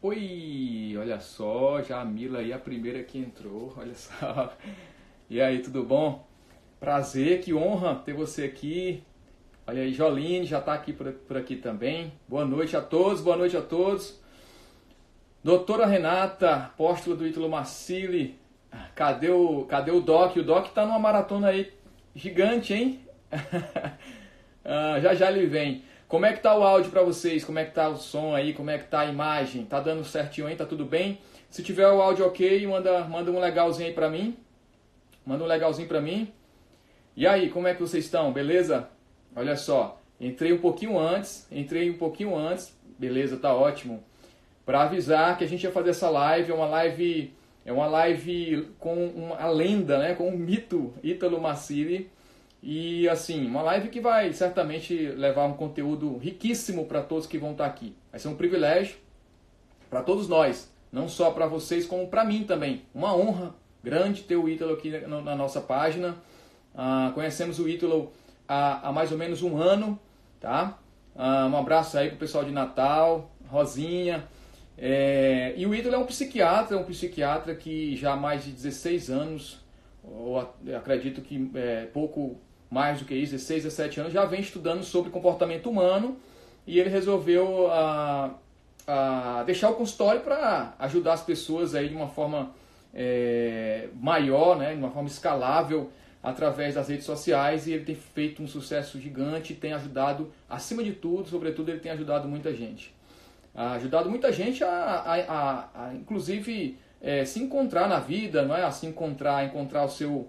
Oi, 0.00 0.96
olha 0.96 1.18
só, 1.18 1.82
já 1.82 2.00
a 2.00 2.04
Mila 2.04 2.38
aí, 2.38 2.52
a 2.52 2.58
primeira 2.58 3.02
que 3.02 3.18
entrou, 3.18 3.74
olha 3.76 3.94
só. 3.96 4.52
E 5.28 5.40
aí, 5.40 5.58
tudo 5.58 5.82
bom? 5.82 6.24
Prazer, 6.78 7.40
que 7.40 7.52
honra 7.52 7.96
ter 7.96 8.12
você 8.12 8.44
aqui. 8.44 9.02
Olha 9.66 9.82
aí, 9.82 9.92
Joline 9.92 10.46
já 10.46 10.60
está 10.60 10.72
aqui 10.72 10.92
por, 10.92 11.12
por 11.12 11.36
aqui 11.36 11.56
também. 11.56 12.12
Boa 12.28 12.44
noite 12.44 12.76
a 12.76 12.80
todos, 12.80 13.20
boa 13.20 13.36
noite 13.36 13.56
a 13.56 13.60
todos. 13.60 14.20
Doutora 15.42 15.84
Renata, 15.84 16.54
apóstola 16.54 17.16
do 17.16 17.26
Ítalo 17.26 17.48
Marcili. 17.48 18.38
Cadê 18.94 19.30
o, 19.30 19.64
cadê 19.64 19.90
o 19.90 20.00
Doc? 20.00 20.36
O 20.36 20.44
Doc 20.44 20.66
está 20.66 20.86
numa 20.86 21.00
maratona 21.00 21.48
aí 21.48 21.72
gigante, 22.14 22.72
hein? 22.72 23.00
ah, 24.64 25.00
já 25.00 25.12
já 25.12 25.28
ele 25.32 25.46
vem. 25.46 25.82
Como 26.08 26.24
é 26.24 26.32
que 26.32 26.40
tá 26.40 26.56
o 26.56 26.62
áudio 26.62 26.90
para 26.90 27.02
vocês? 27.02 27.44
Como 27.44 27.58
é 27.58 27.66
que 27.66 27.74
tá 27.74 27.86
o 27.86 27.98
som 27.98 28.34
aí? 28.34 28.54
Como 28.54 28.70
é 28.70 28.78
que 28.78 28.86
tá 28.86 29.00
a 29.00 29.06
imagem? 29.06 29.66
Tá 29.66 29.78
dando 29.78 30.02
certinho 30.04 30.46
aí? 30.46 30.56
Tá 30.56 30.64
tudo 30.64 30.86
bem? 30.86 31.18
Se 31.50 31.62
tiver 31.62 31.86
o 31.86 32.00
áudio 32.00 32.26
ok, 32.26 32.66
manda, 32.66 33.04
manda 33.04 33.30
um 33.30 33.38
legalzinho 33.38 33.88
aí 33.88 33.94
para 33.94 34.08
mim. 34.08 34.34
Manda 35.26 35.44
um 35.44 35.46
legalzinho 35.46 35.86
para 35.86 36.00
mim. 36.00 36.32
E 37.14 37.26
aí, 37.26 37.50
como 37.50 37.68
é 37.68 37.74
que 37.74 37.80
vocês 37.82 38.06
estão? 38.06 38.32
Beleza? 38.32 38.88
Olha 39.36 39.54
só, 39.54 40.00
entrei 40.18 40.50
um 40.50 40.58
pouquinho 40.58 40.98
antes, 40.98 41.46
entrei 41.52 41.90
um 41.90 41.98
pouquinho 41.98 42.34
antes. 42.34 42.74
Beleza, 42.98 43.36
tá 43.36 43.54
ótimo. 43.54 44.02
Para 44.64 44.84
avisar 44.84 45.36
que 45.36 45.44
a 45.44 45.48
gente 45.48 45.64
ia 45.64 45.70
fazer 45.70 45.90
essa 45.90 46.08
live, 46.08 46.50
é 46.50 46.54
uma 46.54 46.66
live, 46.66 47.34
é 47.66 47.72
uma 47.72 47.86
live 47.86 48.70
com 48.78 49.08
uma 49.08 49.46
lenda, 49.50 49.98
né, 49.98 50.14
com 50.14 50.28
um 50.28 50.38
mito 50.38 50.94
Ítalo 51.02 51.38
Massili 51.38 52.10
e 52.62 53.08
assim, 53.08 53.46
uma 53.46 53.62
live 53.62 53.88
que 53.88 54.00
vai 54.00 54.32
certamente 54.32 54.94
levar 54.94 55.46
um 55.46 55.54
conteúdo 55.54 56.16
riquíssimo 56.18 56.86
para 56.86 57.02
todos 57.02 57.26
que 57.26 57.38
vão 57.38 57.52
estar 57.52 57.64
tá 57.64 57.70
aqui. 57.70 57.94
Vai 58.10 58.18
ser 58.18 58.28
um 58.28 58.36
privilégio 58.36 58.96
para 59.88 60.02
todos 60.02 60.28
nós, 60.28 60.72
não 60.90 61.08
só 61.08 61.30
para 61.30 61.46
vocês, 61.46 61.86
como 61.86 62.08
para 62.08 62.24
mim 62.24 62.44
também. 62.44 62.82
Uma 62.94 63.14
honra 63.16 63.54
grande 63.82 64.22
ter 64.22 64.36
o 64.36 64.48
Ítalo 64.48 64.74
aqui 64.74 64.90
na 64.90 65.36
nossa 65.36 65.60
página. 65.60 66.16
Uh, 66.74 67.12
conhecemos 67.12 67.58
o 67.58 67.68
Ítalo 67.68 68.12
há, 68.46 68.88
há, 68.88 68.92
mais 68.92 69.12
ou 69.12 69.18
menos 69.18 69.42
um 69.42 69.56
ano, 69.56 69.98
tá? 70.40 70.78
Uh, 71.14 71.48
um 71.48 71.56
abraço 71.56 71.96
aí 71.96 72.08
pro 72.08 72.18
pessoal 72.18 72.44
de 72.44 72.50
Natal, 72.50 73.30
Rosinha. 73.48 74.28
É, 74.76 75.54
e 75.56 75.66
o 75.66 75.74
Ítalo 75.74 75.96
é 75.96 75.98
um 75.98 76.06
psiquiatra, 76.06 76.76
um 76.76 76.84
psiquiatra 76.84 77.54
que 77.54 77.96
já 77.96 78.12
há 78.12 78.16
mais 78.16 78.44
de 78.44 78.52
16 78.52 79.10
anos, 79.10 79.64
ou 80.04 80.38
acredito 80.76 81.20
que 81.20 81.50
é, 81.54 81.86
pouco 81.86 82.40
mais 82.70 82.98
do 82.98 83.04
que 83.04 83.14
isso, 83.14 83.32
16, 83.32 83.64
17 83.64 84.00
anos, 84.00 84.12
já 84.12 84.24
vem 84.24 84.40
estudando 84.40 84.82
sobre 84.82 85.10
comportamento 85.10 85.70
humano 85.70 86.18
e 86.66 86.78
ele 86.78 86.90
resolveu 86.90 87.70
a, 87.70 88.34
a 88.86 89.42
deixar 89.44 89.70
o 89.70 89.74
consultório 89.74 90.20
para 90.20 90.74
ajudar 90.78 91.14
as 91.14 91.22
pessoas 91.22 91.74
aí 91.74 91.88
de 91.88 91.94
uma 91.94 92.08
forma 92.08 92.50
é, 92.92 93.88
maior, 93.94 94.56
né, 94.58 94.72
de 94.72 94.78
uma 94.78 94.90
forma 94.90 95.08
escalável 95.08 95.90
através 96.22 96.74
das 96.74 96.88
redes 96.88 97.06
sociais 97.06 97.66
e 97.66 97.72
ele 97.72 97.84
tem 97.84 97.94
feito 97.94 98.42
um 98.42 98.46
sucesso 98.46 99.00
gigante, 99.00 99.54
tem 99.54 99.72
ajudado, 99.72 100.30
acima 100.48 100.82
de 100.82 100.92
tudo, 100.92 101.28
sobretudo, 101.28 101.70
ele 101.70 101.80
tem 101.80 101.92
ajudado 101.92 102.28
muita 102.28 102.52
gente. 102.52 102.94
ajudado 103.54 104.10
muita 104.10 104.32
gente 104.32 104.62
a, 104.62 104.68
a, 104.68 105.14
a, 105.14 105.68
a 105.86 105.94
inclusive, 105.94 106.76
é, 107.00 107.24
se 107.24 107.40
encontrar 107.40 107.88
na 107.88 108.00
vida, 108.00 108.42
não 108.42 108.54
é? 108.54 108.64
A 108.64 108.70
se 108.70 108.86
encontrar, 108.86 109.44
encontrar 109.44 109.84
o 109.84 109.88
seu 109.88 110.28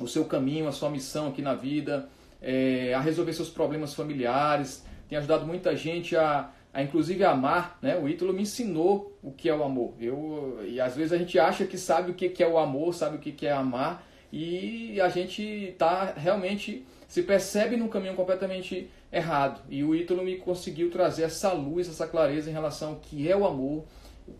o 0.00 0.08
seu 0.08 0.24
caminho, 0.24 0.68
a 0.68 0.72
sua 0.72 0.90
missão 0.90 1.28
aqui 1.28 1.42
na 1.42 1.54
vida, 1.54 2.08
é, 2.40 2.94
a 2.94 3.00
resolver 3.00 3.32
seus 3.32 3.48
problemas 3.48 3.94
familiares, 3.94 4.84
tem 5.08 5.18
ajudado 5.18 5.46
muita 5.46 5.76
gente 5.76 6.16
a, 6.16 6.50
a 6.72 6.82
inclusive 6.82 7.24
amar, 7.24 7.78
né? 7.82 7.98
O 7.98 8.08
Ítalo 8.08 8.32
me 8.32 8.42
ensinou 8.42 9.16
o 9.22 9.30
que 9.30 9.48
é 9.48 9.54
o 9.54 9.62
amor. 9.62 9.94
Eu, 10.00 10.60
e 10.66 10.80
às 10.80 10.96
vezes 10.96 11.12
a 11.12 11.18
gente 11.18 11.38
acha 11.38 11.64
que 11.66 11.76
sabe 11.76 12.10
o 12.10 12.14
que 12.14 12.42
é 12.42 12.46
o 12.46 12.58
amor, 12.58 12.94
sabe 12.94 13.16
o 13.16 13.18
que 13.18 13.46
é 13.46 13.52
amar, 13.52 14.06
e 14.32 15.00
a 15.00 15.08
gente 15.08 15.42
está 15.42 16.12
realmente 16.16 16.86
se 17.08 17.22
percebe 17.24 17.76
num 17.76 17.88
caminho 17.88 18.14
completamente 18.14 18.88
errado. 19.12 19.60
E 19.68 19.82
o 19.82 19.96
Ítalo 19.96 20.22
me 20.22 20.36
conseguiu 20.36 20.90
trazer 20.90 21.24
essa 21.24 21.52
luz, 21.52 21.88
essa 21.88 22.06
clareza 22.06 22.48
em 22.48 22.52
relação 22.52 22.90
ao 22.90 22.96
que 22.96 23.28
é 23.28 23.36
o 23.36 23.44
amor, 23.44 23.84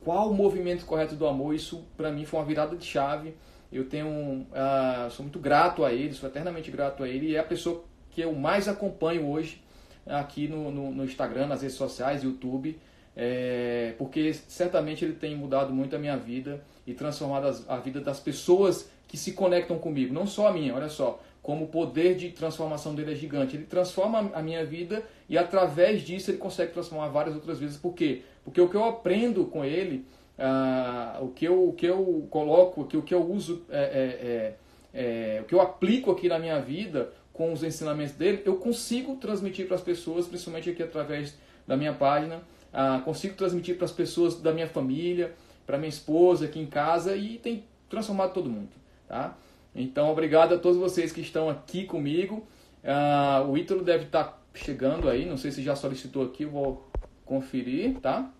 qual 0.04 0.30
o 0.30 0.34
movimento 0.34 0.86
correto 0.86 1.16
do 1.16 1.26
amor. 1.26 1.52
Isso 1.52 1.84
para 1.96 2.12
mim 2.12 2.24
foi 2.24 2.38
uma 2.38 2.46
virada 2.46 2.76
de 2.76 2.86
chave 2.86 3.34
eu 3.72 3.88
tenho, 3.88 4.08
uh, 4.08 5.10
sou 5.10 5.24
muito 5.24 5.38
grato 5.38 5.84
a 5.84 5.92
ele, 5.92 6.12
sou 6.12 6.28
eternamente 6.28 6.70
grato 6.70 7.02
a 7.02 7.08
ele 7.08 7.28
e 7.28 7.36
é 7.36 7.38
a 7.38 7.44
pessoa 7.44 7.84
que 8.10 8.20
eu 8.20 8.32
mais 8.32 8.68
acompanho 8.68 9.28
hoje 9.28 9.62
aqui 10.06 10.48
no, 10.48 10.70
no, 10.70 10.90
no 10.90 11.04
Instagram, 11.04 11.46
nas 11.46 11.62
redes 11.62 11.76
sociais, 11.76 12.22
YouTube, 12.24 12.78
é, 13.16 13.94
porque 13.98 14.32
certamente 14.32 15.04
ele 15.04 15.14
tem 15.14 15.36
mudado 15.36 15.72
muito 15.72 15.94
a 15.94 15.98
minha 15.98 16.16
vida 16.16 16.62
e 16.86 16.94
transformado 16.94 17.46
as, 17.46 17.68
a 17.68 17.76
vida 17.76 18.00
das 18.00 18.18
pessoas 18.18 18.90
que 19.06 19.16
se 19.16 19.32
conectam 19.32 19.78
comigo, 19.78 20.12
não 20.12 20.26
só 20.26 20.48
a 20.48 20.52
minha, 20.52 20.74
olha 20.74 20.88
só, 20.88 21.20
como 21.42 21.64
o 21.64 21.68
poder 21.68 22.16
de 22.16 22.30
transformação 22.30 22.94
dele 22.94 23.12
é 23.12 23.14
gigante. 23.14 23.56
Ele 23.56 23.64
transforma 23.64 24.30
a 24.34 24.42
minha 24.42 24.64
vida 24.64 25.02
e 25.28 25.38
através 25.38 26.02
disso 26.02 26.30
ele 26.30 26.38
consegue 26.38 26.72
transformar 26.72 27.08
várias 27.08 27.34
outras 27.34 27.58
vidas. 27.58 27.76
Por 27.76 27.94
quê? 27.94 28.22
Porque 28.44 28.60
o 28.60 28.68
que 28.68 28.76
eu 28.76 28.84
aprendo 28.84 29.44
com 29.46 29.64
ele 29.64 30.04
ah, 30.42 31.18
o, 31.20 31.28
que 31.28 31.44
eu, 31.44 31.68
o 31.68 31.72
que 31.74 31.84
eu 31.84 32.26
coloco, 32.30 32.80
o 32.80 33.02
que 33.02 33.14
eu 33.14 33.22
uso, 33.22 33.62
é, 33.68 33.82
é, 33.82 34.98
é, 34.98 35.36
é, 35.36 35.40
o 35.42 35.44
que 35.44 35.54
eu 35.54 35.60
aplico 35.60 36.10
aqui 36.10 36.28
na 36.28 36.38
minha 36.38 36.58
vida 36.58 37.12
com 37.30 37.52
os 37.52 37.62
ensinamentos 37.62 38.14
dele, 38.14 38.42
eu 38.46 38.56
consigo 38.56 39.16
transmitir 39.16 39.66
para 39.66 39.76
as 39.76 39.82
pessoas, 39.82 40.26
principalmente 40.26 40.70
aqui 40.70 40.82
através 40.82 41.36
da 41.66 41.76
minha 41.76 41.92
página, 41.92 42.40
ah, 42.72 43.02
consigo 43.04 43.34
transmitir 43.34 43.76
para 43.76 43.84
as 43.84 43.92
pessoas 43.92 44.40
da 44.40 44.50
minha 44.52 44.66
família, 44.66 45.34
para 45.66 45.76
minha 45.76 45.90
esposa 45.90 46.46
aqui 46.46 46.58
em 46.58 46.66
casa 46.66 47.14
e 47.14 47.36
tem 47.36 47.64
transformado 47.90 48.32
todo 48.32 48.48
mundo. 48.48 48.70
Tá? 49.06 49.36
Então, 49.74 50.10
obrigado 50.10 50.54
a 50.54 50.58
todos 50.58 50.78
vocês 50.78 51.12
que 51.12 51.20
estão 51.20 51.50
aqui 51.50 51.84
comigo. 51.84 52.46
Ah, 52.82 53.44
o 53.46 53.58
Ítalo 53.58 53.84
deve 53.84 54.04
estar 54.04 54.24
tá 54.24 54.38
chegando 54.54 55.06
aí, 55.06 55.26
não 55.26 55.36
sei 55.36 55.50
se 55.50 55.62
já 55.62 55.76
solicitou 55.76 56.24
aqui, 56.24 56.46
vou 56.46 56.90
conferir, 57.26 58.00
tá? 58.00 58.30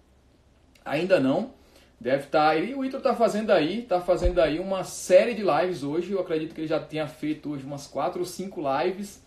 Ainda 0.82 1.20
não. 1.20 1.59
Deve 2.00 2.24
estar. 2.24 2.54
Tá, 2.54 2.56
e 2.56 2.74
o 2.74 2.82
Ítalo 2.82 3.02
está 3.02 3.14
fazendo 3.14 3.50
aí, 3.50 3.80
está 3.80 4.00
fazendo 4.00 4.40
aí 4.40 4.58
uma 4.58 4.84
série 4.84 5.34
de 5.34 5.42
lives 5.42 5.82
hoje. 5.82 6.12
Eu 6.12 6.20
acredito 6.20 6.54
que 6.54 6.62
ele 6.62 6.68
já 6.68 6.80
tenha 6.80 7.06
feito 7.06 7.50
hoje 7.50 7.66
umas 7.66 7.86
quatro 7.86 8.20
ou 8.20 8.26
cinco 8.26 8.62
lives. 8.62 9.22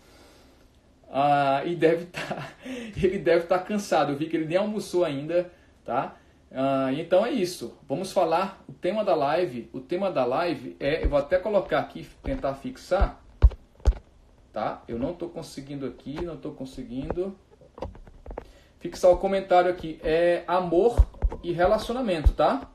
Ah, 1.08 1.62
e 1.64 1.76
deve 1.76 2.04
estar. 2.04 2.34
Tá, 2.34 2.52
ele 3.00 3.18
deve 3.18 3.44
estar 3.44 3.58
tá 3.58 3.64
cansado. 3.64 4.10
Eu 4.10 4.16
vi 4.16 4.26
que 4.26 4.36
ele 4.36 4.46
nem 4.46 4.56
almoçou 4.56 5.04
ainda, 5.04 5.48
tá? 5.84 6.16
Ah, 6.50 6.92
então 6.92 7.24
é 7.24 7.30
isso. 7.30 7.78
Vamos 7.88 8.10
falar 8.10 8.60
o 8.68 8.72
tema 8.72 9.04
da 9.04 9.14
live. 9.14 9.70
O 9.72 9.78
tema 9.78 10.10
da 10.10 10.24
live 10.24 10.76
é. 10.80 11.04
Eu 11.04 11.08
vou 11.08 11.18
até 11.20 11.38
colocar 11.38 11.78
aqui, 11.78 12.04
tentar 12.24 12.54
fixar. 12.54 13.22
Tá? 14.52 14.82
Eu 14.88 14.98
não 14.98 15.12
estou 15.12 15.28
conseguindo 15.28 15.86
aqui, 15.86 16.24
não 16.24 16.34
estou 16.34 16.52
conseguindo. 16.52 17.36
Fixar 18.84 19.10
o 19.10 19.16
comentário 19.16 19.70
aqui. 19.70 19.98
É 20.04 20.44
amor 20.46 21.08
e 21.42 21.52
relacionamento, 21.52 22.34
tá? 22.34 22.70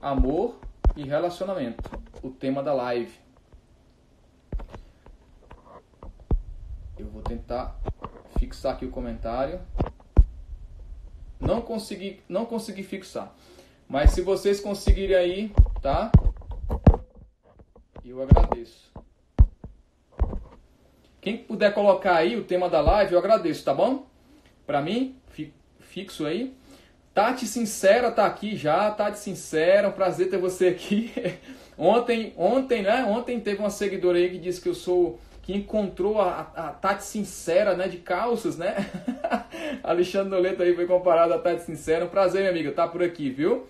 Amor 0.00 0.58
e 0.96 1.04
relacionamento. 1.04 1.90
O 2.22 2.30
tema 2.30 2.62
da 2.62 2.72
live. 2.72 3.12
Eu 6.98 7.06
vou 7.08 7.20
tentar 7.20 7.78
fixar 8.38 8.72
aqui 8.72 8.86
o 8.86 8.90
comentário. 8.90 9.60
Não 11.38 11.60
consegui, 11.60 12.22
não 12.26 12.46
consegui 12.46 12.82
fixar. 12.82 13.30
Mas 13.86 14.12
se 14.12 14.22
vocês 14.22 14.58
conseguirem 14.58 15.16
aí, 15.16 15.54
tá? 15.82 16.10
Eu 18.02 18.22
agradeço. 18.22 18.90
Quem 21.20 21.36
puder 21.36 21.74
colocar 21.74 22.14
aí 22.14 22.36
o 22.36 22.44
tema 22.44 22.70
da 22.70 22.80
live, 22.80 23.12
eu 23.12 23.18
agradeço, 23.18 23.62
tá 23.62 23.74
bom? 23.74 24.06
Para 24.66 24.80
mim, 24.80 25.20
fixo 25.92 26.24
aí. 26.24 26.54
Tati 27.14 27.46
Sincera 27.46 28.10
tá 28.10 28.24
aqui 28.24 28.56
já, 28.56 28.90
Tati 28.90 29.18
Sincera, 29.18 29.88
um 29.88 29.92
prazer 29.92 30.30
ter 30.30 30.38
você 30.38 30.68
aqui. 30.68 31.12
ontem, 31.76 32.32
ontem, 32.38 32.82
né? 32.82 33.04
Ontem 33.04 33.38
teve 33.38 33.60
uma 33.60 33.68
seguidora 33.68 34.16
aí 34.16 34.30
que 34.30 34.38
disse 34.38 34.60
que 34.60 34.68
eu 34.68 34.74
sou 34.74 35.20
que 35.42 35.52
encontrou 35.52 36.20
a, 36.20 36.52
a 36.54 36.68
Tati 36.68 37.04
Sincera, 37.04 37.76
né, 37.76 37.88
de 37.88 37.98
calças, 37.98 38.56
né? 38.56 38.76
Alexandre 39.82 40.30
Noleto 40.30 40.62
aí 40.62 40.74
foi 40.74 40.86
comparado 40.86 41.34
a 41.34 41.38
Tati 41.38 41.64
Sincera. 41.64 42.04
Um 42.04 42.08
prazer, 42.08 42.40
minha 42.42 42.52
amiga, 42.52 42.72
tá 42.72 42.88
por 42.88 43.02
aqui, 43.02 43.28
viu? 43.28 43.66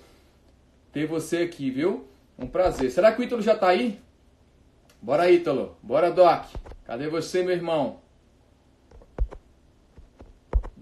Ter 0.92 1.06
você 1.06 1.38
aqui, 1.38 1.70
viu? 1.70 2.06
Um 2.38 2.46
prazer. 2.46 2.90
Será 2.90 3.10
que 3.10 3.20
o 3.20 3.24
Ítalo 3.24 3.42
já 3.42 3.56
tá 3.56 3.68
aí? 3.68 3.98
Bora, 5.00 5.30
Ítalo. 5.30 5.76
Bora, 5.82 6.10
Doc. 6.10 6.44
Cadê 6.84 7.08
você, 7.08 7.42
meu 7.42 7.54
irmão? 7.54 8.01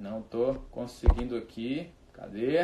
Não 0.00 0.22
tô 0.22 0.54
conseguindo 0.70 1.36
aqui. 1.36 1.92
Cadê? 2.14 2.60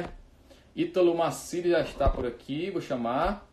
Ítalo 0.74 1.14
Macili 1.14 1.68
já 1.68 1.82
está 1.82 2.08
por 2.08 2.26
aqui, 2.26 2.70
vou 2.70 2.80
chamar. 2.80 3.46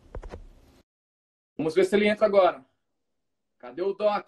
Vamos 1.54 1.74
ver 1.74 1.84
se 1.84 1.94
ele 1.94 2.08
entra 2.08 2.24
agora. 2.24 2.64
Cadê 3.58 3.82
o 3.82 3.92
Doc? 3.92 4.26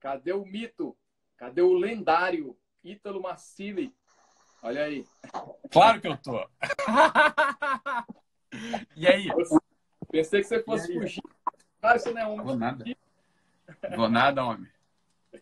Cadê 0.00 0.32
o 0.32 0.46
mito? 0.46 0.96
Cadê 1.36 1.60
o 1.60 1.74
lendário 1.74 2.56
Ítalo 2.82 3.20
Macili? 3.20 3.94
Olha 4.62 4.84
aí. 4.84 5.04
Claro 5.70 6.00
que 6.00 6.08
eu 6.08 6.16
tô. 6.16 6.48
e 8.96 9.06
aí? 9.06 9.28
Pensei 10.10 10.40
que 10.40 10.48
você 10.48 10.62
fosse 10.62 10.94
fugir. 10.94 11.22
Cara, 11.82 11.98
você 11.98 12.12
não 12.12 12.20
é 12.22 12.26
homem. 12.26 12.46
Vou 12.46 12.56
nada. 12.56 12.82
Vou 13.94 14.08
nada, 14.08 14.42
homem. 14.42 14.70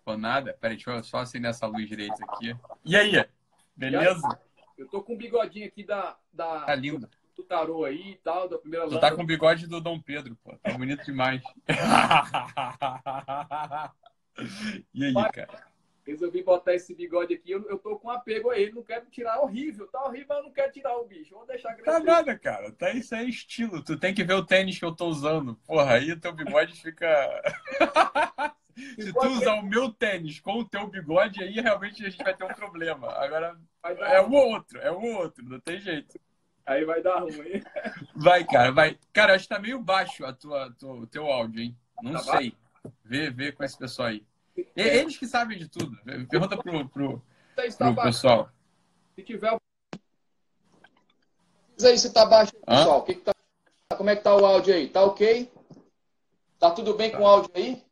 Vou 0.05 0.19
nada. 0.19 0.59
Peraí, 0.61 0.77
deixa 0.77 0.91
eu 0.91 1.05
só 1.05 1.19
acender 1.19 1.51
essa 1.51 1.69
luz 1.69 1.89
direita 1.89 2.17
aqui. 2.25 2.57
E 2.85 2.97
aí? 2.97 3.13
Beleza? 3.77 4.27
Eu 4.79 4.89
tô 4.89 5.03
com 5.03 5.15
o 5.15 5.17
bigodinho 5.17 5.67
aqui 5.67 5.85
da, 5.85 6.17
da, 6.33 6.61
Tá 6.63 6.75
lindo. 6.75 7.09
do 7.37 7.43
tarô 7.45 7.85
aí 7.85 8.13
e 8.13 8.17
tal, 8.17 8.49
da 8.49 8.59
primeira 8.59 8.89
Tu 8.89 8.99
tá 9.01 9.15
com 9.15 9.23
o 9.23 9.27
bigode 9.27 9.67
do 9.67 9.81
Dom 9.81 10.01
Pedro, 10.01 10.37
pô. 10.43 10.57
Tá 10.59 10.73
bonito 10.77 11.05
demais. 11.05 11.43
e 14.95 15.05
aí, 15.05 15.15
cara? 15.33 15.75
Resolvi 16.07 16.43
botar 16.43 16.75
esse 16.75 16.95
bigode 16.95 17.33
aqui. 17.33 17.51
Eu, 17.51 17.67
eu 17.69 17.79
tô 17.79 17.99
com 17.99 18.11
apego 18.11 18.51
a 18.51 18.59
ele, 18.59 18.73
não 18.73 18.83
quero 18.83 19.07
tirar. 19.07 19.39
Horrível, 19.41 19.87
tá 19.87 20.05
horrível, 20.05 20.27
mas 20.29 20.39
eu 20.39 20.45
não 20.45 20.53
quero 20.53 20.71
tirar 20.73 20.97
o 20.99 21.07
bicho. 21.07 21.35
Vou 21.35 21.47
deixar 21.47 21.71
Tá 21.71 21.75
crescer. 21.77 22.05
nada, 22.05 22.39
cara. 22.39 22.71
Tá, 22.73 22.91
isso 22.91 23.15
é 23.15 23.25
estilo. 23.25 23.83
Tu 23.83 23.99
tem 23.99 24.13
que 24.13 24.23
ver 24.23 24.35
o 24.35 24.45
tênis 24.45 24.79
que 24.79 24.85
eu 24.85 24.95
tô 24.95 25.07
usando. 25.07 25.55
Porra, 25.67 25.95
aí 25.95 26.15
teu 26.17 26.33
bigode 26.35 26.75
fica. 26.81 27.43
Se 28.77 29.13
tu 29.13 29.27
usar 29.27 29.55
o 29.55 29.63
meu 29.63 29.93
tênis 29.93 30.41
com 30.41 30.59
o 30.61 30.65
teu 30.65 30.87
bigode, 30.89 31.43
aí 31.43 31.61
realmente 31.61 32.05
a 32.05 32.11
gente 32.11 32.23
vai 32.23 32.35
ter 32.37 32.45
um 32.45 32.55
problema. 32.55 33.09
Agora, 33.13 33.57
é 33.85 34.21
o 34.21 34.33
outro, 34.33 34.79
é 34.81 34.91
o 34.91 35.01
outro, 35.17 35.45
não 35.45 35.61
tem 35.61 35.81
jeito. 35.81 36.19
Aí 36.67 36.85
vai 36.85 37.03
dar 37.03 37.19
ruim. 37.21 37.63
Vai, 38.17 38.43
cara, 38.45 38.73
vai. 38.73 38.99
Cara, 39.13 39.35
acho 39.35 39.47
que 39.47 39.55
tá 39.55 39.61
meio 39.61 39.79
baixo 39.79 40.25
a 40.25 40.33
tua, 40.33 40.73
tua- 40.73 40.95
o 40.95 41.07
teu 41.07 41.27
áudio, 41.27 41.63
hein? 41.63 41.77
Não 42.03 42.13
Tá 42.13 42.39
sei. 42.39 42.55
Vê, 43.05 43.31
vê 43.31 43.53
com 43.53 43.63
esse 43.65 43.77
pessoal 43.79 44.09
aí. 44.09 44.25
E- 44.57 44.67
Eles 44.77 45.17
que 45.19 45.27
sabem 45.27 45.59
de 45.59 45.69
tudo. 45.69 45.97
Pergunta 46.29 46.57
pro, 46.57 46.89
pro, 46.89 47.23
Isso 47.67 47.79
tá 47.79 47.93
pro 47.93 48.03
pessoal. 48.03 48.51
Se 49.15 49.23
tiver. 49.23 49.57
Diz 51.77 51.85
aí 51.85 51.99
se 51.99 52.13
tá 52.13 52.25
baixo, 52.25 52.53
pessoal. 52.67 53.03
Que 53.05 53.15
que 53.15 53.21
tá... 53.21 53.33
Como 53.97 54.11
é 54.11 54.17
que 54.17 54.23
tá 54.23 54.35
o 54.35 54.45
áudio 54.47 54.75
aí? 54.75 54.89
Tá 54.89 55.05
ok? 55.05 55.53
Tá 56.59 56.71
tudo 56.71 56.95
bem 56.95 57.11
com 57.13 57.23
o 57.23 57.27
áudio 57.27 57.51
aí? 57.55 57.83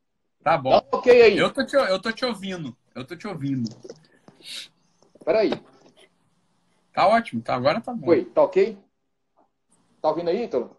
Tá 0.43 0.53
Tá 0.53 0.59
bom. 0.59 0.81
ok 0.91 1.23
aí. 1.23 1.39
Eu 1.39 1.53
tô 1.53 1.65
te, 1.65 1.75
eu 1.77 2.01
tô 2.01 2.11
te 2.13 2.25
ouvindo. 2.25 2.77
Eu 2.95 3.05
tô 3.07 3.17
te 3.17 3.27
ouvindo. 3.29 3.69
Peraí. 5.25 5.53
Tá 6.93 7.07
ótimo, 7.07 7.41
tá? 7.41 7.55
Agora 7.55 7.81
tá 7.81 7.93
bom. 7.95 8.09
Oi, 8.09 8.25
tá 8.27 8.43
ok? 8.43 8.77
Tá 10.01 10.09
ouvindo 10.09 10.31
aí, 10.31 10.45
Ítalo? 10.45 10.77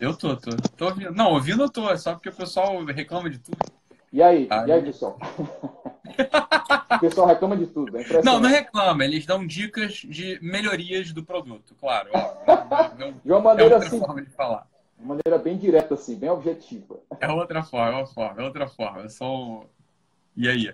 Eu 0.00 0.16
tô, 0.16 0.34
tô, 0.36 0.50
tô 0.76 0.86
ouvindo. 0.86 1.12
Não, 1.12 1.32
ouvindo 1.32 1.62
eu 1.62 1.70
tô, 1.70 1.88
é 1.90 1.96
só 1.96 2.14
porque 2.14 2.30
o 2.30 2.34
pessoal 2.34 2.82
reclama 2.86 3.28
de 3.28 3.38
tudo. 3.38 3.58
E 4.12 4.22
aí? 4.22 4.48
Aí. 4.50 4.68
E 4.68 4.72
aí, 4.72 4.82
pessoal? 4.82 5.18
o 6.96 6.98
pessoal 6.98 7.26
reclama 7.26 7.56
de 7.56 7.66
tudo. 7.66 7.96
É 7.98 8.22
Não, 8.24 8.40
não 8.40 8.48
reclama, 8.48 9.04
eles 9.04 9.26
dão 9.26 9.46
dicas 9.46 9.92
de 9.94 10.38
melhorias 10.42 11.12
do 11.12 11.22
produto, 11.24 11.74
claro. 11.78 12.10
ó. 12.14 12.94
Não- 12.98 13.12
De 13.22 13.30
uma 13.30 13.38
É 13.38 13.42
maneira 13.42 13.74
outra 13.76 13.88
assim, 13.88 14.00
forma 14.00 14.22
de 14.22 14.30
falar. 14.30 14.66
De 15.02 15.08
maneira 15.08 15.36
bem 15.36 15.58
direta, 15.58 15.94
assim, 15.94 16.16
bem 16.16 16.30
objetiva. 16.30 17.00
É 17.20 17.28
outra 17.28 17.62
forma, 17.64 17.98
é 17.98 18.00
outra 18.00 18.14
forma, 18.14 18.40
é 18.40 18.44
outra 18.44 18.68
forma. 18.68 19.02
É 19.02 19.08
só 19.08 19.26
um... 19.26 19.66
E 20.36 20.48
aí? 20.48 20.72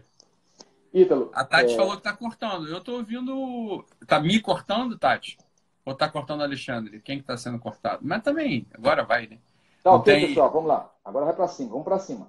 Ítalo, 0.92 1.30
A 1.34 1.44
Tati 1.44 1.72
é, 1.72 1.76
falou 1.76 1.96
que 1.96 2.02
tá 2.02 2.12
cortando. 2.12 2.68
Eu 2.68 2.80
tô 2.82 2.92
ouvindo. 2.96 3.84
Tá 4.06 4.20
me 4.20 4.40
cortando, 4.40 4.98
Tati? 4.98 5.38
Ou 5.84 5.94
tá 5.94 6.08
cortando 6.08 6.40
o 6.40 6.44
Alexandre? 6.44 7.00
Quem 7.00 7.18
que 7.18 7.24
tá 7.24 7.36
sendo 7.36 7.58
cortado? 7.58 8.00
Mas 8.02 8.22
também, 8.22 8.66
agora 8.74 9.02
vai, 9.04 9.26
né? 9.26 9.38
tá 9.82 9.94
ok, 9.94 10.14
tem- 10.14 10.28
pessoal, 10.28 10.50
vamos 10.52 10.68
lá. 10.68 10.92
Agora 11.04 11.24
vai 11.24 11.34
pra 11.34 11.48
cima, 11.48 11.70
vamos 11.70 11.84
pra 11.84 11.98
cima. 11.98 12.28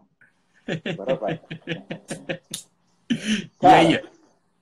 Agora 0.85 1.15
vai. 1.15 1.41
E 3.11 3.57
Cara, 3.59 3.77
aí? 3.77 4.03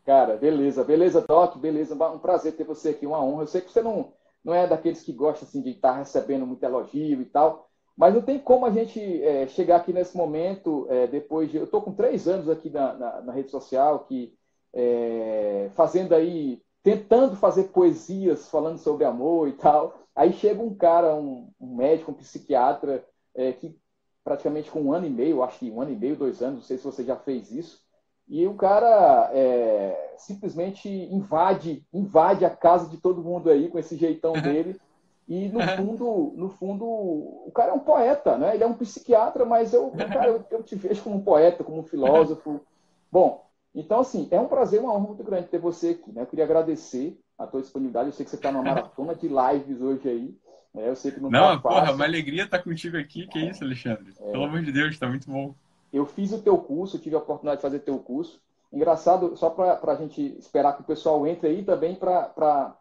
Cara, 0.06 0.38
beleza, 0.38 0.84
beleza, 0.84 1.22
Doc, 1.28 1.58
beleza. 1.58 1.94
Um 1.94 2.18
prazer 2.18 2.54
ter 2.56 2.64
você 2.64 2.90
aqui, 2.90 3.06
uma 3.06 3.22
honra. 3.22 3.44
Eu 3.44 3.48
sei 3.48 3.60
que 3.60 3.70
você 3.72 3.82
não, 3.82 4.14
não 4.44 4.54
é 4.54 4.68
daqueles 4.68 5.02
que 5.02 5.12
gosta 5.12 5.46
assim, 5.46 5.62
de 5.62 5.72
estar 5.72 5.94
recebendo 5.94 6.46
muito 6.46 6.64
elogio 6.64 7.22
e 7.22 7.26
tal, 7.26 7.68
mas 7.98 8.14
não 8.14 8.22
tem 8.22 8.38
como 8.38 8.66
a 8.66 8.70
gente 8.70 9.00
é, 9.24 9.48
chegar 9.48 9.78
aqui 9.78 9.92
nesse 9.92 10.16
momento, 10.16 10.86
é, 10.90 11.08
depois 11.08 11.50
de. 11.50 11.58
Eu 11.58 11.64
estou 11.64 11.82
com 11.82 11.94
três 11.94 12.28
anos 12.28 12.48
aqui 12.48 12.70
na, 12.70 12.94
na, 12.94 13.22
na 13.22 13.34
rede 13.34 13.50
social, 13.50 14.06
que 14.06 14.38
é, 14.72 15.72
fazendo 15.74 16.14
aí, 16.14 16.62
tentando 16.84 17.36
fazer 17.36 17.66
poesias 17.66 18.50
falando 18.50 18.78
sobre 18.78 19.04
amor 19.04 19.48
e 19.48 19.54
tal. 19.54 20.00
Aí 20.16 20.32
chega 20.32 20.62
um 20.62 20.76
cara, 20.76 21.16
um, 21.16 21.50
um 21.60 21.76
médico, 21.76 22.12
um 22.12 22.14
psiquiatra, 22.14 23.04
é, 23.34 23.52
que 23.52 23.76
praticamente 24.24 24.70
com 24.70 24.82
um 24.82 24.94
ano 24.94 25.08
e 25.08 25.10
meio, 25.10 25.42
acho 25.42 25.58
que 25.58 25.72
um 25.72 25.82
ano 25.82 25.92
e 25.92 25.96
meio, 25.96 26.16
dois 26.16 26.42
anos, 26.42 26.56
não 26.56 26.64
sei 26.64 26.78
se 26.78 26.84
você 26.84 27.04
já 27.04 27.16
fez 27.16 27.52
isso. 27.52 27.82
E 28.28 28.46
o 28.46 28.54
cara 28.56 29.30
é, 29.34 30.16
simplesmente 30.18 30.90
invade, 30.90 31.84
invade 31.94 32.44
a 32.44 32.50
casa 32.50 32.90
de 32.90 32.98
todo 32.98 33.24
mundo 33.24 33.50
aí 33.50 33.70
com 33.70 33.80
esse 33.80 33.96
jeitão 33.96 34.34
dele. 34.42 34.80
E 35.28 35.48
no 35.50 35.60
fundo, 35.76 36.34
no 36.36 36.50
fundo, 36.50 36.86
o 36.86 37.52
cara 37.54 37.72
é 37.72 37.74
um 37.74 37.80
poeta, 37.80 38.38
né? 38.38 38.56
Ele 38.56 38.64
é 38.64 38.68
um 38.68 38.74
psiquiatra, 38.74 39.46
mas 39.46 39.74
eu, 39.74 39.90
cara, 39.92 40.28
eu, 40.28 40.46
eu 40.52 40.64
te 40.64 40.76
vejo 40.76 41.04
como 41.04 41.18
um 41.18 41.24
poeta, 41.24 41.64
como 41.64 41.80
um 41.80 41.84
filósofo. 41.84 42.62
Bom, 43.12 43.46
então 43.74 44.00
assim, 44.00 44.28
é 44.32 44.40
um 44.40 44.48
prazer, 44.48 44.80
uma 44.80 44.94
honra 44.94 45.08
muito 45.08 45.24
grande 45.24 45.48
ter 45.48 45.60
você 45.60 45.90
aqui, 45.90 46.12
né? 46.12 46.22
Eu 46.22 46.28
queria 46.28 46.46
agradecer 46.46 47.18
a 47.38 47.46
tua 47.46 47.62
disponibilidade. 47.62 48.08
Eu 48.10 48.14
sei 48.14 48.26
que 48.26 48.30
você 48.32 48.36
está 48.38 48.52
numa 48.52 48.64
maratona 48.64 49.16
de 49.16 49.28
lives 49.28 49.82
hoje 49.82 50.10
aí. 50.10 50.36
Né? 50.74 50.90
Eu 50.90 50.96
sei 50.96 51.12
que 51.12 51.20
não, 51.20 51.30
Não, 51.30 51.56
tá 51.56 51.62
porra, 51.62 51.80
fácil. 51.82 51.96
uma 51.96 52.06
alegria 52.06 52.44
estar 52.44 52.60
contigo 52.60 52.98
aqui. 52.98 53.28
Que 53.28 53.40
isso, 53.40 53.64
Alexandre? 53.64 54.14
É. 54.20 54.32
Pelo 54.32 54.46
amor 54.46 54.62
de 54.64 54.72
Deus, 54.72 54.98
tá 54.98 55.08
muito 55.08 55.30
bom. 55.30 55.54
Eu 55.92 56.06
fiz 56.06 56.32
o 56.32 56.42
teu 56.42 56.58
curso, 56.58 57.00
tive 57.00 57.16
a 57.16 57.20
oportunidade 57.20 57.58
de 57.58 57.62
fazer 57.62 57.80
teu 57.80 57.98
curso. 58.00 58.42
Engraçado, 58.72 59.36
só 59.38 59.50
para 59.50 59.80
a 59.92 59.96
gente 59.96 60.38
esperar 60.38 60.76
que 60.76 60.82
o 60.82 60.86
pessoal 60.86 61.26
entre 61.26 61.48
aí 61.48 61.64
também 61.64 61.96
para 61.96 62.76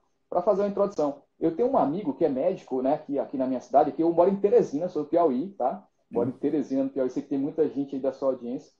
fazer 0.44 0.62
uma 0.62 0.68
introdução. 0.68 1.22
Eu 1.38 1.54
tenho 1.54 1.70
um 1.70 1.78
amigo 1.78 2.14
que 2.14 2.24
é 2.24 2.28
médico, 2.28 2.82
né, 2.82 2.94
aqui, 2.94 3.18
aqui 3.18 3.36
na 3.36 3.46
minha 3.46 3.60
cidade, 3.60 3.92
que 3.92 4.02
eu 4.02 4.12
moro 4.12 4.30
em 4.30 4.36
Teresina, 4.36 4.88
sou 4.88 5.04
do 5.04 5.08
Piauí, 5.08 5.50
tá? 5.50 5.86
Moro 6.10 6.30
em 6.30 6.32
Teresina, 6.32 6.84
no 6.84 6.90
Piauí, 6.90 7.10
sei 7.10 7.22
que 7.22 7.28
tem 7.28 7.38
muita 7.38 7.68
gente 7.68 7.94
aí 7.94 8.00
da 8.00 8.12
sua 8.12 8.30
audiência. 8.30 8.72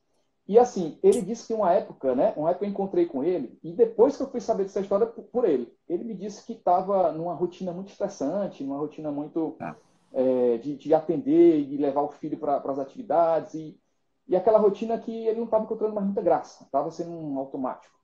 E 0.49 0.59
assim, 0.59 0.99
ele 1.03 1.23
disse 1.23 1.49
que 1.49 1.55
uma 1.55 1.73
época, 1.73 2.15
né, 2.15 2.33
uma 2.37 2.51
época 2.51 2.65
eu 2.65 2.71
encontrei 2.71 3.07
com 3.07 3.23
ele, 3.23 3.59
e 3.63 3.73
depois 3.73 4.17
que 4.17 4.23
eu 4.23 4.31
fui 4.31 4.41
saber 4.41 4.63
dessa 4.63 4.81
história 4.81 5.07
por, 5.07 5.45
ele, 5.45 5.73
ele 5.89 6.05
me 6.05 6.15
disse 6.15 6.47
que 6.47 6.53
estava 6.53 7.13
numa 7.13 7.35
rotina 7.35 7.73
muito 7.73 7.91
estressante, 7.91 8.65
numa 8.65 8.79
rotina 8.79 9.11
muito 9.11 9.57
Tá. 9.59 9.77
é, 10.13 10.57
de, 10.59 10.77
de 10.77 10.95
atender 10.95 11.61
e 11.61 11.77
levar 11.77 12.03
o 12.03 12.13
filho 12.13 12.39
para 12.39 12.57
as 12.57 12.79
atividades, 12.79 13.55
e, 13.55 13.79
e 14.29 14.35
aquela 14.35 14.59
rotina 14.59 14.99
que 14.99 15.27
ele 15.27 15.39
não 15.39 15.45
estava 15.45 15.65
encontrando 15.65 15.95
mais 15.95 16.07
muita 16.07 16.23
graça, 16.23 16.65
estava 16.65 16.91
sendo 16.91 17.11
um 17.11 17.39
automático. 17.39 17.95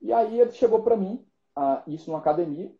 E 0.00 0.12
aí 0.12 0.40
ele 0.40 0.52
chegou 0.52 0.82
para 0.82 0.96
mim, 0.96 1.26
ah, 1.54 1.82
isso 1.86 2.10
numa 2.10 2.20
academia, 2.20 2.72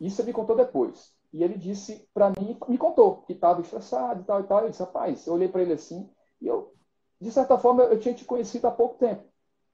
isso 0.00 0.20
ele 0.20 0.28
me 0.28 0.34
contou 0.34 0.56
depois. 0.56 1.14
E 1.32 1.44
ele 1.44 1.56
disse 1.56 2.08
para 2.12 2.30
mim, 2.30 2.58
me 2.66 2.76
contou 2.76 3.18
que 3.22 3.32
estava 3.32 3.60
estressado 3.60 4.22
e 4.22 4.24
tal 4.24 4.40
e 4.40 4.44
tal. 4.44 4.62
Eu 4.62 4.70
disse, 4.70 4.82
rapaz, 4.82 5.26
eu 5.26 5.34
olhei 5.34 5.48
para 5.48 5.62
ele 5.62 5.74
assim, 5.74 6.10
e 6.40 6.48
eu, 6.48 6.74
de 7.20 7.30
certa 7.30 7.56
forma, 7.56 7.84
eu 7.84 8.00
tinha 8.00 8.14
te 8.14 8.24
conhecido 8.24 8.66
há 8.66 8.70
pouco 8.70 8.96
tempo. 8.96 9.22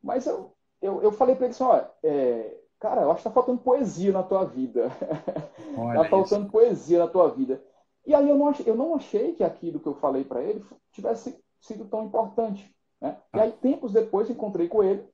Mas 0.03 0.27
eu, 0.27 0.53
eu, 0.83 1.03
eu 1.03 1.13
falei 1.13 1.35
para 1.35 1.47
ele 1.47 1.55
assim, 1.55 1.65
olha, 1.65 1.91
é, 2.03 2.59
cara, 2.79 3.03
eu 3.03 3.11
acho 3.11 3.23
que 3.23 3.29
está 3.29 3.31
faltando 3.31 3.63
poesia 3.63 4.13
na 4.13 4.23
tua 4.23 4.45
vida. 4.45 4.91
Tá 5.77 6.01
isso. 6.01 6.11
faltando 6.11 6.51
poesia 6.51 6.99
na 7.01 7.07
tua 7.07 7.29
vida. 7.29 7.63
E 8.07 8.15
aí 8.15 8.27
eu 8.27 8.39
não 8.39 8.49
achei, 8.49 8.67
eu 8.67 8.75
não 8.75 8.95
achei 8.95 9.35
que 9.35 9.45
aquilo 9.45 9.79
que 9.79 9.87
eu 9.87 9.95
falei 9.95 10.25
para 10.25 10.43
ele 10.43 10.65
tivesse 10.91 11.39
sido 11.61 11.85
tão 11.87 12.05
importante. 12.05 12.75
Né? 13.01 13.17
E 13.35 13.41
aí, 13.41 13.53
tempos 13.53 13.93
depois, 13.93 14.31
encontrei 14.31 14.69
com 14.69 14.83
ele 14.83 15.05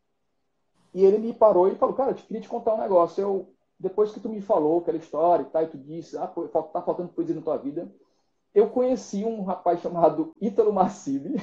e 0.95 1.05
ele 1.05 1.19
me 1.19 1.33
parou 1.33 1.69
e 1.69 1.75
falou, 1.75 1.95
cara, 1.95 2.11
eu 2.11 2.15
queria 2.15 2.41
te 2.41 2.49
contar 2.49 2.75
um 2.75 2.81
negócio. 2.81 3.21
Eu, 3.21 3.55
depois 3.79 4.13
que 4.13 4.21
tu 4.21 4.29
me 4.29 4.41
falou 4.41 4.81
aquela 4.81 4.99
história 4.99 5.43
e 5.43 5.47
tal, 5.47 5.63
e 5.63 5.67
tu 5.67 5.79
disse, 5.79 6.17
ah, 6.19 6.27
tá 6.27 6.83
faltando 6.83 7.09
poesia 7.09 7.35
na 7.35 7.43
tua 7.43 7.57
vida, 7.57 7.89
eu 8.55 8.69
conheci 8.69 9.25
um 9.25 9.43
rapaz 9.43 9.81
chamado 9.81 10.33
Ítalo 10.41 10.73
Marcili, 10.73 11.37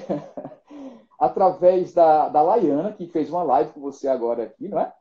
através 1.20 1.94
da, 1.94 2.30
da 2.30 2.42
Laiana, 2.42 2.94
que 2.94 3.08
fez 3.08 3.30
uma 3.30 3.44
live 3.44 3.72
com 3.72 3.82
você 3.82 4.08
agora 4.08 4.44
aqui, 4.44 4.70
não 4.70 4.80
é? 4.80 4.94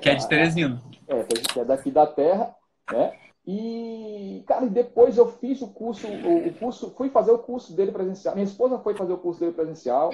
Que 0.00 0.08
é 0.08 0.14
de 0.14 0.28
Teresina. 0.28 0.82
É, 1.06 1.60
é 1.60 1.64
daqui 1.64 1.90
da 1.90 2.06
Terra, 2.06 2.54
né? 2.90 3.12
E, 3.46 4.42
cara, 4.46 4.66
depois 4.66 5.16
eu 5.16 5.30
fiz 5.30 5.62
o 5.62 5.68
curso, 5.68 6.08
o, 6.08 6.48
o 6.48 6.54
curso, 6.54 6.90
fui 6.96 7.08
fazer 7.10 7.30
o 7.30 7.38
curso 7.38 7.74
dele 7.76 7.92
presencial. 7.92 8.34
Minha 8.34 8.46
esposa 8.46 8.78
foi 8.80 8.94
fazer 8.94 9.12
o 9.12 9.18
curso 9.18 9.38
dele 9.38 9.52
presencial. 9.52 10.12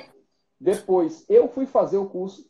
Depois 0.61 1.25
eu 1.29 1.49
fui 1.49 1.65
fazer 1.65 1.97
o 1.97 2.09
curso, 2.09 2.47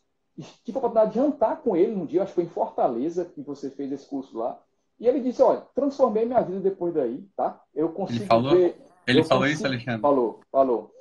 tive 0.63 0.77
a 0.77 0.79
oportunidade 0.79 1.13
de 1.13 1.19
jantar 1.19 1.61
com 1.61 1.75
ele 1.75 1.95
num 1.95 2.05
dia, 2.05 2.21
acho 2.21 2.31
que 2.31 2.35
foi 2.35 2.43
em 2.43 2.49
Fortaleza 2.49 3.25
que 3.25 3.41
você 3.41 3.69
fez 3.69 3.91
esse 3.91 4.05
curso 4.05 4.37
lá. 4.37 4.59
E 4.99 5.07
ele 5.07 5.21
disse, 5.21 5.41
olha, 5.41 5.65
transformei 5.73 6.25
minha 6.25 6.41
vida 6.41 6.59
depois 6.59 6.93
daí, 6.93 7.25
tá? 7.35 7.61
Eu 7.73 7.89
consigo 7.89 8.25
falou? 8.25 8.51
ver... 8.51 8.77
Ele 9.07 9.23
falou 9.23 9.43
consigo- 9.43 9.57
isso, 9.57 9.65
Alexandre? 9.65 10.01
Falou, 10.01 10.39
falou. 10.51 10.91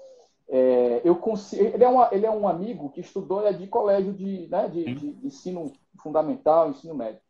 É, 0.48 1.00
eu 1.04 1.16
consigo, 1.16 1.62
ele, 1.62 1.84
é 1.84 1.88
uma, 1.88 2.08
ele 2.12 2.26
é 2.26 2.30
um 2.30 2.46
amigo 2.46 2.90
que 2.90 3.00
estudou 3.00 3.40
ele 3.40 3.48
é 3.48 3.52
de 3.52 3.66
colégio 3.66 4.12
de, 4.12 4.48
né, 4.48 4.68
de, 4.68 4.94
de 4.94 5.26
ensino 5.26 5.72
fundamental, 6.02 6.70
ensino 6.70 6.94
médio. 6.94 7.20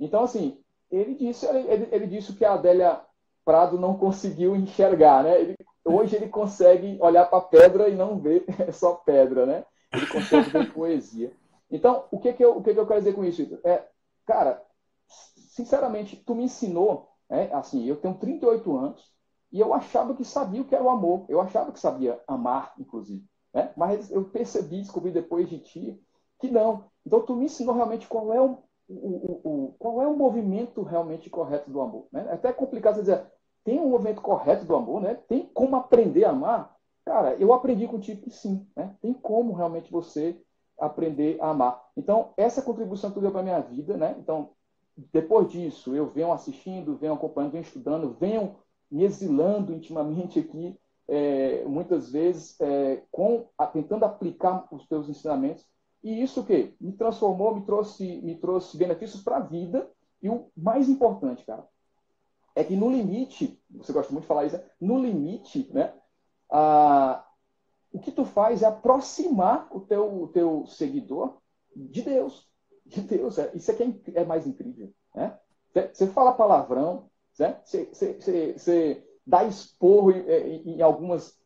Então, 0.00 0.24
assim, 0.24 0.58
ele 0.92 1.14
disse, 1.14 1.46
ele, 1.46 1.88
ele 1.90 2.06
disse 2.06 2.34
que 2.34 2.44
a 2.44 2.52
Adélia 2.52 3.00
Prado 3.44 3.78
não 3.78 3.96
conseguiu 3.96 4.54
enxergar, 4.54 5.24
né? 5.24 5.40
Ele, 5.40 5.56
hoje 5.84 6.14
ele 6.14 6.28
consegue 6.28 6.98
olhar 7.00 7.24
para 7.26 7.38
a 7.38 7.42
pedra 7.42 7.88
e 7.88 7.96
não 7.96 8.18
ver 8.18 8.44
só 8.72 8.94
pedra, 8.94 9.46
né? 9.46 9.64
Ele 9.92 10.06
consegue 10.06 10.50
ver 10.50 10.70
poesia. 10.74 11.32
Então, 11.70 12.04
o 12.10 12.20
que 12.20 12.34
que 12.34 12.44
eu, 12.44 12.58
o 12.58 12.62
que 12.62 12.74
que 12.74 12.78
eu 12.78 12.86
quero 12.86 13.00
dizer 13.00 13.14
com 13.14 13.24
isso? 13.24 13.58
É, 13.64 13.84
cara, 14.26 14.62
sinceramente, 15.08 16.16
tu 16.16 16.34
me 16.34 16.44
ensinou, 16.44 17.08
né? 17.28 17.48
assim, 17.54 17.86
eu 17.86 17.96
tenho 17.96 18.14
38 18.14 18.76
anos 18.76 19.10
e 19.50 19.58
eu 19.58 19.72
achava 19.72 20.14
que 20.14 20.24
sabia 20.24 20.60
o 20.60 20.64
que 20.66 20.74
era 20.74 20.84
o 20.84 20.90
amor, 20.90 21.24
eu 21.28 21.40
achava 21.40 21.72
que 21.72 21.80
sabia 21.80 22.20
amar, 22.28 22.74
inclusive, 22.78 23.24
né? 23.54 23.72
mas 23.76 24.10
eu 24.10 24.24
percebi, 24.24 24.78
descobri 24.78 25.10
depois 25.10 25.48
de 25.48 25.58
ti, 25.58 26.02
que 26.38 26.50
não. 26.50 26.84
Então, 27.06 27.20
tu 27.22 27.34
me 27.34 27.46
ensinou 27.46 27.74
realmente 27.74 28.06
qual 28.06 28.32
é 28.32 28.40
o, 28.40 28.58
o, 28.88 29.40
o, 29.44 29.74
qual 29.78 30.02
é 30.02 30.06
o 30.06 30.16
movimento 30.16 30.82
realmente 30.82 31.30
correto 31.30 31.70
do 31.70 31.80
amor. 31.80 32.06
Né? 32.12 32.26
É 32.28 32.34
até 32.34 32.52
complicado 32.52 33.00
dizer, 33.00 33.24
tem 33.64 33.80
um 33.80 33.88
movimento 33.88 34.20
correto 34.20 34.64
do 34.64 34.74
amor, 34.74 35.00
né? 35.00 35.14
tem 35.28 35.50
como 35.54 35.76
aprender 35.76 36.24
a 36.24 36.30
amar? 36.30 36.76
Cara, 37.04 37.34
eu 37.34 37.52
aprendi 37.52 37.86
contigo 37.88 38.22
que 38.22 38.30
sim, 38.30 38.66
né? 38.76 38.94
tem 39.00 39.12
como 39.12 39.52
realmente 39.52 39.90
você 39.90 40.40
aprender 40.78 41.38
a 41.40 41.50
amar. 41.50 41.82
Então, 41.96 42.32
essa 42.36 42.62
contribuição 42.62 43.10
que 43.10 43.14
tu 43.14 43.20
deu 43.20 43.30
para 43.30 43.42
minha 43.42 43.60
vida, 43.60 43.96
né? 43.96 44.16
Então, 44.18 44.50
depois 45.12 45.48
disso, 45.50 45.94
eu 45.94 46.06
venho 46.06 46.32
assistindo, 46.32 46.96
venho 46.96 47.14
acompanhando, 47.14 47.52
venho 47.52 47.62
estudando, 47.62 48.16
venho 48.18 48.56
me 48.90 49.04
exilando 49.04 49.72
intimamente 49.72 50.38
aqui, 50.38 50.78
é, 51.08 51.64
muitas 51.64 52.10
vezes, 52.10 52.60
é, 52.60 53.02
com, 53.10 53.46
a, 53.56 53.66
tentando 53.66 54.04
aplicar 54.04 54.66
os 54.70 54.86
teus 54.86 55.08
ensinamentos. 55.08 55.66
E 56.02 56.22
isso 56.22 56.40
o 56.40 56.44
quê? 56.44 56.74
Me 56.80 56.92
transformou, 56.92 57.54
me 57.54 57.62
trouxe, 57.62 58.20
me 58.22 58.34
trouxe 58.36 58.76
benefícios 58.76 59.22
para 59.22 59.36
a 59.36 59.40
vida. 59.40 59.88
E 60.22 60.28
o 60.28 60.46
mais 60.56 60.88
importante, 60.88 61.44
cara, 61.44 61.66
é 62.54 62.64
que 62.64 62.76
no 62.76 62.90
limite, 62.90 63.60
você 63.70 63.92
gosta 63.92 64.12
muito 64.12 64.24
de 64.24 64.28
falar 64.28 64.46
isso, 64.46 64.56
né? 64.56 64.64
no 64.80 64.98
limite, 64.98 65.70
né? 65.72 65.94
A, 66.50 67.24
o 67.92 67.98
que 67.98 68.10
tu 68.10 68.24
faz 68.24 68.62
é 68.62 68.66
aproximar 68.66 69.68
o 69.70 69.80
teu, 69.80 70.22
o 70.22 70.28
teu 70.28 70.66
seguidor 70.66 71.38
de 71.74 72.02
Deus. 72.02 72.48
De 72.84 73.00
Deus. 73.00 73.38
É, 73.38 73.50
isso 73.54 73.70
aqui 73.70 74.02
é, 74.14 74.20
é 74.20 74.24
mais 74.24 74.46
incrível. 74.46 74.92
Né? 75.14 75.38
Você 75.92 76.06
fala 76.08 76.32
palavrão, 76.32 77.10
né? 77.38 77.58
você, 77.64 77.84
você, 77.86 78.14
você, 78.14 78.52
você 78.52 79.06
dá 79.26 79.44
esporro 79.44 80.10
em, 80.10 80.76
em, 80.76 80.82
algumas, 80.82 81.38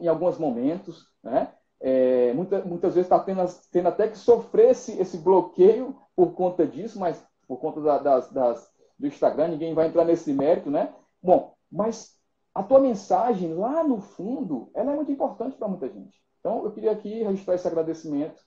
em 0.00 0.08
alguns 0.08 0.38
momentos. 0.38 1.06
Né? 1.22 1.52
É, 1.80 2.32
muita, 2.32 2.60
muitas 2.64 2.94
vezes 2.94 3.06
está 3.06 3.18
tendo, 3.20 3.42
tendo, 3.70 3.88
até 3.88 4.08
que 4.08 4.18
sofrer 4.18 4.70
esse, 4.70 4.98
esse 5.00 5.18
bloqueio 5.18 5.96
por 6.16 6.32
conta 6.32 6.66
disso, 6.66 6.98
mas 6.98 7.24
por 7.46 7.58
conta 7.58 7.80
da, 7.80 7.98
das, 7.98 8.32
das, 8.32 8.70
do 8.98 9.06
Instagram, 9.06 9.48
ninguém 9.48 9.74
vai 9.74 9.86
entrar 9.86 10.04
nesse 10.04 10.32
mérito, 10.32 10.70
né? 10.70 10.92
Bom, 11.22 11.54
mas 11.70 12.16
a 12.54 12.62
tua 12.62 12.80
mensagem 12.80 13.54
lá 13.54 13.84
no 13.84 14.00
fundo, 14.00 14.70
ela 14.74 14.92
é 14.92 14.96
muito 14.96 15.12
importante 15.12 15.56
para 15.56 15.68
muita 15.68 15.88
gente. 15.88 16.20
Então, 16.40 16.64
eu 16.64 16.72
queria 16.72 16.90
aqui 16.90 17.22
registrar 17.22 17.54
esse 17.54 17.66
agradecimento 17.66 18.40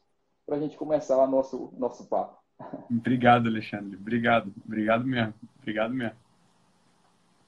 para 0.46 0.58
a 0.58 0.60
gente 0.60 0.76
começar 0.76 1.18
o 1.18 1.28
nosso, 1.28 1.74
nosso 1.78 2.08
papo. 2.08 2.38
Obrigado, 2.90 3.48
Alexandre. 3.48 3.96
Obrigado. 3.96 4.54
Obrigado 4.66 5.06
mesmo. 5.06 5.34
Obrigado 5.60 5.94
mesmo. 5.94 6.16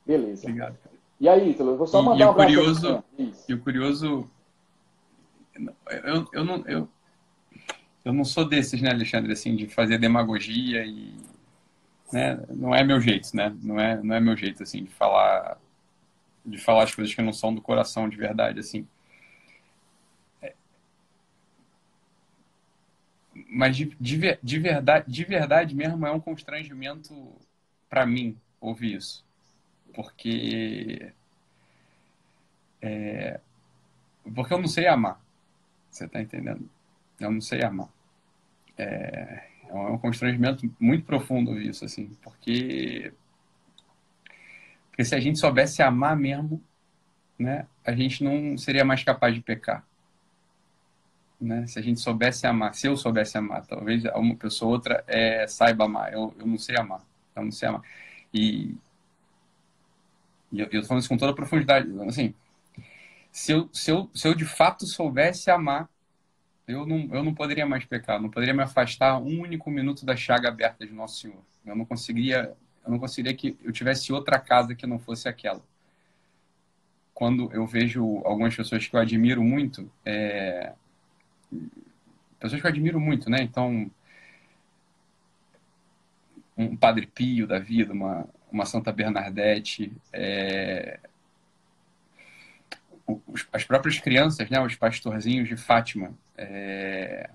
Beleza. 0.06 0.48
Obrigado. 0.48 0.78
E 1.20 1.30
aí, 1.30 1.52
Ítalo, 1.52 1.72
eu 1.72 1.78
vou 1.78 1.88
só 1.88 2.02
mandar 2.02 2.20
e, 2.20 2.22
e 2.22 2.26
um 2.26 2.32
o 2.32 2.36
curioso, 2.36 3.04
E 3.48 3.54
o 3.54 3.62
curioso... 3.62 4.30
Eu, 6.04 6.28
eu, 6.34 6.46
não, 6.46 6.68
eu, 6.68 6.90
eu 8.06 8.14
não 8.14 8.26
sou 8.26 8.48
desses, 8.48 8.82
né, 8.82 8.90
Alexandre, 8.92 9.32
assim, 9.32 9.56
de 9.56 9.68
fazer 9.68 9.98
demagogia 9.98 10.86
e... 10.86 11.14
Né, 12.12 12.40
não 12.50 12.76
é 12.76 12.84
meu 12.84 13.02
jeito, 13.02 13.36
né? 13.36 13.56
Não 13.62 13.80
é, 13.80 14.02
não 14.04 14.16
é 14.16 14.20
meu 14.20 14.38
jeito, 14.38 14.62
assim, 14.62 14.84
de 14.84 14.92
falar 14.92 15.58
de 16.46 16.58
falar 16.58 16.84
as 16.84 16.94
coisas 16.94 17.14
que 17.14 17.22
não 17.22 17.34
são 17.34 17.54
do 17.54 17.62
coração 17.62 18.10
de 18.10 18.18
verdade, 18.18 18.60
assim. 18.60 18.88
É... 20.42 20.54
Mas 23.50 23.78
de, 23.78 23.96
de, 24.00 24.38
de, 24.42 24.60
verdade, 24.60 25.12
de 25.12 25.24
verdade 25.24 25.76
mesmo 25.76 26.06
é 26.06 26.12
um 26.12 26.20
constrangimento 26.20 27.14
para 27.90 28.06
mim 28.06 28.38
ouvir 28.60 28.96
isso. 28.98 29.26
Porque. 29.94 31.12
É... 32.82 33.40
Porque 34.36 34.54
eu 34.54 34.60
não 34.60 34.68
sei 34.68 34.88
amar. 34.88 35.23
Você 35.94 36.08
tá 36.08 36.20
entendendo? 36.20 36.68
Eu 37.20 37.32
não 37.32 37.40
sei 37.40 37.64
amar. 37.64 37.90
É, 38.78 39.44
é 39.70 39.74
um 39.74 39.98
constrangimento 40.00 40.70
muito 40.80 41.06
profundo 41.06 41.60
isso, 41.62 41.86
assim, 41.86 42.18
porque 42.22 43.14
porque 44.90 45.06
se 45.06 45.16
a 45.16 45.20
gente 45.20 45.40
soubesse 45.40 45.82
amar 45.82 46.16
mesmo, 46.16 46.64
né, 47.38 47.66
a 47.84 47.94
gente 47.94 48.24
não 48.24 48.58
seria 48.58 48.86
mais 48.86 49.04
capaz 49.04 49.34
de 49.34 49.42
pecar. 49.42 49.86
Né? 51.42 51.66
Se 51.68 51.80
a 51.80 51.82
gente 51.82 52.00
soubesse 52.00 52.46
amar, 52.48 52.76
se 52.76 52.88
eu 52.88 52.96
soubesse 52.96 53.38
amar, 53.38 53.66
talvez 53.66 54.04
uma 54.16 54.36
pessoa 54.36 54.70
ou 54.70 54.76
outra 54.76 55.04
é, 55.08 55.48
saiba 55.48 55.86
amar. 55.86 56.14
Eu, 56.14 56.34
eu 56.40 56.46
não 56.46 56.58
sei 56.58 56.78
amar. 56.78 57.02
Eu 57.36 57.44
não 57.44 57.52
sei 57.52 57.70
amar. 57.70 57.82
E, 58.34 58.76
e 60.52 60.60
eu, 60.60 60.66
estou 60.66 60.84
falando 60.84 61.02
isso 61.02 61.10
com 61.10 61.18
toda 61.18 61.32
a 61.32 61.36
profundidade. 61.36 61.90
Assim, 62.08 62.34
se 63.34 63.52
eu, 63.52 63.70
se, 63.74 63.92
eu, 63.92 64.10
se 64.14 64.28
eu 64.28 64.34
de 64.34 64.46
fato 64.46 64.86
soubesse 64.86 65.52
amar, 65.52 65.90
eu 66.66 66.86
não, 66.86 67.10
eu 67.12 67.24
não 67.24 67.34
poderia 67.34 67.66
mais 67.66 67.84
pecar. 67.84 68.22
não 68.22 68.30
poderia 68.30 68.54
me 68.54 68.64
afastar 68.64 69.18
um 69.18 69.42
único 69.42 69.70
minuto 69.70 70.06
da 70.06 70.16
chaga 70.16 70.48
aberta 70.48 70.88
de 70.88 70.94
Nosso 70.94 71.20
Senhor. 71.20 71.44
Eu 71.66 71.76
não 71.76 71.84
conseguiria 71.84 72.56
eu 72.86 72.92
não 72.92 73.00
conseguiria 73.00 73.36
que 73.36 73.58
eu 73.64 73.72
tivesse 73.72 74.12
outra 74.12 74.38
casa 74.40 74.76
que 74.76 74.86
não 74.86 75.00
fosse 75.00 75.28
aquela. 75.28 75.62
Quando 77.14 77.52
eu 77.54 77.66
vejo 77.66 78.22
algumas 78.26 78.56
pessoas 78.56 78.88
que 78.88 78.96
eu 78.96 79.00
admiro 79.00 79.44
muito, 79.44 79.90
é... 80.06 80.74
pessoas 82.40 82.60
que 82.60 82.68
eu 82.68 82.72
admiro 82.72 83.00
muito, 83.00 83.30
né? 83.30 83.42
Então, 83.42 83.90
um 86.58 86.76
Padre 86.76 87.08
Pio 87.08 87.48
da 87.48 87.60
vida, 87.60 87.94
uma, 87.94 88.28
uma 88.52 88.66
Santa 88.66 88.92
Bernadette, 88.92 89.94
é... 90.12 91.00
as 93.52 93.64
próprias 93.64 94.00
crianças, 94.00 94.50
né? 94.50 94.60
Os 94.62 94.76
pastorzinhos 94.76 95.48
de 95.48 95.58
Fátima. 95.58 96.14
É 96.38 97.30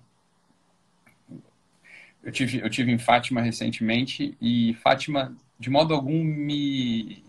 eu 2.28 2.32
tive, 2.32 2.58
eu 2.60 2.68
tive 2.68 2.92
em 2.92 2.98
Fátima 2.98 3.40
recentemente 3.40 4.36
e 4.40 4.74
Fátima, 4.74 5.34
de 5.58 5.70
modo 5.70 5.94
algum, 5.94 6.22
me. 6.22 7.24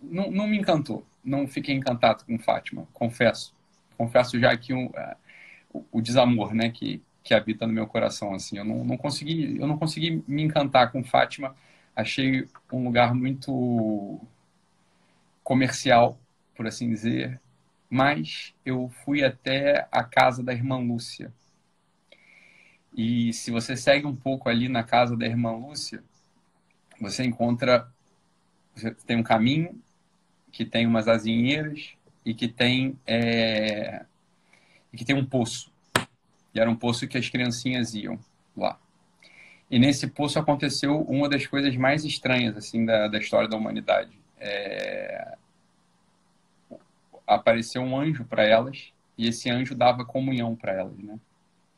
Não, 0.00 0.30
não 0.30 0.46
me 0.46 0.56
encantou. 0.56 1.04
Não 1.22 1.46
fiquei 1.46 1.74
encantado 1.74 2.24
com 2.24 2.38
Fátima, 2.38 2.86
confesso. 2.92 3.52
Confesso 3.96 4.38
já 4.38 4.56
que 4.56 4.72
uh, 4.72 4.90
o, 5.72 5.84
o 5.92 6.00
desamor 6.00 6.54
né, 6.54 6.70
que, 6.70 7.02
que 7.22 7.34
habita 7.34 7.66
no 7.66 7.72
meu 7.72 7.86
coração. 7.86 8.34
assim 8.34 8.56
Eu 8.56 8.64
não, 8.64 8.84
não, 8.84 8.96
consegui, 8.96 9.58
eu 9.58 9.66
não 9.66 9.76
consegui 9.76 10.22
me 10.26 10.42
encantar 10.42 10.92
com 10.92 11.02
Fátima. 11.04 11.54
Achei 11.94 12.46
um 12.72 12.84
lugar 12.84 13.14
muito 13.14 14.20
comercial, 15.42 16.18
por 16.54 16.66
assim 16.66 16.88
dizer. 16.88 17.40
Mas 17.90 18.54
eu 18.64 18.88
fui 19.04 19.24
até 19.24 19.88
a 19.90 20.04
casa 20.04 20.42
da 20.42 20.52
irmã 20.52 20.78
Lúcia, 20.78 21.32
e 22.96 23.32
se 23.32 23.50
você 23.50 23.76
segue 23.76 24.06
um 24.06 24.16
pouco 24.16 24.48
ali 24.48 24.68
na 24.68 24.82
casa 24.82 25.16
da 25.16 25.26
irmã 25.26 25.52
Lúcia, 25.52 26.02
você 27.00 27.24
encontra. 27.24 27.88
Tem 29.06 29.16
um 29.16 29.22
caminho 29.22 29.80
que 30.52 30.64
tem 30.64 30.86
umas 30.86 31.06
azinheiras 31.06 31.94
e 32.24 32.34
que 32.34 32.48
tem, 32.48 32.98
é, 33.06 34.04
e 34.92 34.96
que 34.96 35.04
tem 35.04 35.14
um 35.14 35.24
poço. 35.24 35.72
E 36.54 36.58
era 36.60 36.70
um 36.70 36.76
poço 36.76 37.06
que 37.06 37.18
as 37.18 37.28
criancinhas 37.28 37.94
iam 37.94 38.18
lá. 38.56 38.78
E 39.70 39.78
nesse 39.78 40.08
poço 40.08 40.38
aconteceu 40.38 41.00
uma 41.02 41.28
das 41.28 41.46
coisas 41.46 41.76
mais 41.76 42.04
estranhas 42.04 42.56
assim 42.56 42.84
da, 42.84 43.06
da 43.06 43.18
história 43.18 43.48
da 43.48 43.56
humanidade. 43.56 44.18
É... 44.38 45.36
Apareceu 47.34 47.82
um 47.82 47.98
anjo 47.98 48.24
para 48.24 48.44
elas 48.44 48.92
e 49.16 49.28
esse 49.28 49.50
anjo 49.50 49.74
dava 49.74 50.04
comunhão 50.04 50.56
para 50.56 50.72
elas, 50.72 50.98
né? 50.98 51.20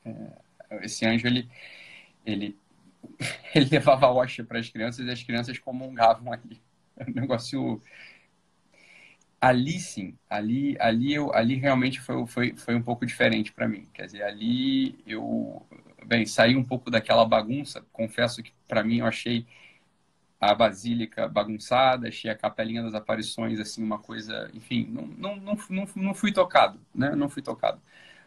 É 0.05 0.85
esse 0.85 1.05
anjo, 1.07 1.27
ele, 1.27 1.49
ele, 2.25 2.59
ele 3.55 3.67
levava 3.71 4.09
hóstia 4.09 4.45
para 4.45 4.59
as 4.59 4.69
crianças 4.69 5.07
e 5.07 5.11
as 5.11 5.23
crianças 5.23 5.59
comungavam 5.59 6.33
ali. 6.33 6.61
É 6.97 7.11
negócio... 7.11 7.81
Ali 9.41 9.81
sim, 9.81 10.17
ali, 10.31 10.77
ali, 10.79 11.13
eu, 11.15 11.35
ali 11.35 11.57
realmente 11.57 12.01
foi, 12.01 12.25
foi, 12.29 12.57
foi 12.57 12.77
um 12.77 12.83
pouco 12.83 13.05
diferente 13.05 13.53
para 13.53 13.67
mim. 13.67 13.89
Quer 13.93 14.07
dizer, 14.07 14.23
ali 14.23 14.97
eu, 15.05 15.67
bem, 16.07 16.25
saí 16.25 16.55
um 16.55 16.63
pouco 16.63 16.89
daquela 16.91 17.25
bagunça. 17.25 17.85
Confesso 17.93 18.41
que 18.41 18.53
para 18.69 18.85
mim 18.85 18.99
eu 18.99 19.07
achei 19.07 19.45
a 20.43 20.57
basílica 20.57 21.29
bagunçada, 21.29 22.09
achei 22.09 22.29
a 22.29 22.35
capelinha 22.37 22.83
das 22.83 22.95
aparições 22.95 23.61
assim 23.61 23.81
uma 23.81 24.01
coisa, 24.01 24.51
enfim, 24.53 24.89
não, 24.91 25.07
não, 25.07 25.37
não, 25.37 25.57
não, 25.71 25.89
não 25.95 26.15
fui 26.15 26.33
tocado, 26.33 26.81
né? 26.93 27.15
Não 27.15 27.29
fui 27.29 27.43
tocado. 27.43 27.81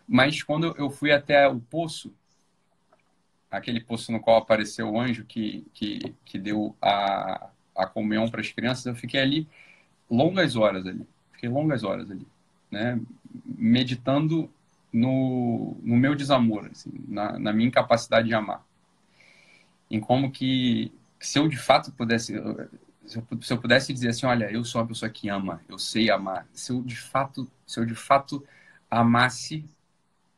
Mas 0.07 0.41
quando 0.41 0.73
eu 0.77 0.89
fui 0.89 1.11
até 1.11 1.45
o 1.45 1.59
poço, 1.59 2.13
aquele 3.51 3.81
poço 3.81 4.13
no 4.13 4.21
qual 4.21 4.37
apareceu 4.37 4.89
o 4.89 4.99
anjo 4.99 5.25
que, 5.25 5.67
que, 5.73 6.15
que 6.23 6.39
deu 6.39 6.73
a, 6.81 7.49
a 7.75 7.85
comunhão 7.85 8.29
para 8.29 8.39
as 8.39 8.49
crianças, 8.49 8.85
eu 8.85 8.95
fiquei 8.95 9.19
ali 9.19 9.47
longas 10.09 10.55
horas 10.55 10.87
ali, 10.87 11.05
fiquei 11.33 11.49
longas 11.49 11.83
horas 11.83 12.09
ali, 12.09 12.25
né, 12.71 12.97
meditando 13.45 14.49
no, 14.91 15.75
no 15.83 15.97
meu 15.97 16.15
desamor, 16.15 16.67
assim, 16.71 16.91
na, 17.09 17.37
na 17.37 17.51
minha 17.51 17.67
incapacidade 17.67 18.29
de 18.29 18.33
amar, 18.33 18.65
em 19.91 19.99
como 19.99 20.31
que 20.31 20.93
se 21.19 21.39
eu 21.39 21.47
de 21.47 21.57
fato 21.57 21.91
pudesse, 21.91 22.33
se 23.05 23.17
eu, 23.17 23.41
se 23.41 23.53
eu 23.53 23.57
pudesse 23.57 23.93
dizer 23.93 24.09
assim, 24.09 24.25
olha, 24.25 24.51
eu 24.51 24.63
sou 24.63 24.81
uma 24.81 24.87
pessoa 24.87 25.09
que 25.09 25.29
ama, 25.29 25.61
eu 25.69 25.77
sei 25.77 26.09
amar. 26.09 26.47
Se 26.53 26.71
eu 26.71 26.81
de 26.81 26.97
fato, 26.97 27.49
se 27.65 27.79
eu 27.79 27.85
de 27.85 27.95
fato 27.95 28.43
amasse, 28.89 29.65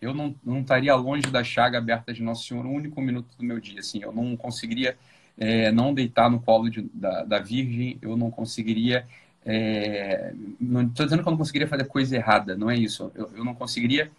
eu 0.02 0.14
não, 0.14 0.36
não 0.44 0.62
estaria 0.62 0.94
longe 0.96 1.30
da 1.32 1.44
chaga 1.44 1.78
aberta 1.78 2.14
de 2.14 2.22
Nosso 2.22 2.48
Senhor 2.48 2.66
um 2.66 2.74
único 2.74 3.02
minuto 3.02 3.36
do 3.38 3.44
meu 3.44 3.60
dia. 3.60 3.80
Assim, 3.80 4.02
eu 4.02 4.12
não 4.12 4.36
conseguiria 4.38 4.98
é, 5.38 5.72
não 5.72 5.94
deitar 5.94 6.30
no 6.30 6.40
colo 6.40 6.70
de, 6.70 6.82
da, 6.94 7.24
da 7.24 7.40
Virgem, 7.40 7.98
eu 8.02 8.18
não 8.18 8.32
conseguiria. 8.32 9.08
É, 9.46 10.34
não 10.60 10.84
estou 10.84 11.06
dizendo 11.06 11.22
que 11.22 11.28
eu 11.28 11.32
não 11.32 11.38
conseguiria 11.38 11.68
fazer 11.68 11.86
coisa 11.86 12.16
errada, 12.16 12.56
não 12.58 12.70
é 12.70 12.78
isso. 12.78 13.12
Eu, 13.16 13.32
eu 13.36 13.46
não 13.46 13.56
conseguiria 13.56 14.12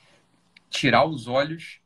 tirar 0.70 1.04
os 1.04 1.26
olhos, 1.28 1.80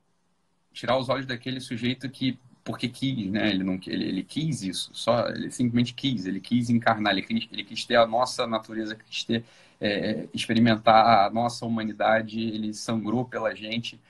tirar 0.72 0.96
os 0.98 1.08
olhos 1.08 1.26
daquele 1.26 1.60
sujeito 1.60 2.08
que 2.08 2.38
porque 2.64 2.88
quis, 2.88 3.30
né? 3.30 3.50
Ele 3.50 3.64
não 3.64 3.78
ele, 3.86 4.04
ele 4.04 4.22
quis 4.22 4.62
isso, 4.62 4.90
só 4.94 5.28
ele 5.28 5.50
simplesmente 5.50 5.94
quis, 5.94 6.26
ele 6.26 6.40
quis 6.40 6.70
encarnar, 6.70 7.12
ele 7.12 7.22
quis, 7.22 7.48
ele 7.52 7.64
quis 7.64 7.84
ter 7.84 7.96
a 7.96 8.06
nossa 8.06 8.46
natureza, 8.46 8.96
quis 8.96 9.24
ter 9.24 9.44
é, 9.80 10.28
experimentar 10.32 11.26
a 11.26 11.30
nossa 11.30 11.66
humanidade, 11.66 12.40
ele 12.40 12.72
sangrou 12.72 13.24
pela 13.24 13.54
gente 13.54 14.00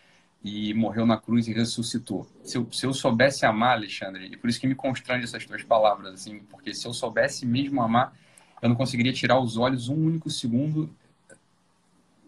e 0.45 0.75
morreu 0.75 1.07
na 1.07 1.17
cruz 1.17 1.47
e 1.49 1.53
ressuscitou. 1.53 2.27
Se 2.45 2.59
eu, 2.59 2.69
se 2.73 2.85
eu 2.85 2.93
soubesse 2.93 3.47
amar, 3.47 3.77
Alexandre, 3.77 4.27
e 4.27 4.37
por 4.37 4.51
isso 4.51 4.61
que 4.61 4.67
me 4.67 4.75
constrange 4.75 5.25
essas 5.25 5.47
tuas 5.47 5.63
palavras, 5.63 6.15
assim, 6.15 6.41
porque 6.51 6.75
se 6.75 6.87
eu 6.87 6.93
soubesse 6.93 7.47
mesmo 7.47 7.81
amar, 7.81 8.13
eu 8.61 8.69
não 8.69 8.77
conseguiria 8.77 9.13
tirar 9.13 9.41
os 9.41 9.57
olhos 9.57 9.89
um 9.89 9.95
único 9.95 10.29
segundo, 10.29 10.91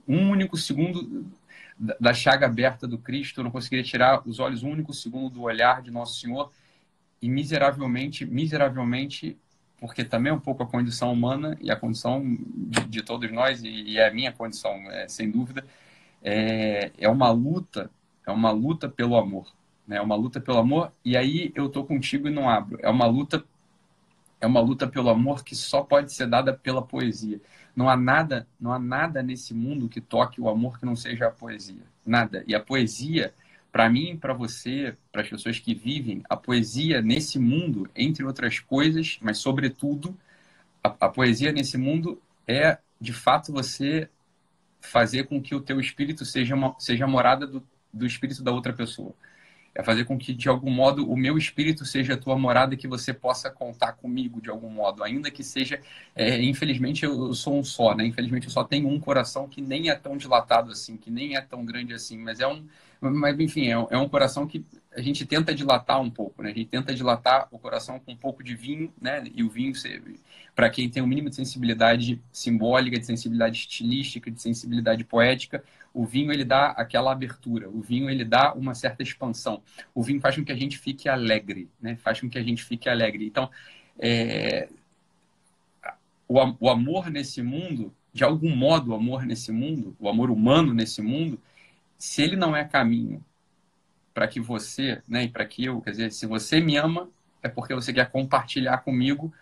um 0.09 0.31
único 0.31 0.57
segundo 0.57 1.26
da 2.00 2.14
chaga 2.14 2.46
aberta 2.46 2.86
do 2.86 2.98
Cristo, 2.98 3.42
não 3.42 3.50
conseguiria 3.50 3.84
tirar 3.84 4.22
os 4.26 4.38
olhos 4.38 4.62
um 4.62 4.70
único 4.70 4.92
segundo 4.92 5.28
do 5.28 5.42
olhar 5.42 5.82
de 5.82 5.90
Nosso 5.90 6.18
Senhor 6.18 6.50
e 7.20 7.28
miseravelmente, 7.28 8.24
miseravelmente, 8.24 9.36
porque 9.78 10.04
também 10.04 10.30
é 10.30 10.34
um 10.34 10.40
pouco 10.40 10.62
a 10.62 10.66
condição 10.66 11.12
humana 11.12 11.58
e 11.60 11.70
a 11.70 11.76
condição 11.76 12.22
de, 12.24 12.84
de 12.86 13.02
todos 13.02 13.30
nós 13.30 13.62
e, 13.62 13.98
é 13.98 14.08
a 14.08 14.12
minha 14.14 14.32
condição, 14.32 14.72
é, 14.90 15.08
sem 15.08 15.30
dúvida, 15.30 15.64
é, 16.22 16.90
é 16.98 17.08
uma 17.08 17.30
luta, 17.30 17.90
é 18.26 18.30
uma 18.30 18.50
luta 18.50 18.88
pelo 18.88 19.16
amor, 19.16 19.52
né? 19.86 19.96
É 19.96 20.00
uma 20.00 20.16
luta 20.16 20.40
pelo 20.40 20.58
amor 20.58 20.92
e 21.04 21.16
aí 21.16 21.52
eu 21.54 21.68
tô 21.68 21.84
contigo 21.84 22.28
e 22.28 22.30
não 22.30 22.48
abro. 22.48 22.78
É 22.82 22.88
uma 22.88 23.06
luta, 23.06 23.44
é 24.40 24.46
uma 24.46 24.60
luta 24.60 24.86
pelo 24.86 25.10
amor 25.10 25.44
que 25.44 25.54
só 25.54 25.82
pode 25.82 26.12
ser 26.12 26.26
dada 26.26 26.54
pela 26.54 26.82
poesia. 26.82 27.40
Não 27.75 27.88
há 27.88 27.97
nada, 27.97 28.47
não 28.61 28.73
há 28.73 28.78
nada 28.78 29.23
nesse 29.23 29.52
mundo 29.52 29.88
que 29.88 30.00
toque 30.00 30.40
o 30.40 30.49
amor 30.49 30.78
que 30.78 30.87
não 30.87 30.95
seja 30.95 31.26
a 31.26 31.31
poesia. 31.31 31.83
Nada. 32.07 32.45
E 32.47 32.54
a 32.54 32.61
poesia, 32.61 33.35
para 33.73 33.88
mim, 33.90 34.16
para 34.16 34.33
você, 34.33 34.97
para 35.11 35.23
as 35.23 35.28
pessoas 35.28 35.59
que 35.59 35.75
vivem, 35.75 36.23
a 36.28 36.37
poesia 36.37 37.02
nesse 37.02 37.38
mundo, 37.38 37.90
entre 37.95 38.25
outras 38.25 38.61
coisas, 38.61 39.19
mas 39.21 39.38
sobretudo, 39.38 40.16
a, 40.83 40.88
a 40.88 41.09
poesia 41.09 41.50
nesse 41.52 41.76
mundo 41.76 42.21
é, 42.47 42.78
de 43.00 43.12
fato, 43.12 43.52
você 43.52 44.09
fazer 44.81 45.25
com 45.25 45.40
que 45.40 45.54
o 45.54 45.61
teu 45.61 45.81
espírito 45.81 46.25
seja 46.25 46.54
uma, 46.54 46.76
seja 46.78 47.07
morada 47.07 47.47
do, 47.47 47.66
do 47.93 48.07
espírito 48.07 48.43
da 48.43 48.52
outra 48.52 48.73
pessoa 48.73 49.14
é 49.75 49.83
fazer 49.83 50.04
com 50.04 50.16
que, 50.16 50.33
de 50.33 50.49
algum 50.49 50.71
modo, 50.71 51.11
o 51.11 51.16
meu 51.16 51.37
espírito 51.37 51.85
seja 51.85 52.14
a 52.14 52.16
tua 52.16 52.38
morada 52.38 52.75
e 52.75 52.76
que 52.76 52.87
você 52.87 53.12
possa 53.12 53.50
contar 53.50 53.93
comigo 53.95 54.40
de 54.40 54.49
algum 54.49 54.71
modo, 54.71 55.02
ainda 55.02 55.31
que 55.31 55.43
seja, 55.43 55.81
é, 56.14 56.40
infelizmente, 56.43 57.04
eu, 57.04 57.35
sou 57.35 57.59
um 57.59 57.64
só, 57.64 57.95
né? 57.95 58.07
Infelizmente, 58.07 58.47
eu 58.47 58.52
só 58.52 58.62
tenho 58.62 58.88
um 58.88 59.00
coração 59.00 59.49
que 59.49 59.61
nem 59.61 59.90
é 59.90 59.95
tão 59.95 60.16
dilatado 60.16 60.71
assim, 60.71 60.97
que 60.97 61.11
nem 61.11 61.37
é 61.37 61.40
tão 61.40 61.64
grande 61.64 61.93
assim, 61.93 62.19
mas 62.19 62.38
é 62.38 62.47
um, 62.47 62.64
mas 63.12 63.38
enfim, 63.38 63.68
é 63.68 63.73
é 63.90 63.99
um 63.99 64.08
coração 64.08 64.46
que 64.46 64.64
a 64.96 65.00
gente 65.00 65.26
tenta 65.26 65.54
dilatar 65.54 66.00
um 66.00 66.11
pouco, 66.11 66.42
né? 66.42 66.50
A 66.50 66.54
gente 66.54 66.68
tenta 66.68 66.94
dilatar 66.94 67.49
o 67.50 67.58
coração 67.58 67.99
com 67.99 68.12
um 68.12 68.16
pouco 68.16 68.42
de 68.44 68.54
vinho, 68.54 68.92
né? 69.00 69.25
E 69.34 69.42
o 69.42 69.50
vinho 69.50 69.73
para 70.54 70.70
quem 70.70 70.88
tem 70.88 71.02
o 71.02 71.06
um 71.06 71.08
mínimo 71.08 71.28
de 71.28 71.34
sensibilidade 71.34 72.23
simbólica, 72.32 72.99
de 72.99 73.04
sensibilidade 73.04 73.58
estilística, 73.58 74.30
de 74.30 74.40
sensibilidade 74.40 75.02
poética, 75.02 75.64
o 75.93 76.04
vinho 76.04 76.32
ele 76.32 76.45
dá 76.45 76.69
aquela 76.71 77.10
abertura, 77.10 77.69
o 77.69 77.80
vinho 77.80 78.08
ele 78.08 78.25
dá 78.25 78.52
uma 78.54 78.75
certa 78.75 79.02
expansão. 79.02 79.62
O 79.95 80.02
vinho 80.02 80.21
faz 80.21 80.36
com 80.36 80.45
que 80.45 80.52
a 80.52 80.56
gente 80.56 80.78
fique 80.78 81.08
alegre, 81.08 81.69
né? 81.80 81.97
Faz 81.97 82.21
com 82.21 82.28
que 82.28 82.38
a 82.38 82.43
gente 82.43 82.62
fique 82.64 82.88
alegre. 82.88 83.26
Então, 83.26 83.50
é... 83.99 84.69
o, 86.28 86.38
o 86.60 86.71
amor 86.71 87.10
nesse 87.10 87.43
mundo, 87.43 87.93
de 88.12 88.23
algum 88.23 88.54
modo, 88.54 88.93
o 88.93 88.95
amor 88.95 89.26
nesse 89.26 89.50
mundo, 89.50 89.97
o 89.99 90.08
amor 90.08 90.30
humano 90.30 90.73
nesse 90.73 91.02
mundo, 91.02 91.40
se 92.04 92.23
ele 92.23 92.36
não 92.36 92.54
é 92.56 92.64
caminho 92.64 93.25
para 94.12 94.28
que 94.28 94.40
você, 94.40 95.02
né, 95.08 95.25
e 95.25 95.28
para 95.28 95.45
que 95.45 95.64
eu, 95.64 95.80
quer 95.80 95.90
dizer, 95.93 96.12
se 96.12 96.26
você 96.26 96.60
me 96.60 96.76
ama, 96.76 97.10
é 97.43 97.49
porque 97.49 97.75
você 97.75 97.93
quer 97.93 98.10
compartilhar 98.10 98.78
comigo, 98.78 99.32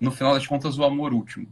no 0.00 0.10
final 0.10 0.34
das 0.34 0.46
contas, 0.46 0.78
o 0.78 0.84
amor 0.84 1.12
último, 1.12 1.48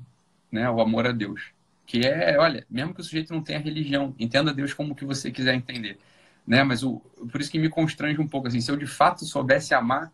né, 0.53 0.69
o 0.71 0.81
amor 0.81 1.07
a 1.07 1.13
Deus 1.13 1.57
que 1.87 2.05
é, 2.05 2.37
olha, 2.39 2.67
mesmo 2.69 2.93
que 2.93 3.01
o 3.01 3.05
sujeito 3.05 3.33
não 3.33 3.41
tenha 3.41 3.61
religião, 3.61 4.15
entenda 4.19 4.53
Deus 4.53 4.75
como 4.75 4.95
que 4.95 5.05
você 5.05 5.31
quiser 5.31 5.55
entender, 5.55 5.99
né? 6.47 6.65
Mas 6.65 6.83
o, 6.83 7.01
por 7.31 7.41
isso 7.41 7.51
que 7.51 7.59
me 7.59 7.69
constrange 7.69 8.21
um 8.21 8.27
pouco 8.27 8.49
assim, 8.49 8.61
se 8.61 8.71
eu 8.71 8.77
de 8.77 8.87
fato 8.87 9.25
soubesse 9.25 9.73
amar, 9.73 10.13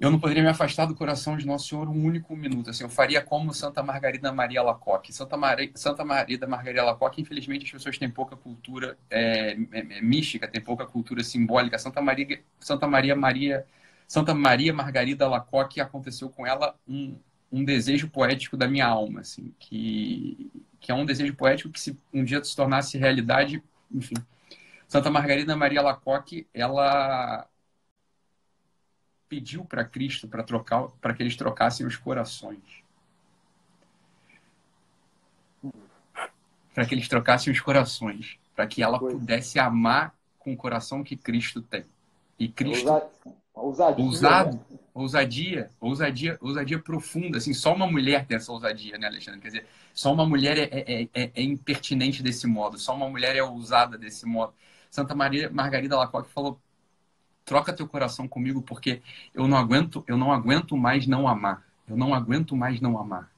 eu 0.00 0.12
não 0.12 0.20
poderia 0.20 0.42
me 0.44 0.48
afastar 0.48 0.86
do 0.86 0.94
coração 0.94 1.36
de 1.36 1.44
Nosso 1.44 1.68
Senhor 1.68 1.88
um 1.88 2.04
único 2.04 2.36
minuto. 2.36 2.70
Assim, 2.70 2.84
eu 2.84 2.88
faria 2.88 3.20
como 3.20 3.52
Santa 3.52 3.82
Margarida 3.82 4.32
Maria 4.32 4.62
Lacoque. 4.62 5.12
Santa, 5.12 5.36
Maria, 5.36 5.70
Santa 5.74 6.04
Maria 6.04 6.38
Margarida 6.46 6.84
Lacoque, 6.84 7.20
infelizmente, 7.20 7.64
as 7.64 7.72
pessoas 7.72 7.98
têm 7.98 8.08
pouca 8.08 8.36
cultura 8.36 8.96
é, 9.10 9.56
é, 9.72 9.78
é, 9.98 10.00
mística, 10.00 10.46
têm 10.46 10.60
pouca 10.60 10.86
cultura 10.86 11.24
simbólica. 11.24 11.76
Santa 11.78 12.00
Maria, 12.00 12.40
Santa 12.60 12.86
Maria 12.86 13.16
Maria, 13.16 13.66
Santa 14.06 14.32
Maria 14.34 14.72
Margarida 14.72 15.26
Lacoque 15.26 15.80
aconteceu 15.80 16.30
com 16.30 16.46
ela 16.46 16.76
um, 16.86 17.18
um 17.50 17.64
desejo 17.64 18.08
poético 18.08 18.56
da 18.56 18.68
minha 18.68 18.86
alma, 18.86 19.20
assim, 19.20 19.52
que, 19.58 20.48
que 20.78 20.92
é 20.92 20.94
um 20.94 21.04
desejo 21.04 21.34
poético 21.34 21.70
que 21.70 21.80
se 21.80 21.98
um 22.14 22.22
dia 22.22 22.42
se 22.44 22.54
tornasse 22.54 22.96
realidade, 22.96 23.60
enfim. 23.92 24.14
Santa 24.86 25.10
Margarida 25.10 25.56
Maria 25.56 25.82
Lacoque, 25.82 26.46
ela 26.54 27.48
pediu 29.28 29.64
para 29.64 29.84
Cristo 29.84 30.26
para 30.26 30.42
trocar, 30.42 30.88
para 31.00 31.14
que 31.14 31.22
eles 31.22 31.36
trocassem 31.36 31.86
os 31.86 31.96
corações. 31.96 32.82
Para 36.74 36.86
que 36.86 36.94
eles 36.94 37.08
trocassem 37.08 37.52
os 37.52 37.60
corações, 37.60 38.38
para 38.54 38.66
que 38.66 38.82
ela 38.82 38.98
pudesse 38.98 39.58
amar 39.58 40.14
com 40.38 40.52
o 40.52 40.56
coração 40.56 41.02
que 41.02 41.16
Cristo 41.16 41.60
tem. 41.60 41.84
E 42.38 42.48
Cristo 42.48 42.88
ousadia, 43.52 44.04
ousado, 44.04 44.56
né? 44.56 44.78
ousadia, 44.94 45.70
ousadia, 45.80 46.38
ousadia 46.40 46.78
profunda, 46.78 47.38
assim, 47.38 47.52
só 47.52 47.74
uma 47.74 47.86
mulher 47.86 48.26
tem 48.26 48.36
essa 48.36 48.52
ousadia, 48.52 48.96
né, 48.96 49.08
Alexandre? 49.08 49.40
Quer 49.40 49.48
dizer, 49.48 49.66
só 49.92 50.12
uma 50.12 50.24
mulher 50.24 50.56
é, 50.58 50.68
é, 50.72 51.08
é, 51.14 51.30
é 51.34 51.42
impertinente 51.42 52.22
desse 52.22 52.46
modo, 52.46 52.78
só 52.78 52.94
uma 52.94 53.08
mulher 53.08 53.34
é 53.34 53.42
ousada 53.42 53.98
desse 53.98 54.24
modo. 54.26 54.54
Santa 54.90 55.14
Maria 55.14 55.50
Margarida 55.50 55.96
Lacoque 55.96 56.30
falou: 56.30 56.60
troca 57.48 57.72
teu 57.72 57.88
coração 57.88 58.28
comigo 58.28 58.60
porque 58.60 59.00
eu 59.34 59.48
não 59.48 59.56
aguento, 59.56 60.04
eu 60.06 60.18
não 60.18 60.30
aguento 60.30 60.76
mais 60.76 61.06
não 61.06 61.26
amar. 61.26 61.66
Eu 61.88 61.96
não 61.96 62.14
aguento 62.14 62.54
mais 62.54 62.78
não 62.78 62.98
amar. 62.98 63.30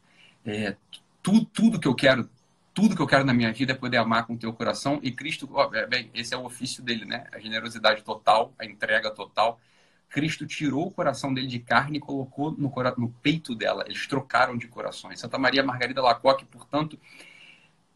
É, 0.44 0.76
tudo, 1.22 1.44
tudo 1.44 1.78
que 1.78 1.86
eu 1.86 1.94
quero, 1.94 2.28
tudo 2.74 2.96
que 2.96 3.02
eu 3.02 3.06
quero 3.06 3.24
na 3.24 3.32
minha 3.32 3.52
vida 3.52 3.72
é 3.72 3.74
poder 3.74 3.98
amar 3.98 4.26
com 4.26 4.36
teu 4.36 4.52
coração 4.52 4.98
e 5.00 5.12
Cristo, 5.12 5.48
ó, 5.52 5.68
bem, 5.86 6.10
esse 6.12 6.34
é 6.34 6.36
o 6.36 6.44
ofício 6.44 6.82
dele, 6.82 7.04
né? 7.04 7.26
A 7.32 7.38
generosidade 7.38 8.02
total, 8.02 8.52
a 8.58 8.64
entrega 8.64 9.12
total. 9.12 9.60
Cristo 10.08 10.44
tirou 10.44 10.88
o 10.88 10.90
coração 10.90 11.32
dele 11.32 11.46
de 11.46 11.60
carne 11.60 11.98
e 11.98 12.00
colocou 12.00 12.50
no, 12.50 12.72
no 12.98 13.08
peito 13.22 13.54
dela. 13.54 13.84
Eles 13.86 14.08
trocaram 14.08 14.58
de 14.58 14.66
corações. 14.66 15.20
Santa 15.20 15.38
Maria 15.38 15.62
Margarida 15.62 16.02
Lacoque, 16.02 16.44
portanto, 16.44 16.98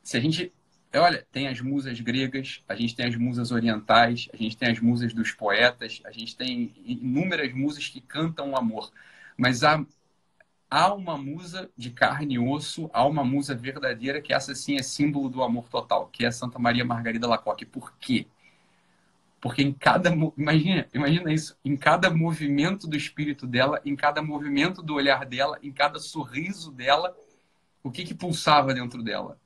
se 0.00 0.16
a 0.16 0.20
gente 0.20 0.52
olha, 0.98 1.26
tem 1.32 1.48
as 1.48 1.60
musas 1.60 2.00
gregas, 2.00 2.62
a 2.68 2.74
gente 2.74 2.94
tem 2.94 3.06
as 3.06 3.16
musas 3.16 3.50
orientais, 3.50 4.28
a 4.32 4.36
gente 4.36 4.56
tem 4.56 4.70
as 4.70 4.80
musas 4.80 5.12
dos 5.12 5.32
poetas, 5.32 6.00
a 6.04 6.12
gente 6.12 6.36
tem 6.36 6.72
inúmeras 6.84 7.52
musas 7.52 7.88
que 7.88 8.00
cantam 8.00 8.50
o 8.52 8.56
amor. 8.56 8.92
Mas 9.36 9.64
há, 9.64 9.84
há 10.70 10.94
uma 10.94 11.16
musa 11.18 11.70
de 11.76 11.90
carne 11.90 12.34
e 12.34 12.38
osso, 12.38 12.90
há 12.92 13.06
uma 13.06 13.24
musa 13.24 13.54
verdadeira 13.54 14.20
que 14.20 14.32
essa 14.32 14.54
sim 14.54 14.76
é 14.76 14.82
símbolo 14.82 15.28
do 15.28 15.42
amor 15.42 15.68
total, 15.68 16.08
que 16.08 16.24
é 16.24 16.30
Santa 16.30 16.58
Maria 16.58 16.84
Margarida 16.84 17.26
Lacoque. 17.28 17.64
Por 17.66 17.92
quê? 17.98 18.26
Porque 19.40 19.62
em 19.62 19.72
cada. 19.72 20.10
Imagina, 20.38 20.88
imagina 20.94 21.32
isso. 21.32 21.54
Em 21.64 21.76
cada 21.76 22.10
movimento 22.10 22.86
do 22.86 22.96
espírito 22.96 23.46
dela, 23.46 23.80
em 23.84 23.94
cada 23.94 24.22
movimento 24.22 24.82
do 24.82 24.94
olhar 24.94 25.26
dela, 25.26 25.58
em 25.62 25.70
cada 25.70 25.98
sorriso 25.98 26.72
dela, 26.72 27.14
o 27.82 27.90
que, 27.90 28.04
que 28.04 28.14
pulsava 28.14 28.72
dentro 28.72 29.02
dela? 29.02 29.38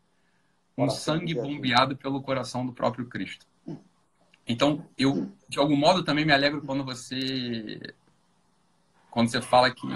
Um 0.78 0.88
sangue 0.88 1.34
bombeado 1.34 1.96
pelo 1.96 2.22
coração 2.22 2.64
do 2.64 2.72
próprio 2.72 3.06
Cristo. 3.06 3.44
Então, 4.46 4.86
eu, 4.96 5.30
de 5.48 5.58
algum 5.58 5.76
modo, 5.76 6.04
também 6.04 6.24
me 6.24 6.32
alegro 6.32 6.62
quando 6.62 6.84
você. 6.84 7.80
Quando 9.10 9.28
você 9.28 9.42
fala 9.42 9.70
que, 9.70 9.86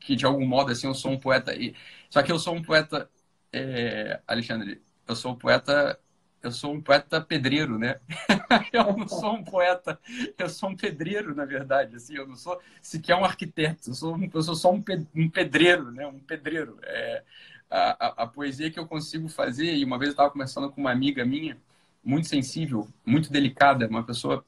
que 0.00 0.16
de 0.16 0.24
algum 0.24 0.46
modo, 0.46 0.72
assim, 0.72 0.86
eu 0.86 0.94
sou 0.94 1.12
um 1.12 1.18
poeta. 1.18 1.54
E, 1.54 1.74
só 2.08 2.22
que 2.22 2.32
eu 2.32 2.38
sou 2.38 2.54
um 2.54 2.62
poeta, 2.62 3.08
é, 3.52 4.20
Alexandre, 4.26 4.80
eu 5.06 5.14
sou 5.14 5.32
um 5.32 5.36
poeta 5.36 6.00
eu 6.42 6.50
sou 6.50 6.72
um 6.72 6.80
poeta 6.80 7.20
pedreiro, 7.20 7.78
né? 7.78 8.00
eu 8.72 8.96
não 8.96 9.06
sou 9.06 9.34
um 9.34 9.44
poeta, 9.44 9.98
eu 10.38 10.48
sou 10.48 10.70
um 10.70 10.76
pedreiro, 10.76 11.34
na 11.34 11.44
verdade. 11.44 11.96
Assim, 11.96 12.16
eu 12.16 12.26
não 12.26 12.36
sou 12.36 12.58
sequer 12.80 13.14
um 13.14 13.24
arquiteto, 13.24 13.90
eu 13.90 13.94
sou, 13.94 14.18
eu 14.32 14.42
sou 14.42 14.54
só 14.54 14.72
um, 14.72 14.82
pedreiro, 15.30 15.92
né? 15.92 16.06
Um 16.06 16.18
pedreiro. 16.18 16.78
É, 16.82 17.22
a, 17.70 18.06
a, 18.06 18.24
a, 18.24 18.26
poesia 18.26 18.70
que 18.70 18.78
eu 18.78 18.86
consigo 18.86 19.28
fazer, 19.28 19.76
e 19.76 19.84
uma 19.84 19.98
vez 19.98 20.08
eu 20.08 20.12
estava 20.12 20.30
conversando 20.30 20.70
com 20.70 20.80
uma 20.80 20.90
amiga 20.90 21.24
minha, 21.24 21.56
muito 22.04 22.28
sensível, 22.28 22.88
muito 23.06 23.30
delicada, 23.32 23.86
uma 23.88 24.02
pessoa 24.04 24.44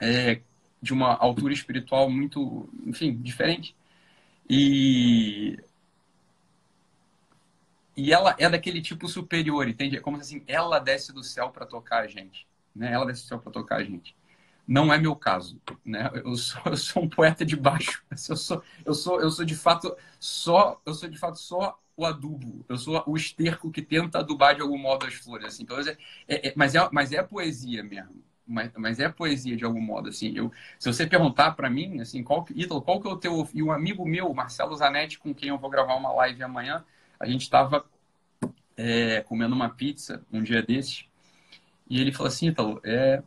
é, 0.00 0.40
de 0.80 0.92
uma 0.92 1.14
altura 1.16 1.52
espiritual 1.52 2.10
muito, 2.10 2.68
enfim, 2.86 3.16
diferente. 3.16 3.74
E 4.48 5.58
e 7.96 8.12
ela 8.12 8.34
é 8.38 8.48
daquele 8.48 8.82
tipo 8.82 9.08
superior, 9.08 9.68
entende? 9.68 9.96
É 9.96 10.00
como 10.00 10.16
assim, 10.16 10.42
ela 10.46 10.78
desce 10.80 11.12
do 11.12 11.22
céu 11.22 11.50
para 11.50 11.64
tocar 11.64 12.00
a 12.02 12.06
gente, 12.08 12.46
né? 12.74 12.92
Ela 12.92 13.06
desce 13.06 13.22
do 13.22 13.28
céu 13.28 13.38
para 13.38 13.52
tocar 13.52 13.76
a 13.76 13.84
gente. 13.84 14.16
Não 14.66 14.92
é 14.92 14.98
meu 14.98 15.14
caso, 15.14 15.60
né? 15.84 16.10
Eu 16.24 16.36
sou, 16.36 16.62
eu 16.66 16.76
sou 16.76 17.02
um 17.04 17.08
poeta 17.08 17.44
de 17.44 17.56
baixo. 17.56 18.02
Eu 18.10 18.36
sou, 18.36 18.62
eu 18.84 18.94
sou, 18.94 19.20
eu 19.20 19.30
sou 19.30 19.44
de 19.44 19.54
fato 19.54 19.96
só, 20.18 20.80
eu 20.86 20.94
sou 20.94 21.08
de 21.08 21.18
fato 21.18 21.38
só 21.38 21.78
o 21.96 22.04
adubo. 22.04 22.64
Eu 22.68 22.76
sou 22.76 23.02
o 23.06 23.16
esterco 23.16 23.70
que 23.70 23.82
tenta 23.82 24.18
adubar 24.18 24.54
de 24.54 24.62
algum 24.62 24.78
modo 24.78 25.06
as 25.06 25.14
flores, 25.14 25.46
assim. 25.46 25.62
Então, 25.62 25.78
é, 25.78 25.96
é, 26.28 26.48
é, 26.48 26.52
mas 26.56 26.74
é, 26.74 26.88
mas 26.92 27.12
é 27.12 27.22
poesia 27.22 27.82
mesmo. 27.82 28.22
Mas, 28.46 28.70
mas 28.76 29.00
é 29.00 29.08
poesia 29.08 29.56
de 29.56 29.64
algum 29.64 29.80
modo, 29.80 30.08
assim. 30.08 30.36
Eu, 30.36 30.52
se 30.78 30.92
você 30.92 31.06
perguntar 31.06 31.52
para 31.52 31.70
mim, 31.70 32.00
assim, 32.00 32.22
qual, 32.22 32.46
Ítalo, 32.54 32.82
qual 32.82 33.00
que 33.00 33.08
é 33.08 33.10
o 33.10 33.16
teu 33.16 33.48
e 33.54 33.62
um 33.62 33.72
amigo 33.72 34.04
meu, 34.06 34.32
Marcelo 34.34 34.76
Zanetti, 34.76 35.18
com 35.18 35.34
quem 35.34 35.48
eu 35.48 35.58
vou 35.58 35.70
gravar 35.70 35.94
uma 35.94 36.12
live 36.12 36.42
amanhã, 36.42 36.84
a 37.18 37.26
gente 37.26 37.42
estava 37.42 37.84
é, 38.76 39.20
comendo 39.22 39.54
uma 39.54 39.70
pizza 39.70 40.22
um 40.32 40.42
dia 40.42 40.62
desses 40.62 41.06
e 41.88 42.00
ele 42.00 42.12
falou 42.12 42.28
assim, 42.28 42.48
Ítalo, 42.48 42.80
é, 42.84 43.22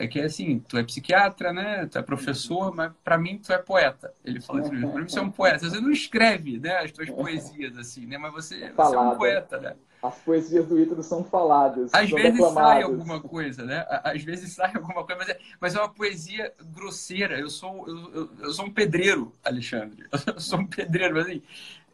é 0.00 0.06
que 0.06 0.20
assim, 0.20 0.58
tu 0.60 0.78
é 0.78 0.82
psiquiatra, 0.82 1.52
né? 1.52 1.86
Tu 1.86 1.98
é 1.98 2.02
professor, 2.02 2.74
mas 2.74 2.90
para 3.04 3.18
mim 3.18 3.38
tu 3.38 3.52
é 3.52 3.58
poeta. 3.58 4.12
Ele 4.24 4.40
falou 4.40 4.62
assim, 4.62 4.80
para 4.80 5.00
mim 5.00 5.08
você 5.08 5.18
é 5.18 5.22
um 5.22 5.30
poeta. 5.30 5.68
Você 5.68 5.80
não 5.80 5.90
escreve, 5.90 6.58
né, 6.58 6.78
as 6.78 6.90
tuas 6.90 7.10
poesias 7.10 7.76
assim, 7.76 8.06
né? 8.06 8.16
Mas 8.16 8.32
você, 8.32 8.72
você 8.72 8.94
é 8.94 8.98
um 8.98 9.16
poeta, 9.16 9.60
né? 9.60 9.76
As 10.02 10.16
poesias 10.20 10.66
do 10.66 10.80
Ítalo 10.80 11.02
são 11.02 11.22
faladas. 11.22 11.92
Às 11.92 12.08
são 12.08 12.16
vezes 12.16 12.32
reclamadas. 12.32 12.70
sai 12.70 12.82
alguma 12.82 13.20
coisa, 13.20 13.64
né? 13.64 13.84
Às 14.02 14.22
vezes 14.22 14.54
sai 14.54 14.72
alguma 14.74 15.04
coisa, 15.04 15.18
mas 15.18 15.28
é, 15.28 15.38
mas 15.60 15.74
é 15.74 15.78
uma 15.78 15.90
poesia 15.90 16.54
grosseira. 16.72 17.38
Eu 17.38 17.50
sou, 17.50 17.86
eu, 17.86 18.14
eu, 18.14 18.30
eu 18.40 18.52
sou 18.54 18.64
um 18.64 18.70
pedreiro, 18.72 19.30
Alexandre. 19.44 20.06
Eu 20.26 20.40
sou 20.40 20.60
um 20.60 20.66
pedreiro, 20.66 21.14
mas 21.14 21.26
assim, 21.26 21.42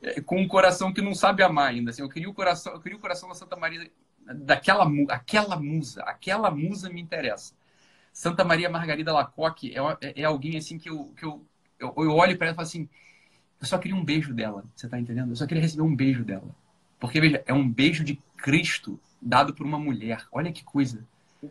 é, 0.01 0.21
com 0.21 0.41
um 0.41 0.47
coração 0.47 0.93
que 0.93 1.03
não 1.03 1.15
sabe 1.15 1.43
amar 1.43 1.71
ainda. 1.71 1.91
Assim, 1.91 2.03
eu 2.03 2.09
queria 2.09 2.31
o 2.31 2.35
coração, 2.35 2.73
eu 2.75 2.81
queria 2.81 2.97
o 2.97 3.01
coração 3.01 3.29
da 3.29 3.35
Santa 3.35 3.57
Maria, 3.57 3.91
daquela 4.25 4.87
aquela 5.09 5.57
musa, 5.57 6.03
aquela 6.03 6.51
musa 6.51 6.89
me 6.89 7.01
interessa. 7.01 7.55
Santa 8.17 8.43
Maria 8.43 8.71
Margarida 8.71 9.13
Lacoque 9.13 9.75
é, 9.77 9.79
é, 10.01 10.23
é 10.23 10.25
alguém 10.25 10.57
assim 10.57 10.79
que 10.79 10.89
eu, 10.89 11.13
que 11.19 11.23
eu, 11.23 11.45
eu, 11.79 11.93
eu 11.99 12.13
olho 12.13 12.35
para 12.39 12.47
ela 12.47 12.55
e 12.55 12.57
falo 12.57 12.67
assim, 12.67 12.89
eu 13.61 13.67
só 13.67 13.77
queria 13.77 13.95
um 13.95 14.03
beijo 14.03 14.33
dela, 14.33 14.65
você 14.75 14.89
tá 14.89 14.99
entendendo? 14.99 15.33
Eu 15.33 15.37
só 15.37 15.47
queria 15.47 15.63
receber 15.63 15.83
um 15.83 15.95
beijo 15.95 16.25
dela. 16.25 16.49
Porque, 16.99 17.21
veja, 17.21 17.43
é 17.45 17.53
um 17.53 17.69
beijo 17.69 18.03
de 18.03 18.19
Cristo 18.39 18.99
dado 19.21 19.53
por 19.53 19.67
uma 19.67 19.79
mulher. 19.79 20.25
Olha 20.33 20.51
que 20.51 20.65
coisa. 20.65 21.07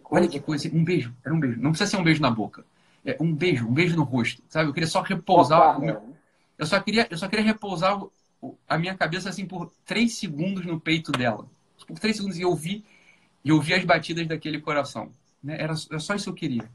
Olha 0.05 0.27
que 0.27 0.39
coisa. 0.39 0.67
Um 0.73 0.83
beijo. 0.83 1.13
Era 1.23 1.35
um 1.35 1.39
beijo. 1.39 1.61
Não 1.61 1.69
precisa 1.69 1.91
ser 1.91 1.97
um 1.97 2.03
beijo 2.03 2.19
na 2.19 2.31
boca. 2.31 2.65
É 3.05 3.15
um 3.19 3.31
beijo, 3.31 3.67
um 3.67 3.71
beijo 3.73 3.95
no 3.95 4.01
rosto. 4.01 4.41
Sabe? 4.49 4.67
Eu 4.67 4.73
queria 4.73 4.89
só 4.89 5.03
repousar. 5.03 5.79
Meu... 5.79 6.15
Eu, 6.57 6.65
só 6.65 6.79
queria, 6.79 7.05
eu 7.11 7.17
só 7.19 7.27
queria 7.27 7.45
repousar 7.45 8.01
a 8.67 8.77
minha 8.79 8.95
cabeça 8.95 9.29
assim 9.29 9.45
por 9.45 9.71
três 9.85 10.15
segundos 10.15 10.65
no 10.65 10.79
peito 10.79 11.11
dela. 11.11 11.45
Por 11.85 11.99
três 11.99 12.15
segundos 12.15 12.39
e 12.39 12.43
ouvir, 12.43 12.83
e 13.43 13.51
ouvir 13.51 13.75
as 13.75 13.85
batidas 13.85 14.25
daquele 14.25 14.59
coração. 14.59 15.11
Né? 15.45 15.55
Era, 15.61 15.73
era 15.89 15.99
só 15.99 16.15
isso 16.15 16.25
que 16.25 16.29
eu 16.31 16.35
queria. 16.35 16.69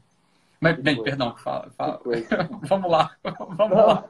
Mas, 0.61 0.79
bem, 0.79 0.95
coisa. 0.95 1.09
perdão, 1.11 1.35
fala. 1.37 1.69
fala. 1.71 1.99
Vamos 2.63 2.89
lá. 2.89 3.15
Vamos 3.57 3.75
Não, 3.75 3.87
lá. 3.87 4.09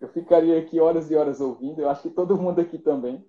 Eu 0.00 0.08
ficaria 0.08 0.58
aqui 0.58 0.78
horas 0.78 1.10
e 1.10 1.16
horas 1.16 1.40
ouvindo. 1.40 1.80
Eu 1.80 1.90
acho 1.90 2.02
que 2.02 2.10
todo 2.10 2.36
mundo 2.36 2.60
aqui 2.60 2.78
também. 2.78 3.24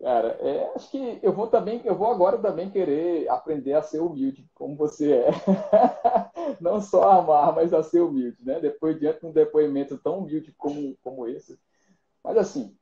Cara, 0.00 0.36
é, 0.40 0.72
acho 0.74 0.90
que 0.90 1.20
eu 1.22 1.32
vou 1.32 1.46
também, 1.46 1.80
eu 1.84 1.94
vou 1.94 2.10
agora 2.10 2.36
também 2.36 2.68
querer 2.68 3.28
aprender 3.28 3.74
a 3.74 3.82
ser 3.82 4.00
humilde, 4.00 4.44
como 4.52 4.74
você 4.74 5.12
é. 5.12 5.30
Não 6.60 6.80
só 6.80 7.08
amar, 7.12 7.54
mas 7.54 7.72
a 7.72 7.84
ser 7.84 8.00
humilde, 8.00 8.44
né? 8.44 8.58
Depois 8.58 8.98
diante 8.98 9.20
de 9.20 9.26
um 9.26 9.32
depoimento 9.32 9.96
tão 9.98 10.18
humilde 10.18 10.52
como, 10.58 10.96
como 11.02 11.28
esse. 11.28 11.58
Mas 12.22 12.36
assim, 12.36 12.76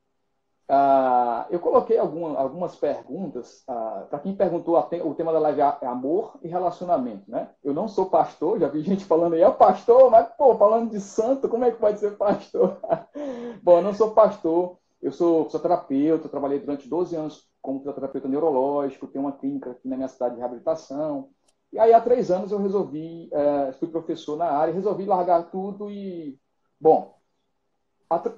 uh, 0.70 1.46
eu 1.50 1.58
coloquei 1.58 1.98
alguma, 1.98 2.38
algumas 2.38 2.76
perguntas 2.76 3.62
uh, 3.68 4.06
para 4.08 4.20
quem 4.20 4.34
perguntou 4.34 4.78
o 4.78 5.14
tema 5.14 5.32
da 5.32 5.38
live 5.40 5.60
é 5.60 5.86
amor 5.86 6.38
e 6.42 6.48
relacionamento, 6.48 7.30
né? 7.30 7.50
Eu 7.62 7.74
não 7.74 7.88
sou 7.88 8.06
pastor, 8.06 8.60
já 8.60 8.68
vi 8.68 8.80
gente 8.82 9.04
falando 9.04 9.34
aí, 9.34 9.42
é 9.42 9.50
pastor, 9.50 10.10
mas 10.10 10.28
pô, 10.36 10.56
falando 10.56 10.90
de 10.90 11.00
santo, 11.00 11.48
como 11.48 11.64
é 11.64 11.70
que 11.70 11.78
pode 11.78 11.98
ser 11.98 12.16
pastor? 12.16 12.78
Bom, 13.62 13.78
eu 13.78 13.82
não 13.82 13.92
sou 13.92 14.12
pastor. 14.12 14.78
Eu 15.02 15.10
sou 15.12 15.46
fisioterapeuta, 15.46 16.28
trabalhei 16.28 16.58
durante 16.58 16.86
12 16.86 17.16
anos 17.16 17.48
como 17.62 17.78
fisioterapeuta 17.78 18.28
neurológico, 18.28 19.06
tenho 19.06 19.24
uma 19.24 19.32
clínica 19.32 19.70
aqui 19.70 19.88
na 19.88 19.96
minha 19.96 20.08
cidade 20.08 20.34
de 20.34 20.40
reabilitação. 20.40 21.30
E 21.72 21.78
aí, 21.78 21.92
há 21.92 22.00
três 22.00 22.30
anos, 22.30 22.52
eu 22.52 22.58
resolvi, 22.58 23.30
é, 23.32 23.72
fui 23.72 23.88
professor 23.88 24.36
na 24.36 24.46
área, 24.46 24.74
resolvi 24.74 25.04
largar 25.06 25.50
tudo 25.50 25.90
e, 25.90 26.38
bom, 26.78 27.14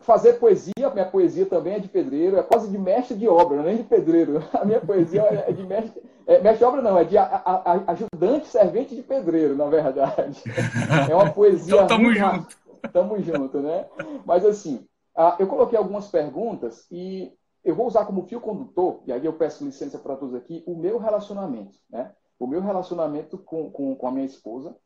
fazer 0.01 0.35
poesia, 0.35 0.91
minha 0.93 1.07
poesia 1.07 1.47
também 1.47 1.75
é 1.75 1.79
de 1.79 1.89
pedreiro, 1.89 2.37
é 2.37 2.43
quase 2.43 2.69
de 2.69 2.77
mestre 2.77 3.17
de 3.17 3.27
obra, 3.27 3.57
não 3.57 3.65
é 3.65 3.69
nem 3.69 3.77
de 3.79 3.85
pedreiro. 3.85 4.45
A 4.53 4.65
minha 4.65 4.81
poesia 4.81 5.23
é 5.23 5.51
de 5.51 5.67
mestre, 5.67 6.03
é, 6.27 6.41
mestre 6.41 6.59
de 6.59 6.65
obra 6.65 6.83
não, 6.83 6.99
é 6.99 7.05
de 7.05 7.17
a, 7.17 7.25
a, 7.25 7.73
a, 7.73 7.93
ajudante 7.93 8.49
servente 8.49 8.95
de 8.95 9.03
pedreiro, 9.03 9.57
na 9.57 9.67
verdade. 9.67 10.43
É 11.09 11.15
uma 11.15 11.31
poesia. 11.31 11.75
então, 11.75 11.87
tamo 11.87 12.13
junto. 12.13 12.57
Tamo 12.93 13.23
junto, 13.23 13.61
né? 13.61 13.87
Mas 14.27 14.45
assim, 14.45 14.87
ah, 15.17 15.37
eu 15.39 15.47
coloquei 15.47 15.79
algumas 15.79 16.09
perguntas 16.09 16.87
e 16.91 17.33
eu 17.65 17.75
vou 17.75 17.87
usar 17.87 18.05
como 18.05 18.27
fio 18.27 18.41
condutor, 18.41 19.03
e 19.07 19.13
aí 19.13 19.25
eu 19.25 19.33
peço 19.33 19.65
licença 19.65 19.99
para 19.99 20.17
todos 20.17 20.35
aqui, 20.35 20.63
o 20.67 20.77
meu 20.77 20.99
relacionamento, 20.99 21.79
né? 21.89 22.13
O 22.39 22.47
meu 22.47 22.61
relacionamento 22.61 23.39
com, 23.39 23.71
com, 23.71 23.95
com 23.95 24.07
a 24.07 24.11
minha 24.11 24.27
esposa. 24.27 24.77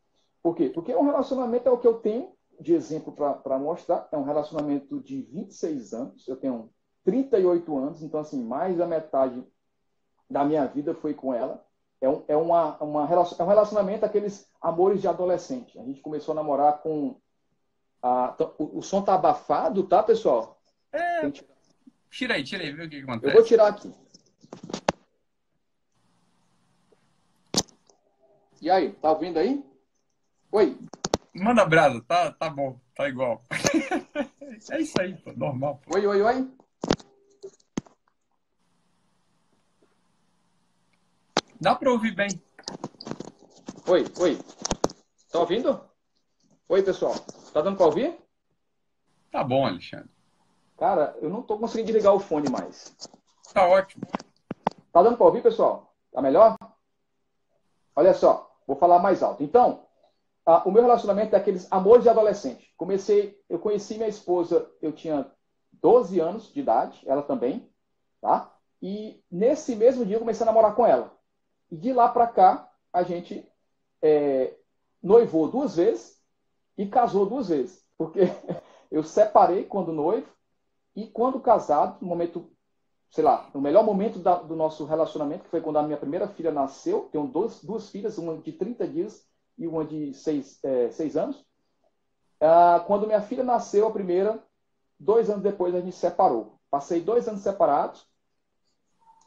Por 0.43 0.55
quê? 0.55 0.71
Porque 0.73 0.95
um 0.95 1.05
relacionamento 1.05 1.69
é 1.69 1.73
o 1.73 1.79
que 1.79 1.89
eu 1.89 1.95
tenho 1.95 2.29
de 2.61 2.75
exemplo 2.75 3.13
para 3.13 3.59
mostrar. 3.59 4.09
É 4.11 4.17
um 4.17 4.25
relacionamento 4.25 5.01
de 5.01 5.23
26 5.23 5.93
anos. 5.93 6.29
Eu 6.29 6.37
tenho 6.37 6.71
38 7.05 7.77
anos, 7.79 8.03
então, 8.03 8.21
assim, 8.21 8.43
mais 8.43 8.77
da 8.77 8.87
metade 8.87 9.43
da 10.29 10.45
minha 10.45 10.67
vida 10.67 10.95
foi 10.95 11.15
com 11.15 11.33
ela. 11.33 11.65
É 12.01 12.09
um, 12.09 12.25
é 12.29 12.37
uma, 12.37 12.77
uma, 12.83 13.03
é 13.39 13.43
um 13.43 13.47
relacionamento, 13.47 14.05
aqueles 14.05 14.51
amores 14.61 15.01
de 15.01 15.09
adolescente. 15.09 15.79
A 15.79 15.85
gente 15.85 16.01
começou 16.01 16.33
a 16.33 16.35
namorar 16.37 16.83
com 16.83 17.17
ah, 18.03 18.33
então, 18.35 18.55
o, 18.59 18.79
o, 18.79 18.83
som 18.83 19.03
tá 19.03 19.15
abafado, 19.15 19.83
tá, 19.85 20.03
pessoal? 20.03 20.61
É. 20.93 21.31
Tira 22.11 22.35
aí, 22.35 22.45
tira 22.45 22.63
aí, 22.63 22.73
vê 22.73 22.85
o 22.85 22.89
que, 22.89 22.99
que 22.99 23.03
acontece. 23.03 23.33
Eu 23.33 23.33
vou 23.33 23.45
tirar 23.45 23.69
aqui. 23.69 23.93
E 28.61 28.71
aí, 28.71 28.93
tá 28.93 29.11
ouvindo 29.11 29.39
aí? 29.39 29.65
Oi. 30.53 30.79
Manda 31.39 31.67
brasa, 31.67 32.03
tá, 32.09 32.33
tá 32.33 32.49
bom, 32.49 32.81
tá 32.95 33.07
igual. 33.09 33.43
é 34.71 34.81
isso 34.81 34.99
aí, 34.99 35.15
pô, 35.17 35.33
normal. 35.35 35.83
Pô. 35.85 35.95
Oi, 35.95 36.07
oi, 36.07 36.23
oi. 36.23 36.51
Dá 41.61 41.75
pra 41.75 41.91
ouvir 41.91 42.15
bem. 42.15 42.29
Oi, 43.87 44.05
oi. 44.19 44.39
Tá 45.31 45.41
ouvindo? 45.41 45.79
Oi, 46.71 46.83
pessoal. 46.83 47.15
Tá 47.53 47.61
dando 47.61 47.77
para 47.77 47.87
ouvir? 47.87 48.19
Tá 49.31 49.45
bom, 49.45 49.67
Alexandre. 49.67 50.11
Cara, 50.79 51.17
eu 51.21 51.29
não 51.29 51.43
tô 51.43 51.59
conseguindo 51.59 51.89
desligar 51.89 52.15
o 52.15 52.21
fone 52.21 52.49
mais. 52.49 52.97
Tá 53.53 53.67
ótimo. 53.67 54.07
Tá 54.91 55.03
dando 55.03 55.19
para 55.19 55.27
ouvir, 55.27 55.43
pessoal? 55.43 55.95
Tá 56.13 56.23
melhor? 56.23 56.57
Olha 57.95 58.15
só, 58.15 58.59
vou 58.67 58.77
falar 58.77 59.01
mais 59.01 59.23
alto. 59.23 59.43
Então, 59.43 59.86
o 60.65 60.71
meu 60.71 60.83
relacionamento 60.83 61.35
é 61.35 61.39
aqueles 61.39 61.71
amores 61.73 62.05
de 62.05 62.09
adolescente. 62.09 62.73
Comecei, 62.77 63.37
eu 63.49 63.59
conheci 63.59 63.97
minha 63.97 64.09
esposa, 64.09 64.71
eu 64.81 64.93
tinha 64.93 65.31
12 65.83 66.21
anos 66.21 66.53
de 66.53 66.61
idade, 66.61 67.03
ela 67.05 67.23
também, 67.23 67.69
tá? 68.21 68.53
E 68.81 69.21
nesse 69.31 69.75
mesmo 69.75 70.07
dia 70.07 70.17
eu 70.17 70.21
comecei 70.21 70.45
a 70.45 70.47
namorar 70.47 70.77
com 70.77 70.87
ela. 70.87 71.13
E 71.69 71.77
de 71.77 71.93
lá 71.93 72.09
para 72.09 72.29
cá, 72.29 72.71
a 72.93 73.03
gente 73.03 73.45
é, 74.01 74.55
noivou 75.03 75.49
duas 75.49 75.75
vezes 75.75 76.23
e 76.79 76.87
casou 76.87 77.27
duas 77.27 77.49
vezes. 77.49 77.85
Porque 77.99 78.21
eu 78.89 79.03
separei 79.03 79.65
quando 79.65 79.93
noivo 79.93 80.29
e 80.95 81.09
quando 81.09 81.41
casado, 81.41 82.01
no 82.01 82.07
momento, 82.07 82.49
sei 83.11 83.25
lá, 83.25 83.51
no 83.53 83.61
melhor 83.61 83.85
momento 83.85 84.21
da, 84.21 84.37
do 84.37 84.55
nosso 84.55 84.85
relacionamento, 84.85 85.45
que 85.45 85.51
foi 85.51 85.61
quando 85.61 85.79
a 85.79 85.83
minha 85.83 85.99
primeira 85.99 86.29
filha 86.29 86.53
nasceu. 86.53 87.09
Tenho 87.11 87.27
duas, 87.27 87.65
duas 87.65 87.91
filhas, 87.91 88.17
uma 88.17 88.37
de 88.37 88.53
30 88.53 88.87
dias 88.87 89.27
e 89.59 89.67
uma 89.67 89.85
de 89.85 90.13
6, 90.15 90.65
é, 90.65 90.91
seis 90.91 91.17
anos. 91.17 91.45
Ah, 92.41 92.83
quando 92.87 93.07
minha 93.07 93.23
filha 93.23 93.43
nasceu, 93.43 93.87
a 93.87 93.91
primeira, 93.91 94.43
dois 94.99 95.31
anos 95.31 95.43
depois 95.43 95.75
a 95.75 95.81
gente 95.81 95.97
separou. 95.97 96.59
Passei 96.71 97.01
dois 97.01 97.27
anos 97.29 97.41
separados 97.41 98.07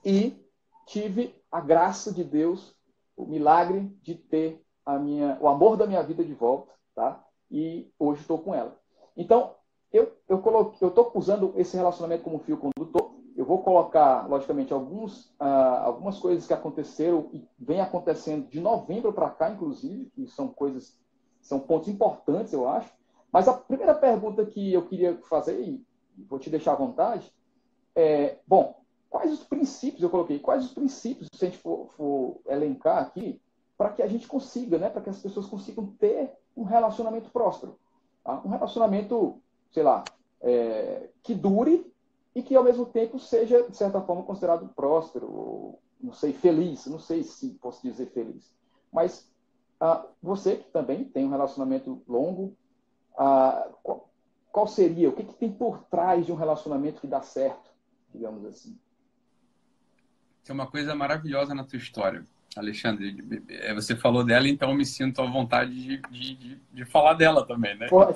e 0.06 0.46
tive 0.86 1.36
a 1.52 1.60
graça 1.60 2.12
de 2.12 2.24
Deus 2.24 2.76
o 3.16 3.26
milagre 3.26 3.82
de 4.02 4.16
ter 4.16 4.64
a 4.86 4.98
minha, 4.98 5.38
o 5.42 5.48
amor 5.48 5.76
da 5.76 5.86
minha 5.86 6.02
vida 6.02 6.24
de 6.24 6.34
volta, 6.34 6.74
tá? 6.96 7.24
E 7.52 7.92
hoje 8.00 8.22
estou 8.22 8.40
com 8.40 8.54
ela. 8.56 8.80
Então, 9.18 9.56
eu 9.92 10.16
eu 10.28 10.42
eu 10.80 10.88
estou 10.88 11.12
usando 11.16 11.54
esse 11.58 11.76
relacionamento 11.76 12.24
como 12.24 12.40
fio 12.40 12.58
condutor. 12.58 13.19
Eu 13.40 13.46
vou 13.46 13.64
colocar, 13.64 14.28
logicamente, 14.28 14.74
alguns, 14.74 15.34
ah, 15.40 15.84
algumas 15.86 16.20
coisas 16.20 16.46
que 16.46 16.54
aconteceram 16.54 17.30
e 17.32 17.48
vem 17.58 17.80
acontecendo 17.80 18.46
de 18.50 18.60
novembro 18.60 19.14
para 19.14 19.30
cá, 19.30 19.50
inclusive, 19.50 20.12
que 20.14 20.28
são 20.28 20.50
coisas, 20.50 21.00
são 21.40 21.58
pontos 21.58 21.88
importantes, 21.88 22.52
eu 22.52 22.68
acho. 22.68 22.92
Mas 23.32 23.48
a 23.48 23.54
primeira 23.54 23.96
pergunta 23.96 24.46
que 24.46 24.74
eu 24.74 24.86
queria 24.86 25.18
fazer, 25.30 25.58
e 25.58 25.82
vou 26.28 26.38
te 26.38 26.50
deixar 26.50 26.74
à 26.74 26.76
vontade, 26.76 27.32
é, 27.96 28.40
bom, 28.46 28.82
quais 29.10 29.32
os 29.32 29.46
princípios, 29.46 30.04
eu 30.04 30.10
coloquei, 30.10 30.38
quais 30.38 30.66
os 30.66 30.74
princípios, 30.74 31.30
se 31.34 31.46
a 31.46 31.50
gente 31.50 31.60
for, 31.60 31.88
for 31.96 32.42
elencar 32.46 32.98
aqui, 32.98 33.42
para 33.78 33.92
que 33.92 34.02
a 34.02 34.08
gente 34.08 34.28
consiga, 34.28 34.78
né, 34.78 34.90
para 34.90 35.02
que 35.02 35.12
as 35.12 35.22
pessoas 35.22 35.46
consigam 35.46 35.86
ter 35.98 36.30
um 36.58 36.64
relacionamento 36.64 37.30
próspero. 37.30 37.80
Tá? 38.22 38.42
Um 38.44 38.50
relacionamento, 38.50 39.42
sei 39.72 39.84
lá, 39.84 40.04
é, 40.42 41.10
que 41.24 41.34
dure 41.34 41.89
e 42.36 42.44
que 42.44 42.56
ao 42.56 42.64
mesmo 42.64 42.86
tempo 42.86 43.20
seja, 43.20 43.64
de 43.64 43.76
certa 43.76 44.02
forma, 44.02 44.24
considerado 44.24 44.68
próspero, 44.76 45.32
ou, 45.32 45.82
não 46.00 46.14
sei, 46.14 46.34
feliz, 46.34 46.86
não 46.86 47.00
sei 47.00 47.24
se 47.24 47.50
posso 47.62 47.82
dizer 47.82 48.08
feliz. 48.08 48.54
Mas 48.92 49.30
ah, 49.80 50.06
você 50.22 50.58
que 50.58 50.70
também 50.72 51.04
tem 51.04 51.26
um 51.26 51.30
relacionamento 51.30 52.02
longo, 52.08 52.56
ah, 53.18 53.70
qual, 53.82 54.10
qual, 54.52 54.68
seria, 54.68 55.10
o 55.10 55.14
que, 55.14 55.24
que 55.24 55.34
tem 55.34 55.52
por 55.52 55.84
trás 55.86 56.26
de 56.26 56.32
um 56.32 56.36
relacionamento 56.36 57.02
que 57.02 57.08
dá 57.08 57.22
certo, 57.22 57.70
digamos 58.14 58.46
assim? 58.46 58.78
Tem 60.44 60.54
uma 60.54 60.68
coisa 60.68 60.96
maravilhosa 60.96 61.54
na 61.54 61.64
tua 61.64 61.78
história, 61.78 62.26
Alexandre. 62.56 63.46
É, 63.50 63.74
você 63.74 63.96
falou 63.96 64.24
dela, 64.24 64.48
então 64.48 64.70
eu 64.70 64.76
me 64.76 64.86
sinto 64.86 65.22
à 65.22 65.26
vontade 65.26 65.74
de, 65.74 66.02
de, 66.10 66.36
de, 66.36 66.56
de 66.74 66.86
falar 66.86 67.14
dela 67.14 67.46
também, 67.46 67.78
né? 67.78 67.88
Então, 67.88 68.14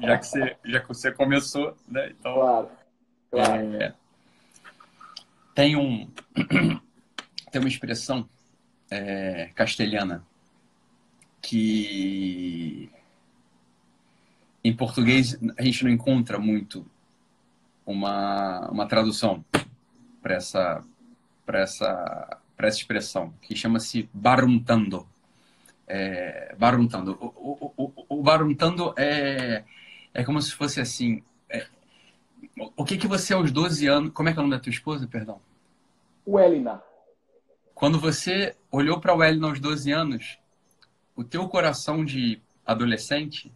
já, 0.00 0.18
que 0.18 0.26
você, 0.26 0.56
já 0.64 0.80
que 0.80 0.88
você 0.88 1.12
começou, 1.12 1.76
né? 1.86 2.10
Então, 2.10 2.34
claro. 2.34 2.68
Claro. 3.44 3.82
É, 3.82 3.94
tem, 5.54 5.76
um, 5.76 6.08
tem 7.50 7.60
uma 7.60 7.68
expressão 7.68 8.28
é, 8.90 9.50
castelhana 9.54 10.24
que 11.40 12.90
em 14.64 14.74
português 14.74 15.38
a 15.56 15.62
gente 15.62 15.84
não 15.84 15.90
encontra 15.90 16.38
muito 16.38 16.84
uma, 17.84 18.68
uma 18.68 18.86
tradução 18.86 19.44
para 20.20 20.34
essa 20.34 20.84
para 21.46 21.60
essa, 21.60 22.38
para 22.56 22.66
essa 22.66 22.78
expressão, 22.78 23.32
que 23.40 23.54
chama-se 23.54 24.10
baruntando. 24.12 25.06
É, 25.86 26.54
baruntando. 26.58 27.16
O, 27.20 27.72
o, 27.76 27.84
o, 27.84 28.18
o, 28.18 28.22
baruntando 28.22 28.92
é, 28.98 29.62
é 30.12 30.24
como 30.24 30.42
se 30.42 30.52
fosse 30.52 30.80
assim. 30.80 31.22
O 32.76 32.84
que 32.84 32.96
que 32.96 33.06
você 33.06 33.34
aos 33.34 33.50
12 33.50 33.86
anos. 33.86 34.12
Como 34.12 34.28
é 34.28 34.32
que 34.32 34.38
é 34.38 34.40
o 34.40 34.44
nome 34.44 34.56
da 34.56 34.62
tua 34.62 34.70
esposa, 34.70 35.06
perdão? 35.06 35.40
Welina. 36.26 36.82
Quando 37.74 37.98
você 38.00 38.56
olhou 38.70 39.00
para 39.00 39.14
o 39.14 39.18
Welina 39.18 39.48
aos 39.48 39.60
12 39.60 39.90
anos, 39.92 40.38
o 41.14 41.22
teu 41.22 41.48
coração 41.48 42.04
de 42.04 42.40
adolescente, 42.64 43.52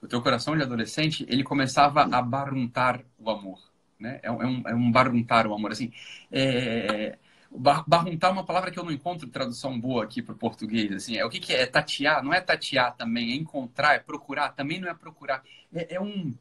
o 0.00 0.06
teu 0.06 0.22
coração 0.22 0.56
de 0.56 0.62
adolescente, 0.62 1.26
ele 1.28 1.42
começava 1.42 2.02
a 2.02 2.22
baruntar 2.22 3.02
o 3.18 3.30
amor 3.30 3.58
né? 3.98 4.20
É, 4.22 4.30
um, 4.30 4.62
é 4.66 4.74
um 4.74 4.88
é 4.88 4.92
barruntar 4.92 5.46
o 5.46 5.54
amor, 5.54 5.72
assim. 5.72 5.92
É, 6.30 7.18
bar, 7.50 7.84
barruntar 7.86 8.30
é 8.30 8.32
uma 8.32 8.44
palavra 8.44 8.70
que 8.70 8.78
eu 8.78 8.84
não 8.84 8.92
encontro 8.92 9.28
tradução 9.28 9.78
boa 9.78 10.04
aqui 10.04 10.22
para 10.22 10.34
o 10.34 10.38
português, 10.38 10.92
assim. 10.92 11.16
É 11.16 11.24
o 11.24 11.30
que, 11.30 11.40
que 11.40 11.52
é? 11.52 11.62
é 11.62 11.66
tatear? 11.66 12.22
Não 12.22 12.32
é 12.32 12.40
tatear 12.40 12.94
também, 12.96 13.32
é 13.32 13.34
encontrar, 13.34 13.94
é 13.94 13.98
procurar. 13.98 14.50
Também 14.50 14.80
não 14.80 14.88
é 14.88 14.94
procurar. 14.94 15.42
É, 15.74 15.96
é 15.96 16.00
um 16.00 16.34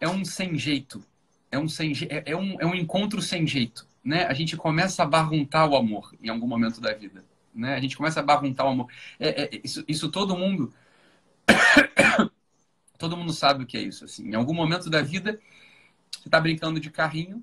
é 0.00 0.08
um 0.08 0.24
sem 0.24 0.56
jeito. 0.56 1.04
É 1.50 1.58
um 1.58 1.68
sem 1.68 1.92
é, 2.08 2.30
é 2.32 2.36
um 2.36 2.60
é 2.60 2.66
um 2.66 2.74
encontro 2.74 3.20
sem 3.20 3.46
jeito, 3.46 3.86
né? 4.04 4.24
A 4.26 4.32
gente 4.32 4.56
começa 4.56 5.02
a 5.02 5.06
barruntar 5.06 5.68
o 5.68 5.76
amor 5.76 6.14
em 6.22 6.28
algum 6.28 6.46
momento 6.46 6.80
da 6.80 6.92
vida, 6.94 7.24
né? 7.54 7.74
A 7.74 7.80
gente 7.80 7.96
começa 7.96 8.20
a 8.20 8.22
barruntar 8.22 8.66
o 8.66 8.70
amor. 8.70 8.92
É, 9.18 9.44
é 9.44 9.60
isso, 9.64 9.84
isso 9.88 10.10
todo 10.10 10.36
mundo 10.36 10.72
todo 12.98 13.16
mundo 13.16 13.32
sabe 13.32 13.64
o 13.64 13.66
que 13.66 13.76
é 13.76 13.82
isso, 13.82 14.04
assim. 14.04 14.28
Em 14.28 14.34
algum 14.34 14.54
momento 14.54 14.88
da 14.88 15.02
vida 15.02 15.40
você 16.10 16.28
está 16.28 16.40
brincando 16.40 16.78
de 16.78 16.90
carrinho, 16.90 17.42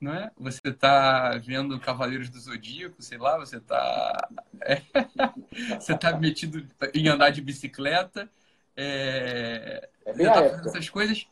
né? 0.00 0.30
Você 0.36 0.60
está 0.68 1.38
vendo 1.38 1.78
Cavaleiros 1.80 2.28
do 2.28 2.38
Zodíaco, 2.38 3.00
sei 3.02 3.18
lá, 3.18 3.38
você 3.38 3.56
está 3.56 4.28
é... 4.60 4.82
você 5.78 5.96
tá 5.96 6.16
metido 6.18 6.66
em 6.94 7.08
andar 7.08 7.30
de 7.30 7.40
bicicleta, 7.40 8.30
é... 8.76 9.88
é 10.04 10.12
você 10.12 10.24
tá 10.24 10.34
fazendo 10.34 10.68
essas 10.68 10.90
coisas 10.90 11.26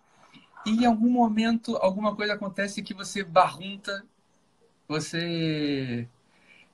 e 0.67 0.83
em 0.83 0.87
algum 0.87 1.11
momento 1.11 1.77
alguma 1.77 2.15
coisa 2.15 2.35
acontece 2.35 2.83
que 2.83 2.95
você 2.95 3.23
barrunta, 3.25 4.05
você 4.87 6.09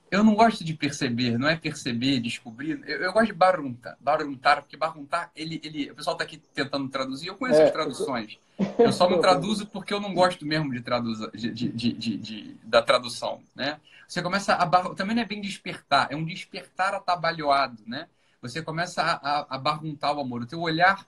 eu 0.09 0.23
não 0.23 0.35
gosto 0.35 0.63
de 0.63 0.73
perceber, 0.73 1.37
não 1.37 1.49
é 1.49 1.55
perceber, 1.55 2.19
descobrir. 2.19 2.81
Eu, 2.87 3.01
eu 3.01 3.13
gosto 3.13 3.27
de 3.27 3.33
baruntar, 3.33 3.97
baruntar, 3.99 4.61
porque 4.61 4.77
baruntar, 4.77 5.31
ele, 5.35 5.59
ele, 5.63 5.91
o 5.91 5.95
pessoal 5.95 6.15
está 6.15 6.23
aqui 6.23 6.37
tentando 6.53 6.87
traduzir. 6.87 7.27
Eu 7.27 7.35
conheço 7.35 7.59
é, 7.61 7.65
as 7.65 7.71
traduções. 7.71 8.39
Eu 8.79 8.91
só 8.91 9.07
não 9.07 9.21
traduzo 9.21 9.67
porque 9.67 9.93
eu 9.93 9.99
não 9.99 10.15
gosto 10.15 10.43
mesmo 10.43 10.73
de 10.73 10.81
traduzir, 10.81 11.29
de, 11.31 11.51
de, 11.51 11.93
de, 11.93 12.17
de, 12.17 12.57
da 12.63 12.81
tradução, 12.81 13.39
né? 13.55 13.79
Você 14.07 14.19
começa 14.19 14.55
a 14.55 14.65
bar... 14.65 14.95
também 14.95 15.15
não 15.15 15.21
é 15.21 15.25
bem 15.25 15.39
despertar, 15.39 16.07
é 16.09 16.15
um 16.15 16.25
despertar 16.25 16.95
atabalhoado, 16.95 17.83
né? 17.85 18.07
Você 18.41 18.63
começa 18.63 19.03
a, 19.03 19.13
a, 19.13 19.45
a 19.47 19.57
barruntar 19.59 20.15
o 20.15 20.21
amor. 20.21 20.41
O 20.41 20.47
teu 20.47 20.59
olhar 20.59 21.05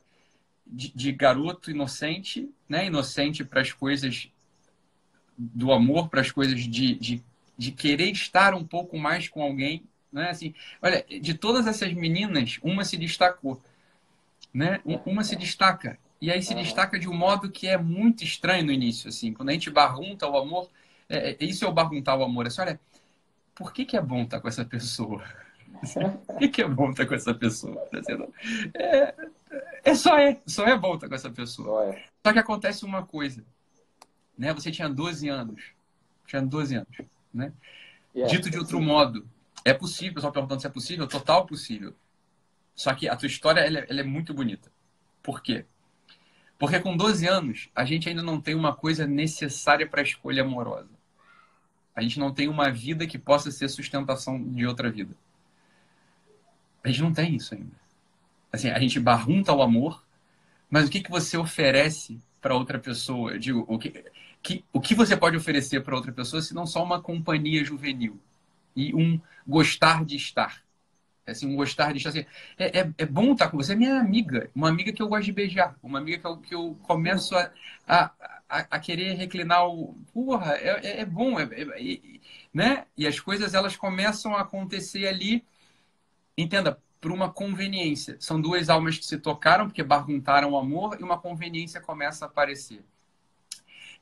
de, 0.69 0.93
de 0.95 1.11
garoto 1.11 1.71
inocente, 1.71 2.49
né? 2.67 2.85
Inocente 2.85 3.43
para 3.43 3.61
as 3.61 3.71
coisas 3.71 4.29
do 5.37 5.71
amor, 5.71 6.09
para 6.09 6.21
as 6.21 6.31
coisas 6.31 6.59
de, 6.61 6.95
de 6.95 7.23
de 7.59 7.73
querer 7.73 8.09
estar 8.09 8.55
um 8.55 8.63
pouco 8.63 8.97
mais 8.97 9.27
com 9.27 9.43
alguém, 9.43 9.83
né? 10.13 10.29
Assim, 10.29 10.55
olha, 10.81 11.05
de 11.21 11.33
todas 11.33 11.67
essas 11.67 11.91
meninas, 11.93 12.57
uma 12.63 12.85
se 12.85 12.95
destacou, 12.95 13.61
né? 14.53 14.79
Uma 15.05 15.25
se 15.25 15.35
destaca 15.35 15.99
e 16.21 16.31
aí 16.31 16.41
se 16.41 16.55
destaca 16.55 16.97
de 16.97 17.09
um 17.09 17.13
modo 17.13 17.51
que 17.51 17.67
é 17.67 17.77
muito 17.77 18.23
estranho 18.23 18.65
no 18.65 18.71
início, 18.71 19.09
assim, 19.09 19.33
quando 19.33 19.49
a 19.49 19.51
gente 19.51 19.69
barrunta 19.69 20.25
o 20.25 20.37
amor, 20.37 20.69
é, 21.09 21.31
é, 21.31 21.45
isso 21.45 21.65
é 21.65 21.67
o 21.67 21.73
barruntar 21.73 22.17
o 22.17 22.23
amor, 22.23 22.45
é 22.45 22.47
assim, 22.47 22.61
olha, 22.61 22.79
por 23.53 23.73
que, 23.73 23.83
que 23.83 23.97
é 23.97 24.01
bom 24.01 24.23
estar 24.23 24.39
com 24.39 24.47
essa 24.47 24.63
pessoa? 24.63 25.21
por 26.25 26.37
que, 26.37 26.47
que 26.47 26.61
é 26.61 26.67
bom 26.67 26.91
estar 26.91 27.05
com 27.05 27.13
essa 27.13 27.33
pessoa? 27.33 27.75
Tá 27.87 27.99
é, 28.73 29.13
é 29.83 29.95
só 29.95 30.17
é, 30.17 30.41
só 30.45 30.65
é 30.65 30.77
bom 30.77 30.95
estar 30.95 31.07
com 31.07 31.15
essa 31.15 31.29
pessoa. 31.29 31.95
Só 32.25 32.33
que 32.33 32.39
acontece 32.39 32.85
uma 32.85 33.05
coisa, 33.05 33.43
né? 34.37 34.53
Você 34.53 34.71
tinha 34.71 34.89
12 34.89 35.27
anos, 35.27 35.63
tinha 36.25 36.41
12 36.41 36.75
anos. 36.75 36.97
Né? 37.33 37.53
Yeah. 38.15 38.35
Dito 38.35 38.49
de 38.49 38.57
outro 38.57 38.81
modo, 38.81 39.27
é 39.63 39.73
possível, 39.73 40.11
o 40.11 40.15
pessoal 40.15 40.33
perguntando 40.33 40.61
se 40.61 40.67
é 40.67 40.69
possível, 40.69 41.07
total 41.07 41.45
possível. 41.45 41.93
Só 42.75 42.93
que 42.93 43.09
a 43.09 43.15
tua 43.15 43.27
história 43.27 43.61
ela, 43.61 43.79
é, 43.79 43.87
ela 43.89 43.99
é 43.99 44.03
muito 44.03 44.33
bonita. 44.33 44.71
Por 45.21 45.41
quê? 45.41 45.65
Porque 46.57 46.79
com 46.79 46.95
12 46.95 47.27
anos, 47.27 47.69
a 47.73 47.85
gente 47.85 48.09
ainda 48.09 48.21
não 48.21 48.39
tem 48.39 48.55
uma 48.55 48.75
coisa 48.75 49.07
necessária 49.07 49.87
para 49.87 50.01
a 50.01 50.03
escolha 50.03 50.43
amorosa. 50.43 50.89
A 51.95 52.01
gente 52.01 52.19
não 52.19 52.33
tem 52.33 52.47
uma 52.47 52.69
vida 52.69 53.07
que 53.07 53.17
possa 53.17 53.51
ser 53.51 53.67
sustentação 53.69 54.41
de 54.41 54.65
outra 54.65 54.89
vida. 54.89 55.15
A 56.83 56.87
gente 56.87 57.01
não 57.01 57.13
tem 57.13 57.35
isso 57.35 57.53
ainda. 57.53 57.75
Assim, 58.51 58.69
a 58.69 58.79
gente 58.79 58.99
barrunta 58.99 59.53
o 59.53 59.61
amor, 59.61 60.03
mas 60.69 60.87
o 60.87 60.91
que, 60.91 61.01
que 61.01 61.11
você 61.11 61.37
oferece 61.37 62.19
para 62.41 62.55
outra 62.55 62.79
pessoa? 62.79 63.31
Eu 63.31 63.39
digo, 63.39 63.65
o 63.67 63.77
que, 63.77 64.03
que, 64.41 64.63
o 64.73 64.79
que 64.79 64.95
você 64.95 65.15
pode 65.15 65.37
oferecer 65.37 65.81
para 65.83 65.95
outra 65.95 66.11
pessoa 66.11 66.41
se 66.41 66.53
não 66.53 66.65
só 66.65 66.83
uma 66.83 67.01
companhia 67.01 67.63
juvenil 67.63 68.19
e 68.75 68.93
um 68.93 69.19
gostar 69.47 70.05
de 70.05 70.15
estar. 70.15 70.63
Assim, 71.25 71.47
um 71.47 71.55
gostar 71.55 71.91
de 71.91 71.97
estar. 71.97 72.09
Assim, 72.09 72.25
é, 72.57 72.79
é, 72.79 72.91
é 72.97 73.05
bom 73.05 73.33
estar 73.33 73.49
com 73.49 73.57
você, 73.57 73.73
é 73.73 73.75
minha 73.75 73.99
amiga, 73.99 74.49
uma 74.55 74.69
amiga 74.69 74.91
que 74.91 75.01
eu 75.01 75.07
gosto 75.07 75.25
de 75.25 75.31
beijar, 75.31 75.75
uma 75.83 75.99
amiga 75.99 76.19
que 76.19 76.27
eu, 76.27 76.37
que 76.37 76.55
eu 76.55 76.77
começo 76.83 77.35
a, 77.35 77.51
a, 77.87 78.11
a, 78.49 78.57
a 78.71 78.79
querer 78.79 79.13
reclinar 79.13 79.67
o. 79.67 79.95
Porra, 80.13 80.53
é, 80.55 80.87
é, 80.87 81.01
é 81.01 81.05
bom, 81.05 81.39
é, 81.39 81.43
é 81.43 81.99
né? 82.53 82.85
E 82.97 83.05
as 83.05 83.19
coisas 83.19 83.53
elas 83.53 83.75
começam 83.75 84.35
a 84.35 84.41
acontecer 84.41 85.07
ali, 85.07 85.45
entenda, 86.37 86.79
por 86.99 87.11
uma 87.11 87.31
conveniência. 87.31 88.17
São 88.19 88.39
duas 88.41 88.69
almas 88.69 88.97
que 88.97 89.05
se 89.05 89.17
tocaram 89.17 89.67
porque 89.67 89.83
barruntaram 89.83 90.51
o 90.51 90.57
amor 90.57 90.97
e 90.99 91.03
uma 91.03 91.17
conveniência 91.17 91.79
começa 91.81 92.25
a 92.25 92.27
aparecer 92.27 92.83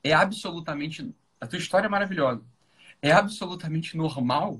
é 0.04 0.14
absolutamente. 0.14 1.14
A 1.40 1.48
tua 1.48 1.60
história 1.60 1.88
é 1.88 1.90
maravilhosa. 1.90 2.44
É 3.02 3.12
absolutamente 3.12 3.96
normal 3.96 4.60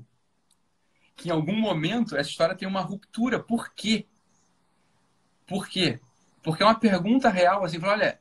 que 1.16 1.28
em 1.28 1.32
algum 1.32 1.56
momento 1.56 2.16
essa 2.16 2.30
história 2.30 2.54
tenha 2.54 2.68
uma 2.68 2.80
ruptura. 2.80 3.40
Por 3.40 3.72
quê? 3.74 4.06
Por 5.46 5.66
quê? 5.66 5.98
Porque 6.42 6.62
é 6.62 6.66
uma 6.66 6.78
pergunta 6.78 7.28
real, 7.28 7.64
assim, 7.64 7.82
olha, 7.82 8.20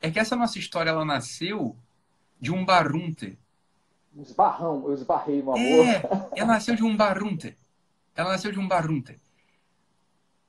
é 0.00 0.10
que 0.10 0.18
essa 0.18 0.34
nossa 0.34 0.58
história 0.58 0.90
ela 0.90 1.04
nasceu 1.04 1.76
de 2.40 2.50
um 2.50 2.64
barunte. 2.64 3.38
Um 4.16 4.22
esbarrão, 4.22 4.84
eu 4.86 4.94
esbarrei 4.94 5.42
no 5.42 5.52
amor. 5.52 5.86
É, 5.86 6.02
ela 6.36 6.54
nasceu 6.54 6.74
de 6.74 6.82
um 6.82 6.96
barunte. 6.96 7.56
ela 8.14 8.30
nasceu 8.30 8.50
de 8.50 8.58
um 8.58 8.66
barunte. 8.66 9.20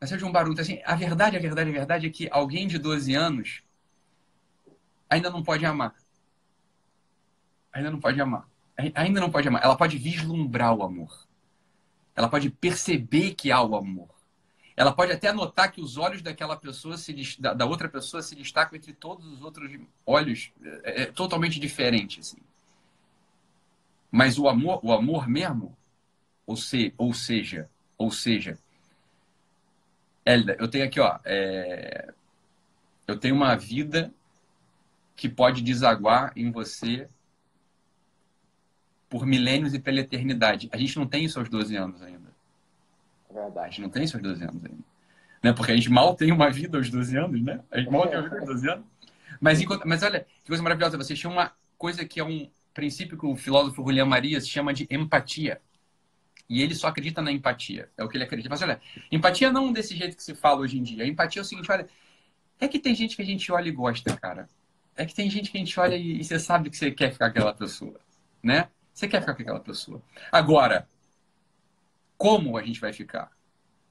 De 0.05 0.25
um 0.25 0.31
barunte. 0.31 0.61
Assim, 0.61 0.81
a 0.85 0.95
verdade, 0.95 1.37
a 1.37 1.39
verdade, 1.39 1.69
a 1.69 1.73
verdade 1.73 2.07
é 2.07 2.09
que 2.09 2.27
alguém 2.31 2.67
de 2.67 2.77
12 2.77 3.13
anos 3.15 3.63
ainda 5.09 5.29
não 5.29 5.43
pode 5.43 5.65
amar. 5.65 5.95
Ainda 7.71 7.89
não 7.89 7.99
pode 7.99 8.19
amar. 8.19 8.47
Ainda 8.95 9.19
não 9.19 9.31
pode 9.31 9.47
amar. 9.47 9.63
Ela 9.63 9.77
pode 9.77 9.97
vislumbrar 9.97 10.73
o 10.73 10.83
amor. 10.83 11.27
Ela 12.15 12.27
pode 12.27 12.49
perceber 12.49 13.33
que 13.33 13.51
há 13.51 13.61
o 13.61 13.75
amor. 13.75 14.09
Ela 14.75 14.91
pode 14.91 15.11
até 15.11 15.31
notar 15.31 15.71
que 15.71 15.81
os 15.81 15.97
olhos 15.97 16.21
daquela 16.21 16.55
pessoa, 16.55 16.97
se, 16.97 17.39
da 17.39 17.65
outra 17.65 17.87
pessoa, 17.87 18.23
se 18.23 18.35
destacam 18.35 18.75
entre 18.75 18.93
todos 18.93 19.25
os 19.25 19.41
outros 19.41 19.71
olhos. 20.05 20.51
É, 20.83 21.03
é 21.03 21.05
totalmente 21.05 21.59
diferente. 21.59 22.19
Assim. 22.19 22.37
Mas 24.11 24.37
o 24.37 24.47
amor, 24.47 24.79
o 24.83 24.91
amor 24.91 25.27
mesmo, 25.27 25.75
ou, 26.45 26.55
se, 26.55 26.93
ou 26.97 27.13
seja, 27.13 27.69
ou 27.97 28.11
seja, 28.11 28.57
Elida, 30.25 30.55
eu 30.59 30.67
tenho 30.67 30.85
aqui, 30.85 30.99
ó, 30.99 31.19
é, 31.25 32.13
eu 33.07 33.17
tenho 33.17 33.35
uma 33.35 33.55
vida 33.55 34.13
que 35.15 35.27
pode 35.27 35.61
desaguar 35.61 36.31
em 36.35 36.51
você 36.51 37.07
por 39.09 39.25
milênios 39.25 39.73
e 39.73 39.79
pela 39.79 39.99
eternidade. 39.99 40.69
A 40.71 40.77
gente 40.77 40.97
não 40.97 41.05
tem 41.05 41.25
isso 41.25 41.37
aos 41.37 41.49
12 41.49 41.75
anos 41.75 42.01
ainda. 42.01 42.33
É 43.29 43.33
verdade. 43.33 43.67
A 43.67 43.69
gente 43.69 43.81
não 43.81 43.89
tem 43.89 44.03
isso 44.03 44.15
aos 44.15 44.23
12 44.23 44.43
anos 44.43 44.65
ainda. 44.65 44.83
Né? 45.43 45.53
Porque 45.53 45.71
a 45.71 45.75
gente 45.75 45.89
mal 45.89 46.15
tem 46.15 46.31
uma 46.31 46.49
vida 46.49 46.77
aos 46.77 46.89
12 46.89 47.17
anos, 47.17 47.43
né? 47.43 47.59
A 47.69 47.79
gente 47.79 47.91
mal 47.91 48.07
tem 48.07 48.17
uma 48.17 48.23
vida 48.23 48.39
aos 48.39 48.47
12 48.47 48.69
anos. 48.69 48.85
Mas, 49.39 49.61
enquanto, 49.61 49.87
mas 49.87 50.01
olha, 50.01 50.25
que 50.41 50.47
coisa 50.47 50.63
maravilhosa. 50.63 50.97
Você 50.97 51.13
tinha 51.13 51.29
uma 51.29 51.51
coisa 51.77 52.05
que 52.05 52.19
é 52.19 52.23
um 52.23 52.49
princípio 52.73 53.17
que 53.17 53.25
o 53.25 53.35
filósofo 53.35 53.83
Julián 53.83 54.05
Marias 54.05 54.47
chama 54.47 54.73
de 54.73 54.87
empatia. 54.89 55.61
E 56.49 56.61
ele 56.61 56.75
só 56.75 56.87
acredita 56.87 57.21
na 57.21 57.31
empatia. 57.31 57.89
É 57.97 58.03
o 58.03 58.09
que 58.09 58.17
ele 58.17 58.23
acredita. 58.23 58.49
Mas 58.49 58.61
olha, 58.61 58.79
empatia 59.11 59.51
não 59.51 59.71
desse 59.71 59.95
jeito 59.95 60.15
que 60.15 60.23
se 60.23 60.35
fala 60.35 60.61
hoje 60.61 60.77
em 60.77 60.83
dia. 60.83 61.07
Empatia 61.07 61.41
é 61.41 61.43
o 61.43 61.45
seguinte, 61.45 61.71
olha, 61.71 61.87
é 62.59 62.67
que 62.67 62.79
tem 62.79 62.93
gente 62.93 63.15
que 63.15 63.21
a 63.21 63.25
gente 63.25 63.51
olha 63.51 63.67
e 63.67 63.71
gosta, 63.71 64.15
cara. 64.17 64.49
É 64.95 65.05
que 65.05 65.15
tem 65.15 65.29
gente 65.29 65.51
que 65.51 65.57
a 65.57 65.59
gente 65.59 65.79
olha 65.79 65.95
e, 65.95 66.19
e 66.19 66.23
você 66.23 66.39
sabe 66.39 66.69
que 66.69 66.77
você 66.77 66.91
quer 66.91 67.11
ficar 67.11 67.31
com 67.31 67.37
aquela 67.39 67.53
pessoa, 67.53 67.99
né? 68.41 68.69
Você 68.93 69.07
quer 69.07 69.21
ficar 69.21 69.33
com 69.33 69.41
aquela 69.41 69.59
pessoa. 69.59 70.01
Agora, 70.31 70.87
como 72.17 72.57
a 72.57 72.63
gente 72.63 72.79
vai 72.79 72.93
ficar? 72.93 73.31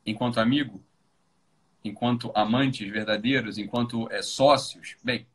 Enquanto 0.07 0.39
amigo? 0.39 0.83
Enquanto 1.85 2.31
amantes 2.35 2.89
verdadeiros? 2.91 3.59
Enquanto 3.59 4.11
é, 4.13 4.23
sócios? 4.23 4.97
Bem, 5.03 5.27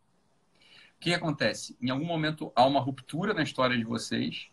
o 0.96 1.00
que 1.00 1.14
acontece? 1.14 1.78
Em 1.82 1.90
algum 1.90 2.06
momento 2.06 2.52
há 2.56 2.66
uma 2.66 2.80
ruptura 2.80 3.34
na 3.34 3.44
história 3.44 3.78
de 3.78 3.84
vocês. 3.84 4.50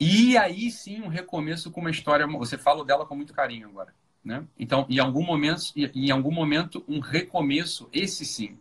E 0.00 0.36
aí 0.36 0.70
sim 0.70 1.02
um 1.02 1.08
recomeço 1.08 1.70
com 1.70 1.80
uma 1.80 1.90
história. 1.90 2.26
Você 2.26 2.56
fala 2.56 2.84
dela 2.84 3.04
com 3.04 3.16
muito 3.16 3.32
carinho 3.32 3.68
agora. 3.68 3.92
Né? 4.24 4.44
Então, 4.58 4.86
em 4.88 4.98
algum 4.98 5.24
momento, 5.24 5.72
em 5.76 6.10
algum 6.10 6.30
momento, 6.30 6.84
um 6.86 7.00
recomeço, 7.00 7.88
esse 7.92 8.26
sim, 8.26 8.58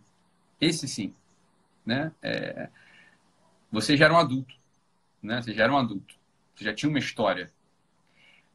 esse 0.61 0.87
sim, 0.87 1.13
né? 1.85 2.11
É, 2.21 2.69
você 3.71 3.97
já 3.97 4.05
era 4.05 4.13
um 4.13 4.17
adulto, 4.17 4.55
né? 5.21 5.41
Você 5.41 5.53
já 5.53 5.65
era 5.65 5.73
um 5.73 5.77
adulto, 5.77 6.15
você 6.55 6.63
já 6.63 6.73
tinha 6.73 6.89
uma 6.89 6.99
história. 6.99 7.51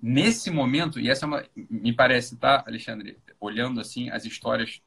Nesse 0.00 0.50
momento, 0.50 0.98
e 0.98 1.10
essa 1.10 1.26
é 1.26 1.28
uma, 1.28 1.44
me 1.54 1.92
parece, 1.92 2.36
tá, 2.36 2.64
Alexandre, 2.66 3.18
olhando 3.38 3.80
assim 3.80 4.08
as 4.08 4.24
histórias 4.24 4.80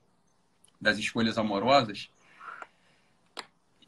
das 0.82 0.98
escolhas 0.98 1.38
amorosas, 1.38 2.10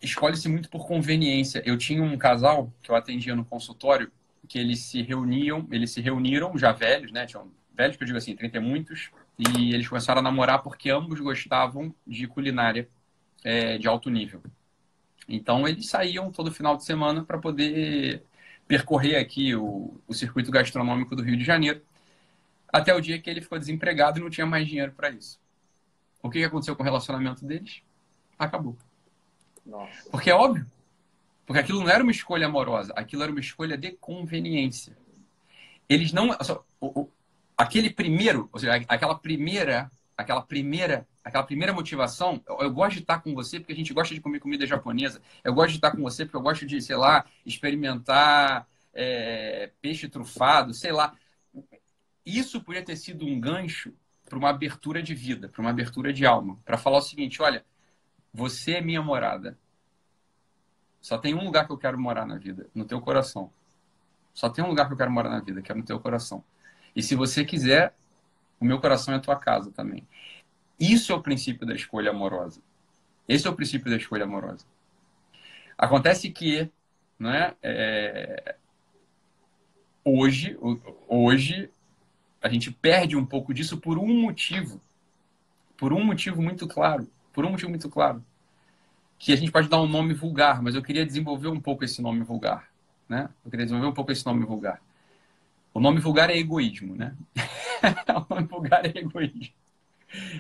escolhe-se 0.02 0.48
muito 0.50 0.70
por 0.70 0.86
conveniência. 0.88 1.62
Eu 1.66 1.78
tinha 1.78 2.04
um 2.04 2.18
casal 2.18 2.72
que 2.82 2.92
eu 2.92 2.96
atendia 2.96 3.36
no 3.36 3.46
consultório 3.46 4.12
que 4.48 4.58
eles 4.58 4.80
se 4.80 5.02
reuniam, 5.02 5.68
eles 5.72 5.92
se 5.92 6.02
reuniram 6.02 6.58
já 6.58 6.72
velhos, 6.72 7.12
né? 7.12 7.26
Tinham 7.26 7.52
velhos 7.76 7.98
que 7.98 8.04
eu 8.04 8.06
digo 8.06 8.18
assim, 8.18 8.36
30 8.36 8.58
e 8.58 8.60
muitos, 8.60 9.12
e 9.38 9.74
eles 9.74 9.88
começaram 9.88 10.20
a 10.20 10.24
namorar 10.24 10.64
porque 10.64 10.90
ambos 10.90 11.20
gostavam 11.20 11.94
de 12.06 12.28
culinária 12.28 12.90
é, 13.44 13.78
de 13.78 13.88
alto 13.88 14.10
nível. 14.10 14.42
Então 15.28 15.68
eles 15.68 15.88
saíam 15.88 16.32
todo 16.32 16.52
final 16.52 16.78
de 16.78 16.86
semana 16.86 17.24
para 17.24 17.38
poder 17.38 18.24
percorrer 18.68 19.18
aqui 19.18 19.56
o, 19.56 20.00
o 20.08 20.14
circuito 20.14 20.52
gastronômico 20.52 21.16
do 21.16 21.24
Rio 21.24 21.38
de 21.38 21.44
Janeiro, 21.44 21.82
até 22.72 22.94
o 22.94 23.02
dia 23.02 23.20
que 23.20 23.30
ele 23.30 23.42
ficou 23.42 23.60
desempregado 23.60 24.20
e 24.20 24.22
não 24.22 24.30
tinha 24.30 24.46
mais 24.46 24.68
dinheiro 24.68 24.92
para 24.94 25.10
isso. 25.10 25.40
O 26.22 26.30
que 26.30 26.44
aconteceu 26.44 26.76
com 26.76 26.84
o 26.84 26.86
relacionamento 26.86 27.46
deles? 27.46 27.82
Acabou. 28.38 28.78
Nossa. 29.68 30.10
Porque 30.10 30.30
é 30.30 30.36
óbvio. 30.36 30.66
Porque 31.46 31.60
aquilo 31.60 31.80
não 31.80 31.90
era 31.90 32.04
uma 32.04 32.12
escolha 32.12 32.48
amorosa, 32.48 32.94
aquilo 32.96 33.24
era 33.24 33.32
uma 33.32 33.40
escolha 33.40 33.78
de 33.78 33.92
conveniência. 33.92 34.98
Eles 35.88 36.12
não. 36.12 36.32
o, 36.82 37.02
o, 37.02 37.10
aquele 37.58 37.90
primeiro, 37.90 38.50
ou 38.52 38.60
seja, 38.60 38.76
aquela 38.88 39.16
primeira, 39.16 39.90
aquela 40.18 40.42
primeira, 40.42 41.08
aquela 41.24 41.44
primeira 41.44 41.72
motivação, 41.72 42.42
eu, 42.48 42.58
eu, 42.60 42.72
gosto 42.74 42.96
de 42.96 43.02
estar 43.02 43.22
com 43.22 43.34
você 43.34 43.60
porque 43.60 43.72
a 43.72 43.76
gente 43.76 43.94
gosta 43.94 44.14
de 44.14 44.20
comer 44.20 44.40
comida 44.40 44.66
japonesa. 44.66 45.22
Eu 45.42 45.54
gosto 45.54 45.70
de 45.70 45.78
estar 45.78 45.92
com 45.92 46.02
você 46.02 46.26
porque 46.26 46.38
eu 46.38 46.42
gosto 46.42 46.66
de, 46.66 46.82
sei 46.82 46.98
lá, 46.98 47.26
experimentar 47.46 48.68
é, 48.94 49.72
peixe 49.82 50.10
trufado, 50.10 50.74
sei 50.74 50.92
lá. 50.92 51.14
Isso 52.26 52.62
podia 52.62 52.84
ter 52.84 52.98
sido 52.98 53.26
um 53.26 53.40
gancho 53.40 53.94
para 54.26 54.38
uma 54.38 54.50
abertura 54.50 55.02
de 55.02 55.16
vida, 55.16 55.48
para 55.48 55.62
uma 55.62 55.70
abertura 55.70 56.12
de 56.12 56.26
alma, 56.26 56.60
para 56.66 56.78
falar 56.78 56.98
o 56.98 57.02
seguinte: 57.02 57.42
olha, 57.42 57.66
você 58.34 58.74
é 58.74 58.82
minha 58.82 59.02
morada. 59.02 59.58
Só 61.02 61.18
tem 61.18 61.34
um 61.34 61.44
lugar 61.44 61.66
que 61.66 61.72
eu 61.72 61.78
quero 61.78 62.00
morar 62.00 62.26
na 62.26 62.38
vida, 62.38 62.70
no 62.74 62.86
teu 62.86 63.00
coração. 63.00 63.52
Só 64.34 64.50
tem 64.50 64.64
um 64.64 64.68
lugar 64.68 64.88
que 64.88 64.94
eu 64.94 64.98
quero 64.98 65.12
morar 65.12 65.30
na 65.30 65.40
vida, 65.40 65.62
que 65.62 65.72
é 65.72 65.76
no 65.76 65.84
teu 65.84 66.00
coração. 66.00 66.44
E 66.96 67.02
se 67.02 67.16
você 67.16 67.46
quiser, 67.46 67.96
o 68.60 68.66
meu 68.66 68.80
coração 68.80 69.14
é 69.14 69.18
a 69.18 69.22
tua 69.22 69.36
casa 69.36 69.72
também. 69.72 70.08
Isso 70.80 71.12
é 71.12 71.16
o 71.16 71.22
princípio 71.22 71.66
da 71.66 71.74
escolha 71.74 72.12
amorosa. 72.12 72.62
Esse 73.28 73.48
é 73.48 73.50
o 73.50 73.56
princípio 73.56 73.90
da 73.90 73.98
escolha 73.98 74.26
amorosa. 74.26 74.66
Acontece 75.78 76.30
que, 76.30 76.70
né, 77.18 77.56
é... 77.62 78.56
hoje, 80.04 80.58
hoje 81.08 81.70
a 82.42 82.50
gente 82.50 82.72
perde 82.72 83.16
um 83.16 83.26
pouco 83.26 83.54
disso 83.54 83.78
por 83.78 83.98
um 83.98 84.22
motivo, 84.22 84.82
por 85.76 85.94
um 85.94 86.04
motivo 86.04 86.42
muito 86.42 86.68
claro 86.68 87.08
por 87.38 87.46
um 87.46 87.52
motivo 87.52 87.70
muito 87.70 87.88
claro. 87.88 88.26
Que 89.20 89.32
a 89.32 89.36
gente 89.36 89.52
pode 89.52 89.70
dar 89.70 89.80
um 89.80 89.88
nome 89.88 90.12
vulgar, 90.12 90.60
mas 90.60 90.74
eu 90.74 90.82
queria 90.82 91.06
desenvolver 91.06 91.50
um 91.50 91.60
pouco 91.60 91.86
esse 91.86 92.02
nome 92.02 92.24
vulgar. 92.24 92.68
Né? 93.08 93.30
Eu 93.46 93.52
queria 93.52 93.64
desenvolver 93.64 93.92
um 93.92 93.94
pouco 93.94 94.12
esse 94.12 94.26
nome 94.26 94.44
vulgar. 94.44 94.82
O 95.72 95.80
nome 95.80 96.00
vulgar 96.00 96.32
é 96.32 96.38
egoísmo, 96.38 96.96
né? 96.96 97.14
o 98.28 98.34
nome 98.34 98.48
vulgar 98.48 98.84
é 98.84 98.90
egoísmo. 98.90 99.54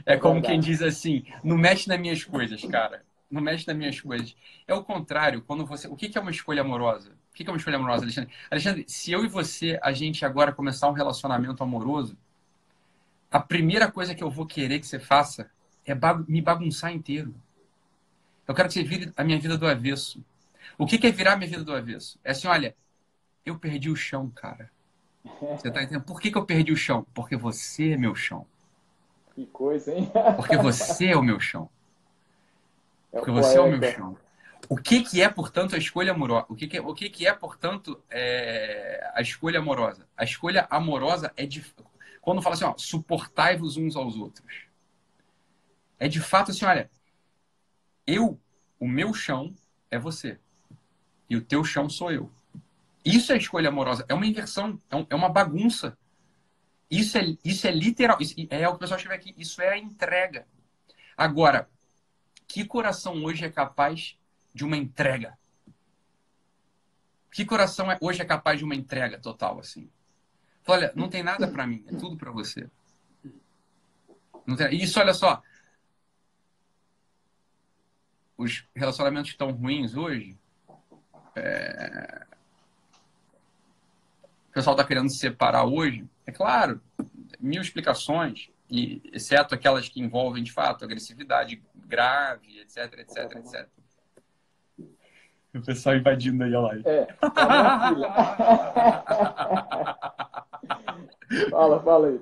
É 0.07 0.17
como 0.17 0.41
quem 0.41 0.59
diz 0.59 0.81
assim, 0.81 1.23
não 1.43 1.55
mexe 1.55 1.87
nas 1.87 1.99
minhas 1.99 2.23
coisas, 2.23 2.65
cara. 2.65 3.03
Não 3.29 3.41
mexe 3.41 3.67
nas 3.67 3.77
minhas 3.77 4.01
coisas. 4.01 4.35
É 4.67 4.73
o 4.73 4.83
contrário, 4.83 5.43
quando 5.43 5.67
você. 5.67 5.87
O 5.87 5.95
que 5.95 6.17
é 6.17 6.19
uma 6.19 6.31
escolha 6.31 6.61
amorosa? 6.63 7.11
O 7.29 7.35
que 7.35 7.47
é 7.47 7.51
uma 7.51 7.57
escolha 7.57 7.75
amorosa, 7.75 8.05
Alexandre? 8.05 8.33
Alexandre, 8.49 8.85
se 8.87 9.11
eu 9.11 9.23
e 9.23 9.27
você, 9.27 9.77
a 9.83 9.91
gente 9.91 10.25
agora 10.25 10.51
começar 10.51 10.89
um 10.89 10.93
relacionamento 10.93 11.61
amoroso, 11.61 12.17
a 13.29 13.39
primeira 13.39 13.91
coisa 13.91 14.15
que 14.15 14.23
eu 14.23 14.31
vou 14.31 14.47
querer 14.47 14.79
que 14.79 14.87
você 14.87 14.97
faça 14.97 15.51
é 15.87 15.95
me 16.27 16.41
bagunçar 16.41 16.91
inteiro. 16.93 17.33
Eu 18.45 18.53
quero 18.53 18.67
que 18.67 18.73
você 18.73 18.83
vire 18.83 19.11
a 19.15 19.23
minha 19.23 19.39
vida 19.39 19.57
do 19.57 19.67
avesso. 19.67 20.23
O 20.77 20.85
que 20.85 21.05
é 21.05 21.11
virar 21.11 21.33
a 21.33 21.37
minha 21.37 21.49
vida 21.49 21.63
do 21.63 21.73
avesso? 21.73 22.19
É 22.23 22.31
assim, 22.31 22.47
olha, 22.47 22.75
eu 23.45 23.57
perdi 23.57 23.89
o 23.89 23.95
chão, 23.95 24.29
cara. 24.29 24.69
Você 25.41 25.71
tá 25.71 25.81
entendendo? 25.81 26.03
Por 26.03 26.21
que, 26.21 26.31
que 26.31 26.37
eu 26.37 26.45
perdi 26.45 26.71
o 26.71 26.77
chão? 26.77 27.05
Porque 27.13 27.35
você 27.35 27.91
é 27.91 27.97
meu 27.97 28.15
chão. 28.15 28.45
Que 29.33 29.45
coisa, 29.45 29.93
hein? 29.93 30.11
Porque 30.35 30.57
você 30.57 31.07
é 31.07 31.17
o 31.17 31.23
meu 31.23 31.39
chão. 31.39 31.69
É 33.11 33.17
Porque 33.17 33.31
você 33.31 33.57
é 33.57 33.61
o 33.61 33.69
meu 33.69 33.91
chão. 33.91 34.17
O 34.69 34.75
que, 34.75 35.01
que 35.03 35.21
é, 35.21 35.29
portanto, 35.29 35.75
a 35.75 35.77
escolha 35.77 36.11
amorosa? 36.11 36.45
O 36.49 36.55
que, 36.55 36.67
que 36.67 36.77
é, 36.77 36.81
o 36.81 36.93
que, 36.93 37.09
que 37.09 37.27
é 37.27 37.33
portanto, 37.33 38.01
é... 38.09 39.09
a 39.13 39.21
escolha 39.21 39.59
amorosa? 39.59 40.05
A 40.17 40.23
escolha 40.23 40.67
amorosa 40.69 41.31
é 41.37 41.45
de. 41.45 41.63
Quando 42.21 42.41
fala 42.41 42.55
assim, 42.55 42.65
ó, 42.65 42.73
suportai-vos 42.77 43.77
uns 43.77 43.95
aos 43.95 44.17
outros 44.17 44.66
é 45.99 46.07
de 46.07 46.19
fato 46.19 46.51
assim, 46.51 46.65
olha, 46.65 46.89
eu, 48.05 48.39
o 48.79 48.87
meu 48.87 49.13
chão 49.13 49.55
é 49.89 49.97
você. 49.97 50.39
E 51.29 51.35
o 51.35 51.41
teu 51.41 51.63
chão 51.63 51.89
sou 51.89 52.11
eu. 52.11 52.31
Isso 53.03 53.31
é 53.31 53.37
escolha 53.37 53.69
amorosa. 53.69 54.05
É 54.07 54.13
uma 54.13 54.25
inversão. 54.25 54.81
É, 54.89 54.95
um, 54.95 55.07
é 55.09 55.15
uma 55.15 55.29
bagunça. 55.29 55.97
Isso 56.89 57.17
é, 57.17 57.37
isso 57.43 57.67
é 57.67 57.71
literal. 57.71 58.17
Isso 58.19 58.35
é 58.49 58.67
o 58.67 58.71
que 58.71 58.75
o 58.75 58.79
pessoal 58.79 58.99
chama 58.99 59.15
aqui. 59.15 59.33
Isso 59.37 59.61
é 59.61 59.69
a 59.69 59.77
entrega. 59.77 60.47
Agora, 61.15 61.69
que 62.47 62.63
coração 62.63 63.23
hoje 63.23 63.45
é 63.45 63.49
capaz 63.49 64.17
de 64.53 64.63
uma 64.63 64.77
entrega? 64.77 65.37
Que 67.31 67.45
coração 67.45 67.91
é, 67.91 67.97
hoje 68.01 68.21
é 68.21 68.25
capaz 68.25 68.57
de 68.59 68.65
uma 68.65 68.75
entrega 68.75 69.19
total 69.19 69.59
assim? 69.59 69.89
Olha, 70.65 70.91
não 70.95 71.09
tem 71.09 71.23
nada 71.23 71.47
para 71.47 71.65
mim, 71.65 71.83
é 71.87 71.95
tudo 71.95 72.17
para 72.17 72.31
você. 72.31 72.69
Tem... 74.57 74.75
Isso, 74.75 74.99
olha 74.99 75.13
só, 75.13 75.41
os 78.37 78.65
relacionamentos 78.75 79.31
estão 79.31 79.51
ruins 79.51 79.95
hoje, 79.95 80.37
é... 81.35 82.25
pessoal 84.53 84.75
está 84.75 84.87
querendo 84.87 85.09
se 85.09 85.17
separar 85.17 85.65
hoje, 85.65 86.05
é 86.25 86.31
claro, 86.31 86.81
mil 87.39 87.61
explicações, 87.61 88.49
e, 88.69 89.01
exceto 89.13 89.55
aquelas 89.55 89.87
que 89.87 90.01
envolvem, 90.01 90.43
de 90.43 90.51
fato, 90.51 90.83
agressividade 90.83 91.61
grave, 91.75 92.59
etc, 92.59 92.99
etc, 92.99 93.35
etc. 93.37 93.67
O 95.55 95.61
pessoal 95.61 95.95
invadindo 95.95 96.43
aí 96.43 96.53
a 96.53 96.59
live. 96.59 96.83
É, 96.85 97.07
fala, 101.49 101.81
fala 101.81 102.07
aí. 102.09 102.19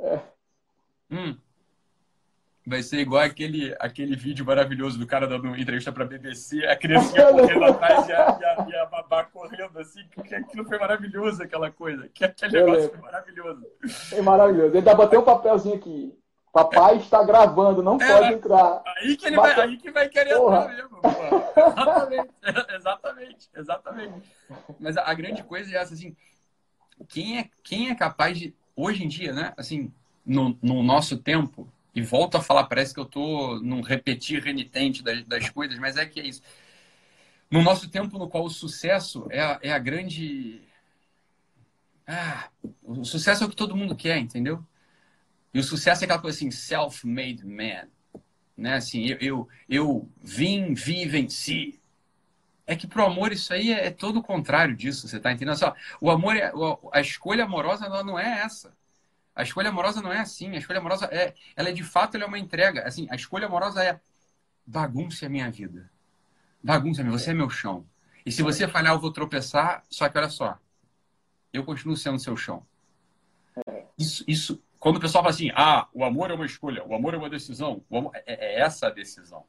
É. 0.00 0.20
Hum. 1.10 1.36
Vai 2.70 2.84
ser 2.84 3.00
igual 3.00 3.20
aquele, 3.20 3.74
aquele 3.80 4.14
vídeo 4.14 4.46
maravilhoso 4.46 4.96
do 4.96 5.04
cara 5.04 5.26
dando 5.26 5.56
entrevista 5.56 5.90
pra 5.90 6.04
BBC, 6.04 6.64
a 6.64 6.76
criancinha 6.76 7.26
correndo 7.34 7.64
atrás 7.64 8.08
e 8.08 8.12
a, 8.12 8.38
e, 8.40 8.44
a, 8.44 8.66
e 8.68 8.76
a 8.76 8.86
babá 8.86 9.24
correndo 9.24 9.76
assim, 9.76 10.06
que 10.24 10.32
aquilo 10.32 10.64
foi 10.64 10.78
maravilhoso, 10.78 11.42
aquela 11.42 11.68
coisa. 11.72 12.08
Que 12.14 12.24
aquele 12.24 12.56
Eu 12.56 12.66
negócio 12.66 12.82
lembro. 12.82 12.98
foi 13.00 13.10
maravilhoso. 13.10 13.66
É 14.12 14.22
maravilhoso. 14.22 14.68
Ele 14.68 14.78
ainda 14.78 14.94
bateu 14.94 15.20
um 15.20 15.24
papelzinho 15.24 15.74
aqui. 15.74 16.16
Papai 16.52 16.94
é. 16.94 16.98
está 16.98 17.24
gravando, 17.24 17.82
não 17.82 17.96
é, 18.00 18.06
pode 18.06 18.34
entrar. 18.34 18.82
Aí 18.98 19.16
que 19.16 19.26
ele 19.26 19.36
vai, 19.36 19.60
aí 19.60 19.76
que 19.76 19.90
vai 19.90 20.08
querer 20.08 20.36
porra. 20.36 20.58
entrar 20.60 20.76
mesmo. 20.76 21.00
Exatamente, 21.56 22.30
exatamente, 22.72 23.50
exatamente. 23.56 24.32
Mas 24.78 24.96
a, 24.96 25.10
a, 25.10 25.14
grande 25.14 25.42
coisa 25.42 25.74
é 25.74 25.76
essa, 25.76 25.94
assim, 25.94 26.14
quem 27.08 27.40
é, 27.40 27.50
quem 27.64 27.90
é 27.90 27.96
capaz 27.96 28.38
de, 28.38 28.54
hoje 28.76 29.02
em 29.02 29.08
dia, 29.08 29.32
né, 29.32 29.52
assim, 29.56 29.92
no, 30.24 30.56
no 30.62 30.84
nosso 30.84 31.18
tempo, 31.18 31.68
e 31.94 32.02
volto 32.02 32.36
a 32.36 32.42
falar, 32.42 32.64
parece 32.64 32.94
que 32.94 33.00
eu 33.00 33.04
estou 33.04 33.60
num 33.60 33.80
repetir 33.80 34.42
renitente 34.42 35.02
das, 35.02 35.24
das 35.24 35.48
coisas, 35.50 35.78
mas 35.78 35.96
é 35.96 36.06
que 36.06 36.20
é 36.20 36.26
isso. 36.26 36.42
No 37.50 37.62
nosso 37.62 37.88
tempo 37.90 38.16
no 38.18 38.28
qual 38.28 38.44
o 38.44 38.50
sucesso 38.50 39.26
é 39.30 39.40
a, 39.40 39.58
é 39.62 39.72
a 39.72 39.78
grande. 39.78 40.62
Ah, 42.06 42.48
o 42.82 43.04
sucesso 43.04 43.42
é 43.42 43.46
o 43.46 43.50
que 43.50 43.56
todo 43.56 43.76
mundo 43.76 43.96
quer, 43.96 44.18
entendeu? 44.18 44.64
E 45.52 45.58
o 45.58 45.64
sucesso 45.64 46.02
é 46.02 46.04
aquela 46.04 46.20
coisa 46.20 46.36
assim, 46.36 46.50
self-made 46.50 47.44
man. 47.44 47.88
Né? 48.56 48.74
Assim, 48.74 49.06
eu, 49.06 49.18
eu, 49.20 49.48
eu 49.68 50.08
vim, 50.22 50.74
vi, 50.74 51.06
venci. 51.06 51.80
É 52.66 52.76
que 52.76 52.86
pro 52.86 53.04
amor 53.04 53.32
isso 53.32 53.52
aí 53.52 53.72
é, 53.72 53.86
é 53.86 53.90
todo 53.90 54.20
o 54.20 54.22
contrário 54.22 54.76
disso, 54.76 55.08
você 55.08 55.18
tá 55.18 55.32
entendendo? 55.32 55.58
Só, 55.58 55.74
o 56.00 56.08
amor, 56.08 56.36
é, 56.36 56.52
a 56.92 57.00
escolha 57.00 57.44
amorosa 57.44 57.88
não 58.04 58.16
é 58.16 58.42
essa. 58.42 58.76
A 59.40 59.42
escolha 59.42 59.70
amorosa 59.70 60.02
não 60.02 60.12
é 60.12 60.18
assim. 60.18 60.54
A 60.54 60.58
escolha 60.58 60.80
amorosa 60.80 61.06
é, 61.06 61.34
ela 61.56 61.70
é 61.70 61.72
de 61.72 61.82
fato 61.82 62.14
é 62.16 62.26
uma 62.26 62.38
entrega. 62.38 62.86
Assim, 62.86 63.08
a 63.10 63.14
escolha 63.14 63.46
amorosa 63.46 63.82
é 63.82 63.98
bagunça 64.66 65.24
a 65.24 65.28
minha 65.30 65.50
vida. 65.50 65.90
Bagunça 66.62 67.02
minha, 67.02 67.16
você 67.18 67.30
é 67.30 67.34
meu 67.34 67.48
chão. 67.48 67.86
E 68.26 68.30
se 68.30 68.42
você 68.42 68.68
falhar, 68.68 68.92
eu 68.92 69.00
vou 69.00 69.10
tropeçar. 69.10 69.82
Só 69.88 70.10
que 70.10 70.18
olha 70.18 70.28
só, 70.28 70.58
eu 71.54 71.64
continuo 71.64 71.96
sendo 71.96 72.18
seu 72.18 72.36
chão. 72.36 72.66
Isso, 73.96 74.22
isso. 74.28 74.62
Quando 74.78 74.96
o 74.96 75.00
pessoal 75.00 75.24
fala 75.24 75.34
assim, 75.34 75.50
ah, 75.54 75.88
o 75.94 76.04
amor 76.04 76.30
é 76.30 76.34
uma 76.34 76.44
escolha, 76.44 76.84
o 76.84 76.94
amor 76.94 77.14
é 77.14 77.16
uma 77.16 77.30
decisão. 77.30 77.82
Amor... 77.90 78.12
É, 78.14 78.58
é 78.58 78.60
essa 78.60 78.88
a 78.88 78.90
decisão. 78.90 79.46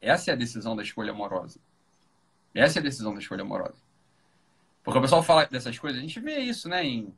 Essa 0.00 0.30
é 0.30 0.34
a 0.34 0.36
decisão 0.36 0.76
da 0.76 0.84
escolha 0.84 1.10
amorosa. 1.10 1.58
Essa 2.54 2.78
é 2.78 2.80
a 2.80 2.84
decisão 2.84 3.12
da 3.12 3.18
escolha 3.18 3.42
amorosa. 3.42 3.82
Porque 4.84 4.98
o 4.98 5.02
pessoal 5.02 5.22
fala 5.24 5.46
dessas 5.46 5.76
coisas, 5.76 5.98
a 5.98 6.02
gente 6.02 6.20
vê 6.20 6.38
isso, 6.38 6.68
né, 6.68 6.84
em 6.84 7.12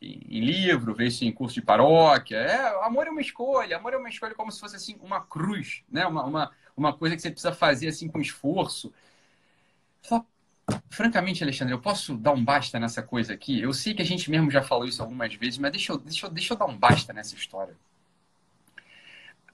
em 0.00 0.40
livro, 0.40 0.94
vê 0.94 1.06
isso 1.08 1.24
em 1.24 1.32
curso 1.32 1.54
de 1.56 1.62
paróquia. 1.62 2.36
É, 2.36 2.84
amor 2.84 3.06
é 3.06 3.10
uma 3.10 3.20
escolha, 3.20 3.76
amor 3.76 3.92
é 3.92 3.96
uma 3.96 4.08
escolha 4.08 4.34
como 4.34 4.50
se 4.50 4.58
fosse 4.58 4.76
assim 4.76 4.96
uma 5.02 5.20
cruz, 5.20 5.82
né? 5.90 6.06
Uma, 6.06 6.24
uma, 6.24 6.50
uma 6.76 6.92
coisa 6.96 7.14
que 7.14 7.22
você 7.22 7.30
precisa 7.30 7.52
fazer 7.52 7.88
assim 7.88 8.08
com 8.08 8.20
esforço. 8.20 8.92
Francamente, 10.88 11.42
Alexandre, 11.42 11.74
eu 11.74 11.80
posso 11.80 12.16
dar 12.16 12.32
um 12.32 12.44
basta 12.44 12.78
nessa 12.78 13.02
coisa 13.02 13.34
aqui? 13.34 13.60
Eu 13.60 13.72
sei 13.72 13.92
que 13.94 14.02
a 14.02 14.04
gente 14.04 14.30
mesmo 14.30 14.50
já 14.50 14.62
falou 14.62 14.86
isso 14.86 15.02
algumas 15.02 15.34
vezes, 15.34 15.58
mas 15.58 15.72
deixa 15.72 15.92
eu, 15.92 15.98
deixa 15.98 16.26
eu, 16.26 16.30
deixa 16.30 16.54
eu 16.54 16.58
dar 16.58 16.66
um 16.66 16.76
basta 16.76 17.12
nessa 17.12 17.34
história. 17.34 17.76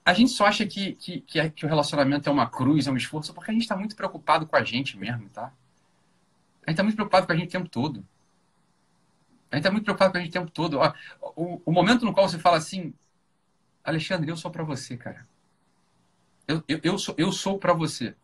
A 0.05 0.13
gente 0.13 0.31
só 0.31 0.47
acha 0.47 0.65
que, 0.65 0.93
que, 0.93 1.21
que, 1.23 1.41
é, 1.41 1.51
que 1.51 1.67
o 1.67 1.69
relacionamento 1.69 2.29
é 2.29 2.33
uma 2.33 2.49
cruz, 2.49 2.87
é 2.87 2.93
um 2.93 2.97
esforço, 2.97 3.35
porque 3.35 3.51
a 3.51 3.55
gente 3.55 3.63
está 3.63 3.77
muito 3.77 3.97
preocupado 3.97 4.47
com 4.47 4.55
a 4.55 4.63
gente 4.63 4.97
mesmo, 4.97 5.29
tá? 5.31 5.53
A 6.65 6.71
gente 6.71 6.75
está 6.75 6.83
muito 6.85 6.95
preocupado 6.95 7.27
com 7.27 7.33
a 7.33 7.37
gente 7.37 7.49
o 7.49 7.53
tempo 7.53 7.69
todo. 7.69 8.05
A 9.57 9.59
gente 9.59 9.63
está 9.63 9.73
muito 9.73 9.85
preocupado 9.85 10.13
com 10.13 10.19
a 10.19 10.21
gente 10.21 10.29
o 10.29 10.33
tempo 10.33 10.51
todo. 10.51 10.79
O, 11.35 11.63
o, 11.65 11.73
momento 11.73 12.05
no 12.05 12.13
qual 12.13 12.29
você 12.29 12.39
fala 12.39 12.59
assim, 12.59 12.93
Alexandre, 13.83 14.31
eu 14.31 14.37
sou 14.37 14.51
para 14.51 14.63
você, 14.63 14.99
cara. 14.99 15.27
Eu, 16.47 16.63
eu, 16.69 16.79
eu 16.83 16.99
sou, 16.99 17.15
eu 17.17 17.33
sou 17.33 17.59
para 17.59 17.73
você. 17.73 18.15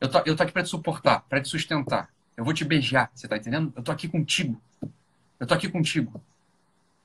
Eu 0.00 0.08
tô, 0.08 0.18
eu 0.24 0.36
tô 0.36 0.44
aqui 0.44 0.52
para 0.52 0.62
te 0.62 0.68
suportar, 0.68 1.22
para 1.22 1.40
te 1.40 1.48
sustentar. 1.48 2.10
Eu 2.36 2.44
vou 2.44 2.54
te 2.54 2.64
beijar, 2.64 3.10
você 3.12 3.26
tá 3.26 3.36
entendendo? 3.36 3.72
Eu 3.74 3.82
tô 3.82 3.90
aqui 3.90 4.06
contigo. 4.06 4.62
Eu 5.40 5.48
tô 5.48 5.54
aqui 5.54 5.68
contigo. 5.68 6.22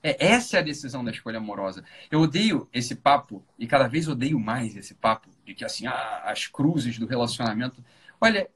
É, 0.03 0.27
essa 0.27 0.57
é 0.57 0.59
a 0.59 0.63
decisão 0.63 1.03
da 1.03 1.09
escolha 1.09 1.39
amorosa. 1.39 1.83
Eu 2.11 2.19
odeio 2.19 2.69
esse 2.71 2.93
papo, 2.93 3.43
e 3.57 3.65
cada 3.65 3.87
vez 3.87 4.07
odeio 4.07 4.39
mais 4.39 4.75
esse 4.75 4.93
papo, 4.93 5.27
de 5.43 5.55
que 5.55 5.65
assim, 5.65 5.87
ah, 5.87 6.21
as 6.25 6.45
cruzes 6.45 6.99
do 6.99 7.07
relacionamento. 7.07 7.83
Olha, 8.21 8.47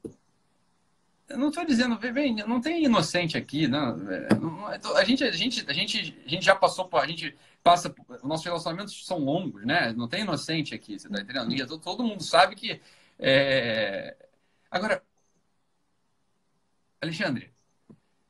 eu 1.29 1.37
não 1.37 1.49
estou 1.49 1.63
dizendo, 1.63 1.97
bem, 1.97 2.35
não 2.35 2.59
tem 2.59 2.83
inocente 2.83 3.37
aqui, 3.37 3.67
não. 3.67 3.97
A 4.95 5.03
gente, 5.03 5.23
a 5.23 5.31
gente, 5.31 5.63
a 5.67 5.73
gente, 5.73 6.21
a 6.25 6.29
gente 6.29 6.43
já 6.43 6.55
passou 6.55 6.85
por, 6.85 6.99
a 6.99 7.05
gente 7.05 7.37
passa, 7.63 7.93
os 8.07 8.23
nossos 8.23 8.45
relacionamentos 8.45 9.05
são 9.05 9.19
longos, 9.19 9.63
né? 9.63 9.93
Não 9.93 10.07
tem 10.07 10.21
inocente 10.21 10.73
aqui, 10.73 10.97
você 10.97 11.07
está 11.07 11.21
entendendo? 11.21 11.53
E 11.53 11.79
todo 11.79 12.03
mundo 12.03 12.23
sabe 12.23 12.55
que, 12.55 12.81
é... 13.19 14.15
agora, 14.71 15.03
Alexandre, 16.99 17.53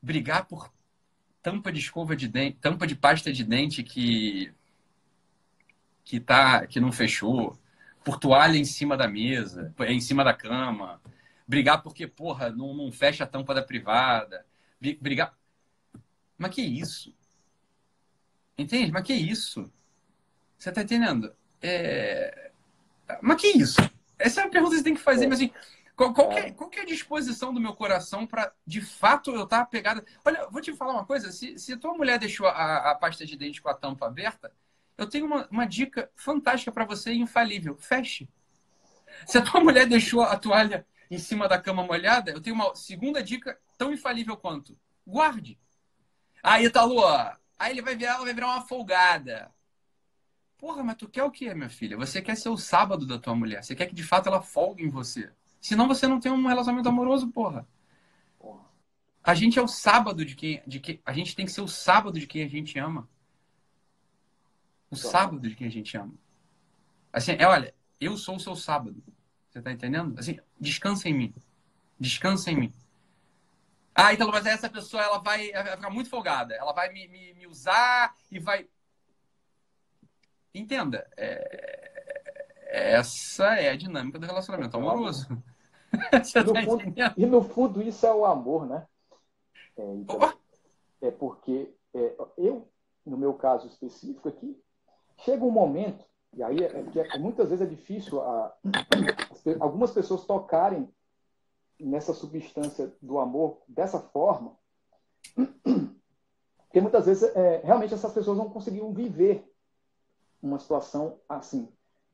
brigar 0.02 0.46
por 0.46 0.72
tampa 1.42 1.72
de 1.72 1.80
escova 1.80 2.16
de 2.18 2.28
dente, 2.28 2.58
tampa 2.60 2.86
de 2.86 2.96
pasta 2.96 3.32
de 3.32 3.44
dente 3.44 3.82
que 3.82 4.54
que 6.04 6.20
tá, 6.20 6.66
que 6.66 6.80
não 6.80 6.92
fechou, 6.92 7.56
por 8.04 8.18
toalha 8.18 8.58
em 8.58 8.66
cima 8.66 8.98
da 8.98 9.08
mesa, 9.08 9.74
em 9.88 10.02
cima 10.02 10.24
da 10.24 10.34
cama 10.34 11.00
brigar 11.50 11.82
porque, 11.82 12.06
porra, 12.06 12.52
não, 12.52 12.76
não 12.76 12.92
fecha 12.92 13.24
a 13.24 13.28
tampa 13.28 13.56
da 13.56 13.64
privada. 13.64 14.46
Brigar. 14.80 15.36
Mas 16.38 16.54
que 16.54 16.62
isso? 16.62 17.12
Entende? 18.56 18.92
Mas 18.92 19.02
que 19.02 19.14
isso? 19.14 19.74
Você 20.60 20.72
tá 20.72 20.84
entendendo? 20.84 21.36
É... 21.60 22.52
Mas 23.20 23.42
que 23.42 23.48
isso? 23.48 23.82
Essa 24.20 24.42
é 24.42 24.44
a 24.44 24.50
pergunta 24.50 24.76
que 24.76 24.78
você 24.78 24.84
tem 24.84 24.94
que 24.94 25.02
fazer, 25.02 25.26
mas 25.26 25.40
assim, 25.40 25.52
qual, 25.96 26.14
qual, 26.14 26.30
que 26.30 26.38
é, 26.38 26.52
qual 26.52 26.70
é 26.72 26.82
a 26.82 26.86
disposição 26.86 27.52
do 27.52 27.60
meu 27.60 27.74
coração 27.74 28.28
para, 28.28 28.54
de 28.64 28.80
fato, 28.82 29.32
eu 29.32 29.46
estar 29.46 29.60
tá 29.60 29.66
pegada? 29.66 30.06
Olha, 30.24 30.48
vou 30.52 30.62
te 30.62 30.76
falar 30.76 30.94
uma 30.94 31.06
coisa: 31.06 31.32
se, 31.32 31.58
se 31.58 31.76
tua 31.78 31.96
mulher 31.96 32.20
deixou 32.20 32.46
a, 32.46 32.92
a 32.92 32.96
pasta 32.96 33.26
de 33.26 33.36
dente 33.36 33.62
com 33.62 33.70
a 33.70 33.74
tampa 33.74 34.06
aberta, 34.06 34.54
eu 34.98 35.10
tenho 35.10 35.26
uma, 35.26 35.48
uma 35.50 35.66
dica 35.66 36.12
fantástica 36.16 36.72
para 36.72 36.86
você, 36.86 37.12
infalível: 37.12 37.76
feche. 37.76 38.30
Se 39.26 39.38
a 39.38 39.42
tua 39.42 39.62
mulher 39.62 39.88
deixou 39.88 40.22
a 40.22 40.38
toalha 40.38 40.86
em 41.10 41.18
cima 41.18 41.48
da 41.48 41.60
cama 41.60 41.84
molhada, 41.84 42.32
eu 42.32 42.42
tenho 42.42 42.56
uma 42.56 42.76
segunda 42.76 43.24
dica 43.24 43.60
tão 43.78 43.92
infalível 43.92 44.38
quanto. 44.38 44.78
Guarde. 45.06 45.60
Aí, 46.44 46.70
tá 46.70 46.84
Lua. 46.84 47.40
Aí 47.58 47.72
ele 47.72 47.82
vai 47.82 47.96
virar, 47.96 48.14
ela 48.14 48.26
vai 48.26 48.34
virar 48.34 48.48
uma 48.48 48.62
folgada. 48.62 49.52
Porra, 50.58 50.84
mas 50.84 50.98
tu 50.98 51.08
quer 51.08 51.24
o 51.24 51.32
quê, 51.32 51.54
minha 51.54 51.70
filha? 51.70 51.98
Você 51.98 52.22
quer 52.22 52.36
ser 52.36 52.50
o 52.50 52.58
sábado 52.58 53.06
da 53.06 53.18
tua 53.18 53.34
mulher. 53.34 53.64
Você 53.64 53.76
quer 53.76 53.88
que 53.88 53.96
de 53.96 54.04
fato 54.04 54.28
ela 54.28 54.42
folgue 54.42 54.84
em 54.84 54.90
você. 54.90 55.32
Senão 55.60 55.88
você 55.88 56.08
não 56.08 56.20
tem 56.20 56.32
um 56.32 56.46
relacionamento 56.46 56.90
amoroso, 56.90 57.28
porra. 57.30 57.68
A 59.24 59.34
gente 59.34 59.60
é 59.60 59.62
o 59.62 59.68
sábado 59.68 60.26
de 60.26 60.36
quem, 60.36 60.62
de 60.66 60.80
quem. 60.80 61.02
A 61.06 61.14
gente 61.14 61.36
tem 61.36 61.46
que 61.46 61.52
ser 61.52 61.62
o 61.62 61.68
sábado 61.68 62.20
de 62.20 62.28
quem 62.28 62.44
a 62.44 62.48
gente 62.48 62.80
ama. 62.80 63.08
O 64.90 64.96
sábado 64.96 65.48
de 65.48 65.56
quem 65.56 65.68
a 65.68 65.72
gente 65.72 65.96
ama. 65.98 66.14
Assim, 67.12 67.34
é, 67.34 67.46
olha, 67.46 67.74
eu 68.00 68.18
sou 68.18 68.38
o 68.38 68.40
seu 68.40 68.56
sábado. 68.56 69.04
Você 69.50 69.62
tá 69.62 69.72
entendendo? 69.72 70.18
Assim, 70.20 70.40
descansa 70.60 71.10
em 71.10 71.14
mim. 71.14 71.34
Descansa 72.00 72.52
em 72.52 72.56
mim. 72.56 72.74
Ah, 73.94 74.14
então, 74.14 74.30
mas 74.30 74.46
essa 74.46 74.70
pessoa 74.70 75.04
ela 75.04 75.18
vai, 75.18 75.52
vai 75.52 75.76
ficar 75.76 75.90
muito 75.90 76.10
folgada. 76.10 76.54
Ela 76.54 76.72
vai 76.72 76.92
me, 76.94 77.08
me, 77.08 77.34
me 77.34 77.48
usar 77.48 78.16
e 78.32 78.40
vai. 78.40 78.68
Entenda. 80.54 81.10
É... 81.18 81.90
Essa 82.72 83.56
é 83.56 83.70
a 83.70 83.76
dinâmica 83.76 84.20
do 84.20 84.28
relacionamento 84.28 84.78
amoroso. 84.78 85.28
e, 85.92 86.44
no 86.44 86.54
tá 86.54 86.64
fundo, 86.64 86.84
e, 87.18 87.26
no 87.26 87.42
fundo, 87.42 87.82
isso 87.82 88.06
é 88.06 88.14
o 88.14 88.26
amor, 88.26 88.68
né? 88.68 88.88
É, 89.76 89.94
então, 89.96 90.20
é 91.02 91.10
porque 91.10 91.74
é, 91.96 92.16
eu, 92.38 92.70
no 93.04 93.18
meu 93.18 93.34
caso 93.34 93.68
específico 93.68 94.30
aqui, 94.30 94.62
chega 95.18 95.44
um 95.44 95.50
momento 95.50 96.06
e 96.34 96.44
aí 96.44 96.64
é, 96.64 96.86
é, 97.14 97.18
muitas 97.18 97.50
vezes 97.50 97.66
é 97.66 97.70
difícil 97.70 98.22
a, 98.22 98.56
algumas 99.60 99.92
pessoas 99.92 100.26
tocarem 100.26 100.88
nessa 101.80 102.14
substância 102.14 102.94
do 103.02 103.20
amor 103.20 103.62
dessa 103.68 104.00
forma, 104.00 104.58
porque 105.34 106.82
muitas 106.82 107.06
vezes 107.06 107.24
é, 107.36 107.62
realmente 107.64 107.94
essas 107.94 108.14
pessoas 108.14 108.38
não 108.38 108.50
conseguiam 108.50 108.94
viver 108.94 109.50
uma 110.42 110.60
situação 110.60 111.20
assim. 111.28 111.68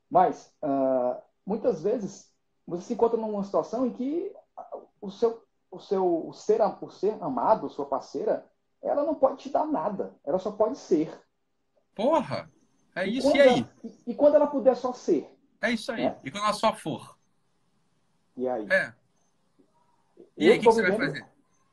Mas 0.10 0.54
uh, 0.64 1.22
muitas 1.46 1.82
vezes 1.82 2.32
você 2.66 2.84
se 2.84 2.94
encontra 2.94 3.20
numa 3.20 3.44
situação 3.44 3.86
em 3.86 3.92
que 3.92 4.34
o 5.02 5.10
seu 5.10 5.44
o 5.72 5.80
seu 5.80 6.28
o 6.28 6.34
ser 6.34 6.62
o 6.62 6.90
ser 6.90 7.22
amado, 7.22 7.70
sua 7.70 7.86
parceira, 7.86 8.50
ela 8.82 9.04
não 9.04 9.16
pode 9.16 9.44
te 9.44 9.50
dar 9.50 9.66
nada. 9.66 10.16
Ela 10.24 10.40
só 10.40 10.52
pode 10.52 10.78
ser. 10.78 11.12
Porra! 11.94 12.50
É 12.96 13.08
E 13.08 13.18
isso, 13.18 13.28
quando 13.28 13.36
e 13.36 13.42
aí? 13.42 13.50
ela- 13.60 13.70
e, 13.84 14.00
e 14.08 14.16
quando 14.16 14.36
ela 14.36 14.48
puder 14.48 14.76
só 14.76 14.94
ser? 14.94 15.30
É 15.62 15.72
isso 15.72 15.92
aí. 15.92 16.06
É. 16.06 16.18
E 16.24 16.32
quando 16.32 16.44
ela 16.44 16.54
só 16.54 16.74
for? 16.74 17.18
E 18.38 18.48
aí? 18.48 18.68
É. 18.72 18.94
E 20.38 20.48
Eu 20.48 20.54
aí, 20.54 20.58
o 20.58 20.62
que 20.62 20.66
você 20.66 20.82
vai 20.82 20.98
fazer? 20.98 21.26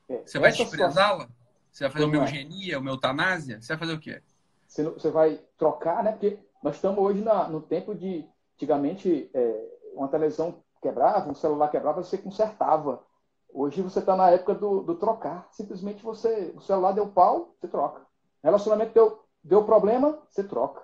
é, 0.09 0.23
Você 0.25 0.39
vai 0.39 0.53
desprezá-la? 0.53 1.29
Você 1.71 1.85
vai 1.85 1.91
fazer 1.93 2.05
uma 2.05 2.17
é. 2.17 2.21
eugenia, 2.21 2.79
uma 2.79 2.91
eutanásia? 2.91 3.61
Você 3.61 3.69
vai 3.69 3.79
fazer 3.79 3.93
o 3.95 4.01
quê? 4.01 4.23
Você, 4.67 4.83
não- 4.83 4.93
você 4.93 5.11
vai 5.11 5.41
trocar, 5.57 6.03
né? 6.03 6.13
Porque 6.13 6.39
nós 6.63 6.77
estamos 6.77 6.99
hoje 7.03 7.21
na- 7.23 7.49
no 7.49 7.61
tempo 7.61 7.95
de, 7.95 8.27
antigamente, 8.55 9.31
é, 9.33 9.69
uma 9.95 10.09
televisão 10.09 10.63
quebrava, 10.81 11.31
um 11.31 11.35
celular 11.35 11.69
quebrava, 11.69 12.03
você 12.03 12.19
consertava. 12.19 13.05
Hoje 13.53 13.83
você 13.83 13.99
está 13.99 14.17
na 14.17 14.31
época 14.31 14.55
do, 14.55 14.83
do 14.83 14.95
trocar. 14.97 15.47
Simplesmente 15.53 16.03
você, 16.03 16.53
o 16.57 16.61
celular 16.61 16.93
deu 16.93 17.07
pau, 17.09 17.55
você 17.61 17.69
troca. 17.69 18.03
Relacionamento 18.43 18.93
deu, 18.95 19.25
deu 19.45 19.65
problema, 19.65 20.19
você 20.31 20.43
troca. 20.43 20.83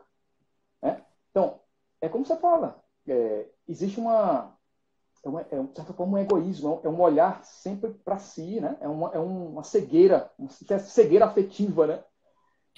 Então, 1.30 1.60
é 2.00 2.08
como 2.08 2.24
você 2.24 2.36
fala. 2.36 2.82
é, 3.06 3.46
existe 3.68 3.98
uma, 3.98 4.56
é, 5.24 5.28
uma, 5.28 5.40
é 5.50 5.60
um, 5.60 5.66
de 5.66 5.76
certa 5.76 5.92
forma, 5.92 6.18
um 6.18 6.20
egoísmo, 6.20 6.80
é 6.84 6.88
um 6.88 7.00
olhar 7.00 7.44
sempre 7.44 7.90
para 7.90 8.18
si, 8.18 8.60
né? 8.60 8.76
É 8.80 8.88
uma, 8.88 9.10
é 9.12 9.18
uma 9.18 9.62
cegueira, 9.62 10.30
uma 10.38 10.48
cegueira 10.50 11.26
afetiva, 11.26 11.86
né? 11.86 12.04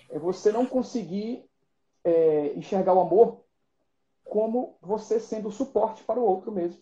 É 0.08 0.18
você 0.18 0.50
não 0.50 0.66
conseguir 0.66 1.44
é, 2.04 2.52
enxergar 2.54 2.94
o 2.94 3.00
amor 3.00 3.44
como 4.24 4.76
você 4.80 5.18
sendo 5.18 5.48
o 5.48 5.52
suporte 5.52 6.02
para 6.04 6.18
o 6.18 6.24
outro 6.24 6.52
mesmo. 6.52 6.80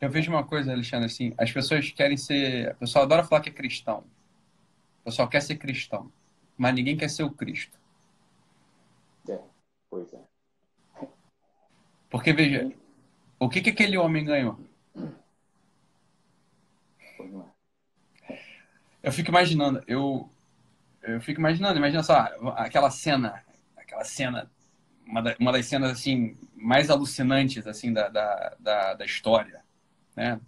Eu 0.00 0.08
vejo 0.08 0.30
uma 0.30 0.46
coisa, 0.46 0.72
Alexandre, 0.72 1.06
assim, 1.06 1.34
as 1.36 1.52
pessoas 1.52 1.90
querem 1.90 2.16
ser. 2.16 2.72
O 2.72 2.76
pessoal 2.76 3.04
adora 3.04 3.24
falar 3.24 3.42
que 3.42 3.50
é 3.50 3.52
cristão. 3.52 4.04
O 5.00 5.04
pessoal 5.04 5.28
quer 5.28 5.42
ser 5.42 5.56
cristão, 5.56 6.10
mas 6.56 6.74
ninguém 6.74 6.96
quer 6.96 7.10
ser 7.10 7.22
o 7.22 7.30
Cristo. 7.30 7.78
Pois 9.90 10.12
é. 10.14 10.29
Porque, 12.10 12.32
veja, 12.32 12.70
o 13.38 13.48
que, 13.50 13.62
que 13.62 13.70
aquele 13.70 13.98
homem 13.98 14.24
ganhou? 14.24 14.58
Eu 19.02 19.12
fico 19.12 19.30
imaginando, 19.30 19.82
eu, 19.86 20.28
eu 21.02 21.20
fico 21.20 21.40
imaginando, 21.40 21.78
imagina 21.78 22.02
só, 22.02 22.28
aquela 22.56 22.90
cena, 22.90 23.42
aquela 23.76 24.04
cena, 24.04 24.50
uma, 25.06 25.22
da- 25.22 25.36
uma 25.40 25.52
das 25.52 25.66
cenas 25.66 25.92
assim 25.92 26.36
mais 26.56 26.90
alucinantes 26.90 27.66
assim 27.66 27.92
da, 27.92 28.08
da, 28.08 28.56
da, 28.60 28.94
da 28.94 29.04
história, 29.06 29.62
né? 30.16 30.40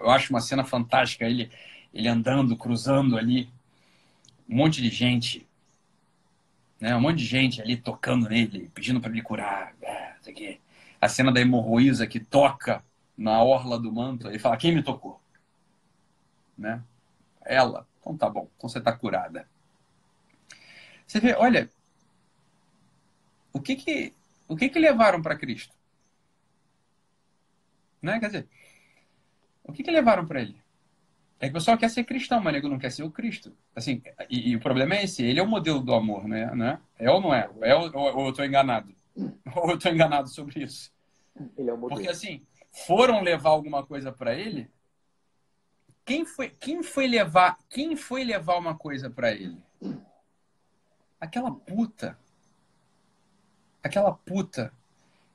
Eu 0.00 0.10
acho 0.10 0.32
uma 0.32 0.40
cena 0.40 0.64
fantástica, 0.64 1.26
ele, 1.26 1.50
ele 1.94 2.08
andando, 2.08 2.56
cruzando 2.56 3.18
ali, 3.18 3.48
um 4.48 4.56
monte 4.56 4.82
de 4.82 4.90
gente, 4.90 5.46
né? 6.80 6.94
Um 6.96 7.00
monte 7.00 7.18
de 7.18 7.24
gente 7.26 7.60
ali 7.60 7.76
tocando 7.76 8.28
nele, 8.28 8.70
pedindo 8.74 9.00
para 9.00 9.10
ele 9.10 9.22
curar, 9.22 9.74
é, 9.82 10.14
isso 10.20 10.30
aqui. 10.30 10.60
A 11.00 11.08
cena 11.08 11.32
da 11.32 11.40
hemorroísa 11.40 12.06
que 12.06 12.20
toca 12.20 12.84
na 13.16 13.42
orla 13.42 13.78
do 13.78 13.92
manto, 13.92 14.28
ele 14.28 14.38
fala, 14.38 14.56
quem 14.56 14.74
me 14.74 14.82
tocou? 14.82 15.20
Né? 16.56 16.82
Ela. 17.44 17.86
Então 18.00 18.16
tá 18.16 18.28
bom. 18.28 18.48
Então 18.56 18.68
você 18.68 18.80
tá 18.80 18.92
curada. 18.92 19.48
Você 21.06 21.20
vê, 21.20 21.34
olha, 21.34 21.68
o 23.52 23.60
que 23.60 23.76
que, 23.76 24.14
o 24.48 24.56
que 24.56 24.68
que 24.68 24.78
levaram 24.78 25.20
para 25.20 25.36
Cristo? 25.36 25.74
Né? 28.00 28.18
Quer 28.20 28.26
dizer, 28.26 28.48
o 29.64 29.72
que 29.72 29.82
que 29.82 29.90
levaram 29.90 30.26
para 30.26 30.40
ele? 30.40 30.56
É 31.38 31.46
que 31.46 31.50
o 31.50 31.54
pessoal 31.54 31.78
quer 31.78 31.88
ser 31.88 32.04
cristão, 32.04 32.40
mas 32.40 32.52
nego 32.52 32.68
não 32.68 32.78
quer 32.78 32.90
ser 32.90 33.02
o 33.02 33.10
Cristo. 33.10 33.56
Assim, 33.74 34.02
e, 34.28 34.50
e 34.50 34.56
o 34.56 34.60
problema 34.60 34.94
é 34.94 35.04
esse, 35.04 35.22
ele 35.24 35.40
é 35.40 35.42
o 35.42 35.48
modelo 35.48 35.80
do 35.80 35.94
amor, 35.94 36.28
né? 36.28 36.54
né? 36.54 36.78
É 36.98 37.10
ou 37.10 37.20
não 37.20 37.34
é? 37.34 37.48
é 37.62 37.74
ou, 37.74 37.90
ou 37.94 38.26
eu 38.26 38.32
tô 38.32 38.44
enganado? 38.44 38.94
Ou 39.56 39.70
eu 39.70 39.78
tô 39.78 39.88
enganado 39.88 40.28
sobre 40.28 40.62
isso? 40.62 40.92
Ele 41.56 41.70
é 41.70 41.72
modelo. 41.74 41.88
Porque 41.88 42.08
assim, 42.08 42.46
foram 42.70 43.22
levar 43.22 43.50
alguma 43.50 43.84
coisa 43.84 44.12
para 44.12 44.34
ele. 44.34 44.70
Quem 46.04 46.24
foi, 46.24 46.50
quem 46.50 46.82
foi 46.82 47.06
levar, 47.06 47.58
quem 47.68 47.94
foi 47.94 48.24
levar 48.24 48.56
uma 48.56 48.76
coisa 48.76 49.08
para 49.08 49.32
ele? 49.32 49.62
Aquela 51.20 51.52
puta. 51.52 52.18
Aquela 53.82 54.12
puta 54.12 54.72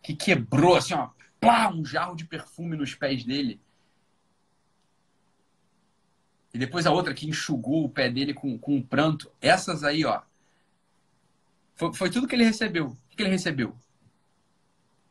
que 0.01 0.15
quebrou 0.15 0.75
assim, 0.75 0.93
ó, 0.93 1.09
plá, 1.39 1.69
um 1.69 1.85
jarro 1.85 2.15
de 2.15 2.25
perfume 2.25 2.75
nos 2.75 2.93
pés 2.93 3.23
dele. 3.23 3.59
E 6.53 6.57
depois 6.57 6.85
a 6.85 6.91
outra 6.91 7.13
que 7.13 7.27
enxugou 7.27 7.83
o 7.83 7.89
pé 7.89 8.09
dele 8.09 8.33
com, 8.33 8.57
com 8.57 8.75
um 8.75 8.81
pranto. 8.81 9.31
Essas 9.41 9.83
aí, 9.83 10.05
ó. 10.05 10.21
Foi, 11.75 11.93
foi 11.93 12.09
tudo 12.09 12.27
que 12.27 12.35
ele 12.35 12.45
recebeu. 12.45 12.97
O 13.15 13.17
que 13.17 13.23
ele 13.23 13.29
recebeu? 13.29 13.73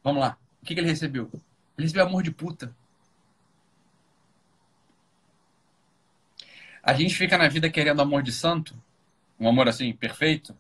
Vamos 0.02 0.20
lá. 0.20 0.38
O 0.60 0.66
que, 0.66 0.74
que 0.74 0.80
ele 0.80 0.90
recebeu? 0.90 1.30
Ele 1.32 1.86
recebeu 1.86 2.04
amor 2.04 2.22
de 2.22 2.30
puta. 2.30 2.76
A 6.82 6.92
gente 6.92 7.14
fica 7.14 7.38
na 7.38 7.48
vida 7.48 7.70
querendo 7.70 8.02
amor 8.02 8.22
de 8.22 8.30
santo, 8.30 8.76
um 9.40 9.48
amor 9.48 9.68
assim, 9.68 9.90
perfeito, 9.94 10.54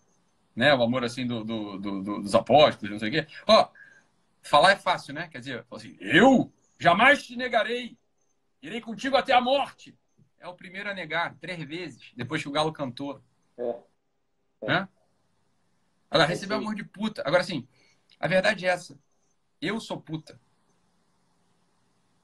né? 0.56 0.74
O 0.74 0.82
amor 0.82 1.04
assim 1.04 1.26
do, 1.26 1.44
do- 1.44 1.78
do- 1.78 2.02
do- 2.02 2.22
dos 2.22 2.34
apóstolos, 2.34 2.92
não 2.92 2.98
sei 2.98 3.10
o 3.10 3.12
quê. 3.12 3.26
Ó, 3.46 3.68
falar 4.42 4.72
é 4.72 4.76
fácil, 4.76 5.12
né? 5.12 5.28
Quer 5.28 5.40
dizer, 5.40 5.66
assim, 5.70 5.98
eu 6.00 6.50
jamais 6.78 7.26
te 7.26 7.36
negarei, 7.36 7.98
irei 8.62 8.80
contigo 8.80 9.18
até 9.18 9.34
a 9.34 9.40
morte. 9.42 9.94
É 10.40 10.48
o 10.48 10.54
primeiro 10.54 10.88
a 10.90 10.94
negar, 10.94 11.34
três 11.42 11.62
vezes, 11.62 12.10
depois 12.16 12.42
que 12.42 12.48
o 12.48 12.52
galo 12.52 12.72
cantou. 12.72 13.22
É. 13.58 13.76
É. 14.62 14.66
Né? 14.66 14.88
Agora, 16.14 16.30
É 16.30 16.32
recebeu 16.32 16.58
amor 16.58 16.76
de 16.76 16.84
puta. 16.84 17.22
Agora, 17.26 17.42
assim, 17.42 17.66
a 18.20 18.28
verdade 18.28 18.64
é 18.64 18.68
essa. 18.68 18.96
Eu 19.60 19.80
sou 19.80 20.00
puta. 20.00 20.40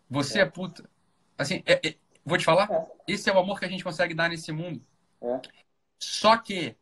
Você 0.08 0.38
é, 0.38 0.42
É. 0.42 0.46
puta. 0.46 0.88
Assim, 1.36 1.60
é- 1.66 1.88
é- 1.88 1.96
vou 2.24 2.38
te 2.38 2.44
falar, 2.44 2.70
É. 2.70 2.86
esse 3.08 3.28
é 3.28 3.32
o 3.32 3.38
amor 3.40 3.58
que 3.58 3.64
a 3.64 3.68
gente 3.68 3.82
consegue 3.82 4.14
dar 4.14 4.28
nesse 4.28 4.52
mundo. 4.52 4.86
É. 5.20 5.40
Só 5.98 6.36
que, 6.36 6.76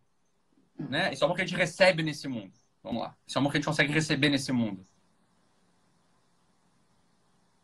né? 0.79 1.11
Esse 1.11 1.23
é 1.23 1.25
o 1.25 1.29
amor 1.29 1.37
que 1.37 1.43
a 1.43 1.47
gente 1.47 1.57
recebe 1.57 2.03
nesse 2.03 2.29
mundo. 2.29 2.53
Vamos 2.83 3.01
lá. 3.03 3.17
Esse 3.27 3.39
é 3.39 3.39
o 3.39 3.41
amor 3.41 3.53
que 3.53 3.57
a 3.57 3.61
gente 3.61 3.67
consegue 3.69 3.93
receber 3.93 4.29
nesse 4.29 4.53
mundo. 4.53 4.87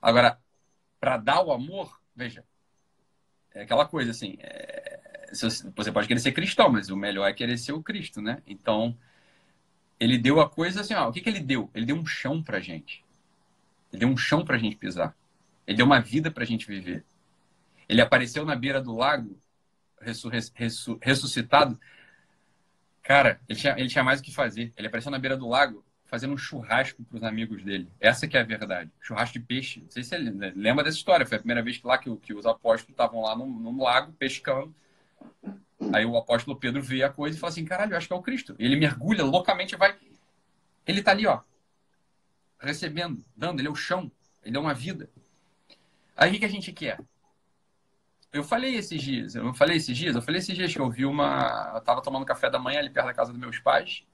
Agora, 0.00 0.40
para 0.98 1.18
dar 1.18 1.42
o 1.42 1.52
amor, 1.52 2.00
veja, 2.16 2.46
é 3.52 3.60
aquela 3.62 3.86
coisa 3.86 4.10
assim. 4.10 4.38
é, 4.40 5.02
você 5.76 5.92
pode 5.92 6.08
querer 6.08 6.20
ser 6.20 6.32
cristão, 6.32 6.70
mas 6.70 6.88
o 6.88 6.96
melhor 6.96 7.28
é 7.28 7.34
querer 7.34 7.58
ser 7.58 7.72
o 7.72 7.82
Cristo, 7.82 8.22
né? 8.22 8.40
Então, 8.46 8.96
ele 9.98 10.18
deu 10.18 10.40
a 10.40 10.48
coisa 10.48 10.80
assim, 10.80 10.94
ó, 10.94 11.08
o 11.08 11.12
que, 11.12 11.20
que 11.20 11.28
ele 11.28 11.40
deu? 11.40 11.70
Ele 11.74 11.86
deu 11.86 11.96
um 11.96 12.06
chão 12.06 12.42
pra 12.42 12.60
gente. 12.60 13.04
Ele 13.92 14.00
deu 14.00 14.08
um 14.08 14.16
chão 14.16 14.44
pra 14.44 14.58
gente 14.58 14.76
pisar. 14.76 15.16
Ele 15.66 15.78
deu 15.78 15.86
uma 15.86 16.00
vida 16.00 16.30
pra 16.30 16.44
gente 16.44 16.66
viver. 16.66 17.04
Ele 17.88 18.00
apareceu 18.00 18.44
na 18.44 18.56
beira 18.56 18.80
do 18.82 18.96
lago, 18.96 19.38
ressu- 20.00 20.30
ressu- 20.54 20.98
ressuscitado. 21.02 21.78
Cara, 23.02 23.40
ele 23.48 23.58
tinha, 23.58 23.74
ele 23.78 23.88
tinha 23.88 24.02
mais 24.04 24.20
o 24.20 24.22
que 24.22 24.32
fazer. 24.32 24.72
Ele 24.76 24.86
apareceu 24.88 25.10
na 25.10 25.18
beira 25.18 25.36
do 25.36 25.48
lago 25.48 25.84
fazendo 26.06 26.32
um 26.34 26.38
churrasco 26.38 27.02
para 27.04 27.16
os 27.16 27.22
amigos 27.22 27.62
dele. 27.62 27.88
Essa 28.00 28.26
que 28.26 28.36
é 28.36 28.40
a 28.40 28.44
verdade. 28.44 28.90
Churrasco 29.00 29.38
de 29.38 29.44
peixe. 29.44 29.80
Não 29.80 29.90
sei 29.90 30.02
se 30.02 30.10
você 30.10 30.18
lembra 30.54 30.84
dessa 30.84 30.96
história. 30.96 31.26
Foi 31.26 31.36
a 31.36 31.40
primeira 31.40 31.62
vez 31.62 31.76
que 31.78 31.86
lá 31.86 31.98
que, 31.98 32.14
que 32.16 32.32
os 32.34 32.46
apóstolos 32.46 32.90
estavam 32.90 33.20
lá 33.22 33.36
no, 33.36 33.46
no 33.46 33.82
lago 33.82 34.12
pescando. 34.12 34.74
Aí 35.92 36.04
o 36.04 36.16
apóstolo 36.16 36.56
Pedro 36.58 36.82
vê 36.82 37.02
a 37.02 37.10
coisa 37.10 37.36
e 37.36 37.40
fala 37.40 37.52
assim: 37.52 37.64
caralho, 37.64 37.92
eu 37.92 37.96
acho 37.96 38.06
que 38.06 38.12
é 38.12 38.16
o 38.16 38.22
Cristo. 38.22 38.54
Ele 38.58 38.76
mergulha 38.76 39.24
loucamente 39.24 39.74
e 39.74 39.78
vai. 39.78 39.96
Ele 40.86 41.02
tá 41.02 41.10
ali, 41.10 41.26
ó. 41.26 41.40
Recebendo, 42.58 43.24
dando. 43.36 43.60
Ele 43.60 43.68
é 43.68 43.70
o 43.70 43.74
chão. 43.74 44.10
Ele 44.44 44.56
é 44.56 44.60
uma 44.60 44.74
vida. 44.74 45.10
Aí 46.16 46.30
o 46.30 46.32
que 46.32 46.38
que 46.40 46.44
a 46.44 46.50
gente 46.50 46.72
quer? 46.72 46.98
Eu 48.32 48.42
falei 48.42 48.74
esses 48.74 49.00
dias, 49.00 49.34
eu 49.36 49.54
falei 49.54 49.76
esses 49.76 49.96
dias, 49.96 50.16
eu 50.16 50.22
falei 50.22 50.40
esses 50.40 50.56
dias 50.56 50.72
que 50.72 50.80
eu 50.80 50.90
vi 50.90 51.06
uma. 51.06 51.72
Eu 51.74 51.80
tava 51.80 52.02
tomando 52.02 52.26
café 52.26 52.50
da 52.50 52.58
manhã 52.58 52.80
ali 52.80 52.90
perto 52.90 53.06
da 53.06 53.14
casa 53.14 53.30
dos 53.30 53.40
meus 53.40 53.58
pais. 53.58 54.04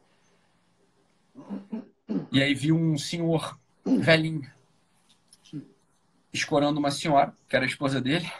E 2.30 2.42
aí 2.42 2.54
vi 2.54 2.72
um 2.72 2.98
senhor 2.98 3.58
velhinho 3.84 4.50
escorando 6.32 6.78
uma 6.78 6.90
senhora, 6.90 7.34
que 7.48 7.56
era 7.56 7.64
a 7.64 7.68
esposa 7.68 8.00
dele. 8.00 8.30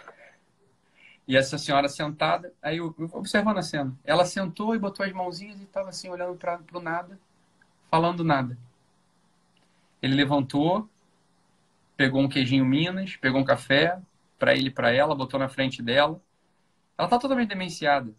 E 1.31 1.37
essa 1.37 1.57
senhora 1.57 1.89
sentada, 1.89 2.53
aí 2.61 2.79
eu, 2.79 2.93
eu 2.99 3.09
observando 3.13 3.59
a 3.59 3.63
cena. 3.63 3.97
Ela 4.03 4.27
sentou 4.27 4.75
e 4.75 4.81
botou 4.81 5.07
as 5.07 5.13
mãozinhas 5.13 5.61
e 5.61 5.63
estava 5.63 5.89
assim, 5.89 6.09
olhando 6.09 6.37
para 6.37 6.61
o 6.73 6.81
nada, 6.81 7.21
falando 7.89 8.25
nada. 8.25 8.59
Ele 10.03 10.17
levantou, 10.17 10.91
pegou 11.97 12.21
um 12.21 12.29
queijinho 12.29 12.65
Minas, 12.65 13.15
pegou 13.15 13.41
um 13.41 13.45
café 13.45 14.03
para 14.41 14.55
ele 14.57 14.67
e 14.67 14.71
para 14.73 14.91
ela, 14.91 15.15
botou 15.15 15.39
na 15.39 15.49
frente 15.49 15.81
dela. 15.81 16.21
Ela 16.99 17.07
tá 17.07 17.17
totalmente 17.17 17.51
demenciada. 17.51 18.13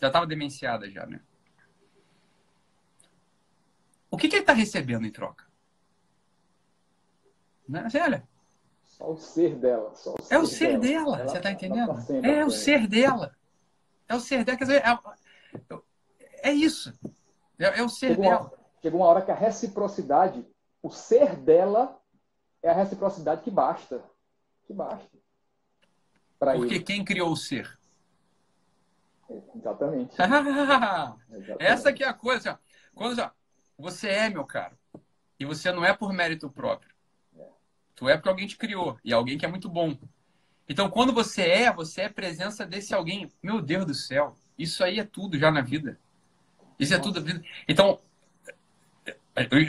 Já 0.00 0.08
estava 0.08 0.26
demenciada 0.26 0.90
já, 0.90 1.06
né? 1.06 1.20
O 4.10 4.16
que, 4.16 4.26
que 4.26 4.34
ele 4.34 4.42
está 4.42 4.52
recebendo 4.52 5.06
em 5.06 5.12
troca? 5.12 5.44
Né? 7.68 7.84
Assim, 7.86 7.98
olha, 7.98 8.26
Só 8.96 9.10
o 9.10 9.16
ser 9.16 9.56
dela. 9.56 9.92
O 10.06 10.14
é 10.30 10.38
o 10.38 10.46
ser 10.46 10.78
dela, 10.78 11.18
Ela- 11.18 11.28
você 11.28 11.40
tá 11.40 11.48
ela 11.48 11.56
entendendo? 11.56 11.86
tá 11.88 12.28
É 12.28 12.44
o 12.44 12.50
ser 12.50 12.86
dela. 12.86 13.36
É 14.08 14.14
o 14.14 14.20
ser 14.20 14.44
dela, 14.44 14.56
quer 14.56 14.64
dizer, 14.64 14.82
é, 14.84 16.48
é 16.48 16.52
isso. 16.52 16.96
É, 17.58 17.80
é, 17.80 17.82
o 17.82 17.88
ser 17.88 18.08
chega 18.10 18.22
dela. 18.22 18.40
Uma, 18.40 18.52
chega 18.80 18.96
uma 18.96 19.06
hora 19.06 19.22
que 19.22 19.32
a 19.32 19.34
reciprocidade, 19.34 20.46
o 20.80 20.90
ser 20.90 21.34
dela 21.36 22.00
é 22.62 22.70
a 22.70 22.72
reciprocidade 22.74 23.42
que 23.42 23.50
basta. 23.50 24.00
Que 24.66 24.72
basta. 24.72 25.08
Porque 26.38 26.74
ele. 26.74 26.84
quem 26.84 27.04
criou 27.04 27.32
o 27.32 27.36
ser? 27.36 27.76
Exatamente. 29.56 30.14
Exatamente. 30.22 31.56
Essa 31.58 31.92
que 31.92 32.04
é 32.04 32.08
a 32.08 32.14
coisa. 32.14 32.60
Quando 32.94 33.20
você 33.76 34.08
é, 34.08 34.30
meu 34.30 34.44
caro, 34.44 34.78
e 35.40 35.44
você 35.44 35.72
não 35.72 35.84
é 35.84 35.92
por 35.92 36.12
mérito 36.12 36.48
próprio. 36.48 36.93
É. 37.94 37.96
Tu 37.96 38.08
é 38.08 38.16
porque 38.16 38.28
alguém 38.28 38.46
te 38.46 38.56
criou, 38.56 38.98
e 39.04 39.12
alguém 39.12 39.38
que 39.38 39.46
é 39.46 39.48
muito 39.48 39.68
bom. 39.68 39.96
Então, 40.68 40.88
quando 40.88 41.12
você 41.12 41.42
é, 41.42 41.72
você 41.72 42.02
é 42.02 42.08
presença 42.08 42.64
desse 42.64 42.94
alguém. 42.94 43.30
Meu 43.42 43.60
Deus 43.60 43.84
do 43.84 43.94
céu, 43.94 44.36
isso 44.58 44.82
aí 44.82 44.98
é 44.98 45.04
tudo 45.04 45.38
já 45.38 45.50
na 45.50 45.60
vida. 45.60 45.98
Isso 46.78 46.94
é 46.94 46.98
tudo 46.98 47.22
vida. 47.22 47.42
Então, 47.68 48.00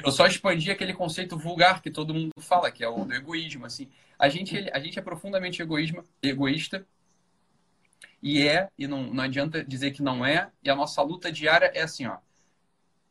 eu 0.03 0.11
só 0.11 0.25
expandi 0.25 0.71
aquele 0.71 0.93
conceito 0.93 1.37
vulgar 1.37 1.81
que 1.81 1.91
todo 1.91 2.13
mundo 2.13 2.31
fala, 2.39 2.71
que 2.71 2.83
é 2.83 2.87
o 2.87 3.03
do 3.03 3.13
egoísmo. 3.13 3.65
Assim, 3.65 3.89
a 4.17 4.29
gente, 4.29 4.69
a 4.71 4.79
gente 4.79 4.97
é 4.97 5.01
profundamente 5.01 5.61
egoísmo, 5.61 6.03
egoísta 6.21 6.85
e 8.21 8.47
é, 8.47 8.69
e 8.77 8.87
não, 8.87 9.13
não 9.13 9.23
adianta 9.23 9.63
dizer 9.63 9.91
que 9.91 10.01
não 10.01 10.25
é. 10.25 10.49
E 10.63 10.69
a 10.69 10.75
nossa 10.75 11.01
luta 11.01 11.31
diária 11.31 11.71
é 11.73 11.81
assim, 11.81 12.05
ó, 12.05 12.17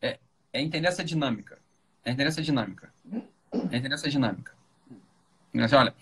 é, 0.01 0.19
é 0.51 0.61
entender 0.61 0.87
essa 0.87 1.03
dinâmica, 1.03 1.59
é 2.03 2.11
entender 2.11 2.29
essa 2.29 2.41
dinâmica, 2.41 2.91
é 3.71 3.77
entender 3.77 3.93
essa 3.93 4.09
dinâmica. 4.09 4.54
Assim, 5.63 5.75
olha, 5.75 5.95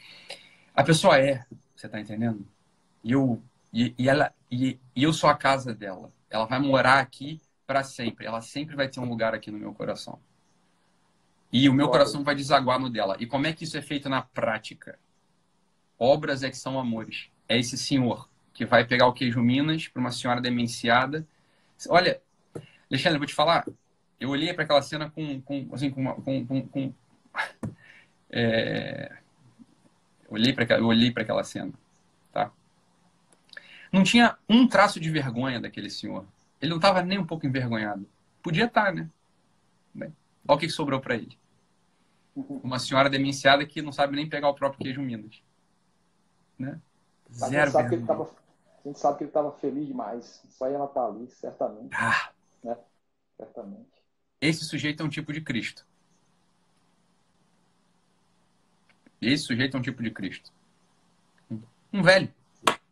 a 0.76 0.84
pessoa 0.84 1.20
é, 1.20 1.46
você 1.76 1.88
tá 1.88 2.00
entendendo? 2.00 2.46
E 3.04 3.12
eu, 3.12 3.42
e, 3.72 3.94
e 3.98 4.10
ela, 4.10 4.34
e, 4.50 4.80
e 4.96 5.04
eu 5.04 5.14
sou 5.14 5.30
a 5.30 5.36
casa 5.36 5.74
dela. 5.74 6.12
Ela 6.30 6.46
vai 6.46 6.60
morar 6.60 7.00
aqui 7.00 7.42
para 7.68 7.84
sempre. 7.84 8.26
Ela 8.26 8.42
sempre 8.42 8.76
vai 8.76 8.88
ter 8.88 9.00
um 9.00 9.10
lugar 9.10 9.34
aqui 9.34 9.52
no 9.52 9.58
meu 9.58 9.74
coração. 9.74 10.20
E 11.52 11.70
o 11.70 11.74
meu 11.74 11.90
coração 11.90 12.24
vai 12.24 12.34
desaguar 12.34 12.80
no 12.80 12.90
dela. 12.90 13.16
E 13.20 13.28
como 13.28 13.46
é 13.46 13.54
que 13.54 13.64
isso 13.64 13.78
é 13.78 13.82
feito 13.82 14.10
na 14.10 14.22
prática? 14.22 14.98
Obras 16.00 16.42
é 16.42 16.50
que 16.50 16.58
são 16.58 16.80
amores. 16.80 17.30
É 17.48 17.58
esse 17.58 17.78
senhor 17.78 18.28
que 18.54 18.66
vai 18.66 18.86
pegar 18.86 19.08
o 19.08 19.14
queijo 19.14 19.42
Minas 19.42 19.88
para 19.88 20.00
uma 20.00 20.12
senhora 20.12 20.42
demenciada. 20.42 21.28
Olha, 21.90 22.20
Alexandre, 22.90 23.16
eu 23.16 23.20
vou 23.20 23.28
te 23.28 23.36
falar. 23.36 23.66
Eu 24.20 24.30
olhei 24.30 24.54
para 24.54 24.64
aquela 24.64 24.82
cena 24.82 25.10
com, 25.10 25.42
com 25.42 25.70
assim, 25.74 25.92
com, 25.92 26.02
uma, 26.02 26.16
com, 26.16 26.46
com, 26.46 26.68
com 26.68 26.94
é... 28.32 29.23
olhei 30.34 30.54
para 30.54 30.78
eu 30.78 30.86
olhei 30.86 31.12
para 31.12 31.24
aquela 31.24 31.44
cena, 31.44 31.72
tá? 32.32 32.52
Não 33.92 34.04
tinha 34.04 34.38
um 34.50 34.68
traço 34.68 35.00
de 35.00 35.10
vergonha 35.10 35.62
daquele 35.62 35.90
senhor. 35.90 36.26
Ele 36.60 36.72
não 36.72 36.78
estava 36.78 37.04
nem 37.04 37.20
um 37.20 37.26
pouco 37.26 37.46
envergonhado. 37.46 38.08
Podia 38.42 38.66
estar, 38.66 38.86
tá, 38.86 38.92
né? 38.92 39.10
Bem, 39.94 40.16
olha 40.48 40.58
o 40.58 40.60
que 40.60 40.70
sobrou 40.70 41.00
para 41.00 41.16
ele. 41.16 41.38
Uma 42.36 42.80
senhora 42.80 43.10
demenciada 43.10 43.66
que 43.66 43.82
não 43.82 43.92
sabe 43.92 44.16
nem 44.16 44.28
pegar 44.28 44.50
o 44.50 44.56
próprio 44.56 44.82
queijo 44.82 45.02
Minas. 45.02 45.42
Né? 46.58 46.80
Zero 47.32 47.78
a, 47.78 47.90
gente 47.90 48.06
tava, 48.06 48.24
a 48.24 48.88
gente 48.88 49.00
sabe 49.00 49.18
que 49.18 49.24
ele 49.24 49.30
estava 49.30 49.52
feliz 49.54 49.88
demais. 49.88 50.44
Só 50.50 50.68
ela 50.68 50.88
tá 50.88 51.06
ali, 51.06 51.28
certamente. 51.30 51.96
Ah. 51.96 52.32
Né? 52.64 52.76
Certamente. 53.38 53.92
Esse 54.42 54.66
sujeito 54.66 55.04
é 55.04 55.06
um 55.06 55.10
tipo 55.10 55.32
de 55.32 55.42
Cristo. 55.42 55.86
Esse 59.28 59.46
sujeito 59.46 59.76
é 59.76 59.80
um 59.80 59.84
tipo 59.84 60.02
de 60.04 60.12
Cristo. 60.12 60.52
Um 61.92 62.02
velho. 62.02 62.34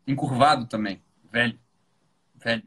Encurvado 0.06 0.66
também. 0.66 1.02
Velho. 1.30 1.58
Velho. 2.34 2.64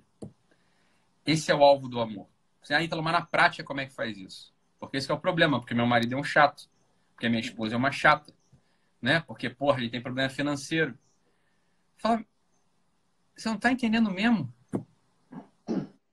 Esse 1.26 1.52
é 1.52 1.56
o 1.56 1.64
alvo 1.64 1.88
do 1.88 2.00
amor. 2.00 2.28
Você, 2.62 2.74
ah, 2.74 2.84
então, 2.84 3.02
mas 3.02 3.14
na 3.14 3.22
prática, 3.22 3.64
como 3.64 3.82
é 3.82 3.86
que 3.86 3.94
faz 3.94 4.18
isso? 4.18 4.54
Porque 4.80 4.98
esse 4.98 5.10
é 5.10 5.14
o 5.14 5.20
problema, 5.20 5.60
porque 5.60 5.74
meu 5.74 5.86
marido 5.86 6.14
é 6.14 6.18
um 6.18 6.24
chato, 6.24 6.70
porque 7.14 7.30
minha 7.30 7.42
esposa 7.42 7.76
é 7.76 7.78
uma 7.78 7.92
chata, 7.92 8.34
né? 9.02 9.22
Porque, 9.22 9.50
porra, 9.50 9.80
ele 9.80 9.90
tem 9.90 10.02
problema 10.02 10.30
financeiro. 10.30 10.98
Fala, 11.98 12.24
você 13.36 13.50
não 13.50 13.58
tá 13.58 13.72
entendendo 13.72 14.12
mesmo? 14.12 14.54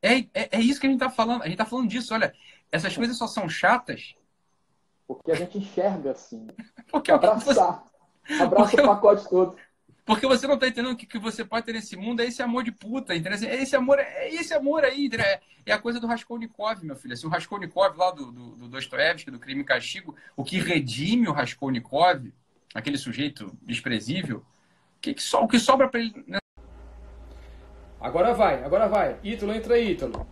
É, 0.01 0.19
é, 0.35 0.59
é 0.59 0.61
isso 0.61 0.81
que 0.81 0.87
a 0.87 0.91
gente 0.91 0.99
tá 0.99 1.11
falando. 1.11 1.43
A 1.43 1.47
gente 1.47 1.57
tá 1.57 1.67
falando 1.67 1.89
disso. 1.89 2.13
Olha, 2.13 2.35
essas 2.71 2.97
coisas 2.97 3.17
só 3.17 3.27
são 3.27 3.49
chatas. 3.49 4.15
Porque 5.17 5.33
a 5.33 5.37
gente 5.37 5.59
enxerga 5.59 6.13
assim. 6.13 6.47
Porque 6.91 7.11
Abraçar. 7.11 7.85
Você... 8.27 8.43
Abraça 8.43 8.71
Porque... 8.71 8.81
o 8.81 8.87
pacote 8.87 9.29
todo. 9.29 9.57
Porque 10.05 10.27
você 10.27 10.49
não 10.49 10.55
está 10.55 10.67
entendendo 10.67 10.97
que 10.97 11.05
o 11.05 11.09
que 11.09 11.19
você 11.19 11.45
pode 11.45 11.65
ter 11.65 11.73
nesse 11.73 11.97
mundo 11.97 12.21
é 12.21 12.27
esse 12.27 12.43
amor 12.43 12.65
de 12.65 12.73
puta, 12.73 13.15
entendeu? 13.15 13.35
Assim, 13.35 13.47
é 13.47 13.63
esse 13.63 13.77
amor, 13.77 14.01
é 14.01 14.35
esse 14.35 14.53
amor 14.53 14.85
aí, 14.85 15.07
entendeu? 15.07 15.25
É, 15.25 15.41
é 15.65 15.73
a 15.73 15.79
coisa 15.79 16.01
do 16.01 16.09
Raskolnikov, 16.09 16.85
meu 16.85 16.97
filho. 16.97 17.15
Assim, 17.15 17.27
o 17.27 17.31
Raskolnikov 17.31 17.97
lá 17.97 18.11
do, 18.11 18.33
do, 18.33 18.57
do 18.57 18.69
Dostoevsky, 18.69 19.31
do 19.31 19.39
Crime 19.39 19.61
e 19.61 19.65
Castigo, 19.65 20.17
o 20.37 20.43
que 20.43 20.59
redime 20.59 21.29
o 21.29 21.33
Raskolnikov, 21.33 22.33
aquele 22.75 22.99
sujeito 22.99 23.57
desprezível, 23.63 24.39
o 24.39 25.01
que, 25.01 25.15
que, 25.15 25.23
so, 25.23 25.39
o 25.39 25.49
que 25.49 25.61
sobra 25.61 25.89
para 25.89 26.01
ele... 26.01 26.25
Né? 26.27 26.39
Agora 28.01 28.35
vai, 28.35 28.65
agora 28.65 28.89
vai. 28.89 29.17
Ítalo, 29.23 29.55
entra 29.55 29.75
aí, 29.75 29.93
Ítalo. 29.93 30.27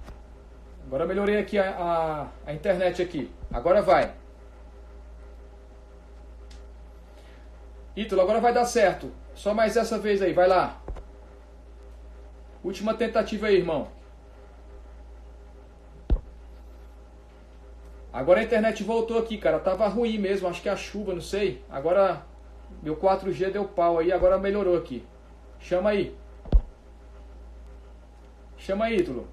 Agora 0.84 1.06
melhorei 1.06 1.38
aqui 1.38 1.56
a, 1.56 1.70
a, 1.70 2.50
a 2.50 2.52
internet 2.52 3.00
aqui. 3.00 3.30
Agora 3.52 3.80
vai. 3.80 4.12
Ítalo, 8.00 8.22
agora 8.22 8.40
vai 8.40 8.52
dar 8.52 8.64
certo. 8.64 9.12
Só 9.34 9.52
mais 9.52 9.76
essa 9.76 9.98
vez 9.98 10.22
aí, 10.22 10.32
vai 10.32 10.48
lá. 10.48 10.80
Última 12.64 12.94
tentativa 12.94 13.46
aí, 13.46 13.56
irmão. 13.56 13.88
Agora 18.10 18.40
a 18.40 18.42
internet 18.42 18.82
voltou 18.82 19.18
aqui, 19.18 19.36
cara. 19.36 19.58
Tava 19.58 19.86
ruim 19.86 20.16
mesmo, 20.16 20.48
acho 20.48 20.62
que 20.62 20.68
a 20.68 20.76
chuva, 20.76 21.12
não 21.12 21.20
sei. 21.20 21.62
Agora 21.68 22.24
meu 22.82 22.96
4G 22.96 23.50
deu 23.50 23.66
pau 23.66 23.98
aí, 23.98 24.10
agora 24.10 24.38
melhorou 24.38 24.78
aqui. 24.78 25.06
Chama 25.58 25.90
aí. 25.90 26.16
Chama 28.56 28.86
aí, 28.86 28.96
Ítalo. 28.96 29.28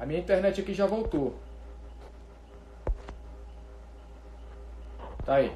A 0.00 0.04
minha 0.04 0.18
internet 0.18 0.60
aqui 0.60 0.74
já 0.74 0.86
voltou. 0.86 1.38
Tá 5.30 5.36
aí. 5.36 5.52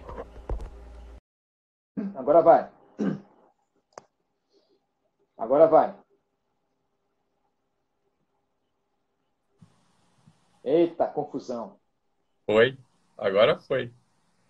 Agora 2.14 2.41
vai. 2.43 2.70
Agora 5.37 5.66
vai. 5.66 5.97
Eita, 10.62 11.09
confusão. 11.09 11.77
Foi. 12.47 12.79
Agora 13.18 13.59
foi. 13.59 13.93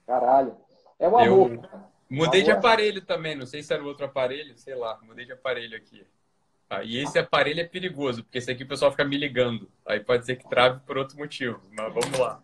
Caralho. 0.06 0.58
É 0.98 1.08
o 1.08 1.16
amor. 1.16 1.50
Eu 1.52 1.62
mudei 2.10 2.42
amor. 2.42 2.44
de 2.44 2.50
aparelho 2.50 3.00
também. 3.00 3.34
Não 3.34 3.46
sei 3.46 3.62
se 3.62 3.72
era 3.72 3.82
o 3.82 3.86
outro 3.86 4.04
aparelho, 4.04 4.58
sei 4.58 4.74
lá. 4.74 5.00
Mudei 5.00 5.24
de 5.24 5.32
aparelho 5.32 5.74
aqui. 5.74 6.06
Ah, 6.68 6.84
e 6.84 6.98
esse 6.98 7.18
aparelho 7.18 7.62
é 7.62 7.66
perigoso, 7.66 8.22
porque 8.24 8.36
esse 8.36 8.50
aqui 8.50 8.64
o 8.64 8.68
pessoal 8.68 8.90
fica 8.90 9.06
me 9.06 9.16
ligando. 9.16 9.70
Aí 9.86 10.00
pode 10.00 10.26
ser 10.26 10.36
que 10.36 10.46
trave 10.46 10.80
por 10.80 10.98
outro 10.98 11.16
motivo. 11.16 11.62
Mas 11.70 11.94
vamos 11.94 12.18
lá. 12.18 12.42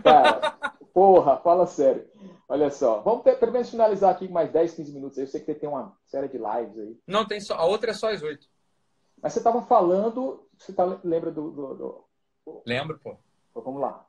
Cara, 0.00 0.59
porra, 0.92 1.36
fala 1.38 1.66
sério. 1.66 2.08
Olha 2.48 2.70
só, 2.70 3.00
vamos 3.00 3.22
ter, 3.22 3.38
pelo 3.38 3.52
menos 3.52 3.70
finalizar 3.70 4.10
aqui 4.10 4.26
com 4.26 4.34
mais 4.34 4.50
10, 4.52 4.74
15 4.74 4.92
minutos. 4.92 5.18
Eu 5.18 5.26
sei 5.26 5.40
que 5.40 5.54
tem 5.54 5.68
uma 5.68 5.96
série 6.06 6.28
de 6.28 6.38
lives 6.38 6.78
aí. 6.78 6.98
Não, 7.06 7.26
tem 7.26 7.40
só. 7.40 7.54
A 7.54 7.64
outra 7.64 7.90
é 7.90 7.94
só 7.94 8.10
às 8.10 8.22
8. 8.22 8.46
Mas 9.22 9.32
você 9.32 9.38
estava 9.38 9.62
falando. 9.62 10.46
Você 10.58 10.72
tá, 10.72 10.84
lembra 11.02 11.30
do, 11.30 11.50
do, 11.50 11.74
do... 11.74 12.62
Lembro, 12.66 12.98
pô. 12.98 13.16
Então, 13.50 13.62
vamos 13.62 13.80
lá. 13.80 14.06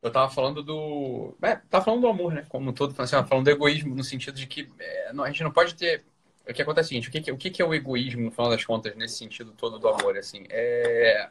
Eu 0.00 0.12
tava 0.12 0.30
falando 0.30 0.62
do. 0.62 1.34
É, 1.42 1.56
tava 1.56 1.84
falando 1.84 2.02
do 2.02 2.08
amor, 2.08 2.32
né? 2.32 2.46
Como 2.48 2.72
todo, 2.72 2.94
assim, 3.00 3.16
falando 3.26 3.44
do 3.44 3.50
egoísmo, 3.50 3.94
no 3.94 4.04
sentido 4.04 4.36
de 4.36 4.46
que 4.46 4.70
é, 4.78 5.12
não, 5.12 5.24
a 5.24 5.28
gente 5.28 5.42
não 5.42 5.50
pode 5.50 5.74
ter. 5.74 6.04
O 6.48 6.54
que 6.54 6.62
acontece 6.62 6.94
é 6.94 6.98
o 6.98 7.02
seguinte: 7.02 7.08
o 7.08 7.12
que, 7.12 7.20
que, 7.20 7.32
o 7.32 7.36
que 7.36 7.62
é 7.62 7.64
o 7.64 7.74
egoísmo, 7.74 8.22
no 8.22 8.30
final 8.30 8.50
das 8.50 8.64
contas, 8.64 8.94
nesse 8.94 9.16
sentido 9.16 9.52
todo 9.52 9.78
do 9.78 9.88
amor? 9.88 10.16
Assim, 10.16 10.46
é... 10.50 11.28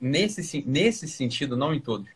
nesse, 0.00 0.64
nesse 0.66 1.06
sentido, 1.06 1.56
não 1.56 1.72
em 1.72 1.80
todos 1.80 2.08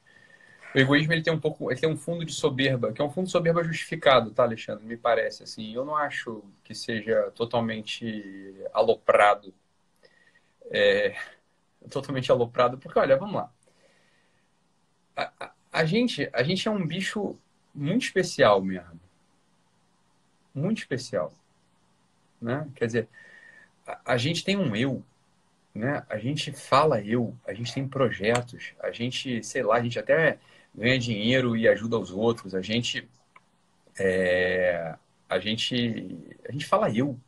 o 0.74 0.78
egoísmo 0.78 1.12
ele 1.12 1.22
tem 1.22 1.32
um 1.32 1.40
pouco, 1.40 1.70
ele 1.70 1.80
tem 1.80 1.88
um 1.88 1.96
fundo 1.96 2.24
de 2.24 2.32
soberba, 2.32 2.92
que 2.92 3.00
é 3.00 3.04
um 3.04 3.10
fundo 3.10 3.26
de 3.26 3.32
soberba 3.32 3.64
justificado, 3.64 4.30
tá, 4.30 4.42
Alexandre? 4.42 4.84
Me 4.84 4.96
parece 4.96 5.42
assim. 5.42 5.74
Eu 5.74 5.84
não 5.84 5.96
acho 5.96 6.44
que 6.62 6.74
seja 6.74 7.30
totalmente 7.34 8.54
aloprado, 8.72 9.54
é, 10.70 11.16
totalmente 11.90 12.30
aloprado, 12.30 12.78
porque 12.78 12.98
olha, 12.98 13.16
vamos 13.16 13.36
lá. 13.36 13.52
A, 15.16 15.32
a, 15.40 15.52
a, 15.72 15.84
gente, 15.84 16.28
a 16.32 16.42
gente 16.42 16.68
é 16.68 16.70
um 16.70 16.86
bicho 16.86 17.36
muito 17.74 18.02
especial 18.02 18.62
mesmo, 18.62 19.00
muito 20.54 20.78
especial, 20.78 21.32
né? 22.40 22.68
Quer 22.74 22.86
dizer, 22.86 23.08
a, 23.86 24.12
a 24.12 24.16
gente 24.18 24.44
tem 24.44 24.56
um 24.56 24.76
eu, 24.76 25.02
né? 25.74 26.04
A 26.08 26.18
gente 26.18 26.52
fala 26.52 27.00
eu, 27.00 27.34
a 27.46 27.54
gente 27.54 27.72
tem 27.72 27.88
projetos, 27.88 28.74
a 28.80 28.90
gente, 28.90 29.42
sei 29.42 29.62
lá, 29.62 29.76
a 29.76 29.82
gente 29.82 29.98
até 29.98 30.38
ganha 30.74 30.98
dinheiro 30.98 31.56
e 31.56 31.68
ajuda 31.68 31.98
os 31.98 32.10
outros. 32.10 32.54
A 32.54 32.62
gente 32.62 33.08
é, 33.98 34.96
a 35.28 35.38
gente, 35.38 36.16
a 36.48 36.52
gente 36.52 36.66
fala 36.66 36.90
eu. 36.90 37.18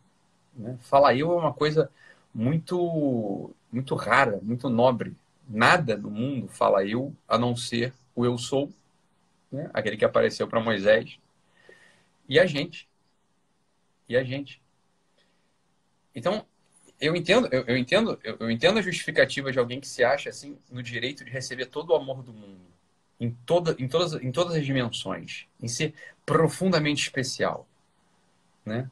Né? 0.55 0.79
Fala 0.81 1.15
eu 1.15 1.33
é 1.33 1.37
uma 1.37 1.53
coisa 1.53 1.91
muito, 2.35 3.53
muito 3.71 3.95
rara, 3.95 4.39
muito 4.43 4.69
nobre. 4.69 5.17
Nada 5.49 5.97
no 5.97 6.11
mundo 6.11 6.49
fala 6.49 6.85
eu, 6.85 7.15
a 7.29 7.37
não 7.37 7.57
ser 7.57 7.93
o 8.15 8.25
eu 8.25 8.39
sou, 8.39 8.71
né? 9.51 9.69
aquele 9.75 9.97
que 9.97 10.05
apareceu 10.05 10.47
para 10.47 10.61
Moisés, 10.61 11.19
e 12.29 12.39
a 12.39 12.47
gente. 12.47 12.89
E 14.09 14.17
a 14.17 14.23
gente. 14.23 14.63
Então, 16.15 16.47
eu 17.01 17.17
entendo, 17.17 17.49
eu, 17.51 17.65
eu 17.67 17.77
entendo, 17.77 18.19
eu, 18.23 18.37
eu, 18.41 18.51
entendo 18.51 18.79
a 18.79 18.83
justificativa 18.83 19.51
de 19.51 19.59
alguém 19.59 19.81
que 19.81 19.89
se 19.89 20.05
acha 20.05 20.31
assim 20.31 20.57
no 20.71 20.83
direito 20.83 21.25
de 21.25 21.31
receber 21.31 21.67
todo 21.67 21.91
o 21.91 21.97
amor 21.97 22.23
do 22.23 22.33
mundo, 22.33 22.61
em 23.21 23.31
toda, 23.31 23.77
em 23.79 23.87
todas, 23.87 24.15
em 24.15 24.33
todas 24.33 24.55
as 24.55 24.65
dimensões, 24.65 25.47
em 25.61 25.69
ser 25.69 25.95
profundamente 26.25 27.03
especial, 27.03 27.69
né? 28.65 28.91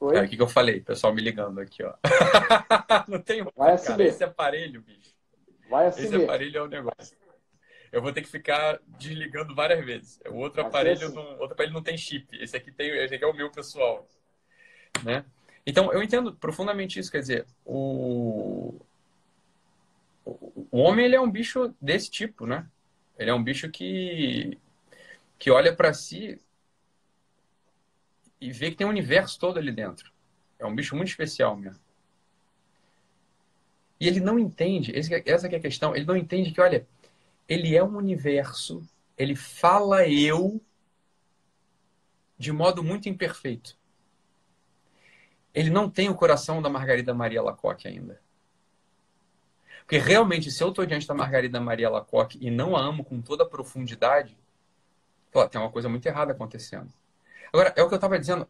Oi? 0.00 0.14
Cara, 0.14 0.26
o 0.26 0.28
que, 0.28 0.36
que 0.36 0.42
eu 0.42 0.48
falei? 0.48 0.80
Pessoal 0.80 1.12
me 1.12 1.20
ligando 1.20 1.58
aqui, 1.58 1.82
ó. 1.82 1.94
Não 3.08 3.20
tem 3.20 3.42
Vai 3.56 3.76
cara, 3.78 4.04
esse 4.04 4.22
aparelho, 4.22 4.80
bicho. 4.82 5.12
Vai 5.68 5.88
Esse 5.88 6.14
aparelho 6.14 6.58
é 6.58 6.62
um 6.62 6.68
negócio. 6.68 7.16
Eu 7.90 8.02
vou 8.02 8.12
ter 8.12 8.22
que 8.22 8.28
ficar 8.28 8.78
desligando 8.86 9.54
várias 9.54 9.84
vezes. 9.84 10.20
O 10.28 10.36
outro 10.36 10.60
aparelho, 10.60 11.12
não, 11.12 11.22
outro 11.38 11.54
aparelho 11.54 11.74
não 11.74 11.82
tem 11.82 11.96
chip. 11.96 12.36
Esse 12.40 12.56
aqui 12.56 12.70
tem, 12.70 12.90
esse 12.90 13.14
aqui 13.14 13.24
é 13.24 13.26
o 13.26 13.34
meu 13.34 13.50
pessoal, 13.50 14.06
né? 15.02 15.24
Então 15.68 15.92
eu 15.92 16.02
entendo 16.02 16.34
profundamente 16.34 16.98
isso. 16.98 17.12
Quer 17.12 17.20
dizer, 17.20 17.46
o 17.64 18.80
o 20.70 20.78
homem 20.78 21.04
ele 21.06 21.16
é 21.16 21.20
um 21.20 21.30
bicho 21.30 21.74
desse 21.80 22.10
tipo, 22.10 22.46
né? 22.46 22.66
Ele 23.18 23.30
é 23.30 23.34
um 23.34 23.42
bicho 23.42 23.70
que 23.70 24.58
que 25.38 25.50
olha 25.50 25.74
para 25.74 25.94
si 25.94 26.40
e 28.40 28.50
vê 28.52 28.70
que 28.70 28.76
tem 28.76 28.86
um 28.86 28.90
universo 28.90 29.38
todo 29.38 29.58
ali 29.58 29.70
dentro. 29.70 30.10
É 30.58 30.66
um 30.66 30.74
bicho 30.74 30.96
muito 30.96 31.08
especial 31.10 31.56
mesmo. 31.56 31.80
E 34.00 34.06
ele 34.08 34.20
não 34.20 34.38
entende, 34.38 34.92
essa 34.96 35.46
é 35.48 35.56
a 35.56 35.60
questão, 35.60 35.94
ele 35.94 36.04
não 36.04 36.16
entende 36.16 36.52
que, 36.52 36.60
olha, 36.60 36.86
ele 37.48 37.76
é 37.76 37.84
um 37.84 37.96
universo, 37.96 38.82
ele 39.16 39.36
fala 39.36 40.08
eu 40.08 40.60
de 42.36 42.50
modo 42.50 42.82
muito 42.82 43.08
imperfeito. 43.08 43.77
Ele 45.54 45.70
não 45.70 45.88
tem 45.88 46.08
o 46.08 46.14
coração 46.14 46.60
da 46.60 46.68
Margarida 46.68 47.14
Maria 47.14 47.42
Lacoque 47.42 47.88
ainda. 47.88 48.20
Porque 49.80 49.96
realmente, 49.96 50.50
se 50.50 50.62
eu 50.62 50.68
estou 50.68 50.84
diante 50.84 51.06
da 51.06 51.14
Margarida 51.14 51.58
Maria 51.60 51.88
Lacoque 51.88 52.38
e 52.40 52.50
não 52.50 52.76
a 52.76 52.80
amo 52.80 53.02
com 53.02 53.22
toda 53.22 53.42
a 53.42 53.48
profundidade, 53.48 54.36
pô, 55.32 55.48
tem 55.48 55.58
uma 55.58 55.70
coisa 55.70 55.88
muito 55.88 56.04
errada 56.04 56.32
acontecendo. 56.32 56.92
Agora, 57.50 57.72
é 57.74 57.82
o 57.82 57.88
que 57.88 57.94
eu 57.94 57.96
estava 57.96 58.18
dizendo. 58.18 58.46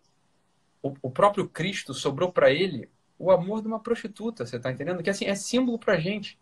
O, 0.83 0.95
o, 1.01 1.11
próprio 1.11 1.49
Cristo 1.49 1.95
sobrou 1.95 2.33
para 2.33 2.51
ele 2.51 2.91
o 3.19 3.31
amor 3.31 3.63
de 3.63 3.69
uma 3.69 3.79
prostituta, 3.79 4.45
você 4.45 4.57
está 4.57 4.71
entendendo? 4.71 5.03
Que 5.03 5.11
assim, 5.11 5.27
é 5.27 5.35
símbolo 5.37 5.79
para 5.79 5.97
gente. 5.99 6.37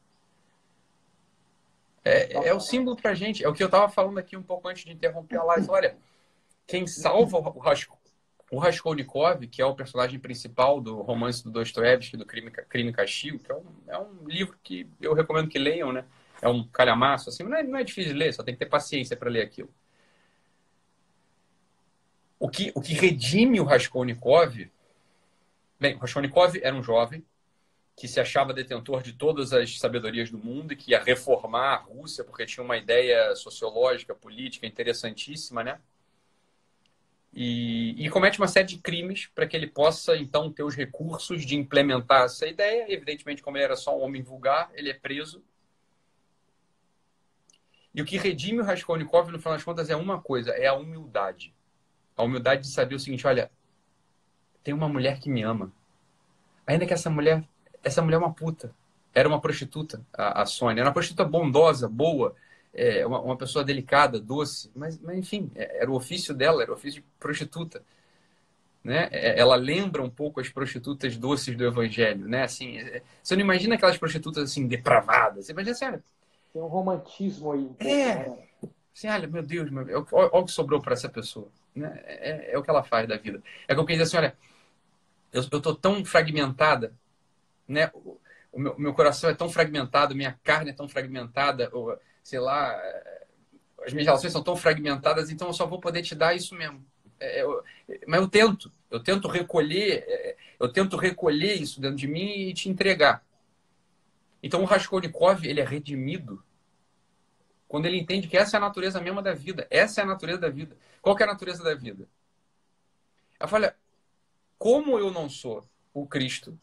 É, 2.03 2.49
é 2.49 2.55
o 2.55 2.61
símbolo 2.61 2.97
para 2.97 3.15
gente. 3.15 3.45
É 3.45 3.49
o 3.49 3.53
que 3.53 3.63
eu 3.63 3.67
estava 3.67 3.89
falando 3.91 4.17
aqui 4.17 4.37
um 4.37 4.43
pouco 4.43 4.67
antes 4.67 4.85
de 4.85 4.93
interromper 4.93 5.37
a 5.37 5.45
live. 5.45 5.67
Olha, 5.69 5.99
quem 6.67 6.87
salva 6.87 7.37
o, 7.39 7.61
o 8.51 8.59
Raskolnikov, 8.59 9.47
que 9.49 9.61
é 9.61 9.67
o 9.67 9.75
personagem 9.75 10.19
principal 10.19 10.81
do 10.81 11.01
romance 11.03 11.43
do 11.43 11.51
Dostoevsky, 11.51 12.17
do 12.17 12.25
Crime, 12.25 12.51
Crime 12.51 12.91
e 12.91 12.93
Castigo, 12.93 13.39
que 13.39 13.51
é 13.51 13.55
um, 13.55 13.65
é 13.89 13.99
um 13.99 14.29
livro 14.29 14.57
que 14.63 14.89
eu 15.01 15.15
recomendo 15.15 15.49
que 15.49 15.59
leiam, 15.59 15.93
né? 15.93 16.05
É 16.41 16.49
um 16.49 16.65
calhamaço, 16.69 17.29
assim, 17.29 17.43
não 17.43 17.57
é, 17.57 17.63
não 17.63 17.79
é 17.79 17.85
difícil 17.85 18.13
de 18.13 18.19
ler, 18.19 18.33
só 18.33 18.43
tem 18.43 18.55
que 18.55 18.61
ter 18.61 18.67
paciência 18.67 19.17
para 19.17 19.31
ler 19.31 19.43
aquilo 19.43 19.71
o 22.39 22.49
que, 22.49 22.73
o 22.75 22.81
que 22.81 22.95
redime 22.95 23.61
o 23.61 23.65
Raskolnikov. 23.65 24.71
Bem, 25.81 25.95
o 25.97 25.99
Raskolnikov 25.99 26.59
era 26.63 26.75
um 26.75 26.83
jovem 26.83 27.25
que 27.97 28.07
se 28.07 28.21
achava 28.21 28.53
detentor 28.53 29.03
de 29.03 29.15
todas 29.15 29.53
as 29.53 29.79
sabedorias 29.79 30.31
do 30.31 30.39
mundo 30.39 30.73
e 30.73 30.77
que 30.77 30.91
ia 30.91 31.03
reformar 31.03 31.75
a 31.75 31.77
Rússia 31.77 32.23
porque 32.25 32.45
tinha 32.45 32.63
uma 32.63 32.77
ideia 32.77 33.35
sociológica, 33.35 34.15
política 34.15 34.67
interessantíssima, 34.67 35.65
né? 35.65 35.81
E, 37.39 37.95
e 38.05 38.09
comete 38.09 38.39
uma 38.39 38.49
série 38.49 38.67
de 38.67 38.79
crimes 38.79 39.27
para 39.35 39.47
que 39.47 39.55
ele 39.55 39.67
possa, 39.67 40.17
então, 40.17 40.51
ter 40.51 40.63
os 40.63 40.75
recursos 40.75 41.45
de 41.45 41.55
implementar 41.55 42.25
essa 42.25 42.47
ideia. 42.47 42.87
Evidentemente, 42.89 43.43
como 43.43 43.57
ele 43.59 43.65
era 43.65 43.77
só 43.77 43.97
um 43.97 44.03
homem 44.03 44.23
vulgar, 44.23 44.71
ele 44.75 44.89
é 44.89 44.95
preso. 44.95 45.45
E 47.95 48.01
o 48.01 48.05
que 48.05 48.17
redime 48.17 48.61
o 48.61 48.65
Raskolnikov, 48.65 49.31
no 49.31 49.39
final 49.39 49.55
das 49.55 49.65
contas, 49.65 49.91
é 49.91 49.97
uma 49.97 50.21
coisa: 50.21 50.51
é 50.53 50.67
a 50.67 50.75
humildade 50.75 51.55
a 52.17 52.23
humildade 52.23 52.63
de 52.63 52.69
saber 52.69 52.95
o 52.95 52.99
seguinte, 52.99 53.27
olha, 53.27 53.51
tem 54.65 54.73
uma 54.73 54.89
mulher 54.89 55.21
que 55.21 55.29
me 55.29 55.43
ama. 55.43 55.71
Ainda 56.67 56.87
que 56.87 56.95
essa 56.95 57.11
mulher, 57.11 57.45
essa 57.85 58.01
mulher 58.01 58.17
é 58.17 58.19
uma 58.19 58.33
puta. 58.33 58.75
Era 59.15 59.29
uma 59.29 59.41
prostituta, 59.41 60.05
a, 60.13 60.43
a 60.43 60.47
Sônia. 60.47 60.81
Era 60.81 60.89
uma 60.89 60.95
prostituta 60.95 61.25
bondosa, 61.25 61.89
boa, 61.89 62.35
é, 62.77 63.07
uma, 63.07 63.21
uma, 63.21 63.37
pessoa 63.37 63.65
delicada, 63.65 64.21
doce. 64.21 64.71
Mas, 64.77 64.99
mas, 65.01 65.17
enfim, 65.17 65.51
é, 65.55 65.83
era 65.83 65.91
o 65.91 65.95
ofício 65.95 66.35
dela, 66.35 66.63
era 66.63 66.71
o 66.71 66.75
ofício 66.75 67.01
de 67.01 67.07
prostituta. 67.19 67.83
Né? 68.85 69.09
É, 69.11 69.41
ela 69.41 69.57
lembra 69.57 70.03
um 70.03 70.11
pouco 70.11 70.41
as 70.41 70.49
prostitutas 70.49 71.17
doces 71.17 71.57
do 71.57 71.65
Evangelho, 71.65 72.29
né? 72.29 72.45
Assim, 72.45 72.79
é, 72.79 73.03
você 73.23 73.35
não 73.35 73.43
imagina 73.43 73.75
aquelas 73.75 73.99
prostitutas 73.99 74.45
assim 74.45 74.67
depravadas. 74.67 75.47
Você 75.47 75.53
imagina 75.53 75.73
assim, 75.73 75.85
olha, 75.87 76.05
tem 76.53 76.63
um 76.63 76.67
romantismo 76.67 77.53
aí. 77.53 77.61
Um 77.61 77.77
é, 77.81 78.29
né? 78.29 78.39
assim, 78.95 79.09
olha, 79.09 79.27
meu 79.27 79.43
Deus, 79.43 79.71
meu, 79.71 80.07
olha, 80.13 80.31
olha 80.33 80.43
o 80.43 80.45
que 80.45 80.53
sobrou 80.53 80.81
para 80.81 80.93
essa 80.93 81.09
pessoa. 81.09 81.49
Né? 81.75 82.01
É, 82.05 82.53
é, 82.53 82.59
o 82.59 82.63
que 82.63 82.71
ela 82.71 82.85
faz 82.85 83.09
da 83.09 83.17
vida. 83.17 83.43
É 83.67 83.75
como 83.75 83.87
quem 83.87 83.97
diz 83.97 84.07
assim, 84.07 84.19
olha, 84.19 84.37
eu, 85.33 85.41
estou 85.41 85.75
tão 85.75 86.05
fragmentada, 86.05 86.93
né? 87.67 87.91
O, 87.93 88.21
o 88.53 88.61
meu, 88.61 88.79
meu, 88.79 88.95
coração 88.95 89.29
é 89.29 89.35
tão 89.35 89.51
fragmentado, 89.51 90.15
minha 90.15 90.39
carne 90.43 90.71
é 90.71 90.73
tão 90.73 90.89
fragmentada, 90.89 91.71
sei 92.27 92.41
lá, 92.41 92.77
as 93.85 93.93
minhas 93.93 94.07
relações 94.07 94.33
são 94.33 94.43
tão 94.43 94.57
fragmentadas, 94.57 95.31
então 95.31 95.47
eu 95.47 95.53
só 95.53 95.65
vou 95.65 95.79
poder 95.79 96.03
te 96.03 96.13
dar 96.13 96.35
isso 96.35 96.57
mesmo. 96.57 96.85
É, 97.21 97.41
eu, 97.41 97.63
mas 98.05 98.21
eu 98.21 98.29
tento, 98.29 98.73
eu 98.91 99.01
tento 99.01 99.29
recolher, 99.29 100.05
é, 100.09 100.37
eu 100.59 100.69
tento 100.73 100.97
recolher 100.97 101.55
isso 101.55 101.81
dentro 101.81 101.97
de 101.97 102.09
mim 102.09 102.49
e 102.49 102.53
te 102.53 102.69
entregar. 102.69 103.25
Então 104.43 104.61
o 104.61 104.65
Raskolnikov, 104.65 105.47
ele 105.47 105.61
é 105.61 105.65
redimido 105.65 106.43
quando 107.69 107.87
ele 107.87 107.97
entende 107.97 108.27
que 108.27 108.37
essa 108.37 108.57
é 108.57 108.59
a 108.59 108.61
natureza 108.61 109.01
mesma 109.01 109.23
da 109.23 109.33
vida. 109.33 109.65
Essa 109.71 110.01
é 110.01 110.05
a 110.05 110.09
natureza 110.09 110.41
da 110.41 110.49
vida. 110.49 110.77
Qual 111.01 111.17
é 111.17 111.23
a 111.23 111.29
natureza 111.29 111.63
da 111.63 111.77
vida? 111.77 112.09
Ela 113.39 113.49
fala, 113.49 113.77
como 114.59 114.99
eu 114.99 115.13
não 115.13 115.31
sou 115.31 115.65
o 115.95 116.05
Cristo? 116.09 116.59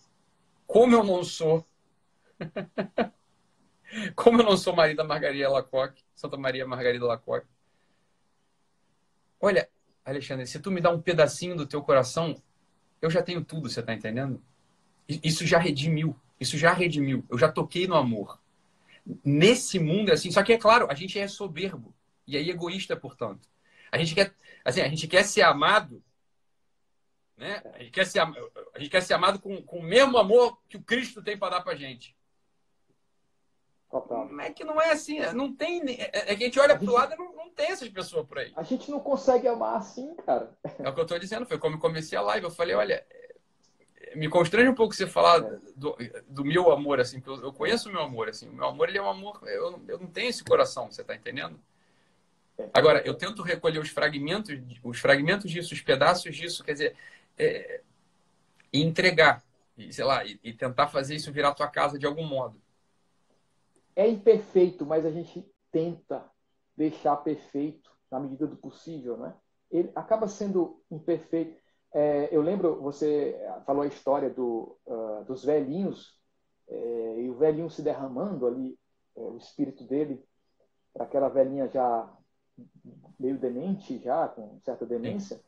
Como 0.67 0.93
eu 0.93 1.05
não 1.05 1.23
sou... 1.23 1.65
como 4.15 4.41
eu 4.41 4.45
não 4.45 4.57
sou 4.57 4.75
Maria 4.75 5.03
Margarida 5.03 5.49
Lacoque, 5.49 6.03
Santa 6.15 6.37
Maria 6.37 6.65
Margarida 6.65 7.05
Lacoque? 7.05 7.47
Olha, 9.39 9.69
Alexandre, 10.05 10.47
se 10.47 10.59
tu 10.59 10.71
me 10.71 10.81
dá 10.81 10.89
um 10.89 11.01
pedacinho 11.01 11.55
do 11.55 11.65
teu 11.65 11.81
coração, 11.81 12.41
eu 13.01 13.09
já 13.09 13.21
tenho 13.21 13.43
tudo, 13.43 13.69
você 13.69 13.81
está 13.81 13.93
entendendo? 13.93 14.41
Isso 15.07 15.45
já 15.45 15.57
redimiu. 15.57 16.15
Isso 16.39 16.57
já 16.57 16.73
redimiu. 16.73 17.25
Eu 17.29 17.37
já 17.37 17.51
toquei 17.51 17.87
no 17.87 17.95
amor 17.95 18.39
nesse 19.23 19.79
mundo 19.79 20.09
é 20.09 20.13
assim. 20.13 20.31
Só 20.31 20.43
que 20.43 20.53
é 20.53 20.57
claro, 20.57 20.87
a 20.89 20.93
gente 20.93 21.19
é 21.19 21.27
soberbo 21.27 21.93
e 22.25 22.37
aí 22.37 22.49
egoísta, 22.49 22.95
portanto. 22.95 23.47
A 23.91 23.97
gente 23.97 24.15
quer, 24.15 24.33
assim, 24.63 24.81
a 24.81 24.87
gente 24.87 25.07
quer 25.07 25.23
ser 25.23 25.43
amado, 25.43 26.03
né? 27.37 27.61
A 27.73 27.79
gente 27.79 27.91
quer 27.91 28.05
ser, 28.05 28.19
a 28.19 28.79
gente 28.79 28.89
quer 28.89 29.01
ser 29.01 29.13
amado 29.13 29.39
com, 29.39 29.61
com 29.61 29.79
o 29.79 29.83
mesmo 29.83 30.17
amor 30.17 30.59
que 30.67 30.77
o 30.77 30.81
Cristo 30.81 31.21
tem 31.21 31.37
para 31.37 31.57
dar 31.57 31.61
para 31.61 31.75
gente. 31.75 32.15
Como 34.01 34.41
é 34.41 34.51
que 34.51 34.63
não 34.63 34.81
é 34.81 34.91
assim? 34.91 35.19
Não 35.33 35.53
tem. 35.53 35.81
É, 35.89 36.31
é 36.31 36.35
que 36.35 36.43
a 36.43 36.47
gente 36.47 36.59
olha 36.59 36.77
para 36.77 36.89
o 36.89 36.93
lado 36.93 37.13
e 37.13 37.17
não, 37.17 37.33
não 37.33 37.49
tem 37.49 37.71
essas 37.71 37.89
pessoas 37.89 38.25
por 38.25 38.39
aí. 38.39 38.51
A 38.55 38.63
gente 38.63 38.89
não 38.89 38.99
consegue 38.99 39.47
amar 39.47 39.77
assim, 39.77 40.15
cara. 40.25 40.51
É 40.79 40.89
o 40.89 40.93
que 40.93 40.99
eu 40.99 41.03
estou 41.03 41.19
dizendo. 41.19 41.45
Foi 41.45 41.57
como 41.57 41.75
eu 41.75 41.79
comecei 41.79 42.17
a 42.17 42.21
live. 42.21 42.45
Eu 42.45 42.51
falei, 42.51 42.75
olha, 42.75 43.05
me 44.15 44.29
constrange 44.29 44.69
um 44.69 44.75
pouco 44.75 44.93
você 44.93 45.07
falar 45.07 45.39
do, 45.75 45.97
do 46.27 46.45
meu 46.45 46.71
amor, 46.71 46.99
assim, 46.99 47.21
eu, 47.25 47.41
eu 47.41 47.53
conheço 47.53 47.89
o 47.89 47.91
meu 47.91 48.01
amor, 48.01 48.29
assim, 48.29 48.47
o 48.47 48.53
meu 48.53 48.65
amor 48.65 48.89
ele 48.89 48.97
é 48.97 49.01
um 49.01 49.09
amor, 49.09 49.39
eu, 49.43 49.81
eu 49.87 49.99
não 49.99 50.07
tenho 50.07 50.29
esse 50.29 50.43
coração, 50.43 50.91
você 50.91 51.01
está 51.01 51.15
entendendo? 51.15 51.59
É. 52.57 52.69
Agora, 52.73 53.01
eu 53.05 53.13
tento 53.13 53.41
recolher 53.41 53.79
os 53.79 53.89
fragmentos, 53.89 54.57
os 54.83 54.99
fragmentos 54.99 55.49
disso, 55.49 55.73
os 55.73 55.81
pedaços 55.81 56.35
disso, 56.35 56.63
quer 56.63 56.73
dizer, 56.73 56.95
é, 57.37 57.81
e 58.71 58.81
entregar, 58.81 59.43
e, 59.77 59.91
sei 59.91 60.05
lá, 60.05 60.23
e, 60.23 60.39
e 60.43 60.53
tentar 60.53 60.87
fazer 60.87 61.15
isso 61.15 61.31
virar 61.31 61.53
tua 61.53 61.67
casa 61.67 61.97
de 61.97 62.05
algum 62.05 62.25
modo. 62.25 62.61
É 63.95 64.07
imperfeito, 64.07 64.85
mas 64.85 65.05
a 65.05 65.11
gente 65.11 65.45
tenta 65.71 66.29
deixar 66.75 67.17
perfeito 67.17 67.91
na 68.09 68.19
medida 68.19 68.47
do 68.47 68.55
possível, 68.55 69.17
né? 69.17 69.35
Ele 69.71 69.91
acaba 69.95 70.27
sendo 70.27 70.81
imperfeito 70.91 71.63
é, 71.93 72.27
eu 72.31 72.41
lembro, 72.41 72.81
você 72.81 73.39
falou 73.67 73.83
a 73.83 73.87
história 73.87 74.27
do, 74.27 74.75
uh, 74.87 75.23
dos 75.25 75.45
velhinhos, 75.45 76.19
é, 76.67 77.21
e 77.21 77.29
o 77.29 77.35
velhinho 77.35 77.69
se 77.69 77.83
derramando 77.83 78.47
ali, 78.47 78.77
é, 79.15 79.21
o 79.21 79.37
espírito 79.37 79.83
dele. 79.83 80.25
para 80.91 81.03
aquela 81.05 81.29
velhinha 81.29 81.67
já 81.67 82.11
meio 83.19 83.37
demente, 83.37 83.99
já 83.99 84.27
com 84.27 84.59
certa 84.61 84.85
demência. 84.85 85.39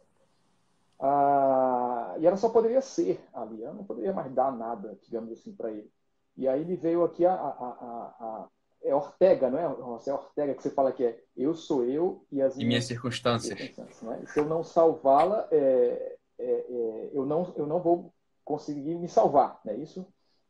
Ah, 1.00 2.16
e 2.20 2.26
ela 2.26 2.38
só 2.38 2.50
poderia 2.50 2.82
ser 2.82 3.20
ali, 3.34 3.64
ela 3.64 3.74
não 3.74 3.84
poderia 3.84 4.14
mais 4.14 4.32
dar 4.34 4.52
nada, 4.56 4.98
digamos 5.04 5.32
assim, 5.32 5.54
para 5.54 5.72
ele. 5.72 5.92
E 6.38 6.48
aí 6.48 6.66
me 6.66 6.76
veio 6.76 7.04
aqui 7.04 7.26
a, 7.26 7.34
a, 7.34 7.38
a, 7.38 8.16
a, 8.20 8.48
é 8.84 8.94
Ortega, 8.94 9.50
não 9.50 9.58
é? 9.58 9.64
É 9.64 10.14
Ortega 10.14 10.54
que 10.54 10.62
você 10.62 10.70
fala 10.70 10.92
que 10.92 11.04
é 11.04 11.20
eu 11.36 11.56
sou 11.56 11.84
eu 11.84 12.26
e 12.32 12.42
as 12.42 12.56
minhas, 12.56 12.68
minhas 12.68 12.86
circunstâncias. 12.86 13.58
circunstâncias 13.58 14.02
né? 14.02 14.26
Se 14.28 14.40
eu 14.40 14.46
não 14.46 14.64
salvá-la, 14.64 15.48
é, 15.52 16.18
é, 16.38 16.46
é, 16.46 17.10
eu, 17.14 17.26
não, 17.26 17.54
eu 17.56 17.66
não 17.66 17.80
vou 17.80 18.14
conseguir 18.44 18.96
me 18.96 19.08
salvar, 19.08 19.60
não 19.66 19.74
é 19.74 19.78
isso? 19.78 20.06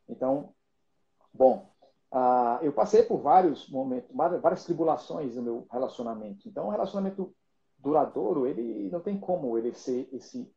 Então, 0.08 0.52
bom, 1.32 1.70
ah, 2.12 2.58
eu 2.62 2.72
passei 2.72 3.02
por 3.02 3.18
vários 3.18 3.68
momentos, 3.68 4.10
várias 4.14 4.64
tribulações 4.64 5.36
no 5.36 5.42
meu 5.42 5.66
relacionamento. 5.70 6.48
Então, 6.48 6.66
um 6.66 6.70
relacionamento 6.70 7.34
duradouro, 7.78 8.46
ele 8.46 8.88
não 8.90 9.00
tem 9.00 9.18
como 9.18 9.56
ele 9.56 9.72
ser 9.74 10.08
esse 10.12 10.50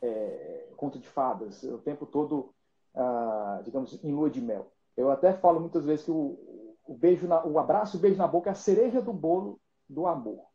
é, 0.00 0.68
conto 0.76 0.98
de 0.98 1.08
fadas 1.08 1.62
o 1.62 1.78
tempo 1.78 2.06
todo, 2.06 2.54
ah, 2.94 3.60
digamos, 3.64 4.02
em 4.02 4.12
lua 4.12 4.30
de 4.30 4.40
mel. 4.40 4.70
Eu 4.96 5.10
até 5.10 5.32
falo 5.32 5.60
muitas 5.60 5.84
vezes 5.84 6.04
que 6.04 6.10
o, 6.10 6.38
o 6.86 6.94
beijo, 6.94 7.26
na, 7.26 7.44
o 7.44 7.58
abraço 7.58 7.96
e 7.96 7.98
o 7.98 8.02
beijo 8.02 8.18
na 8.18 8.26
boca 8.26 8.50
é 8.50 8.52
a 8.52 8.56
cereja 8.56 9.00
do 9.00 9.12
bolo 9.12 9.60
do 9.88 10.06
amor. 10.06 10.52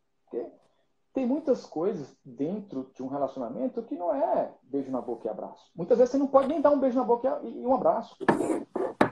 Tem 1.17 1.25
muitas 1.25 1.65
coisas 1.65 2.15
dentro 2.23 2.91
de 2.93 3.01
um 3.01 3.07
relacionamento 3.07 3.81
que 3.81 3.95
não 3.95 4.13
é 4.13 4.53
beijo 4.61 4.91
na 4.91 5.01
boca 5.01 5.27
e 5.27 5.31
abraço. 5.31 5.71
Muitas 5.75 5.97
vezes 5.97 6.11
você 6.11 6.17
não 6.19 6.27
pode 6.27 6.47
nem 6.47 6.61
dar 6.61 6.69
um 6.69 6.79
beijo 6.79 6.95
na 6.95 7.03
boca 7.03 7.39
e 7.41 7.65
um 7.65 7.73
abraço. 7.73 8.15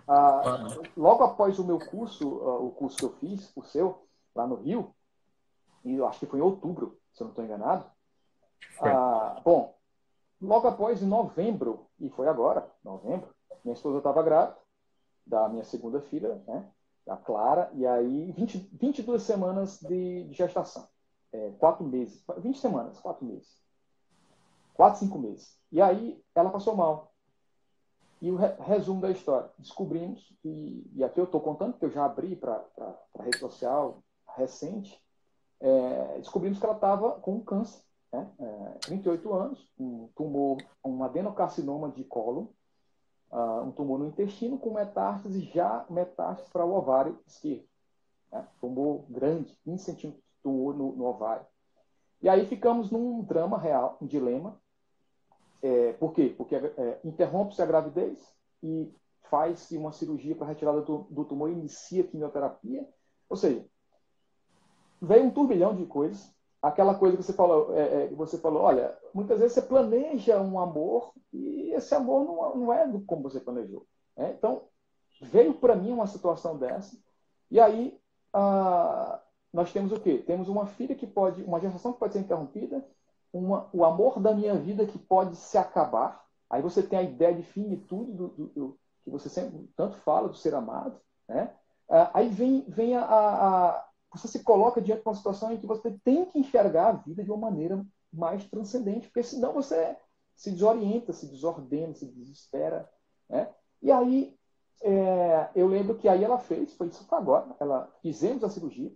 Ah, 0.08 0.68
logo 0.96 1.24
após 1.24 1.58
o 1.58 1.66
meu 1.66 1.80
curso, 1.80 2.42
ah, 2.44 2.60
o 2.60 2.70
curso 2.70 2.96
que 2.96 3.06
eu 3.06 3.14
fiz, 3.14 3.52
o 3.56 3.64
seu, 3.64 4.08
lá 4.36 4.46
no 4.46 4.54
Rio, 4.54 4.94
e 5.84 5.96
eu 5.96 6.08
acho 6.08 6.20
que 6.20 6.28
foi 6.28 6.38
em 6.38 6.44
outubro, 6.44 7.00
se 7.12 7.24
eu 7.24 7.26
não 7.26 7.32
estou 7.32 7.44
enganado. 7.44 7.90
Ah, 8.80 9.42
bom, 9.44 9.75
logo 10.42 10.68
após, 10.68 11.02
em 11.02 11.08
novembro, 11.08 11.88
e 12.00 12.10
foi 12.10 12.28
agora, 12.28 12.70
novembro, 12.84 13.30
minha 13.64 13.74
esposa 13.74 13.98
estava 13.98 14.24
grávida 14.24 14.58
da 15.26 15.50
minha 15.50 15.64
segunda 15.64 16.00
filha, 16.02 16.36
né, 16.48 16.72
da 17.06 17.18
Clara, 17.18 17.72
e 17.74 17.86
aí 17.86 18.32
20, 18.32 18.70
22 18.74 19.22
semanas 19.22 19.80
de, 19.80 20.26
de 20.26 20.34
gestação. 20.34 20.88
É, 21.32 21.52
quatro 21.60 21.84
meses, 21.84 22.24
20 22.38 22.60
semanas, 22.60 23.00
quatro 23.00 23.26
meses. 23.26 23.64
Quatro, 24.74 25.00
cinco 25.00 25.18
meses. 25.18 25.58
E 25.72 25.82
aí 25.82 26.22
ela 26.34 26.50
passou 26.50 26.76
mal. 26.76 27.14
E 28.22 28.32
o 28.32 28.36
resumo 28.36 29.02
da 29.02 29.12
história. 29.12 29.50
Descobrimos, 29.58 30.34
e, 30.44 30.86
e 30.96 31.04
aqui 31.04 31.20
eu 31.20 31.26
estou 31.26 31.42
contando, 31.42 31.74
porque 31.74 31.86
eu 31.86 31.92
já 31.92 32.06
abri 32.06 32.36
para 32.36 32.64
a 33.20 33.24
rede 33.24 33.40
social 33.40 34.04
recente, 34.36 35.00
é, 35.60 36.18
descobrimos 36.18 36.60
que 36.60 36.66
ela 36.66 36.76
estava 36.76 37.12
com 37.20 37.44
câncer, 37.44 37.82
né? 38.16 38.32
É, 38.40 38.80
38 38.80 39.34
anos, 39.34 39.70
um 39.78 40.08
tumor, 40.16 40.58
um 40.84 41.04
adenocarcinoma 41.04 41.90
de 41.90 42.04
colo, 42.04 42.54
uh, 43.32 43.62
um 43.62 43.72
tumor 43.72 44.00
no 44.00 44.08
intestino 44.08 44.58
com 44.58 44.74
metástase, 44.74 45.42
já 45.42 45.86
metástase 45.90 46.50
para 46.52 46.66
o 46.66 46.76
ovário 46.76 47.20
esquerdo. 47.28 47.66
Né? 48.32 48.48
Tumor 48.62 49.06
grande, 49.10 49.58
15 49.64 49.84
centímetros 49.84 50.24
de 50.24 50.42
tumor 50.42 50.76
no, 50.76 50.96
no 50.96 51.06
ovário. 51.06 51.46
E 52.22 52.30
aí 52.30 52.46
ficamos 52.46 52.90
num 52.90 53.22
drama 53.24 53.58
real, 53.58 53.98
um 54.02 54.08
dilema, 54.08 54.60
é, 55.62 55.94
por 55.94 56.14
quê? 56.14 56.34
Porque 56.38 56.56
é, 56.56 57.00
interrompe-se 57.04 57.62
a 57.62 57.66
gravidez 57.66 58.20
e 58.62 58.94
faz-se 59.30 59.76
uma 59.78 59.92
cirurgia 59.92 60.36
para 60.36 60.48
retirada 60.48 60.82
do, 60.82 61.08
do 61.10 61.26
tumor, 61.26 61.50
inicia 61.50 62.04
a 62.04 62.08
quimioterapia. 62.08 62.88
Ou 63.28 63.36
seja, 63.36 63.66
veio 65.02 65.26
um 65.26 65.32
turbilhão 65.32 65.76
de 65.76 65.86
coisas. 65.86 66.32
Aquela 66.66 66.96
coisa 66.96 67.16
que 67.16 67.22
você 67.22 67.34
falou, 67.34 67.78
é, 67.78 68.06
é, 68.06 68.08
você 68.08 68.40
falou, 68.40 68.64
olha, 68.64 68.98
muitas 69.14 69.40
vezes 69.40 69.54
você 69.54 69.62
planeja 69.62 70.42
um 70.42 70.60
amor 70.60 71.14
e 71.32 71.70
esse 71.74 71.94
amor 71.94 72.26
não, 72.26 72.56
não 72.56 72.74
é 72.74 72.92
como 73.06 73.22
você 73.22 73.40
planejou. 73.40 73.86
Né? 74.18 74.34
Então, 74.36 74.64
veio 75.22 75.54
para 75.54 75.76
mim 75.76 75.92
uma 75.92 76.08
situação 76.08 76.58
dessa. 76.58 76.98
E 77.52 77.60
aí, 77.60 77.96
ah, 78.34 79.22
nós 79.54 79.72
temos 79.72 79.92
o 79.92 80.00
quê? 80.00 80.24
Temos 80.26 80.50
uma 80.50 80.66
filha 80.66 80.96
que 80.96 81.06
pode, 81.06 81.44
uma 81.44 81.60
gestação 81.60 81.94
que 81.94 82.00
pode 82.00 82.14
ser 82.14 82.20
interrompida, 82.22 82.84
uma, 83.32 83.70
o 83.72 83.86
amor 83.86 84.20
da 84.20 84.34
minha 84.34 84.56
vida 84.56 84.88
que 84.88 84.98
pode 84.98 85.36
se 85.36 85.60
acabar. 85.60 86.26
Aí 86.50 86.64
você 86.64 86.82
tem 86.82 86.98
a 86.98 87.04
ideia 87.04 87.36
de 87.36 87.44
finitude 87.44 88.12
do, 88.12 88.28
do, 88.30 88.48
do 88.48 88.80
que 89.04 89.12
você 89.12 89.30
sempre 89.30 89.70
tanto 89.76 89.98
fala 89.98 90.30
do 90.30 90.36
ser 90.36 90.56
amado, 90.56 91.00
né? 91.30 91.54
Ah, 91.88 92.10
aí 92.16 92.28
vem, 92.28 92.66
vem 92.68 92.96
a, 92.96 93.06
a, 93.06 93.85
você 94.18 94.28
se 94.28 94.44
coloca 94.44 94.82
diante 94.82 95.02
de 95.02 95.08
uma 95.08 95.16
situação 95.16 95.52
em 95.52 95.58
que 95.58 95.66
você 95.66 95.92
tem 96.04 96.26
que 96.26 96.40
enxergar 96.40 96.88
a 96.88 96.94
vida 96.94 97.24
de 97.24 97.32
uma 97.32 97.50
maneira 97.50 97.86
mais 98.12 98.46
transcendente, 98.46 99.08
porque 99.08 99.24
senão 99.24 99.54
você 99.54 99.96
se 100.36 100.52
desorienta, 100.52 101.14
se 101.14 101.28
desordena, 101.28 101.94
se 101.94 102.06
desespera, 102.06 102.90
né? 103.30 103.50
E 103.82 103.92
aí 103.92 104.38
é, 104.82 105.50
eu 105.56 105.68
lembro 105.68 105.96
que 105.96 106.08
aí 106.08 106.24
ela 106.24 106.38
fez, 106.38 106.74
foi 106.74 106.88
isso 106.88 107.06
agora, 107.12 107.56
ela 107.60 107.92
fizemos 108.02 108.44
a 108.44 108.50
cirurgia 108.50 108.92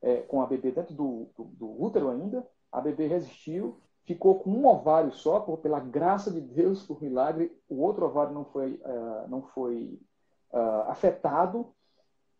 é, 0.00 0.22
com 0.22 0.42
a 0.42 0.46
bebê 0.46 0.70
dentro 0.70 0.94
do, 0.94 1.28
do, 1.36 1.44
do 1.44 1.82
útero 1.82 2.10
ainda, 2.10 2.46
a 2.70 2.80
bebê 2.80 3.06
resistiu, 3.06 3.80
ficou 4.04 4.40
com 4.40 4.50
um 4.50 4.66
ovário 4.66 5.12
só, 5.12 5.40
por, 5.40 5.58
pela 5.58 5.80
graça 5.80 6.30
de 6.30 6.40
Deus, 6.40 6.82
por 6.82 7.02
milagre, 7.02 7.56
o 7.68 7.82
outro 7.82 8.06
ovário 8.06 8.32
não 8.32 8.44
foi, 8.44 8.80
uh, 8.84 9.28
não 9.28 9.42
foi 9.42 10.00
uh, 10.52 10.90
afetado. 10.90 11.74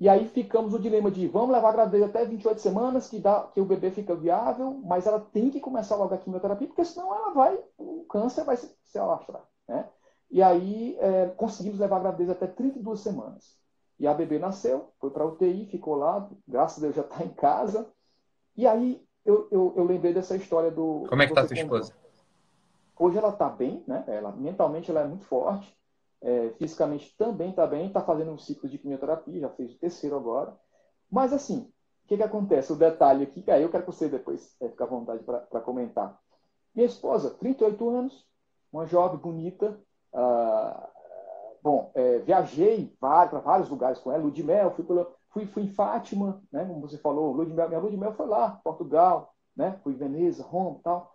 E 0.01 0.09
aí 0.09 0.28
ficamos 0.28 0.72
no 0.72 0.78
dilema 0.78 1.11
de 1.11 1.26
vamos 1.26 1.51
levar 1.51 1.70
a 1.70 1.72
gravidez 1.72 2.05
até 2.05 2.24
28 2.24 2.61
semanas, 2.61 3.09
que, 3.09 3.18
dá, 3.18 3.49
que 3.53 3.61
o 3.61 3.64
bebê 3.64 3.90
fica 3.90 4.14
viável, 4.14 4.80
mas 4.84 5.07
ela 5.07 5.18
tem 5.18 5.51
que 5.51 5.61
começar 5.61 5.96
logo 5.96 6.14
a 6.14 6.18
quimioterapia, 6.18 6.68
porque 6.68 6.84
senão 6.84 7.12
ela 7.12 7.30
vai, 7.30 7.59
o 7.76 8.05
câncer 8.05 8.44
vai 8.44 8.57
se, 8.57 8.72
se 8.84 8.99
alastrar. 8.99 9.42
Né? 9.66 9.88
E 10.30 10.40
aí 10.40 10.96
é, 11.01 11.26
conseguimos 11.36 11.80
levar 11.80 11.96
a 11.96 12.01
gravidez 12.01 12.30
até 12.30 12.46
32 12.46 13.01
semanas. 13.01 13.59
E 13.99 14.07
a 14.07 14.14
bebê 14.14 14.38
nasceu, 14.38 14.92
foi 15.01 15.11
para 15.11 15.24
a 15.24 15.26
UTI, 15.26 15.66
ficou 15.66 15.96
lá, 15.96 16.30
graças 16.46 16.78
a 16.78 16.86
Deus 16.86 16.94
já 16.94 17.03
está 17.03 17.24
em 17.24 17.30
casa. 17.30 17.90
E 18.57 18.66
aí 18.66 19.05
eu, 19.24 19.49
eu, 19.51 19.74
eu 19.76 19.84
lembrei 19.84 20.14
dessa 20.14 20.36
história 20.36 20.70
do. 20.70 21.07
Como 21.09 21.20
é 21.20 21.26
que 21.26 21.32
está 21.32 21.46
sua 21.46 21.57
esposa? 21.57 21.92
Hoje 22.96 23.18
ela 23.18 23.30
está 23.30 23.49
bem, 23.49 23.82
né? 23.86 24.05
Ela, 24.07 24.30
mentalmente 24.32 24.90
ela 24.90 25.01
é 25.01 25.07
muito 25.07 25.24
forte, 25.24 25.76
é, 26.21 26.51
fisicamente 26.59 27.14
também 27.16 27.51
está 27.51 27.66
bem, 27.66 27.89
está 27.89 28.01
fazendo 28.01 28.33
um 28.33 28.39
ciclo 28.39 28.69
de 28.69 28.79
quimioterapia, 28.79 29.41
já 29.41 29.49
fez 29.51 29.73
o 29.73 29.79
terceiro 29.79 30.16
agora. 30.16 30.57
Mas 31.11 31.33
assim, 31.33 31.73
o 32.05 32.09
que, 32.09 32.16
que 32.16 32.23
acontece? 32.23 32.73
O 32.73 32.77
detalhe 32.77 33.25
aqui, 33.25 33.43
que 33.43 33.51
aí 33.51 33.62
eu 33.62 33.71
quero 33.71 33.85
que 33.85 33.93
você 33.93 34.09
depois 34.09 34.57
é, 34.61 34.69
fique 34.69 34.83
à 34.83 34.87
vontade 34.87 35.23
para 35.25 35.61
comentar. 35.61 36.19
Minha 36.75 36.87
esposa, 36.87 37.31
38 37.31 37.89
anos, 37.89 38.27
uma 38.73 38.87
jovem 38.87 39.19
bonita. 39.19 39.79
Ah, 40.12 40.89
bom, 41.62 41.91
é, 41.95 42.19
viajei 42.21 42.95
para 43.01 43.39
vários 43.41 43.69
lugares 43.69 43.99
com 43.99 44.12
ela, 44.12 44.23
Ludmel, 44.23 44.73
fui 44.73 44.85
Fui, 45.31 45.47
fui 45.47 45.64
em 45.64 45.69
Fátima, 45.69 46.43
né, 46.51 46.64
como 46.64 46.81
você 46.81 46.97
falou, 46.99 47.33
lua 47.33 47.45
de 47.45 47.53
mel, 47.53 47.69
minha 47.69 47.81
lua 47.81 47.91
de 47.91 47.97
mel 47.97 48.14
foi 48.14 48.27
lá, 48.27 48.61
Portugal, 48.64 49.35
né, 49.55 49.79
fui 49.83 49.93
em 49.93 49.97
Veneza, 49.97 50.43
Roma 50.43 50.81
tal. 50.83 51.14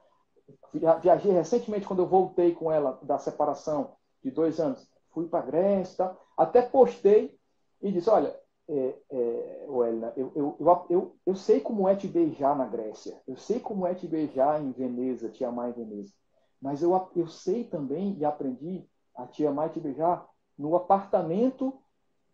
Viajei 1.01 1.31
recentemente, 1.31 1.87
quando 1.87 2.03
eu 2.03 2.07
voltei 2.07 2.53
com 2.53 2.71
ela 2.71 2.99
da 3.01 3.17
separação 3.17 3.95
de 4.23 4.29
dois 4.29 4.59
anos, 4.59 4.87
fui 5.13 5.27
para 5.27 5.45
Grécia 5.45 5.97
tal. 5.97 6.25
Até 6.37 6.61
postei 6.61 7.37
e 7.81 7.91
disse, 7.91 8.09
olha, 8.09 8.35
é, 8.67 8.95
é, 9.11 9.65
Welna, 9.67 10.13
eu, 10.15 10.31
eu, 10.35 10.55
eu, 10.59 10.85
eu, 10.89 11.15
eu 11.25 11.35
sei 11.35 11.59
como 11.59 11.87
é 11.87 11.95
te 11.95 12.07
beijar 12.07 12.55
na 12.57 12.65
Grécia, 12.65 13.21
eu 13.27 13.35
sei 13.37 13.59
como 13.59 13.85
é 13.85 13.93
te 13.93 14.07
beijar 14.07 14.61
em 14.61 14.71
Veneza, 14.71 15.29
te 15.29 15.43
amar 15.43 15.69
em 15.69 15.73
Veneza, 15.73 16.13
mas 16.61 16.81
eu, 16.81 17.09
eu 17.15 17.27
sei 17.27 17.65
também 17.65 18.17
e 18.17 18.25
aprendi 18.25 18.87
a 19.15 19.27
te 19.27 19.45
amar 19.45 19.67
e 19.67 19.73
te 19.73 19.79
beijar 19.79 20.27
no 20.57 20.75
apartamento 20.75 21.77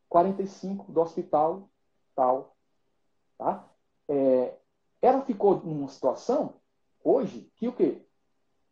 45 0.07 0.91
do 0.91 1.01
hospital 1.01 1.69
tal. 2.15 2.55
Tá? 3.37 3.67
É, 4.07 4.55
ela 5.01 5.21
ficou 5.21 5.55
numa 5.61 5.87
situação, 5.87 6.55
hoje, 7.03 7.51
que 7.55 7.67
o 7.67 7.73
quê? 7.73 8.05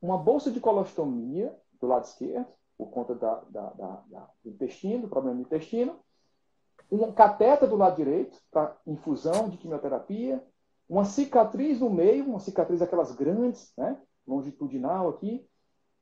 Uma 0.01 0.17
bolsa 0.17 0.51
de 0.51 0.59
colostomia 0.59 1.57
do 1.79 1.87
lado 1.87 2.05
esquerdo, 2.05 2.47
por 2.77 2.89
conta 2.91 3.15
da, 3.15 3.35
da, 3.49 3.69
da, 3.71 4.29
do 4.43 4.51
intestino, 4.51 5.07
problema 5.07 5.37
do 5.37 5.41
intestino, 5.41 5.99
um 6.91 7.11
cateter 7.11 7.67
do 7.67 7.75
lado 7.75 7.95
direito, 7.95 8.39
para 8.51 8.77
infusão 8.85 9.49
de 9.49 9.57
quimioterapia, 9.57 10.43
uma 10.87 11.03
cicatriz 11.03 11.79
no 11.79 11.89
meio, 11.89 12.25
uma 12.25 12.39
cicatriz 12.39 12.81
aquelas 12.81 13.13
grandes, 13.13 13.73
né, 13.77 13.99
longitudinal 14.25 15.09
aqui, 15.09 15.45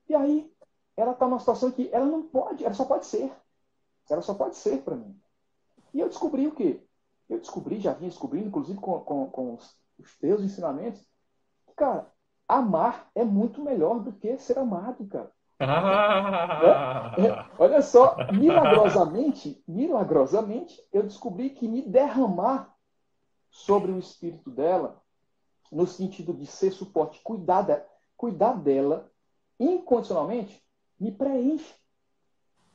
e 0.07 0.13
aí 0.13 0.53
ela 0.95 1.11
está 1.11 1.25
numa 1.27 1.39
situação 1.39 1.71
que 1.71 1.89
ela 1.91 2.05
não 2.05 2.23
pode, 2.23 2.63
ela 2.63 2.73
só 2.73 2.85
pode 2.85 3.05
ser. 3.05 3.31
Ela 4.09 4.21
só 4.21 4.35
pode 4.35 4.55
ser 4.55 4.83
para 4.83 4.95
mim. 4.95 5.19
E 5.93 5.99
eu 5.99 6.07
descobri 6.07 6.47
o 6.47 6.53
quê? 6.53 6.83
Eu 7.27 7.39
descobri, 7.39 7.79
já 7.79 7.93
vinha 7.93 8.09
descobrindo, 8.09 8.47
inclusive 8.47 8.79
com, 8.79 8.99
com, 8.99 9.29
com 9.29 9.53
os, 9.55 9.75
os 9.97 10.15
teus 10.19 10.41
ensinamentos, 10.41 11.01
que, 11.65 11.73
cara, 11.73 12.11
amar 12.47 13.09
é 13.15 13.23
muito 13.23 13.63
melhor 13.63 13.99
do 13.99 14.13
que 14.13 14.37
ser 14.37 14.59
amado, 14.59 15.07
cara. 15.07 15.31
Ah. 15.59 17.15
É, 17.17 17.45
olha 17.57 17.81
só, 17.81 18.17
milagrosamente, 18.33 19.63
milagrosamente, 19.67 20.81
eu 20.91 21.03
descobri 21.03 21.49
que 21.51 21.67
me 21.67 21.81
derramar 21.81 22.75
sobre 23.49 23.91
o 23.91 23.99
espírito 23.99 24.49
dela, 24.51 25.01
no 25.71 25.87
sentido 25.87 26.33
de 26.33 26.45
ser 26.45 26.71
suporte, 26.71 27.21
cuidar, 27.23 27.61
de, 27.61 27.81
cuidar 28.17 28.53
dela 28.53 29.09
incondicionalmente, 29.59 30.61
me 30.99 31.11
preenche. 31.11 31.73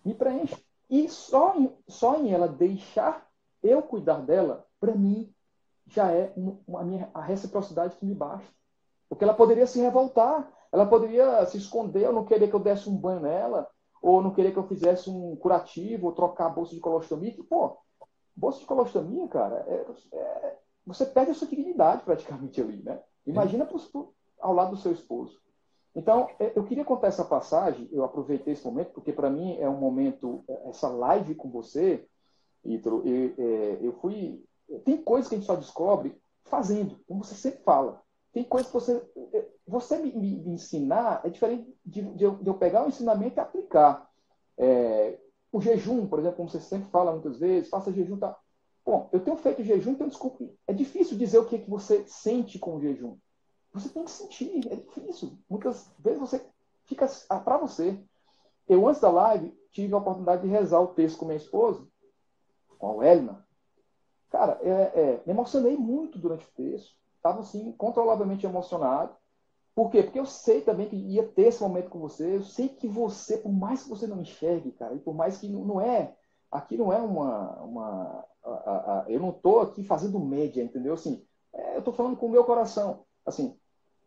Me 0.04 0.14
preenche. 0.14 0.56
E 0.88 1.08
só 1.08 1.54
em, 1.56 1.70
só 1.86 2.16
em 2.16 2.32
ela 2.32 2.48
deixar 2.48 3.28
eu 3.62 3.82
cuidar 3.82 4.22
dela, 4.22 4.66
para 4.80 4.94
mim, 4.94 5.32
já 5.86 6.10
é 6.10 6.32
uma, 6.36 6.80
a, 7.12 7.20
a 7.20 7.22
reciprocidade 7.22 7.96
que 7.96 8.06
me 8.06 8.14
basta. 8.14 8.48
Porque 9.08 9.24
ela 9.24 9.34
poderia 9.34 9.66
se 9.66 9.80
revoltar, 9.80 10.50
ela 10.72 10.86
poderia 10.86 11.44
se 11.46 11.58
esconder, 11.58 12.06
ou 12.06 12.12
não 12.12 12.24
querer 12.24 12.48
que 12.48 12.54
eu 12.54 12.60
desse 12.60 12.88
um 12.88 12.96
banho 12.96 13.20
nela, 13.20 13.68
ou 14.02 14.22
não 14.22 14.32
querer 14.32 14.52
que 14.52 14.58
eu 14.58 14.66
fizesse 14.66 15.10
um 15.10 15.36
curativo, 15.36 16.06
ou 16.06 16.12
trocar 16.12 16.46
a 16.46 16.50
bolsa 16.50 16.74
de 16.74 16.80
colostomia. 16.80 17.32
Que, 17.32 17.42
pô, 17.42 17.76
bolsa 18.36 18.60
de 18.60 18.66
colostomia, 18.66 19.26
cara, 19.28 19.64
é, 19.68 20.16
é, 20.16 20.58
você 20.86 21.04
perde 21.04 21.32
a 21.32 21.34
sua 21.34 21.48
dignidade 21.48 22.02
praticamente 22.02 22.60
ali, 22.60 22.82
né? 22.82 23.00
Imagina 23.26 23.66
pro, 23.66 23.78
pro, 23.78 24.14
ao 24.40 24.54
lado 24.54 24.70
do 24.70 24.76
seu 24.76 24.92
esposo. 24.92 25.38
Então, 25.94 26.28
é, 26.38 26.52
eu 26.54 26.64
queria 26.64 26.84
contar 26.84 27.08
essa 27.08 27.24
passagem, 27.24 27.88
eu 27.92 28.04
aproveitei 28.04 28.52
esse 28.52 28.64
momento, 28.64 28.92
porque 28.92 29.12
para 29.12 29.28
mim 29.28 29.56
é 29.58 29.68
um 29.68 29.76
momento, 29.76 30.44
é, 30.48 30.68
essa 30.68 30.88
live 30.88 31.34
com 31.34 31.50
você, 31.50 32.06
Ítalo, 32.64 33.02
eu, 33.06 33.34
é, 33.38 33.78
eu 33.80 33.92
fui. 34.00 34.44
Tem 34.84 34.96
coisas 35.02 35.28
que 35.28 35.34
a 35.34 35.38
gente 35.38 35.46
só 35.46 35.56
descobre 35.56 36.16
fazendo, 36.44 37.00
como 37.08 37.24
você 37.24 37.34
sempre 37.34 37.62
fala. 37.62 38.02
Tem 38.32 38.44
coisas 38.44 38.70
que 38.70 38.74
você. 38.74 39.02
Você 39.70 39.98
me, 39.98 40.12
me 40.12 40.50
ensinar 40.50 41.20
é 41.24 41.30
diferente 41.30 41.72
de, 41.86 42.02
de, 42.02 42.24
eu, 42.24 42.34
de, 42.36 42.48
eu, 42.48 42.54
pegar 42.54 42.84
o 42.84 42.88
ensinamento 42.88 43.38
e 43.38 43.40
aplicar. 43.40 44.10
É, 44.58 45.18
o 45.52 45.60
jejum, 45.60 46.06
por 46.06 46.18
exemplo, 46.18 46.38
como 46.38 46.48
você 46.48 46.60
sempre 46.60 46.90
fala 46.90 47.12
muitas 47.12 47.38
vezes, 47.38 47.70
faça 47.70 47.92
jejum. 47.92 48.18
Tá. 48.18 48.36
Bom, 48.84 49.08
eu 49.12 49.20
tenho 49.20 49.36
feito 49.36 49.62
jejum, 49.62 49.92
então 49.92 50.08
desculpe. 50.08 50.52
É 50.66 50.72
difícil 50.72 51.16
dizer 51.16 51.38
o 51.38 51.46
que, 51.46 51.60
que 51.60 51.70
você 51.70 52.04
sente 52.06 52.58
com 52.58 52.76
o 52.76 52.80
jejum. 52.80 53.16
Você 53.72 53.88
tem 53.88 54.04
que 54.04 54.10
sentir, 54.10 54.66
é 54.72 54.74
difícil. 54.74 55.38
Muitas 55.48 55.88
vezes 56.00 56.18
você 56.18 56.44
fica 56.86 57.08
ah, 57.28 57.38
para 57.38 57.56
você. 57.56 57.96
Eu, 58.68 58.88
antes 58.88 59.00
da 59.00 59.10
live, 59.10 59.56
tive 59.70 59.94
a 59.94 59.98
oportunidade 59.98 60.42
de 60.42 60.48
rezar 60.48 60.80
o 60.80 60.88
texto 60.88 61.18
com 61.18 61.26
minha 61.26 61.36
esposa, 61.36 61.86
com 62.76 63.00
a 63.00 63.06
Elna. 63.06 63.46
Cara, 64.30 64.58
é, 64.62 64.70
é, 64.70 65.22
me 65.24 65.32
emocionei 65.32 65.76
muito 65.76 66.18
durante 66.18 66.44
o 66.44 66.52
texto. 66.56 66.92
Estava, 67.16 67.40
assim, 67.40 67.68
incontrolavelmente 67.68 68.46
emocionado. 68.46 69.14
Por 69.74 69.90
quê? 69.90 70.02
Porque 70.02 70.18
eu 70.18 70.26
sei 70.26 70.60
também 70.62 70.88
que 70.88 70.96
ia 70.96 71.26
ter 71.26 71.48
esse 71.48 71.62
momento 71.62 71.88
com 71.88 71.98
você. 71.98 72.36
Eu 72.36 72.42
sei 72.42 72.68
que 72.68 72.88
você, 72.88 73.38
por 73.38 73.52
mais 73.52 73.82
que 73.82 73.88
você 73.88 74.06
não 74.06 74.20
enxergue, 74.20 74.72
cara, 74.72 74.94
e 74.94 74.98
por 74.98 75.14
mais 75.14 75.38
que 75.38 75.48
não, 75.48 75.80
é. 75.80 76.14
Aqui 76.50 76.76
não 76.76 76.92
é 76.92 76.98
uma. 76.98 77.62
uma 77.62 78.24
a, 78.42 78.50
a, 78.50 79.00
a, 79.00 79.04
eu 79.08 79.20
não 79.20 79.30
estou 79.30 79.60
aqui 79.60 79.84
fazendo 79.84 80.18
média, 80.18 80.62
entendeu? 80.62 80.94
Assim, 80.94 81.24
é, 81.52 81.74
eu 81.74 81.78
estou 81.80 81.94
falando 81.94 82.16
com 82.16 82.26
o 82.26 82.30
meu 82.30 82.44
coração. 82.44 83.04
Assim, 83.24 83.56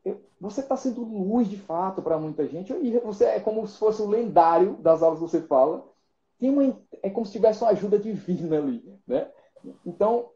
eu, 0.03 0.21
você 0.39 0.61
está 0.61 0.75
sendo 0.75 1.03
luz 1.03 1.47
de 1.47 1.57
fato 1.57 2.01
para 2.01 2.17
muita 2.17 2.47
gente. 2.47 2.73
E 2.73 2.99
você 2.99 3.25
é 3.25 3.39
como 3.39 3.65
se 3.67 3.77
fosse 3.77 4.01
o 4.01 4.09
lendário 4.09 4.75
das 4.77 5.01
aulas 5.01 5.19
que 5.19 5.25
você 5.25 5.41
fala. 5.41 5.85
Tem 6.37 6.49
uma, 6.49 6.77
é 7.01 7.09
como 7.09 7.25
se 7.25 7.31
tivesse 7.31 7.63
uma 7.63 7.71
ajuda 7.71 7.97
divina 7.97 8.57
ali, 8.57 8.83
né? 9.07 9.31
Então, 9.85 10.29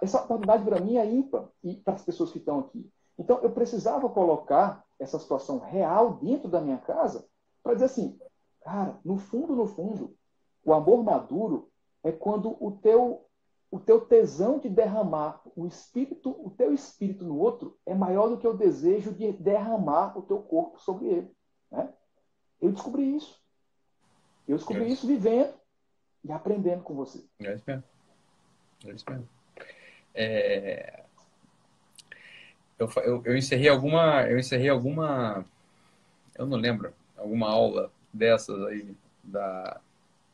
essa 0.00 0.18
oportunidade 0.18 0.64
para 0.64 0.80
mim 0.80 0.96
é 0.96 1.06
ímpar 1.06 1.48
e 1.62 1.76
para 1.76 1.94
as 1.94 2.04
pessoas 2.04 2.32
que 2.32 2.38
estão 2.38 2.60
aqui. 2.60 2.90
Então, 3.18 3.38
eu 3.42 3.50
precisava 3.50 4.08
colocar 4.08 4.84
essa 4.98 5.18
situação 5.18 5.58
real 5.58 6.14
dentro 6.14 6.48
da 6.48 6.60
minha 6.60 6.78
casa 6.78 7.26
para 7.62 7.74
dizer 7.74 7.86
assim, 7.86 8.18
cara, 8.62 8.98
no 9.04 9.16
fundo, 9.16 9.54
no 9.54 9.66
fundo, 9.66 10.16
o 10.64 10.72
amor 10.72 11.02
maduro 11.02 11.70
é 12.02 12.12
quando 12.12 12.56
o 12.60 12.72
teu 12.72 13.24
o 13.70 13.80
teu 13.80 14.02
tesão 14.02 14.60
de 14.60 14.68
derramar 14.68 15.42
o 15.56 15.66
espírito, 15.66 16.30
o 16.30 16.48
teu 16.48 16.72
espírito 16.72 17.24
no 17.24 17.36
outro 17.36 17.76
é 17.84 17.92
maior 17.92 18.28
do 18.28 18.38
que 18.38 18.46
o 18.46 18.56
desejo 18.56 19.12
de 19.12 19.32
derramar 19.32 20.16
o 20.16 20.22
teu 20.22 20.40
corpo 20.40 20.80
sobre 20.80 21.06
ele. 21.06 21.36
Né? 21.72 21.92
Eu 22.62 22.70
descobri 22.70 23.16
isso. 23.16 23.42
Eu 24.46 24.56
descobri 24.58 24.92
isso 24.92 25.08
vivendo 25.08 25.52
e 26.22 26.30
aprendendo 26.30 26.84
com 26.84 26.94
você. 26.94 27.24
É 27.40 27.54
isso 27.54 27.64
mesmo. 27.66 27.84
É 28.84 28.90
isso 28.92 29.04
mesmo. 29.10 29.28
É... 30.14 31.03
Eu, 32.84 33.02
eu, 33.02 33.22
eu 33.24 33.36
encerrei 33.36 33.68
alguma. 33.68 34.22
Eu 34.22 34.38
encerrei 34.38 34.68
alguma. 34.68 35.44
Eu 36.36 36.46
não 36.46 36.56
lembro. 36.56 36.92
Alguma 37.16 37.48
aula 37.48 37.90
dessas 38.12 38.62
aí. 38.66 38.94
Da... 39.22 39.80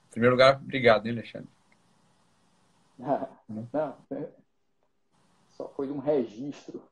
Em 0.09 0.11
primeiro 0.11 0.35
lugar, 0.35 0.57
obrigado, 0.57 1.07
hein, 1.07 1.13
Alexandre? 1.13 1.49
Não, 3.49 3.97
só 5.53 5.69
foi 5.69 5.91
um 5.91 5.99
registro. 5.99 6.83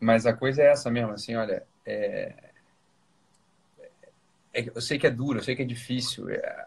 Mas 0.00 0.26
a 0.26 0.32
coisa 0.32 0.62
é 0.62 0.66
essa 0.66 0.90
mesmo, 0.90 1.12
assim, 1.12 1.34
olha, 1.34 1.66
é... 1.84 2.34
É, 4.52 4.68
eu 4.74 4.80
sei 4.80 4.98
que 4.98 5.06
é 5.06 5.10
duro, 5.10 5.38
eu 5.38 5.42
sei 5.42 5.56
que 5.56 5.62
é 5.62 5.64
difícil. 5.64 6.30
É... 6.30 6.66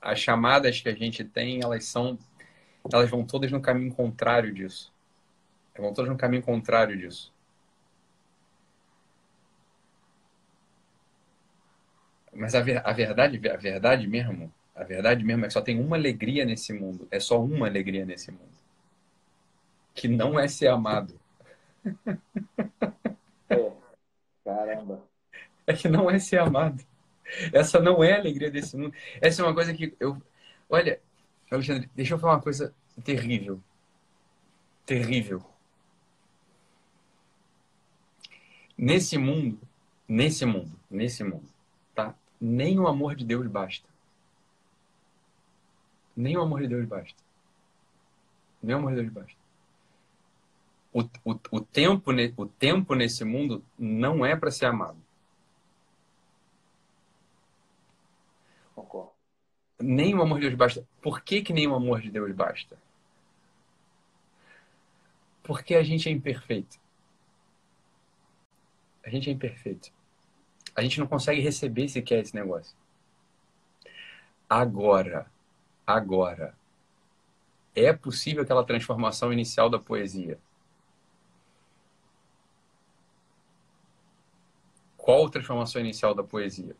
As 0.00 0.18
chamadas 0.18 0.80
que 0.80 0.88
a 0.88 0.94
gente 0.94 1.24
tem, 1.24 1.62
elas 1.62 1.84
são, 1.84 2.18
elas 2.92 3.08
vão 3.08 3.24
todas 3.24 3.50
no 3.50 3.60
caminho 3.60 3.94
contrário 3.94 4.52
disso. 4.52 4.92
Vão 5.76 5.94
todas 5.94 6.10
no 6.10 6.16
caminho 6.16 6.42
contrário 6.42 6.96
disso. 6.96 7.32
Mas 12.32 12.54
a, 12.54 12.60
ver, 12.60 12.80
a 12.86 12.92
verdade, 12.92 13.48
a 13.48 13.56
verdade 13.56 14.06
mesmo, 14.06 14.52
a 14.74 14.84
verdade 14.84 15.24
mesmo 15.24 15.44
é 15.44 15.48
que 15.48 15.54
só 15.54 15.60
tem 15.60 15.80
uma 15.80 15.96
alegria 15.96 16.44
nesse 16.44 16.72
mundo. 16.72 17.06
É 17.10 17.18
só 17.18 17.42
uma 17.42 17.66
alegria 17.66 18.04
nesse 18.04 18.30
mundo. 18.30 18.50
Que 19.94 20.08
não 20.08 20.38
é 20.38 20.48
ser 20.48 20.68
amado. 20.68 21.18
É. 23.52 23.72
Caramba. 24.44 25.02
É 25.66 25.72
que 25.72 25.88
não 25.88 26.08
é 26.08 26.20
ser 26.20 26.38
amado. 26.38 26.84
Essa 27.52 27.80
não 27.80 28.02
é 28.02 28.12
a 28.12 28.18
alegria 28.18 28.48
desse 28.48 28.76
mundo. 28.76 28.94
Essa 29.20 29.42
é 29.42 29.44
uma 29.44 29.54
coisa 29.54 29.74
que 29.74 29.92
eu. 29.98 30.16
Olha, 30.68 31.00
Alexandre, 31.50 31.90
deixa 31.96 32.14
eu 32.14 32.18
falar 32.18 32.34
uma 32.34 32.42
coisa 32.42 32.72
terrível. 33.04 33.60
Terrível. 34.86 35.44
Nesse 38.82 39.18
mundo, 39.18 39.60
nesse 40.08 40.46
mundo, 40.46 40.74
nesse 40.90 41.22
mundo, 41.22 41.44
tá? 41.94 42.14
Nem 42.40 42.78
o 42.80 42.88
amor 42.88 43.14
de 43.14 43.26
Deus 43.26 43.46
basta. 43.46 43.86
Nem 46.16 46.38
o 46.38 46.40
amor 46.40 46.62
de 46.62 46.68
Deus 46.68 46.88
basta. 46.88 47.22
Nem 48.62 48.74
o 48.74 48.78
amor 48.78 48.92
de 48.92 49.02
Deus 49.02 49.12
basta. 49.12 49.38
O, 50.94 51.02
o, 51.02 51.40
o, 51.50 51.60
tempo, 51.60 52.10
o 52.38 52.46
tempo 52.46 52.94
nesse 52.94 53.22
mundo 53.22 53.62
não 53.78 54.24
é 54.24 54.34
para 54.34 54.50
ser 54.50 54.64
amado. 54.64 54.96
Concordo. 58.74 59.12
Nem 59.78 60.14
o 60.14 60.22
amor 60.22 60.40
de 60.40 60.46
Deus 60.46 60.54
basta. 60.54 60.88
Por 61.02 61.20
que, 61.20 61.42
que 61.42 61.52
nem 61.52 61.68
o 61.68 61.74
amor 61.74 62.00
de 62.00 62.10
Deus 62.10 62.34
basta? 62.34 62.78
Porque 65.42 65.74
a 65.74 65.82
gente 65.82 66.08
é 66.08 66.12
imperfeito. 66.12 66.80
A 69.04 69.10
gente 69.10 69.28
é 69.30 69.32
imperfeito. 69.32 69.90
A 70.74 70.82
gente 70.82 71.00
não 71.00 71.06
consegue 71.06 71.40
receber 71.40 71.88
sequer 71.88 72.20
esse 72.20 72.34
negócio. 72.34 72.76
Agora, 74.48 75.30
agora. 75.86 76.54
É 77.74 77.92
possível 77.92 78.42
aquela 78.42 78.64
transformação 78.64 79.32
inicial 79.32 79.70
da 79.70 79.78
poesia? 79.78 80.38
Qual 84.96 85.26
a 85.26 85.30
transformação 85.30 85.80
inicial 85.80 86.14
da 86.14 86.22
poesia? 86.22 86.76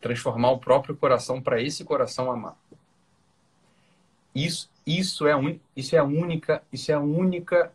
Transformar 0.00 0.50
o 0.50 0.58
próprio 0.58 0.96
coração 0.96 1.40
para 1.40 1.60
esse 1.62 1.84
coração 1.84 2.30
amar. 2.30 2.56
Isso, 4.34 4.70
isso 4.86 5.26
é, 5.26 5.36
un, 5.36 5.58
isso 5.76 5.94
é 5.94 5.98
a 5.98 6.04
única, 6.04 6.62
isso 6.72 6.90
é 6.90 6.94
a 6.94 7.00
única, 7.00 7.72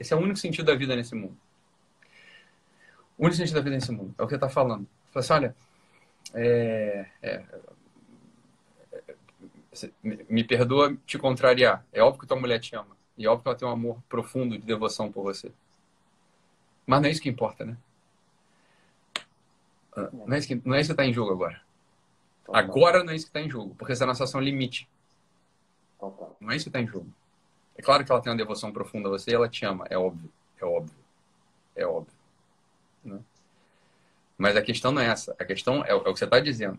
esse 0.00 0.12
é 0.12 0.16
o 0.16 0.20
único 0.20 0.38
sentido 0.38 0.66
da 0.66 0.74
vida 0.74 0.96
nesse 0.96 1.14
mundo. 1.14 1.36
O 3.18 3.24
único 3.24 3.36
sentido 3.36 3.54
da 3.54 3.60
vida 3.60 3.76
nesse 3.76 3.92
mundo 3.92 4.14
é 4.18 4.22
o 4.22 4.26
que 4.26 4.30
você 4.30 4.36
está 4.36 4.48
falando. 4.48 4.86
Você 5.12 5.18
assim, 5.18 5.32
olha, 5.32 5.56
é, 6.34 7.06
é, 7.22 7.44
me 10.02 10.44
perdoa 10.44 10.96
te 11.06 11.18
contrariar. 11.18 11.84
É 11.92 12.02
óbvio 12.02 12.20
que 12.20 12.26
tua 12.26 12.38
mulher 12.38 12.58
te 12.58 12.74
ama. 12.74 12.96
E 13.16 13.26
é 13.26 13.28
óbvio 13.28 13.42
que 13.42 13.48
ela 13.48 13.58
tem 13.58 13.68
um 13.68 13.72
amor 13.72 14.02
profundo 14.08 14.58
de 14.58 14.64
devoção 14.64 15.10
por 15.10 15.22
você. 15.22 15.52
Mas 16.86 17.00
não 17.00 17.08
é 17.08 17.12
isso 17.12 17.22
que 17.22 17.28
importa, 17.28 17.64
né? 17.64 17.76
Ah, 19.94 20.08
não 20.12 20.34
é 20.34 20.38
isso 20.38 20.48
que, 20.48 20.60
não 20.64 20.74
é 20.74 20.80
isso 20.80 20.88
que 20.88 20.92
está 20.92 21.04
em 21.04 21.12
jogo 21.12 21.32
agora. 21.32 21.60
Agora 22.48 23.04
não 23.04 23.12
é 23.12 23.16
isso 23.16 23.26
que 23.26 23.30
está 23.30 23.40
em 23.40 23.50
jogo, 23.50 23.74
porque 23.76 23.92
essa 23.92 24.04
é 24.04 24.06
a 24.06 24.08
nossa 24.08 24.24
ação 24.24 24.40
limite. 24.40 24.88
Não 26.40 26.50
é 26.50 26.56
isso 26.56 26.64
que 26.64 26.68
está 26.70 26.80
em 26.80 26.86
jogo. 26.86 27.06
É 27.76 27.82
claro 27.82 28.04
que 28.04 28.10
ela 28.10 28.20
tem 28.20 28.30
uma 28.30 28.36
devoção 28.36 28.72
profunda 28.72 29.08
a 29.08 29.12
você 29.12 29.30
e 29.30 29.34
ela 29.34 29.48
te 29.48 29.64
ama, 29.64 29.86
é 29.88 29.96
óbvio, 29.96 30.30
é 30.60 30.64
óbvio, 30.64 30.96
é 31.76 31.86
óbvio. 31.86 32.21
Né? 33.04 33.20
Mas 34.36 34.56
a 34.56 34.62
questão 34.62 34.92
não 34.92 35.02
é 35.02 35.06
essa. 35.06 35.34
A 35.38 35.44
questão 35.44 35.84
é, 35.84 35.90
é 35.90 35.94
o 35.94 36.02
que 36.02 36.18
você 36.18 36.24
está 36.24 36.40
dizendo. 36.40 36.78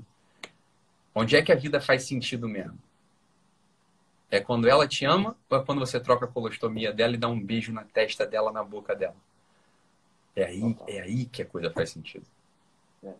Onde 1.15 1.35
é 1.35 1.41
que 1.41 1.51
a 1.51 1.55
vida 1.55 1.79
faz 1.79 2.03
sentido 2.03 2.47
mesmo? 2.47 2.77
É 4.31 4.39
quando 4.39 4.67
ela 4.67 4.87
te 4.87 5.05
ama 5.05 5.37
ou 5.49 5.59
é 5.59 5.63
quando 5.63 5.79
você 5.79 5.99
troca 5.99 6.25
a 6.25 6.27
colostomia 6.27 6.91
dela 6.91 7.13
e 7.13 7.17
dá 7.17 7.27
um 7.27 7.39
beijo 7.39 7.71
na 7.71 7.83
testa 7.83 8.25
dela, 8.25 8.51
na 8.51 8.63
boca 8.63 8.95
dela? 8.95 9.15
É 10.35 10.45
aí, 10.45 10.75
é 10.87 11.01
aí 11.01 11.25
que 11.25 11.43
a 11.43 11.45
coisa 11.45 11.69
faz 11.69 11.91
sentido. 11.91 12.25
É. 13.03 13.13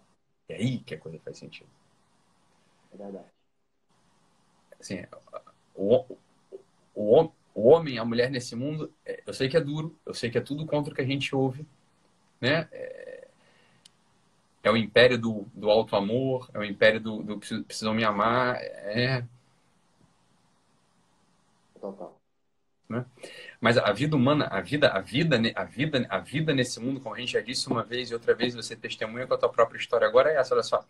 é 0.49 0.55
aí 0.55 0.79
que 0.79 0.95
a 0.95 0.97
coisa 0.97 1.19
faz 1.19 1.37
sentido. 1.37 1.69
É 2.91 2.97
verdade. 2.97 3.27
Assim, 4.79 5.05
o, 5.75 6.17
o, 6.95 7.31
o 7.53 7.67
homem, 7.69 7.99
a 7.99 8.05
mulher 8.05 8.31
nesse 8.31 8.55
mundo, 8.55 8.91
é, 9.05 9.21
eu 9.25 9.33
sei 9.33 9.47
que 9.47 9.55
é 9.55 9.61
duro, 9.61 9.95
eu 10.05 10.13
sei 10.13 10.31
que 10.31 10.37
é 10.37 10.41
tudo 10.41 10.65
contra 10.65 10.91
o 10.91 10.95
que 10.95 11.01
a 11.01 11.05
gente 11.05 11.35
ouve, 11.35 11.65
né? 12.43 12.67
É, 12.73 13.27
é 14.63 14.71
o 14.71 14.77
império 14.77 15.17
do, 15.17 15.47
do 15.53 15.69
alto 15.69 15.95
amor, 15.95 16.49
é 16.53 16.59
o 16.59 16.63
império 16.63 16.99
do, 16.99 17.23
do 17.23 17.37
precisam 17.37 17.93
me 17.93 18.03
amar, 18.03 18.57
é, 18.61 19.23
Total. 21.79 22.17
Né? 22.87 23.05
Mas 23.59 23.77
a 23.77 23.91
vida 23.91 24.15
humana, 24.15 24.47
a 24.47 24.61
vida, 24.61 24.89
a 24.89 25.01
vida, 25.01 25.37
a 25.55 25.63
vida, 25.63 26.07
a 26.09 26.19
vida 26.19 26.53
nesse 26.53 26.79
mundo, 26.79 27.01
como 27.01 27.15
a 27.15 27.19
gente 27.19 27.33
já 27.33 27.41
disse 27.41 27.67
uma 27.67 27.83
vez 27.83 28.09
e 28.09 28.13
outra 28.13 28.33
vez, 28.33 28.55
você 28.55 28.75
testemunha 28.75 29.27
com 29.27 29.33
a 29.33 29.37
tua 29.37 29.49
própria 29.49 29.77
história. 29.77 30.07
Agora 30.07 30.31
é 30.31 30.37
essa, 30.37 30.53
olha 30.53 30.63
só. 30.63 30.85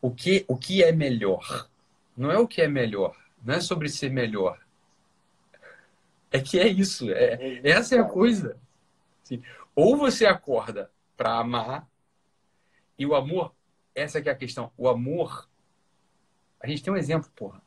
O 0.00 0.10
que, 0.10 0.44
o 0.48 0.56
que 0.56 0.82
é 0.82 0.92
melhor? 0.92 1.68
Não 2.16 2.30
é 2.30 2.38
o 2.38 2.48
que 2.48 2.62
é 2.62 2.68
melhor. 2.68 3.16
Não 3.44 3.54
é 3.54 3.60
sobre 3.60 3.88
ser 3.88 4.10
melhor. 4.10 4.58
É 6.30 6.40
que 6.40 6.58
é 6.58 6.66
isso. 6.66 7.10
É, 7.10 7.34
é 7.62 7.70
essa 7.70 7.96
é 7.96 7.98
a 7.98 8.04
coisa. 8.04 8.56
Assim, 9.22 9.42
ou 9.74 9.96
você 9.96 10.26
acorda 10.26 10.90
para 11.16 11.38
amar 11.38 11.88
e 12.98 13.06
o 13.06 13.14
amor, 13.14 13.54
essa 13.94 14.20
que 14.22 14.28
é 14.28 14.32
a 14.32 14.36
questão. 14.36 14.70
O 14.76 14.88
amor, 14.88 15.48
a 16.60 16.66
gente 16.66 16.82
tem 16.82 16.92
um 16.92 16.96
exemplo, 16.96 17.30
porra. 17.34 17.60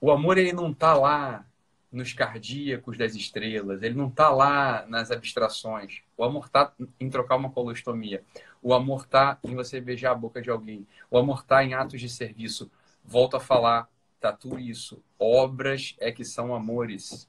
O 0.00 0.10
amor 0.10 0.38
ele 0.38 0.52
não 0.52 0.72
tá 0.72 0.94
lá 0.94 1.46
nos 1.92 2.12
cardíacos 2.12 2.96
das 2.96 3.14
estrelas, 3.14 3.82
ele 3.82 3.96
não 3.96 4.08
está 4.08 4.30
lá 4.30 4.86
nas 4.86 5.10
abstrações. 5.10 6.02
O 6.16 6.24
amor 6.24 6.46
está 6.46 6.72
em 6.98 7.10
trocar 7.10 7.36
uma 7.36 7.50
colostomia. 7.50 8.24
O 8.62 8.72
amor 8.72 9.02
está 9.02 9.38
em 9.42 9.54
você 9.54 9.80
beijar 9.80 10.12
a 10.12 10.14
boca 10.14 10.40
de 10.40 10.50
alguém. 10.50 10.86
O 11.10 11.18
amor 11.18 11.40
está 11.40 11.64
em 11.64 11.74
atos 11.74 12.00
de 12.00 12.08
serviço. 12.08 12.70
Volto 13.04 13.36
a 13.36 13.40
falar, 13.40 13.88
tá 14.20 14.32
tudo 14.32 14.58
isso. 14.58 15.02
Obras 15.18 15.96
é 15.98 16.12
que 16.12 16.24
são 16.24 16.54
amores 16.54 17.28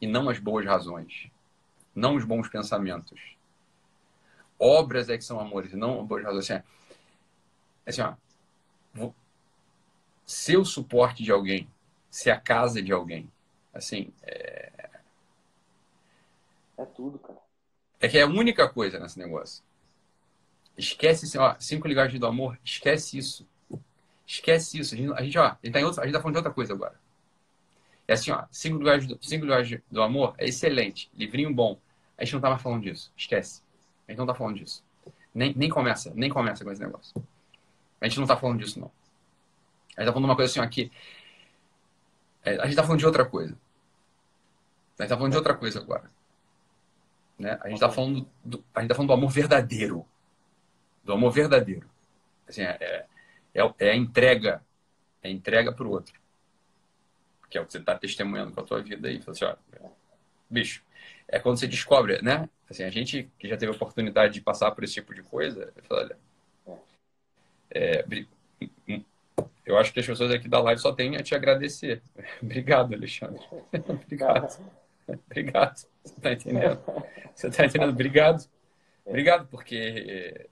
e 0.00 0.06
não 0.06 0.28
as 0.28 0.38
boas 0.38 0.64
razões, 0.64 1.30
não 1.94 2.16
os 2.16 2.24
bons 2.24 2.48
pensamentos. 2.48 3.20
Obras 4.58 5.08
é 5.08 5.16
que 5.16 5.24
são 5.24 5.40
amores 5.40 5.72
não 5.72 6.04
boas 6.04 6.24
razões. 6.24 6.50
Assim, 6.50 6.62
assim 7.86 8.02
ó, 8.02 9.10
ser 10.24 10.56
o 10.56 10.64
suporte 10.64 11.22
de 11.22 11.32
alguém, 11.32 11.68
ser 12.10 12.30
a 12.30 12.40
casa 12.40 12.82
de 12.82 12.92
alguém, 12.92 13.30
Assim, 13.72 14.12
é... 14.22 14.70
É 16.76 16.84
tudo, 16.84 17.18
cara. 17.18 17.38
É 18.00 18.08
que 18.08 18.18
é 18.18 18.22
a 18.22 18.26
única 18.26 18.68
coisa 18.68 18.98
nesse 18.98 19.18
negócio. 19.18 19.62
Esquece, 20.76 21.26
assim, 21.26 21.38
ó, 21.38 21.54
cinco 21.58 21.86
linguagens 21.86 22.18
do 22.18 22.26
amor, 22.26 22.58
esquece 22.64 23.16
isso. 23.16 23.46
Esquece 24.26 24.78
isso. 24.78 24.94
A 24.94 25.22
gente, 25.22 25.38
ó, 25.38 25.46
a 25.46 25.58
gente, 25.62 25.72
tá 25.72 25.80
em 25.80 25.84
outra, 25.84 26.02
a 26.02 26.06
gente 26.06 26.14
tá 26.14 26.20
falando 26.20 26.34
de 26.34 26.38
outra 26.38 26.52
coisa 26.52 26.72
agora. 26.72 27.00
É 28.12 28.14
assim, 28.14 28.30
ó, 28.30 28.44
cinco 28.50 28.78
do, 28.78 29.18
cinco 29.22 29.46
do 29.90 30.02
amor 30.02 30.34
é 30.36 30.44
excelente, 30.44 31.10
livrinho 31.14 31.52
bom. 31.52 31.80
A 32.18 32.24
gente 32.24 32.34
não 32.34 32.42
tá 32.42 32.50
mais 32.50 32.60
falando 32.60 32.82
disso. 32.82 33.10
Esquece. 33.16 33.62
A 34.06 34.12
gente 34.12 34.18
não 34.18 34.26
tá 34.26 34.34
falando 34.34 34.56
disso. 34.56 34.84
Nem, 35.34 35.54
nem 35.54 35.70
começa, 35.70 36.12
nem 36.14 36.28
começa 36.28 36.62
com 36.62 36.70
esse 36.70 36.82
negócio. 36.82 37.14
A 37.98 38.06
gente 38.06 38.20
não 38.20 38.26
tá 38.26 38.36
falando 38.36 38.58
disso, 38.58 38.78
não. 38.78 38.90
A 39.96 40.02
gente 40.02 40.08
tá 40.08 40.12
falando 40.12 40.24
de 40.24 40.30
uma 40.30 40.36
coisa 40.36 40.50
assim, 40.50 40.60
ó, 40.60 40.68
que 40.68 40.92
é, 42.44 42.56
a 42.56 42.64
gente 42.64 42.72
está 42.72 42.82
falando 42.82 42.98
de 42.98 43.06
outra 43.06 43.24
coisa. 43.24 43.54
A 43.54 45.02
gente 45.02 45.04
está 45.04 45.16
falando 45.16 45.32
de 45.32 45.38
outra 45.38 45.54
coisa 45.54 45.80
agora. 45.80 46.10
Né? 47.38 47.58
A 47.62 47.68
gente 47.68 47.76
está 47.76 47.88
falando, 47.88 48.28
do, 48.44 48.62
a 48.74 48.80
gente 48.80 48.90
tá 48.90 48.94
falando 48.94 49.08
do 49.08 49.14
amor 49.14 49.30
verdadeiro. 49.30 50.04
Do 51.02 51.14
amor 51.14 51.32
verdadeiro. 51.32 51.88
Assim, 52.46 52.60
é, 52.60 53.06
é, 53.54 53.74
é 53.78 53.90
a 53.90 53.96
entrega. 53.96 54.62
É 55.22 55.28
a 55.28 55.30
entrega 55.30 55.72
para 55.72 55.86
o 55.86 55.90
outro. 55.90 56.20
Que 57.52 57.58
é 57.58 57.60
o 57.60 57.66
que 57.66 57.72
você 57.72 57.78
está 57.78 57.94
testemunhando 57.94 58.52
com 58.52 58.60
a 58.60 58.64
tua 58.64 58.80
vida 58.80 59.08
aí. 59.08 59.20
Assim, 59.26 59.44
ó, 59.44 59.54
bicho, 60.48 60.82
é 61.28 61.38
quando 61.38 61.58
você 61.58 61.66
descobre, 61.66 62.22
né? 62.22 62.48
Assim, 62.70 62.82
a 62.82 62.88
gente 62.88 63.30
que 63.38 63.46
já 63.46 63.58
teve 63.58 63.70
a 63.70 63.74
oportunidade 63.74 64.32
de 64.32 64.40
passar 64.40 64.70
por 64.70 64.82
esse 64.82 64.94
tipo 64.94 65.12
de 65.14 65.22
coisa, 65.22 65.70
fala, 65.82 66.00
olha, 66.00 66.18
é, 67.70 68.02
eu 69.66 69.76
acho 69.76 69.92
que 69.92 70.00
as 70.00 70.06
pessoas 70.06 70.30
aqui 70.30 70.48
da 70.48 70.62
live 70.62 70.80
só 70.80 70.94
têm 70.94 71.14
a 71.16 71.22
te 71.22 71.34
agradecer. 71.34 72.02
Obrigado, 72.42 72.94
Alexandre. 72.94 73.44
Obrigado. 73.86 74.72
Obrigado. 75.26 75.76
Você 75.76 76.14
está 76.16 76.32
entendendo? 76.32 76.80
Você 77.34 77.48
está 77.48 77.66
entendendo? 77.66 77.90
Obrigado. 77.90 78.48
Obrigado, 79.04 79.46
porque 79.48 79.76
eh, 79.76 80.46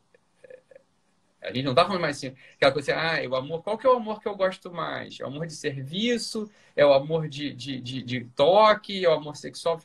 a 1.42 1.52
gente 1.52 1.64
não 1.64 1.72
está 1.72 1.84
falando 1.84 2.02
mais 2.02 2.16
assim, 2.16 2.34
aquela 2.54 2.72
coisa 2.72 2.94
assim, 2.94 3.26
ah, 3.26 3.30
o 3.30 3.34
amor, 3.36 3.62
qual 3.62 3.78
que 3.78 3.86
é 3.86 3.90
o 3.90 3.96
amor 3.96 4.20
que 4.20 4.28
eu 4.28 4.36
gosto 4.36 4.70
mais? 4.70 5.18
É 5.18 5.24
o 5.24 5.28
amor 5.28 5.46
de 5.46 5.54
serviço? 5.54 6.50
É 6.76 6.84
o 6.84 6.92
amor 6.92 7.28
de, 7.28 7.52
de, 7.54 7.80
de, 7.80 8.02
de 8.02 8.24
toque? 8.36 9.04
É 9.04 9.08
o 9.08 9.12
amor 9.12 9.36
sexual? 9.36 9.80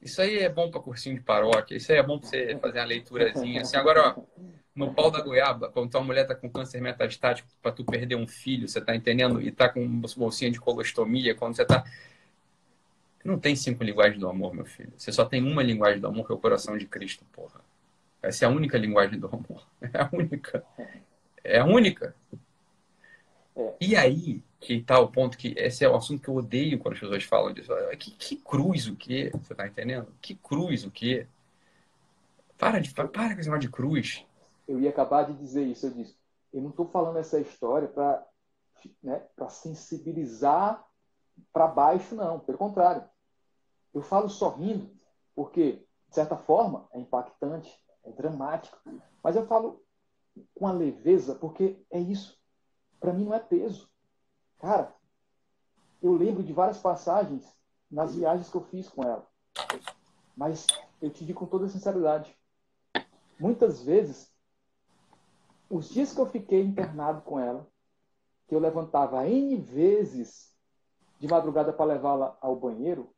Isso 0.00 0.20
aí 0.20 0.38
é 0.38 0.48
bom 0.48 0.70
para 0.70 0.80
cursinho 0.80 1.16
de 1.16 1.22
paróquia, 1.22 1.76
isso 1.76 1.90
aí 1.90 1.98
é 1.98 2.02
bom 2.02 2.18
para 2.18 2.28
você 2.28 2.58
fazer 2.60 2.78
uma 2.78 2.84
leiturazinha. 2.84 3.62
Assim, 3.62 3.76
agora, 3.76 4.14
ó, 4.16 4.22
no 4.74 4.92
pau 4.92 5.10
da 5.10 5.22
goiaba, 5.22 5.70
quando 5.70 5.90
tua 5.90 6.02
mulher 6.02 6.26
tá 6.26 6.34
com 6.34 6.50
câncer 6.50 6.80
metastático 6.82 7.48
para 7.62 7.72
tu 7.72 7.84
perder 7.84 8.14
um 8.14 8.26
filho, 8.26 8.68
você 8.68 8.80
tá 8.80 8.94
entendendo? 8.94 9.40
E 9.40 9.50
tá 9.50 9.68
com 9.68 9.84
bolsinha 10.16 10.50
de 10.50 10.60
colostomia, 10.60 11.34
quando 11.34 11.56
você 11.56 11.64
tá. 11.64 11.82
Não 13.24 13.38
tem 13.38 13.56
cinco 13.56 13.82
linguagens 13.82 14.20
do 14.20 14.28
amor, 14.28 14.54
meu 14.54 14.66
filho. 14.66 14.92
Você 14.96 15.10
só 15.10 15.24
tem 15.24 15.42
uma 15.42 15.62
linguagem 15.62 16.00
do 16.00 16.06
amor, 16.06 16.26
que 16.26 16.32
é 16.32 16.34
o 16.34 16.38
coração 16.38 16.76
de 16.76 16.86
Cristo, 16.86 17.24
porra. 17.32 17.65
Essa 18.26 18.44
é 18.44 18.48
a 18.48 18.50
única 18.50 18.78
linguagem 18.78 19.18
do 19.18 19.26
amor. 19.26 19.66
É 19.92 20.00
a 20.00 20.08
única. 20.12 20.64
É 21.44 21.58
a 21.58 21.64
única. 21.64 22.14
É. 23.54 23.74
E 23.80 23.96
aí 23.96 24.42
que 24.58 24.82
tá 24.82 24.98
o 24.98 25.08
ponto 25.08 25.38
que 25.38 25.54
esse 25.56 25.84
é 25.84 25.88
o 25.88 25.94
assunto 25.94 26.22
que 26.22 26.28
eu 26.28 26.34
odeio 26.34 26.78
quando 26.78 26.94
as 26.94 27.00
pessoas 27.00 27.24
falam 27.24 27.52
disso. 27.52 27.72
Que, 27.98 28.10
que 28.10 28.36
cruz 28.36 28.88
o 28.88 28.96
quê? 28.96 29.30
Você 29.34 29.54
tá 29.54 29.66
entendendo? 29.66 30.08
Que 30.20 30.34
cruz 30.34 30.84
o 30.84 30.90
quê? 30.90 31.26
Para 32.58 32.80
de 32.80 32.92
para 32.92 33.08
com 33.08 33.40
esse 33.40 33.48
negócio 33.48 33.60
de 33.60 33.70
cruz 33.70 34.26
eu 34.66 34.80
ia 34.80 34.90
acabar 34.90 35.24
de 35.24 35.34
dizer 35.34 35.64
isso. 35.64 35.86
Eu 35.86 35.90
disse, 35.92 36.16
eu 36.52 36.60
não 36.60 36.70
estou 36.70 36.86
falando 36.86 37.18
essa 37.18 37.38
história 37.40 37.88
para 37.88 38.26
né, 39.02 39.22
sensibilizar 39.48 40.84
para 41.52 41.66
baixo, 41.66 42.14
não. 42.14 42.40
Pelo 42.40 42.58
contrário. 42.58 43.04
Eu 43.94 44.02
falo 44.02 44.28
sorrindo, 44.28 44.90
porque, 45.34 45.86
de 46.08 46.14
certa 46.14 46.36
forma, 46.36 46.88
é 46.92 46.98
impactante, 46.98 47.72
é 48.06 48.12
dramático. 48.12 48.78
Mas 49.22 49.36
eu 49.36 49.46
falo 49.46 49.82
com 50.54 50.66
a 50.66 50.72
leveza, 50.72 51.34
porque 51.34 51.84
é 51.90 51.98
isso. 51.98 52.38
Para 53.00 53.12
mim 53.12 53.24
não 53.24 53.34
é 53.34 53.40
peso. 53.40 53.90
Cara, 54.58 54.94
eu 56.02 56.12
lembro 56.12 56.42
de 56.42 56.52
várias 56.52 56.78
passagens 56.78 57.54
nas 57.90 58.14
viagens 58.14 58.48
que 58.50 58.56
eu 58.56 58.64
fiz 58.64 58.88
com 58.88 59.02
ela. 59.02 59.26
Mas 60.36 60.66
eu 61.00 61.10
te 61.10 61.24
digo 61.24 61.40
com 61.40 61.46
toda 61.46 61.68
sinceridade. 61.68 62.36
Muitas 63.38 63.82
vezes 63.82 64.32
os 65.68 65.88
dias 65.90 66.14
que 66.14 66.20
eu 66.20 66.26
fiquei 66.26 66.62
internado 66.62 67.22
com 67.22 67.40
ela, 67.40 67.68
que 68.46 68.54
eu 68.54 68.60
levantava 68.60 69.26
N 69.28 69.56
vezes 69.56 70.54
de 71.18 71.26
madrugada 71.26 71.72
para 71.72 71.86
levá-la 71.86 72.36
ao 72.40 72.54
banheiro, 72.54 73.12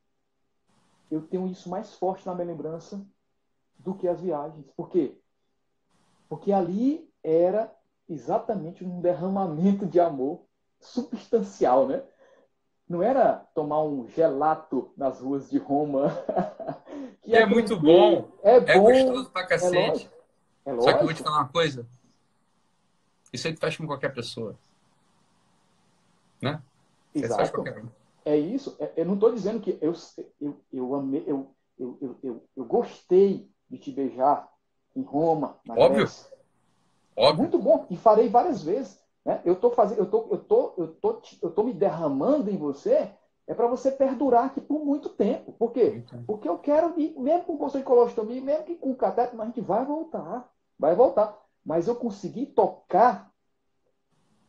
eu 1.10 1.26
tenho 1.26 1.46
isso 1.46 1.68
mais 1.68 1.94
forte 1.94 2.26
na 2.26 2.34
minha 2.34 2.46
lembrança 2.46 3.06
do 3.78 3.94
que 3.94 4.08
as 4.08 4.20
viagens. 4.20 4.66
Por 4.76 4.88
quê? 4.90 5.16
Porque 6.28 6.52
ali 6.52 7.08
era 7.22 7.72
exatamente 8.08 8.84
um 8.84 9.00
derramamento 9.00 9.86
de 9.86 10.00
amor 10.00 10.42
substancial, 10.80 11.86
né? 11.86 12.02
Não 12.88 13.02
era 13.02 13.36
tomar 13.54 13.82
um 13.82 14.08
gelato 14.08 14.90
nas 14.96 15.20
ruas 15.20 15.50
de 15.50 15.58
Roma. 15.58 16.08
que 17.22 17.34
é, 17.34 17.42
é 17.42 17.46
muito 17.46 17.78
bom. 17.78 18.30
É, 18.42 18.56
é 18.56 18.60
bom. 18.60 18.90
É 18.90 19.04
gostoso 19.04 19.30
pra 19.30 19.46
cacete. 19.46 20.10
É 20.64 20.72
lógico. 20.72 20.90
Só 20.90 20.92
que 20.96 21.00
eu 21.00 21.06
vou 21.06 21.14
te 21.14 21.22
falar 21.22 21.38
uma 21.38 21.48
coisa. 21.48 21.86
Isso 23.32 23.46
aí 23.46 23.54
tu 23.54 23.60
faz 23.60 23.76
com 23.76 23.86
qualquer 23.86 24.14
pessoa. 24.14 24.58
Né? 26.40 26.62
Exato. 27.14 27.62
É 28.24 28.36
isso. 28.36 28.76
É, 28.78 28.92
eu 28.96 29.04
não 29.04 29.14
estou 29.14 29.34
dizendo 29.34 29.60
que 29.60 29.78
eu, 29.80 29.92
eu, 30.40 30.60
eu 30.72 30.94
amei, 30.94 31.24
eu, 31.26 31.54
eu, 31.78 31.98
eu, 32.00 32.18
eu, 32.22 32.44
eu 32.56 32.64
gostei 32.64 33.50
de 33.68 33.78
te 33.78 33.90
beijar 33.90 34.48
em 34.94 35.02
Roma, 35.02 35.58
na 35.64 35.74
Óbvio. 35.74 35.96
Grécia. 35.98 36.30
Óbvio. 37.16 37.42
Muito 37.42 37.58
bom. 37.58 37.86
E 37.90 37.96
farei 37.96 38.28
várias 38.28 38.62
vezes. 38.62 39.00
Né? 39.24 39.40
Eu 39.44 39.54
estou 39.54 39.70
fazendo, 39.70 39.98
eu 39.98 40.06
tô, 40.06 40.28
eu 40.30 40.38
tô, 40.38 40.74
eu 40.78 40.88
tô, 40.94 41.22
eu 41.42 41.50
tô 41.50 41.62
me 41.62 41.72
derramando 41.72 42.50
em 42.50 42.56
você 42.56 43.10
é 43.46 43.54
para 43.54 43.66
você 43.66 43.90
perdurar 43.90 44.44
aqui 44.44 44.60
por 44.60 44.84
muito 44.84 45.08
tempo. 45.08 45.52
Por 45.52 45.72
quê? 45.72 46.04
Porque 46.26 46.46
eu 46.46 46.58
quero 46.58 46.98
ir, 47.00 47.18
mesmo 47.18 47.44
com 47.44 47.56
bolsa 47.56 47.78
de 47.78 47.84
colostomia, 47.84 48.42
mesmo 48.42 48.64
que 48.64 48.74
com 48.74 48.94
cateto, 48.94 49.34
mas 49.34 49.44
a 49.44 49.48
gente 49.48 49.60
vai 49.62 49.84
voltar. 49.86 50.50
Vai 50.78 50.94
voltar 50.94 51.34
mas 51.68 51.86
eu 51.86 51.94
consegui 51.94 52.46
tocar 52.46 53.30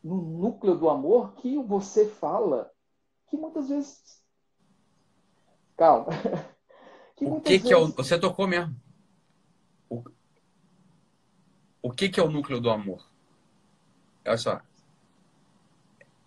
no 0.01 0.21
núcleo 0.21 0.77
do 0.77 0.89
amor 0.89 1.33
que 1.33 1.57
você 1.57 2.07
fala 2.07 2.71
que 3.27 3.35
muitas 3.35 3.67
vezes. 3.67 4.23
Calma. 5.75 6.07
que 7.17 7.25
o 7.25 7.41
que, 7.41 7.49
vezes... 7.49 7.67
que 7.67 7.73
é 7.73 7.77
o. 7.77 7.87
Você 7.87 8.17
tocou 8.17 8.47
mesmo. 8.47 8.73
O, 11.81 11.91
que, 11.91 12.09
que 12.09 12.19
é 12.19 12.23
o 12.23 12.29
núcleo 12.29 12.59
do 12.59 12.69
amor? 12.69 13.05
Olha 14.25 14.37
só. 14.37 14.61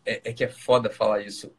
É, 0.05 0.31
é 0.31 0.33
que 0.33 0.45
é 0.45 0.49
foda 0.49 0.91
falar 0.91 1.23
isso. 1.23 1.53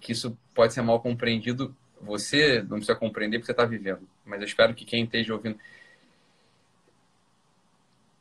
Que 0.00 0.12
isso 0.12 0.36
pode 0.54 0.74
ser 0.74 0.82
mal 0.82 1.00
compreendido. 1.00 1.74
Você 2.00 2.60
não 2.62 2.76
precisa 2.78 2.94
compreender 2.94 3.38
porque 3.38 3.46
você 3.46 3.52
está 3.52 3.64
vivendo. 3.64 4.06
Mas 4.24 4.40
eu 4.40 4.46
espero 4.46 4.74
que 4.74 4.84
quem 4.84 5.04
esteja 5.04 5.32
ouvindo 5.32 5.58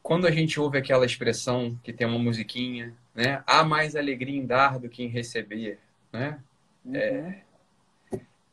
quando 0.06 0.28
a 0.28 0.32
gente 0.32 0.60
ouve 0.60 0.78
aquela 0.78 1.04
expressão 1.04 1.80
que 1.84 1.92
tem 1.92 2.06
uma 2.06 2.20
musiquinha, 2.20 2.96
né? 3.16 3.44
Há 3.48 3.64
mais 3.64 3.96
alegria 3.96 4.38
em 4.38 4.46
dar 4.46 4.78
do 4.78 4.88
que 4.88 5.02
em 5.02 5.08
receber, 5.08 5.80
né? 6.14 6.40
Uhum. 6.86 6.96
É, 6.96 7.42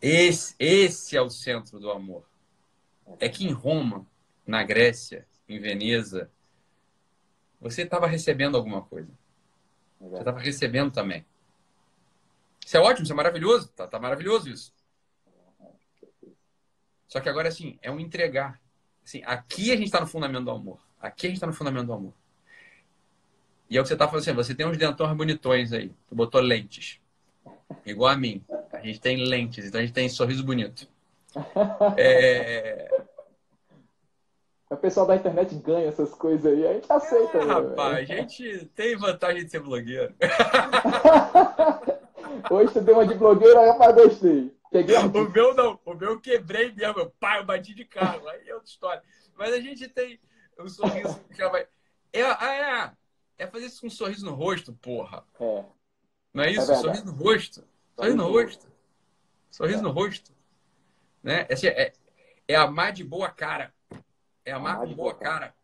esse, 0.00 0.54
esse 0.58 1.14
é 1.14 1.20
o 1.20 1.28
centro 1.28 1.78
do 1.78 1.90
amor. 1.90 2.24
É 3.20 3.28
que 3.28 3.44
em 3.44 3.52
Roma, 3.52 4.06
na 4.46 4.64
Grécia, 4.64 5.26
em 5.52 5.60
Veneza, 5.60 6.30
você 7.60 7.82
estava 7.82 8.06
recebendo 8.06 8.56
alguma 8.56 8.82
coisa. 8.82 9.08
Você 10.00 10.18
estava 10.18 10.40
recebendo 10.40 10.90
também. 10.90 11.24
Isso 12.64 12.76
é 12.76 12.80
ótimo, 12.80 13.04
isso 13.04 13.12
é 13.12 13.16
maravilhoso. 13.16 13.68
Tá, 13.68 13.86
tá 13.86 13.98
maravilhoso 13.98 14.48
isso. 14.48 14.72
Só 17.06 17.20
que 17.20 17.28
agora, 17.28 17.48
assim, 17.48 17.78
é 17.82 17.90
um 17.90 18.00
entregar. 18.00 18.60
Assim, 19.04 19.22
aqui 19.24 19.70
a 19.70 19.76
gente 19.76 19.86
está 19.86 20.00
no 20.00 20.06
fundamento 20.06 20.44
do 20.44 20.50
amor. 20.50 20.80
Aqui 21.00 21.26
a 21.26 21.28
gente 21.28 21.36
está 21.36 21.46
no 21.46 21.52
fundamento 21.52 21.86
do 21.86 21.92
amor. 21.92 22.14
E 23.68 23.76
é 23.76 23.80
o 23.80 23.82
que 23.82 23.88
você 23.88 23.94
está 23.94 24.08
fazendo. 24.08 24.36
Você 24.36 24.54
tem 24.54 24.66
uns 24.66 24.76
dentões 24.76 25.16
bonitões 25.16 25.72
aí. 25.72 25.90
Tu 26.08 26.14
botou 26.14 26.40
lentes. 26.40 27.00
Igual 27.84 28.10
a 28.10 28.16
mim. 28.16 28.44
A 28.72 28.80
gente 28.80 29.00
tem 29.00 29.16
lentes, 29.16 29.66
então 29.66 29.80
a 29.80 29.84
gente 29.84 29.94
tem 29.94 30.08
sorriso 30.08 30.44
bonito. 30.44 30.88
É... 31.96 33.01
O 34.72 34.76
pessoal 34.78 35.06
da 35.06 35.16
internet 35.16 35.54
ganha 35.56 35.86
essas 35.86 36.14
coisas 36.14 36.50
aí, 36.50 36.66
a 36.66 36.72
gente 36.72 36.90
aceita. 36.90 37.38
É, 37.38 37.44
né, 37.44 37.52
rapaz, 37.52 37.98
a 37.98 38.04
gente 38.04 38.64
tem 38.74 38.96
vantagem 38.96 39.44
de 39.44 39.50
ser 39.50 39.60
blogueiro. 39.60 40.14
Hoje 42.50 42.72
tu 42.72 42.80
deu 42.80 42.94
uma 42.94 43.06
de 43.06 43.14
blogueiro, 43.14 43.60
rapaz, 43.66 43.94
gostei. 43.94 44.50
Peguei 44.70 44.96
o 44.96 45.30
meu 45.30 45.54
não, 45.54 45.78
o 45.84 45.92
meu 45.92 46.12
eu 46.12 46.20
quebrei 46.20 46.72
mesmo. 46.72 47.10
Pai, 47.20 47.40
eu 47.40 47.44
bati 47.44 47.74
de 47.74 47.84
carro, 47.84 48.26
aí 48.26 48.48
é 48.48 48.54
outra 48.54 48.70
história. 48.70 49.02
Mas 49.36 49.52
a 49.52 49.60
gente 49.60 49.86
tem, 49.88 50.18
o 50.58 50.66
sorriso 50.66 51.20
já 51.32 51.50
vai. 51.50 51.66
É, 52.10 52.22
é, 52.22 52.90
é 53.36 53.46
fazer 53.46 53.66
isso 53.66 53.82
com 53.82 53.88
um 53.88 53.90
sorriso 53.90 54.24
no 54.24 54.34
rosto, 54.34 54.72
porra. 54.72 55.22
É. 55.38 55.64
Não 56.32 56.44
é 56.44 56.50
isso? 56.50 56.72
É 56.72 56.76
sorriso 56.76 57.04
no 57.04 57.12
rosto. 57.12 57.62
Sorriso 57.94 58.16
no 58.16 58.26
rosto. 58.26 58.66
Sorriso 59.50 59.80
é. 59.80 59.82
no 59.82 59.90
rosto. 59.90 60.32
Né? 61.22 61.46
Assim, 61.50 61.66
é, 61.66 61.92
é 62.48 62.56
amar 62.56 62.92
de 62.92 63.04
boa 63.04 63.28
cara. 63.28 63.70
É 64.44 64.52
amar, 64.52 64.76
amar 64.76 64.88
com 64.88 64.94
boa 64.94 65.14
cara. 65.14 65.54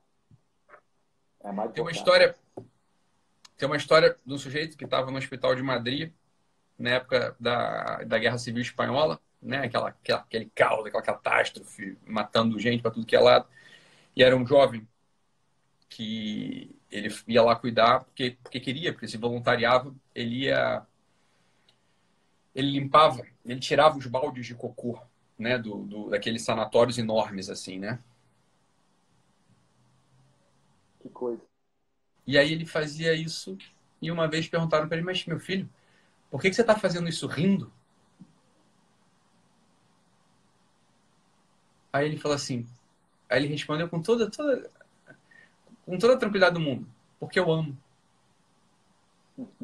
É 1.42 1.48
amar 1.48 1.68
tem 1.72 1.82
uma 1.82 1.90
história. 1.90 2.34
Tem 3.56 3.66
uma 3.66 3.76
história 3.76 4.16
de 4.24 4.32
um 4.32 4.38
sujeito 4.38 4.76
que 4.76 4.84
estava 4.84 5.10
no 5.10 5.18
hospital 5.18 5.54
de 5.54 5.62
Madrid, 5.62 6.12
na 6.78 6.90
época 6.90 7.36
da, 7.40 8.04
da 8.04 8.18
Guerra 8.18 8.38
Civil 8.38 8.62
Espanhola, 8.62 9.20
né? 9.42 9.64
Aquela, 9.64 9.88
aquela, 9.88 10.20
aquele 10.20 10.50
caos, 10.54 10.86
aquela 10.86 11.02
catástrofe, 11.02 11.98
matando 12.06 12.58
gente 12.58 12.82
para 12.82 12.92
tudo 12.92 13.06
que 13.06 13.16
é 13.16 13.20
lado. 13.20 13.46
E 14.14 14.22
era 14.22 14.36
um 14.36 14.46
jovem 14.46 14.86
que 15.88 16.76
ele 16.90 17.12
ia 17.26 17.42
lá 17.42 17.56
cuidar 17.56 18.04
porque, 18.04 18.36
porque 18.42 18.60
queria, 18.60 18.92
porque 18.92 19.08
se 19.08 19.16
voluntariava, 19.16 19.94
ele 20.14 20.44
ia. 20.44 20.86
Ele 22.54 22.72
limpava, 22.72 23.24
ele 23.44 23.60
tirava 23.60 23.98
os 23.98 24.06
baldes 24.06 24.46
de 24.46 24.54
cocô, 24.54 25.00
né? 25.38 25.58
Do, 25.58 25.84
do, 25.84 26.10
daqueles 26.10 26.42
sanatórios 26.42 26.98
enormes, 26.98 27.48
assim, 27.48 27.78
né? 27.78 27.98
Que 31.00 31.08
coisa. 31.08 31.42
E 32.26 32.36
aí 32.36 32.52
ele 32.52 32.66
fazia 32.66 33.14
isso 33.14 33.56
e 34.00 34.10
uma 34.10 34.28
vez 34.28 34.48
perguntaram 34.48 34.86
para 34.86 34.96
ele, 34.96 35.06
mas 35.06 35.24
meu 35.26 35.40
filho, 35.40 35.68
por 36.30 36.40
que, 36.40 36.50
que 36.50 36.56
você 36.56 36.60
está 36.62 36.76
fazendo 36.78 37.08
isso 37.08 37.26
rindo? 37.26 37.72
Aí 41.92 42.06
ele 42.06 42.18
falou 42.18 42.34
assim, 42.34 42.66
Aí 43.28 43.40
ele 43.40 43.48
respondeu 43.48 43.88
com 43.88 44.00
toda, 44.00 44.30
toda, 44.30 44.70
com 45.84 45.98
toda 45.98 46.14
a 46.14 46.16
tranquilidade 46.16 46.54
do 46.54 46.60
mundo. 46.60 46.88
Porque 47.20 47.38
eu 47.38 47.50
amo. 47.50 47.76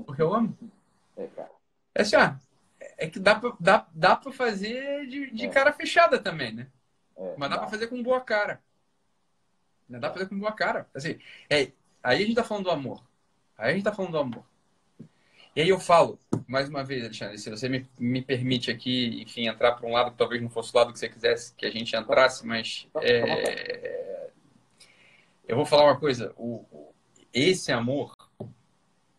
Porque 0.04 0.22
eu 0.22 0.34
amo. 0.34 0.56
É, 1.16 1.30
é 1.94 2.02
assim, 2.02 2.16
ah, 2.16 2.40
é 2.98 3.08
que 3.08 3.20
dá 3.20 3.36
pra, 3.36 3.56
dá, 3.60 3.86
dá 3.94 4.16
pra 4.16 4.32
fazer 4.32 5.06
de, 5.06 5.30
de 5.30 5.46
é. 5.46 5.48
cara 5.48 5.72
fechada 5.72 6.18
também, 6.18 6.52
né? 6.52 6.66
É, 7.16 7.34
Mas 7.38 7.48
dá, 7.48 7.54
dá 7.54 7.62
pra 7.62 7.70
fazer 7.70 7.86
com 7.86 8.02
boa 8.02 8.20
cara. 8.20 8.60
Dá 10.00 10.08
pra 10.08 10.18
fazer 10.18 10.28
com 10.28 10.38
boa 10.38 10.52
cara. 10.52 10.88
Assim, 10.94 11.18
é, 11.48 11.72
aí 12.02 12.22
a 12.22 12.26
gente 12.26 12.34
tá 12.34 12.44
falando 12.44 12.64
do 12.64 12.70
amor. 12.70 13.02
Aí 13.56 13.70
a 13.70 13.74
gente 13.74 13.84
tá 13.84 13.92
falando 13.92 14.12
do 14.12 14.18
amor. 14.18 14.44
E 15.56 15.60
aí 15.60 15.68
eu 15.68 15.78
falo, 15.78 16.18
mais 16.48 16.68
uma 16.68 16.82
vez, 16.82 17.04
Alexandre, 17.04 17.38
se 17.38 17.48
você 17.48 17.68
me, 17.68 17.88
me 17.96 18.20
permite 18.20 18.72
aqui, 18.72 19.22
enfim, 19.22 19.46
entrar 19.46 19.72
para 19.72 19.88
um 19.88 19.92
lado 19.92 20.10
que 20.10 20.18
talvez 20.18 20.42
não 20.42 20.50
fosse 20.50 20.74
o 20.74 20.76
lado 20.76 20.92
que 20.92 20.98
você 20.98 21.08
quisesse 21.08 21.54
que 21.54 21.64
a 21.64 21.70
gente 21.70 21.94
entrasse, 21.94 22.44
mas 22.44 22.88
é, 23.00 24.30
eu 25.46 25.54
vou 25.54 25.64
falar 25.64 25.84
uma 25.84 25.98
coisa. 25.98 26.34
O, 26.36 26.92
esse 27.32 27.70
amor, 27.70 28.16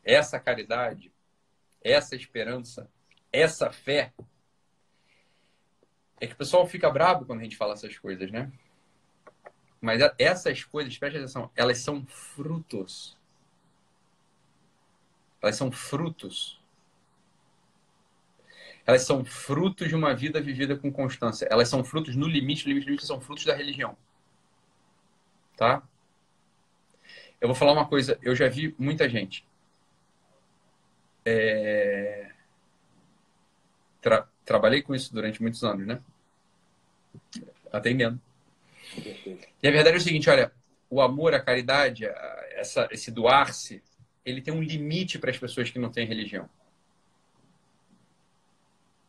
essa 0.03 0.37
caridade, 0.37 1.09
essa 1.81 2.15
esperança, 2.15 2.89
essa 3.31 3.71
fé, 3.71 4.11
é 6.19 6.27
que 6.27 6.33
o 6.33 6.37
pessoal 6.37 6.67
fica 6.67 6.89
bravo 6.89 7.25
quando 7.25 7.39
a 7.39 7.43
gente 7.43 7.57
fala 7.57 7.73
essas 7.73 7.97
coisas, 7.97 8.29
né? 8.31 8.51
Mas 9.85 10.01
essas 10.17 10.63
coisas, 10.63 10.97
preste 10.97 11.17
atenção, 11.17 11.51
elas 11.55 11.77
são 11.77 12.05
frutos 12.05 13.15
elas 15.45 15.57
são 15.57 15.71
frutos. 15.71 16.59
Elas 18.83 19.03
são 19.03 19.23
frutos 19.23 19.87
de 19.87 19.95
uma 19.95 20.11
vida 20.15 20.41
vivida 20.41 20.75
com 20.75 20.91
constância. 20.91 21.47
Elas 21.51 21.69
são 21.69 21.83
frutos 21.83 22.15
no 22.15 22.27
limite, 22.27 22.63
no 22.65 22.69
limite, 22.69 22.85
no 22.85 22.89
limite, 22.89 23.05
são 23.05 23.21
frutos 23.21 23.45
da 23.45 23.53
religião. 23.53 23.95
Tá? 25.55 25.83
Eu 27.39 27.47
vou 27.47 27.55
falar 27.55 27.73
uma 27.73 27.87
coisa, 27.87 28.17
eu 28.23 28.35
já 28.35 28.49
vi 28.49 28.73
muita 28.79 29.07
gente. 29.07 29.45
É... 31.23 32.31
Tra... 34.01 34.27
Trabalhei 34.43 34.81
com 34.81 34.95
isso 34.95 35.13
durante 35.13 35.43
muitos 35.43 35.63
anos, 35.63 35.85
né? 35.85 36.01
Atendendo. 37.71 38.19
E 39.61 39.67
a 39.67 39.71
verdade 39.71 39.95
é 39.95 39.99
o 39.99 40.01
seguinte, 40.01 40.29
olha, 40.29 40.51
o 40.89 41.01
amor, 41.01 41.33
a 41.33 41.39
caridade, 41.39 42.05
essa, 42.51 42.87
esse 42.91 43.11
doar-se, 43.11 43.81
ele 44.25 44.41
tem 44.41 44.53
um 44.53 44.61
limite 44.61 45.19
para 45.19 45.31
as 45.31 45.37
pessoas 45.37 45.69
que 45.69 45.79
não 45.79 45.91
têm 45.91 46.07
religião. 46.07 46.49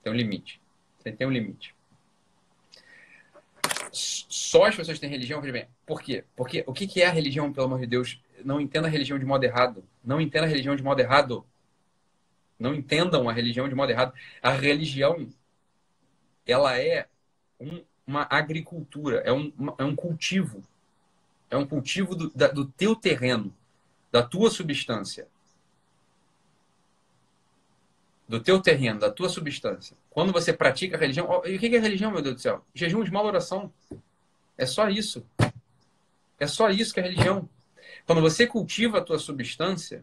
Tem 0.02 0.12
um 0.12 0.16
limite. 0.16 0.60
Tem 1.02 1.26
um 1.26 1.30
limite. 1.30 1.74
Só 3.92 4.64
as 4.64 4.76
pessoas 4.76 4.98
que 4.98 5.00
têm 5.00 5.10
religião, 5.10 5.40
veja 5.40 5.52
bem, 5.52 5.68
por 5.86 6.02
quê? 6.02 6.24
Porque 6.34 6.64
o 6.66 6.72
que 6.72 7.00
é 7.00 7.06
a 7.06 7.10
religião, 7.10 7.52
pelo 7.52 7.66
amor 7.66 7.80
de 7.80 7.86
Deus? 7.86 8.20
Não 8.44 8.60
entenda 8.60 8.86
a 8.86 8.90
religião 8.90 9.18
de 9.18 9.24
modo 9.24 9.44
errado. 9.44 9.84
Não 10.04 10.20
entenda 10.20 10.46
a 10.46 10.48
religião 10.48 10.76
de 10.76 10.82
modo 10.82 11.00
errado. 11.00 11.46
Não 12.58 12.74
entendam 12.74 13.28
a 13.28 13.32
religião 13.32 13.68
de 13.68 13.74
modo 13.74 13.90
errado. 13.90 14.12
A 14.42 14.50
religião, 14.50 15.28
ela 16.46 16.78
é 16.78 17.06
um, 17.60 17.84
uma 18.06 18.26
agricultura, 18.30 19.18
é 19.18 19.32
um, 19.32 19.52
uma, 19.58 19.74
é 19.78 19.84
um 19.84 19.96
cultivo. 19.96 20.62
É 21.50 21.56
um 21.56 21.66
cultivo 21.66 22.14
do, 22.14 22.30
da, 22.30 22.48
do 22.48 22.66
teu 22.66 22.94
terreno 22.94 23.54
da 24.16 24.22
tua 24.22 24.50
substância, 24.50 25.28
do 28.26 28.40
teu 28.40 28.60
terreno, 28.62 28.98
da 28.98 29.10
tua 29.10 29.28
substância. 29.28 29.94
Quando 30.08 30.32
você 30.32 30.54
pratica 30.54 30.96
a 30.96 31.00
religião, 31.00 31.42
e 31.44 31.56
o 31.56 31.58
que 31.58 31.66
é 31.66 31.78
religião, 31.78 32.10
meu 32.10 32.22
Deus 32.22 32.36
do 32.36 32.40
céu? 32.40 32.64
Jejum 32.74 33.04
de 33.04 33.12
mal 33.12 33.26
oração. 33.26 33.70
É 34.56 34.64
só 34.64 34.88
isso. 34.88 35.26
É 36.40 36.46
só 36.46 36.70
isso 36.70 36.94
que 36.94 37.00
é 37.00 37.02
religião. 37.02 37.46
Quando 38.06 38.22
você 38.22 38.46
cultiva 38.46 38.98
a 38.98 39.02
tua 39.02 39.18
substância, 39.18 40.02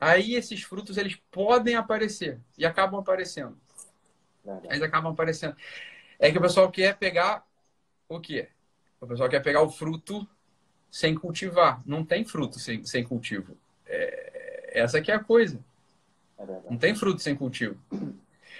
aí 0.00 0.34
esses 0.34 0.62
frutos 0.62 0.96
eles 0.96 1.18
podem 1.32 1.74
aparecer 1.74 2.38
e 2.56 2.64
acabam 2.64 3.00
aparecendo. 3.00 3.56
Eles 4.70 4.82
acabam 4.82 5.12
aparecendo. 5.12 5.56
É 6.24 6.32
que 6.32 6.38
o 6.38 6.40
pessoal 6.40 6.70
quer 6.70 6.96
pegar 6.96 7.46
o 8.08 8.18
quê? 8.18 8.48
O 8.98 9.06
pessoal 9.06 9.28
quer 9.28 9.40
pegar 9.40 9.60
o 9.60 9.68
fruto 9.68 10.26
sem 10.90 11.14
cultivar. 11.14 11.82
Não 11.84 12.02
tem 12.02 12.24
fruto 12.24 12.58
sem, 12.58 12.82
sem 12.86 13.04
cultivo. 13.04 13.54
É, 13.84 14.70
essa 14.72 14.96
aqui 14.96 15.12
é 15.12 15.14
a 15.16 15.22
coisa. 15.22 15.62
É 16.38 16.46
não 16.70 16.78
tem 16.78 16.94
fruto 16.94 17.20
sem 17.20 17.36
cultivo. 17.36 17.78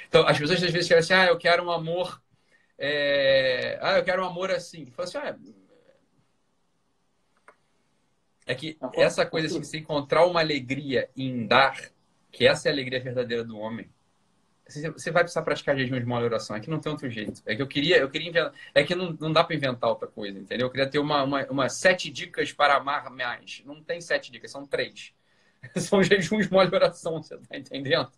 Então, 0.06 0.26
as 0.26 0.38
pessoas 0.38 0.62
às 0.62 0.70
vezes 0.70 0.86
querem 0.86 1.00
assim, 1.00 1.14
ah, 1.14 1.26
eu 1.26 1.38
quero 1.38 1.64
um 1.64 1.70
amor... 1.70 2.20
É... 2.76 3.78
Ah, 3.80 3.96
eu 3.96 4.04
quero 4.04 4.22
um 4.22 4.26
amor 4.26 4.50
assim. 4.50 4.84
Fala 4.90 5.08
assim, 5.08 5.18
ah, 5.18 5.34
É 8.46 8.54
que 8.54 8.76
essa 8.92 9.24
coisa 9.24 9.46
assim, 9.46 9.64
você 9.64 9.78
encontrar 9.78 10.26
uma 10.26 10.40
alegria 10.40 11.08
em 11.16 11.46
dar, 11.46 11.80
que 12.30 12.46
essa 12.46 12.68
é 12.68 12.70
a 12.70 12.74
alegria 12.74 13.00
verdadeira 13.00 13.42
do 13.42 13.56
homem. 13.56 13.88
Você 14.66 15.10
vai 15.10 15.22
precisar 15.22 15.42
praticar 15.42 15.76
jejum 15.76 15.98
de 15.98 16.06
mole 16.06 16.24
oração. 16.24 16.56
É 16.56 16.60
que 16.60 16.70
não 16.70 16.80
tem 16.80 16.90
outro 16.90 17.08
jeito. 17.10 17.42
É 17.44 17.54
que 17.54 17.60
eu 17.60 17.66
queria, 17.66 17.98
eu 17.98 18.08
queria 18.08 18.28
inventar. 18.28 18.52
É 18.74 18.82
que 18.82 18.94
não, 18.94 19.14
não 19.20 19.32
dá 19.32 19.44
para 19.44 19.54
inventar 19.54 19.90
outra 19.90 20.08
coisa, 20.08 20.38
entendeu? 20.38 20.66
Eu 20.66 20.70
queria 20.70 20.88
ter 20.88 20.98
uma, 20.98 21.22
uma, 21.22 21.44
uma, 21.46 21.68
sete 21.68 22.10
dicas 22.10 22.52
para 22.52 22.76
amar 22.76 23.10
mais. 23.10 23.62
Não 23.66 23.82
tem 23.82 24.00
sete 24.00 24.32
dicas, 24.32 24.50
são 24.50 24.66
três. 24.66 25.12
São 25.76 26.02
jejuns 26.02 26.50
mole 26.50 26.74
oração, 26.74 27.22
você 27.22 27.38
tá 27.38 27.56
entendendo? 27.56 28.10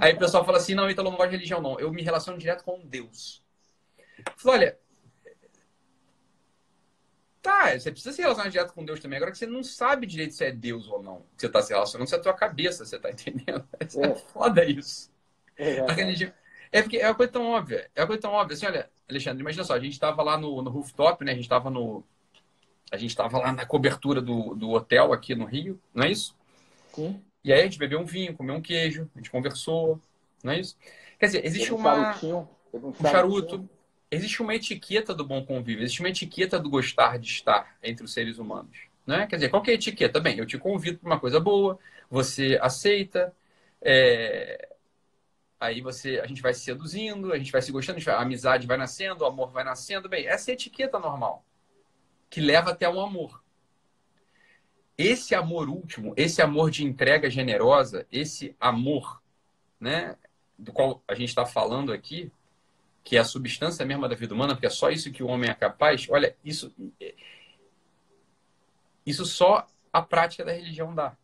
Aí 0.00 0.14
o 0.14 0.18
pessoal 0.18 0.42
fala 0.42 0.56
assim: 0.56 0.74
não, 0.74 0.88
Ítalo, 0.88 1.10
não 1.10 1.18
gosta 1.18 1.28
de 1.28 1.36
religião, 1.36 1.60
não. 1.60 1.78
Eu 1.78 1.92
me 1.92 2.02
relaciono 2.02 2.38
direto 2.38 2.64
com 2.64 2.80
Deus. 2.82 3.42
Eu 4.16 4.32
falo, 4.38 4.56
olha, 4.56 4.78
Tá, 7.42 7.76
você 7.76 7.90
precisa 7.90 8.14
se 8.14 8.22
relacionar 8.22 8.48
direto 8.48 8.72
com 8.72 8.84
Deus 8.84 9.00
também. 9.00 9.16
Agora 9.16 9.32
que 9.32 9.38
você 9.38 9.46
não 9.46 9.64
sabe 9.64 10.06
direito 10.06 10.32
se 10.32 10.44
é 10.44 10.52
Deus 10.52 10.88
ou 10.88 11.02
não. 11.02 11.22
Que 11.36 11.40
você 11.40 11.46
está 11.48 11.60
se 11.60 11.72
relacionando, 11.72 12.08
se 12.08 12.14
é 12.14 12.18
a 12.18 12.22
tua 12.22 12.32
cabeça, 12.32 12.86
você 12.86 12.96
está 12.96 13.10
entendendo? 13.10 13.68
É, 13.80 14.06
é 14.06 14.14
foda 14.14 14.64
isso. 14.64 15.11
É. 15.62 16.32
É 16.72 16.80
porque 16.80 16.96
é 16.96 17.06
uma 17.06 17.14
coisa 17.14 17.30
tão 17.30 17.50
óbvia. 17.50 17.90
É 17.94 18.00
uma 18.00 18.06
coisa 18.06 18.22
tão 18.22 18.32
óbvia. 18.32 18.54
Assim, 18.54 18.66
olha, 18.66 18.88
Alexandre, 19.08 19.42
imagina 19.42 19.62
só, 19.62 19.74
a 19.74 19.78
gente 19.78 19.92
estava 19.92 20.22
lá 20.22 20.38
no, 20.38 20.62
no 20.62 20.70
rooftop, 20.70 21.22
né? 21.22 21.32
A 21.32 21.34
gente 21.34 21.44
estava 21.44 21.68
no. 21.70 22.02
A 22.90 22.96
gente 22.96 23.10
estava 23.10 23.38
lá 23.38 23.52
na 23.52 23.66
cobertura 23.66 24.20
do, 24.20 24.54
do 24.54 24.70
hotel 24.70 25.12
aqui 25.12 25.34
no 25.34 25.44
Rio, 25.44 25.80
não 25.94 26.04
é 26.04 26.10
isso? 26.10 26.34
Sim. 26.94 27.22
E 27.44 27.52
aí 27.52 27.60
a 27.60 27.64
gente 27.64 27.78
bebeu 27.78 28.00
um 28.00 28.04
vinho, 28.04 28.34
comeu 28.34 28.54
um 28.54 28.60
queijo, 28.60 29.08
a 29.14 29.18
gente 29.18 29.30
conversou, 29.30 30.00
não 30.42 30.52
é 30.52 30.60
isso? 30.60 30.76
Quer 31.18 31.26
dizer, 31.26 31.44
existe 31.44 31.72
um 31.72 31.76
uma. 31.76 31.94
Charutinho, 31.94 32.48
um, 32.74 32.94
charuto. 32.94 33.68
Existe 34.10 34.42
uma 34.42 34.54
etiqueta 34.54 35.14
do 35.14 35.24
bom 35.24 35.44
convívio, 35.44 35.84
existe 35.84 36.00
uma 36.00 36.10
etiqueta 36.10 36.58
do 36.58 36.68
gostar 36.68 37.18
de 37.18 37.28
estar 37.28 37.76
entre 37.82 38.04
os 38.04 38.12
seres 38.12 38.38
humanos. 38.38 38.76
Né? 39.06 39.26
Quer 39.26 39.36
dizer, 39.36 39.48
qual 39.48 39.62
é 39.66 39.70
a 39.70 39.74
etiqueta? 39.74 40.20
Bem, 40.20 40.38
eu 40.38 40.44
te 40.44 40.58
convido 40.58 40.98
para 40.98 41.08
uma 41.08 41.18
coisa 41.18 41.40
boa, 41.40 41.78
você 42.10 42.58
aceita, 42.60 43.34
é, 43.80 44.68
Aí 45.62 45.80
você, 45.80 46.18
a 46.18 46.26
gente 46.26 46.42
vai 46.42 46.52
se 46.52 46.62
seduzindo, 46.62 47.32
a 47.32 47.38
gente 47.38 47.52
vai 47.52 47.62
se 47.62 47.70
gostando, 47.70 48.00
a, 48.10 48.20
amizade 48.20 48.66
vai 48.66 48.76
nascendo, 48.76 49.22
o 49.22 49.26
amor 49.28 49.52
vai 49.52 49.62
nascendo. 49.62 50.08
Bem, 50.08 50.26
essa 50.26 50.50
é 50.50 50.52
a 50.52 50.54
etiqueta 50.54 50.98
normal, 50.98 51.44
que 52.28 52.40
leva 52.40 52.72
até 52.72 52.88
um 52.88 53.00
amor. 53.00 53.40
Esse 54.98 55.36
amor 55.36 55.68
último, 55.68 56.14
esse 56.16 56.42
amor 56.42 56.68
de 56.68 56.84
entrega 56.84 57.30
generosa, 57.30 58.04
esse 58.10 58.56
amor, 58.58 59.22
né, 59.78 60.16
do 60.58 60.72
qual 60.72 61.00
a 61.06 61.14
gente 61.14 61.28
está 61.28 61.46
falando 61.46 61.92
aqui, 61.92 62.32
que 63.04 63.16
é 63.16 63.20
a 63.20 63.24
substância 63.24 63.86
mesma 63.86 64.08
da 64.08 64.16
vida 64.16 64.34
humana, 64.34 64.54
porque 64.54 64.66
é 64.66 64.70
só 64.70 64.90
isso 64.90 65.12
que 65.12 65.22
o 65.22 65.28
homem 65.28 65.48
é 65.48 65.54
capaz. 65.54 66.08
Olha, 66.10 66.36
isso, 66.44 66.74
isso 69.06 69.24
só 69.24 69.64
a 69.92 70.02
prática 70.02 70.44
da 70.44 70.50
religião 70.50 70.92
dá. 70.92 71.16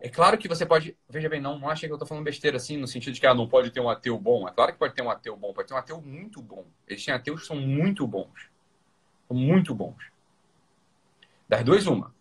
É 0.00 0.08
claro 0.08 0.36
que 0.36 0.48
você 0.48 0.66
pode. 0.66 0.96
Veja 1.08 1.28
bem, 1.28 1.40
não, 1.40 1.58
não 1.58 1.68
acha 1.68 1.86
que 1.86 1.92
eu 1.92 1.96
estou 1.96 2.06
falando 2.06 2.24
besteira 2.24 2.56
assim, 2.56 2.76
no 2.76 2.86
sentido 2.86 3.14
de 3.14 3.20
que 3.20 3.26
ah, 3.26 3.34
não 3.34 3.48
pode 3.48 3.70
ter 3.70 3.80
um 3.80 3.88
ateu 3.88 4.18
bom. 4.18 4.46
É 4.46 4.52
claro 4.52 4.72
que 4.72 4.78
pode 4.78 4.94
ter 4.94 5.02
um 5.02 5.10
ateu 5.10 5.36
bom, 5.36 5.52
pode 5.54 5.68
ter 5.68 5.74
um 5.74 5.78
ateu 5.78 6.00
muito 6.00 6.42
bom. 6.42 6.66
Existem 6.86 7.14
ateus 7.14 7.42
que 7.42 7.46
são 7.46 7.56
muito 7.56 8.06
bons. 8.06 8.50
São 9.26 9.36
muito 9.36 9.74
bons. 9.74 10.10
Das 11.48 11.64
duas, 11.64 11.86
uma. 11.86 12.14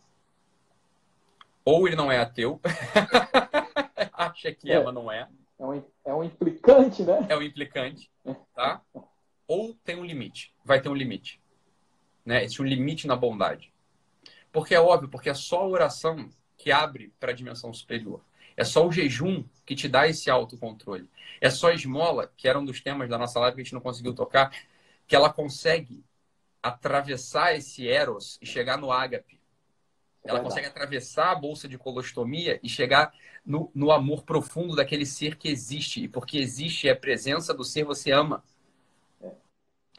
Ou 1.66 1.88
ele 1.88 1.96
não 1.96 2.12
é 2.12 2.20
ateu, 2.20 2.60
acha 4.14 4.52
que 4.54 4.72
é, 4.72 4.84
mas 4.84 4.94
não 4.94 5.12
é. 5.12 5.28
É 5.58 5.66
um, 5.66 5.84
é 6.06 6.14
um 6.14 6.24
implicante, 6.24 7.04
né? 7.04 7.26
É 7.30 7.38
um 7.38 7.42
implicante, 7.42 8.12
tá? 8.54 8.82
Ou 9.48 9.74
tem 9.84 9.96
um 9.96 10.04
limite. 10.04 10.54
Vai 10.64 10.82
ter 10.82 10.90
um 10.90 10.96
limite. 10.96 11.42
Né? 12.26 12.44
Existe 12.44 12.62
um 12.62 12.66
limite 12.66 13.08
na 13.08 13.16
bondade. 13.16 13.72
Porque 14.52 14.76
é 14.76 14.80
óbvio, 14.80 15.10
porque 15.10 15.30
é 15.30 15.34
só 15.34 15.62
a 15.62 15.68
oração 15.68 16.30
que 16.64 16.72
abre 16.72 17.14
para 17.20 17.32
a 17.32 17.36
dimensão 17.36 17.74
superior. 17.74 18.24
É 18.56 18.64
só 18.64 18.88
o 18.88 18.92
jejum 18.92 19.44
que 19.66 19.76
te 19.76 19.90
dá 19.90 20.08
esse 20.08 20.30
autocontrole. 20.30 21.10
É 21.42 21.50
só 21.50 21.68
a 21.68 21.74
esmola, 21.74 22.32
que 22.38 22.48
era 22.48 22.58
um 22.58 22.64
dos 22.64 22.80
temas 22.80 23.10
da 23.10 23.18
nossa 23.18 23.38
live 23.38 23.56
que 23.56 23.62
a 23.62 23.64
gente 23.66 23.74
não 23.74 23.82
conseguiu 23.82 24.16
tocar, 24.16 24.58
que 25.06 25.14
ela 25.14 25.32
consegue 25.32 26.06
atravessar 26.62 27.54
esse 27.54 27.86
eros 27.86 28.40
e 28.42 28.46
chegar 28.46 28.78
no 28.78 28.94
ágape. 28.94 29.42
Ela 30.24 30.40
consegue 30.40 30.68
atravessar 30.68 31.32
a 31.32 31.36
bolsa 31.36 31.68
de 31.68 31.78
colostomia 31.78 32.58
e 32.64 32.70
chegar 32.70 33.14
no, 33.46 33.70
no 33.76 33.92
amor 33.92 34.24
profundo 34.24 34.74
daquele 34.74 35.06
ser 35.06 35.36
que 35.36 35.50
existe. 35.50 36.02
E 36.02 36.08
porque 36.08 36.38
existe 36.38 36.88
é 36.88 36.92
a 36.92 36.96
presença 36.96 37.54
do 37.54 37.66
ser 37.66 37.84
você 37.84 38.14
ama. 38.14 38.42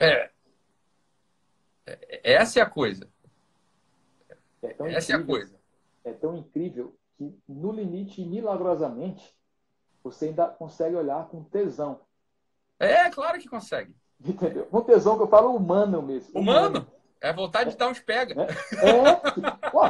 É. 0.00 0.30
é 1.86 2.32
essa 2.32 2.58
é 2.58 2.62
a 2.62 2.66
coisa. 2.66 3.06
É 4.62 4.94
essa 4.94 5.12
é 5.12 5.16
a 5.16 5.22
coisa 5.22 5.53
é 6.04 6.12
tão 6.12 6.36
incrível 6.36 6.94
que, 7.16 7.36
no 7.48 7.72
limite, 7.72 8.24
milagrosamente, 8.24 9.34
você 10.02 10.26
ainda 10.26 10.46
consegue 10.46 10.94
olhar 10.94 11.26
com 11.28 11.42
tesão. 11.44 12.00
É, 12.78 13.08
claro 13.10 13.38
que 13.38 13.48
consegue. 13.48 13.94
Entendeu? 14.24 14.66
Com 14.66 14.82
tesão 14.82 15.16
que 15.16 15.22
eu 15.22 15.28
falo 15.28 15.54
humano 15.54 16.02
mesmo. 16.02 16.38
Humano? 16.38 16.68
humano. 16.68 16.86
É 17.20 17.32
vontade 17.32 17.70
de 17.70 17.76
dar 17.76 17.88
uns 17.88 18.00
pega. 18.00 18.34
É. 18.42 18.88
é. 18.88 19.70
Pô, 19.70 19.80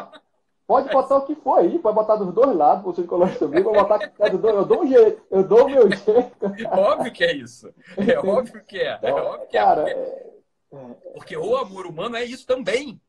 pode 0.66 0.88
botar 0.88 1.16
o 1.16 1.26
que 1.26 1.34
for 1.34 1.58
aí, 1.58 1.78
pode 1.80 1.96
botar 1.96 2.14
dos 2.14 2.32
dois 2.32 2.56
lados, 2.56 2.84
você 2.84 3.02
coloca 3.02 3.36
comigo, 3.36 3.72
pode 3.72 4.06
botar 4.06 4.28
dos 4.28 4.40
dois, 4.40 4.54
eu 4.54 4.64
dou 4.64 4.82
um 4.82 4.86
jeito, 4.86 5.22
eu 5.30 5.42
dou 5.42 5.66
o 5.66 5.68
meu 5.68 5.90
jeito. 5.90 6.68
Óbvio 6.70 7.12
que 7.12 7.24
é 7.24 7.34
isso. 7.34 7.74
É 7.96 8.18
óbvio 8.18 8.64
que 8.64 8.78
é. 8.78 8.98
É 9.02 9.12
óbvio 9.12 9.48
que 9.48 9.56
é. 9.56 9.60
Cara, 9.60 9.82
porque, 9.82 10.76
é... 10.76 11.10
porque 11.14 11.36
o 11.36 11.56
amor 11.56 11.86
humano 11.86 12.16
é 12.16 12.24
isso 12.24 12.46
também. 12.46 13.00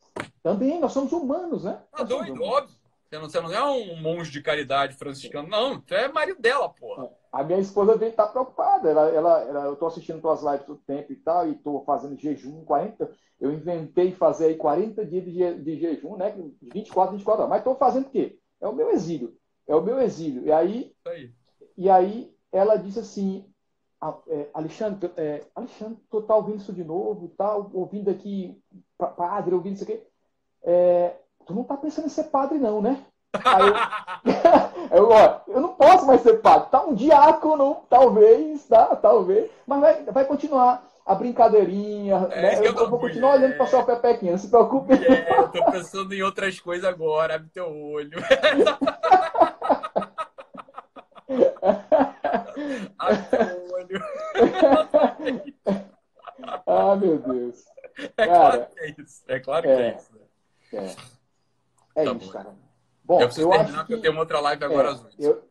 Também, 0.41 0.79
nós 0.79 0.91
somos 0.91 1.11
humanos, 1.11 1.63
né? 1.63 1.79
Tá 1.91 2.03
doido, 2.03 2.41
óbvio. 2.41 2.84
Você 3.09 3.19
não, 3.19 3.29
você 3.29 3.41
não 3.41 3.53
é 3.53 3.63
um 3.63 4.01
monge 4.01 4.31
de 4.31 4.41
caridade 4.41 4.95
franciscano, 4.95 5.47
não. 5.47 5.79
Tu 5.79 5.93
é 5.93 6.07
marido 6.07 6.41
dela, 6.41 6.67
porra. 6.69 7.09
A 7.31 7.43
minha 7.43 7.59
esposa 7.59 7.97
dele 7.97 8.13
tá 8.13 8.27
preocupada. 8.27 8.89
Ela, 8.89 9.09
ela, 9.09 9.41
ela, 9.43 9.65
eu 9.65 9.75
tô 9.75 9.85
assistindo 9.85 10.21
tuas 10.21 10.41
lives 10.41 10.65
todo 10.65 10.81
tempo 10.87 11.13
e 11.13 11.15
tal, 11.15 11.47
e 11.47 11.55
tô 11.55 11.83
fazendo 11.85 12.19
jejum 12.19 12.65
40. 12.65 13.11
Eu 13.39 13.53
inventei 13.53 14.11
fazer 14.11 14.47
aí 14.47 14.55
40 14.55 15.05
dias 15.05 15.23
de, 15.23 15.31
je, 15.31 15.53
de 15.55 15.79
jejum, 15.79 16.17
né? 16.17 16.33
24, 16.61 17.13
24 17.15 17.43
horas. 17.43 17.49
Mas 17.49 17.63
tô 17.63 17.75
fazendo 17.75 18.07
o 18.07 18.09
quê? 18.09 18.39
É 18.59 18.67
o 18.67 18.73
meu 18.73 18.89
exílio. 18.89 19.37
É 19.67 19.75
o 19.75 19.81
meu 19.81 19.99
exílio. 19.99 20.45
E 20.45 20.51
aí, 20.51 20.93
aí. 21.05 21.33
E 21.77 21.89
aí 21.89 22.33
ela 22.51 22.77
disse 22.77 22.99
assim, 22.99 23.45
é, 24.27 24.49
Alexandre, 24.53 25.11
é, 25.17 25.41
Alexandre, 25.53 25.97
tu 26.09 26.21
tá 26.21 26.35
ouvindo 26.35 26.57
isso 26.57 26.73
de 26.73 26.83
novo, 26.83 27.29
tá 27.37 27.55
ouvindo 27.55 28.09
aqui, 28.09 28.61
padre, 28.97 29.53
ouvindo 29.53 29.75
isso 29.75 29.83
aqui. 29.83 30.01
É, 30.63 31.15
tu 31.45 31.53
não 31.53 31.63
tá 31.63 31.77
pensando 31.77 32.05
em 32.05 32.09
ser 32.09 32.25
padre, 32.25 32.57
não, 32.57 32.81
né? 32.81 32.97
Aí 33.43 33.67
eu, 34.91 34.97
eu, 35.03 35.09
ó, 35.09 35.41
eu 35.47 35.61
não 35.61 35.69
posso 35.69 36.05
mais 36.05 36.21
ser 36.21 36.41
padre. 36.41 36.69
Tá 36.69 36.83
um 36.85 36.93
diácono, 36.93 37.83
talvez, 37.89 38.65
tá? 38.65 38.95
Talvez. 38.95 39.49
Mas 39.67 39.79
vai, 39.79 40.03
vai 40.05 40.25
continuar 40.25 40.83
a 41.05 41.13
brincadeirinha, 41.13 42.27
é, 42.31 42.41
né? 42.41 42.57
Eu, 42.59 42.73
eu, 42.73 42.89
vou 42.89 42.99
continuar 42.99 43.35
olhando 43.35 43.55
para 43.57 43.67
sua 43.67 43.83
pepequinha, 43.83 44.31
não 44.31 44.39
se 44.39 44.47
preocupe. 44.49 44.93
É, 44.93 45.39
eu 45.39 45.49
tô 45.49 45.63
pensando 45.71 46.13
em 46.13 46.23
outras 46.23 46.59
coisas 46.59 46.85
agora, 46.85 47.35
abre 47.35 47.49
teu 47.49 47.67
olho. 47.67 48.17
abre 52.97 53.23
teu 53.29 53.73
olho. 53.73 54.03
ah, 56.65 56.95
meu 56.95 57.19
Deus. 57.19 57.65
É 58.17 58.25
Cara, 58.25 58.57
claro 58.57 58.67
que 58.73 58.79
é 58.79 58.95
isso. 58.97 59.23
É 59.27 59.39
claro 59.39 59.63
que 59.63 59.69
é, 59.69 59.81
é 59.81 59.95
isso. 59.95 60.11
É. 60.73 61.14
É 61.95 62.03
tá 62.03 62.11
isso, 62.11 62.25
bom. 62.25 62.31
cara. 62.31 62.55
Bom, 63.03 63.21
eu 63.21 63.27
preciso 63.27 63.47
eu 63.47 63.51
terminar 63.51 63.77
porque 63.79 63.93
que... 63.93 63.93
eu 63.93 64.01
tenho 64.01 64.13
uma 64.13 64.21
outra 64.21 64.39
live 64.39 64.65
agora 64.65 64.89
é, 64.89 64.91
às 64.91 65.19
Eu, 65.19 65.43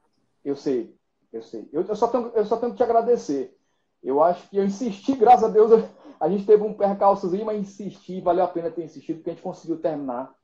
eu 0.45 0.57
sei, 0.57 0.95
eu 1.33 1.43
sei. 1.43 1.69
Eu, 1.73 1.83
eu, 1.83 1.97
só 1.97 2.09
tenho, 2.09 2.33
eu 2.35 2.45
só 2.45 2.57
tenho 2.57 2.73
que 2.73 2.79
te 2.79 2.83
agradecer. 2.83 3.57
Eu 4.03 4.23
acho 4.23 4.49
que 4.51 4.57
eu 4.57 4.65
insisti, 4.65 5.15
graças 5.15 5.45
a 5.45 5.49
Deus, 5.49 5.71
a 6.21 6.29
gente 6.29 6.45
teve 6.45 6.63
um 6.63 6.75
percalçozinho, 6.75 7.47
mas 7.47 7.59
insisti, 7.59 8.21
valeu 8.21 8.45
a 8.45 8.49
pena 8.49 8.71
ter 8.71 8.85
insistido, 8.85 9.17
porque 9.17 9.31
a 9.31 9.33
gente 9.33 9.43
conseguiu 9.43 9.79
terminar, 9.79 10.35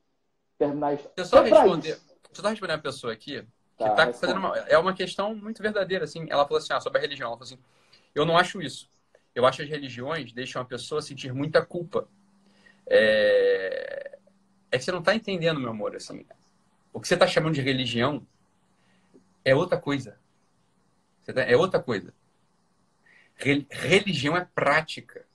terminar 0.57 0.93
isso. 0.93 1.09
Deixa 1.15 1.35
eu 1.35 1.39
só 1.39 1.43
responder. 1.43 1.81
Deixa 1.81 2.01
eu 2.37 2.41
só 2.41 2.49
responder 2.49 2.73
uma 2.73 2.79
pessoa 2.79 3.13
aqui 3.13 3.45
que 3.77 3.89
tá, 3.89 4.07
tá 4.07 4.13
fazendo 4.13 4.37
uma, 4.37 4.57
é 4.57 4.77
uma 4.77 4.93
questão 4.93 5.35
muito 5.35 5.61
verdadeira, 5.61 6.05
assim. 6.05 6.25
Ela 6.29 6.45
falou 6.45 6.59
assim, 6.59 6.73
ah, 6.73 6.79
sobre 6.79 6.99
a 6.99 7.01
religião. 7.01 7.27
Ela 7.27 7.37
falou 7.37 7.51
assim, 7.51 7.59
eu 8.13 8.25
não 8.25 8.37
acho 8.37 8.61
isso. 8.61 8.89
Eu 9.33 9.45
acho 9.45 9.57
que 9.57 9.63
as 9.63 9.69
religiões 9.69 10.33
deixam 10.33 10.61
a 10.61 10.65
pessoa 10.65 11.01
sentir 11.01 11.33
muita 11.33 11.65
culpa. 11.65 12.07
É, 12.85 13.40
é 14.71 14.77
que 14.77 14.83
você 14.85 14.91
não 14.91 14.99
está 14.99 15.13
entendendo, 15.13 15.59
meu 15.59 15.69
amor. 15.69 15.95
Assim, 15.95 16.25
o 16.93 16.99
que 16.99 17.07
você 17.07 17.15
está 17.15 17.27
chamando 17.27 17.55
de 17.55 17.61
religião 17.61 18.25
é 19.43 19.53
outra 19.53 19.77
coisa. 19.77 20.17
Tá, 21.25 21.41
é 21.41 21.55
outra 21.55 21.81
coisa. 21.81 22.13
Religião 23.35 24.37
é 24.37 24.47
prática. 24.55 25.25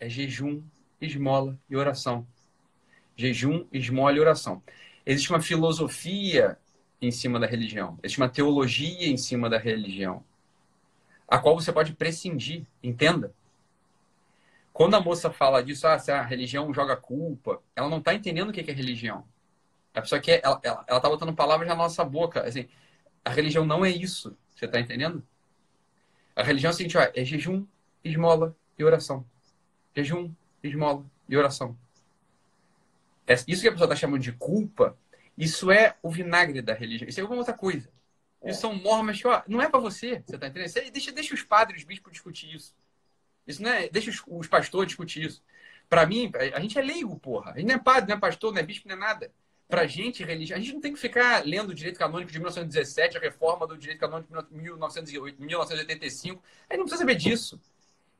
É 0.00 0.08
jejum, 0.08 0.62
esmola 1.00 1.58
e 1.70 1.76
oração. 1.76 2.26
Jejum, 3.16 3.66
esmola 3.72 4.16
e 4.16 4.20
oração. 4.20 4.62
Existe 5.04 5.30
uma 5.30 5.40
filosofia 5.40 6.58
em 7.00 7.10
cima 7.10 7.38
da 7.38 7.46
religião. 7.46 7.98
Existe 8.02 8.18
uma 8.18 8.28
teologia 8.28 9.08
em 9.08 9.16
cima 9.16 9.48
da 9.48 9.58
religião. 9.58 10.24
A 11.28 11.38
qual 11.38 11.58
você 11.58 11.72
pode 11.72 11.94
prescindir. 11.94 12.66
Entenda. 12.82 13.32
Quando 14.76 14.94
a 14.94 15.00
moça 15.00 15.30
fala 15.30 15.64
disso, 15.64 15.86
ah, 15.86 15.98
se 15.98 16.12
a 16.12 16.20
religião 16.20 16.70
joga 16.74 16.94
culpa, 16.94 17.62
ela 17.74 17.88
não 17.88 17.96
está 17.96 18.12
entendendo 18.12 18.50
o 18.50 18.52
que 18.52 18.60
é 18.60 18.74
religião. 18.74 19.26
A 19.94 20.02
pessoa 20.02 20.20
que 20.20 20.30
ela, 20.30 20.60
ela, 20.62 20.84
ela 20.86 21.00
tá 21.00 21.08
botando 21.08 21.34
palavras 21.34 21.66
na 21.66 21.74
nossa 21.74 22.04
boca. 22.04 22.42
Assim, 22.46 22.68
a 23.24 23.30
religião 23.30 23.64
não 23.64 23.86
é 23.86 23.88
isso. 23.88 24.36
Você 24.54 24.66
está 24.66 24.78
entendendo? 24.78 25.26
A 26.36 26.42
religião 26.42 26.68
é 26.68 26.74
o 26.74 26.76
seguinte, 26.76 26.98
ó, 26.98 27.00
é 27.00 27.24
jejum, 27.24 27.66
esmola 28.04 28.54
e 28.78 28.84
oração. 28.84 29.24
Jejum, 29.96 30.30
esmola 30.62 31.06
e 31.26 31.38
oração. 31.38 31.74
É 33.26 33.32
isso 33.48 33.62
que 33.62 33.68
a 33.68 33.72
pessoa 33.72 33.86
está 33.86 33.96
chamando 33.96 34.20
de 34.20 34.32
culpa, 34.32 34.94
isso 35.38 35.70
é 35.70 35.96
o 36.02 36.10
vinagre 36.10 36.60
da 36.60 36.74
religião. 36.74 37.08
Isso 37.08 37.18
é 37.18 37.22
alguma 37.22 37.40
outra 37.40 37.54
coisa. 37.54 37.88
É. 38.42 38.50
Isso 38.50 38.60
são 38.60 38.76
normas 38.76 39.22
que, 39.22 39.26
ó, 39.26 39.42
não 39.48 39.62
é 39.62 39.70
para 39.70 39.80
você. 39.80 40.22
Você 40.26 40.34
está 40.34 40.48
entendendo? 40.48 40.92
deixa, 40.92 41.12
deixa 41.12 41.32
os 41.32 41.42
padres, 41.42 41.80
os 41.80 41.86
bispos 41.86 42.12
discutir 42.12 42.54
isso. 42.54 42.74
Isso 43.46 43.62
não 43.62 43.70
é. 43.70 43.88
Deixa 43.88 44.10
os, 44.10 44.22
os 44.26 44.48
pastores 44.48 44.88
discutir 44.88 45.24
isso. 45.24 45.42
Para 45.88 46.06
mim, 46.06 46.30
a 46.54 46.60
gente 46.60 46.78
é 46.78 46.82
leigo, 46.82 47.18
porra. 47.18 47.52
A 47.52 47.58
gente 47.58 47.68
não 47.68 47.76
é 47.76 47.78
padre, 47.78 48.08
não 48.08 48.16
é 48.16 48.20
pastor, 48.20 48.52
não 48.52 48.60
é 48.60 48.62
bispo, 48.62 48.88
não 48.88 48.96
é 48.96 48.98
nada. 48.98 49.32
Pra 49.68 49.86
gente, 49.86 50.24
religião. 50.24 50.56
A 50.56 50.60
gente 50.60 50.74
não 50.74 50.80
tem 50.80 50.92
que 50.92 50.98
ficar 50.98 51.44
lendo 51.44 51.70
o 51.70 51.74
direito 51.74 51.98
canônico 51.98 52.30
de 52.30 52.38
1917, 52.38 53.16
a 53.16 53.20
reforma 53.20 53.66
do 53.66 53.76
direito 53.76 54.00
canônico 54.00 54.28
de 54.28 54.54
1985. 55.40 56.42
A 56.68 56.74
gente 56.74 56.78
não 56.78 56.84
precisa 56.84 56.98
saber 56.98 57.14
disso. 57.14 57.60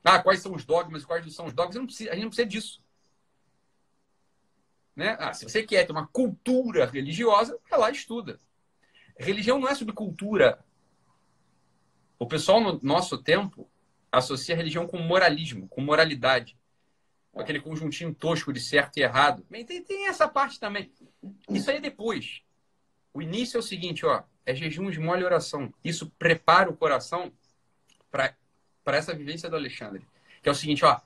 Ah, 0.04 0.20
quais 0.20 0.40
são 0.40 0.54
os 0.54 0.64
dogmas, 0.64 1.04
quais 1.04 1.24
não 1.24 1.32
são 1.32 1.46
os 1.46 1.52
dogmas. 1.52 1.76
A 1.76 1.78
gente 1.78 1.82
não 1.82 1.86
precisa, 1.86 2.12
gente 2.12 2.22
não 2.22 2.28
precisa 2.28 2.48
disso. 2.48 2.82
Né? 4.94 5.16
Ah, 5.20 5.32
se 5.34 5.44
você 5.44 5.62
quer 5.62 5.84
ter 5.84 5.92
uma 5.92 6.06
cultura 6.06 6.86
religiosa, 6.86 7.58
vai 7.68 7.78
lá 7.78 7.90
e 7.90 7.94
estuda. 7.94 8.38
Religião 9.18 9.58
não 9.58 9.68
é 9.68 9.74
sobre 9.74 9.94
cultura. 9.94 10.64
O 12.18 12.26
pessoal 12.26 12.60
no 12.60 12.80
nosso 12.82 13.18
tempo 13.18 13.68
associa 14.10 14.54
a 14.54 14.58
religião 14.58 14.86
com 14.86 14.98
moralismo, 14.98 15.68
com 15.68 15.80
moralidade. 15.80 16.56
Com 17.32 17.40
aquele 17.40 17.60
conjuntinho 17.60 18.14
tosco 18.14 18.50
de 18.50 18.60
certo 18.60 18.96
e 18.96 19.02
errado. 19.02 19.44
Tem, 19.50 19.82
tem 19.82 20.08
essa 20.08 20.26
parte 20.26 20.58
também. 20.58 20.90
Isso 21.50 21.70
aí 21.70 21.76
é 21.76 21.80
depois. 21.80 22.42
O 23.12 23.20
início 23.20 23.58
é 23.58 23.60
o 23.60 23.62
seguinte, 23.62 24.06
ó. 24.06 24.22
É 24.46 24.54
jejum, 24.54 24.88
esmola 24.88 25.20
e 25.20 25.24
oração. 25.24 25.72
Isso 25.84 26.10
prepara 26.18 26.70
o 26.70 26.76
coração 26.76 27.30
para 28.10 28.34
essa 28.86 29.14
vivência 29.14 29.50
do 29.50 29.56
Alexandre. 29.56 30.06
Que 30.42 30.48
é 30.48 30.52
o 30.52 30.54
seguinte, 30.54 30.84
ó. 30.84 31.00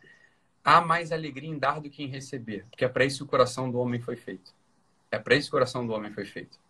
Há 0.63 0.81
mais 0.81 1.11
alegria 1.11 1.49
em 1.49 1.59
dar 1.59 1.81
do 1.81 1.91
que 1.91 2.03
em 2.03 2.07
receber. 2.07 2.65
Porque 2.71 2.85
é 2.85 2.89
para 2.89 3.05
isso 3.05 3.19
que 3.19 3.25
o 3.25 3.29
coração 3.29 3.69
do 3.71 3.79
homem 3.79 4.01
foi 4.01 4.15
feito. 4.15 4.55
É 5.11 5.19
para 5.19 5.35
isso 5.35 5.49
que 5.49 5.57
o 5.57 5.59
coração 5.59 5.85
do 5.85 5.93
homem 5.93 6.13
foi 6.13 6.25
feito. 6.25 6.61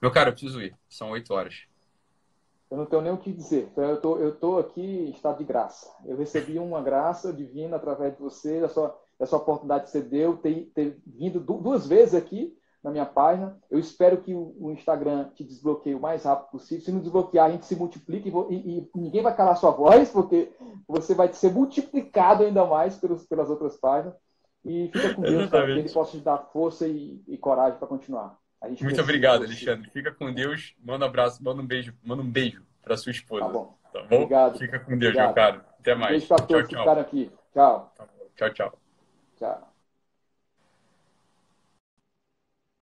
Meu 0.00 0.10
cara, 0.10 0.30
eu 0.30 0.32
preciso 0.32 0.62
ir. 0.62 0.74
São 0.88 1.10
oito 1.10 1.34
horas. 1.34 1.66
Eu 2.72 2.78
não 2.78 2.86
tenho 2.86 3.02
nem 3.02 3.12
o 3.12 3.18
que 3.18 3.30
dizer. 3.30 3.68
Então, 3.70 3.84
eu 3.84 4.00
tô, 4.00 4.16
eu 4.16 4.34
tô 4.34 4.58
aqui 4.58 4.80
em 4.80 5.10
estado 5.10 5.36
de 5.36 5.44
graça. 5.44 5.92
Eu 6.06 6.16
recebi 6.16 6.58
uma 6.58 6.80
graça 6.80 7.30
divina 7.30 7.76
através 7.76 8.16
de 8.16 8.22
você, 8.22 8.62
da 8.62 8.68
sua, 8.70 8.98
da 9.20 9.26
sua 9.26 9.40
oportunidade 9.40 9.84
que 9.84 9.90
você 9.90 10.00
deu, 10.00 10.38
ter, 10.38 10.72
ter 10.74 10.98
vindo 11.06 11.38
duas 11.38 11.86
vezes 11.86 12.14
aqui 12.14 12.56
na 12.82 12.90
minha 12.90 13.04
página. 13.04 13.60
Eu 13.70 13.78
espero 13.78 14.22
que 14.22 14.32
o, 14.32 14.56
o, 14.58 14.70
Instagram 14.70 15.28
te 15.34 15.44
desbloqueie 15.44 15.94
o 15.94 16.00
mais 16.00 16.24
rápido 16.24 16.50
possível. 16.50 16.82
Se 16.82 16.90
não 16.90 17.00
desbloquear, 17.00 17.44
a 17.44 17.50
gente 17.50 17.66
se 17.66 17.76
multiplique 17.76 18.30
e, 18.30 18.54
e, 18.54 18.78
e 18.78 18.90
ninguém 18.94 19.22
vai 19.22 19.36
calar 19.36 19.58
sua 19.58 19.70
voz, 19.70 20.08
porque 20.08 20.50
você 20.88 21.14
vai 21.14 21.30
ser 21.30 21.52
multiplicado 21.52 22.42
ainda 22.42 22.64
mais 22.64 22.96
pelos, 22.96 23.26
pelas 23.26 23.50
outras 23.50 23.76
páginas. 23.76 24.14
E 24.64 24.88
fica 24.90 25.12
com 25.12 25.20
Deus, 25.20 25.50
para 25.50 25.66
que 25.66 25.72
ele 25.72 25.92
possa 25.92 26.12
te 26.12 26.24
dar 26.24 26.38
força 26.38 26.88
e, 26.88 27.22
e 27.28 27.36
coragem 27.36 27.78
para 27.78 27.86
continuar. 27.86 28.38
Muito 28.80 29.00
obrigado, 29.00 29.44
Alexandre. 29.44 29.90
Fica 29.90 30.12
com 30.12 30.32
Deus. 30.32 30.74
Manda 30.82 31.04
um 31.04 31.08
abraço, 31.08 31.42
manda 31.42 31.60
um 31.60 31.66
beijo, 31.66 31.94
manda 32.02 32.22
um 32.22 32.30
beijo 32.30 32.62
para 32.82 32.96
sua 32.96 33.10
esposa. 33.12 33.44
Tá 33.44 33.50
bom. 33.50 33.78
Tá 33.92 34.02
bom? 34.02 34.16
Obrigado. 34.16 34.58
Fica 34.58 34.78
com 34.78 34.96
Deus, 34.96 35.14
obrigado. 35.14 35.26
meu 35.26 35.34
caro. 35.34 35.64
Até 35.80 35.94
mais. 35.94 36.10
Um 36.10 36.12
beijo 36.12 36.28
para 36.28 36.46
todos 36.46 36.68
que 36.68 36.76
ficaram 36.76 37.00
aqui. 37.00 37.30
Tchau. 37.52 37.92
Tá 37.96 38.06
tchau, 38.36 38.50
tchau. 38.50 38.78
Tchau. 39.38 39.71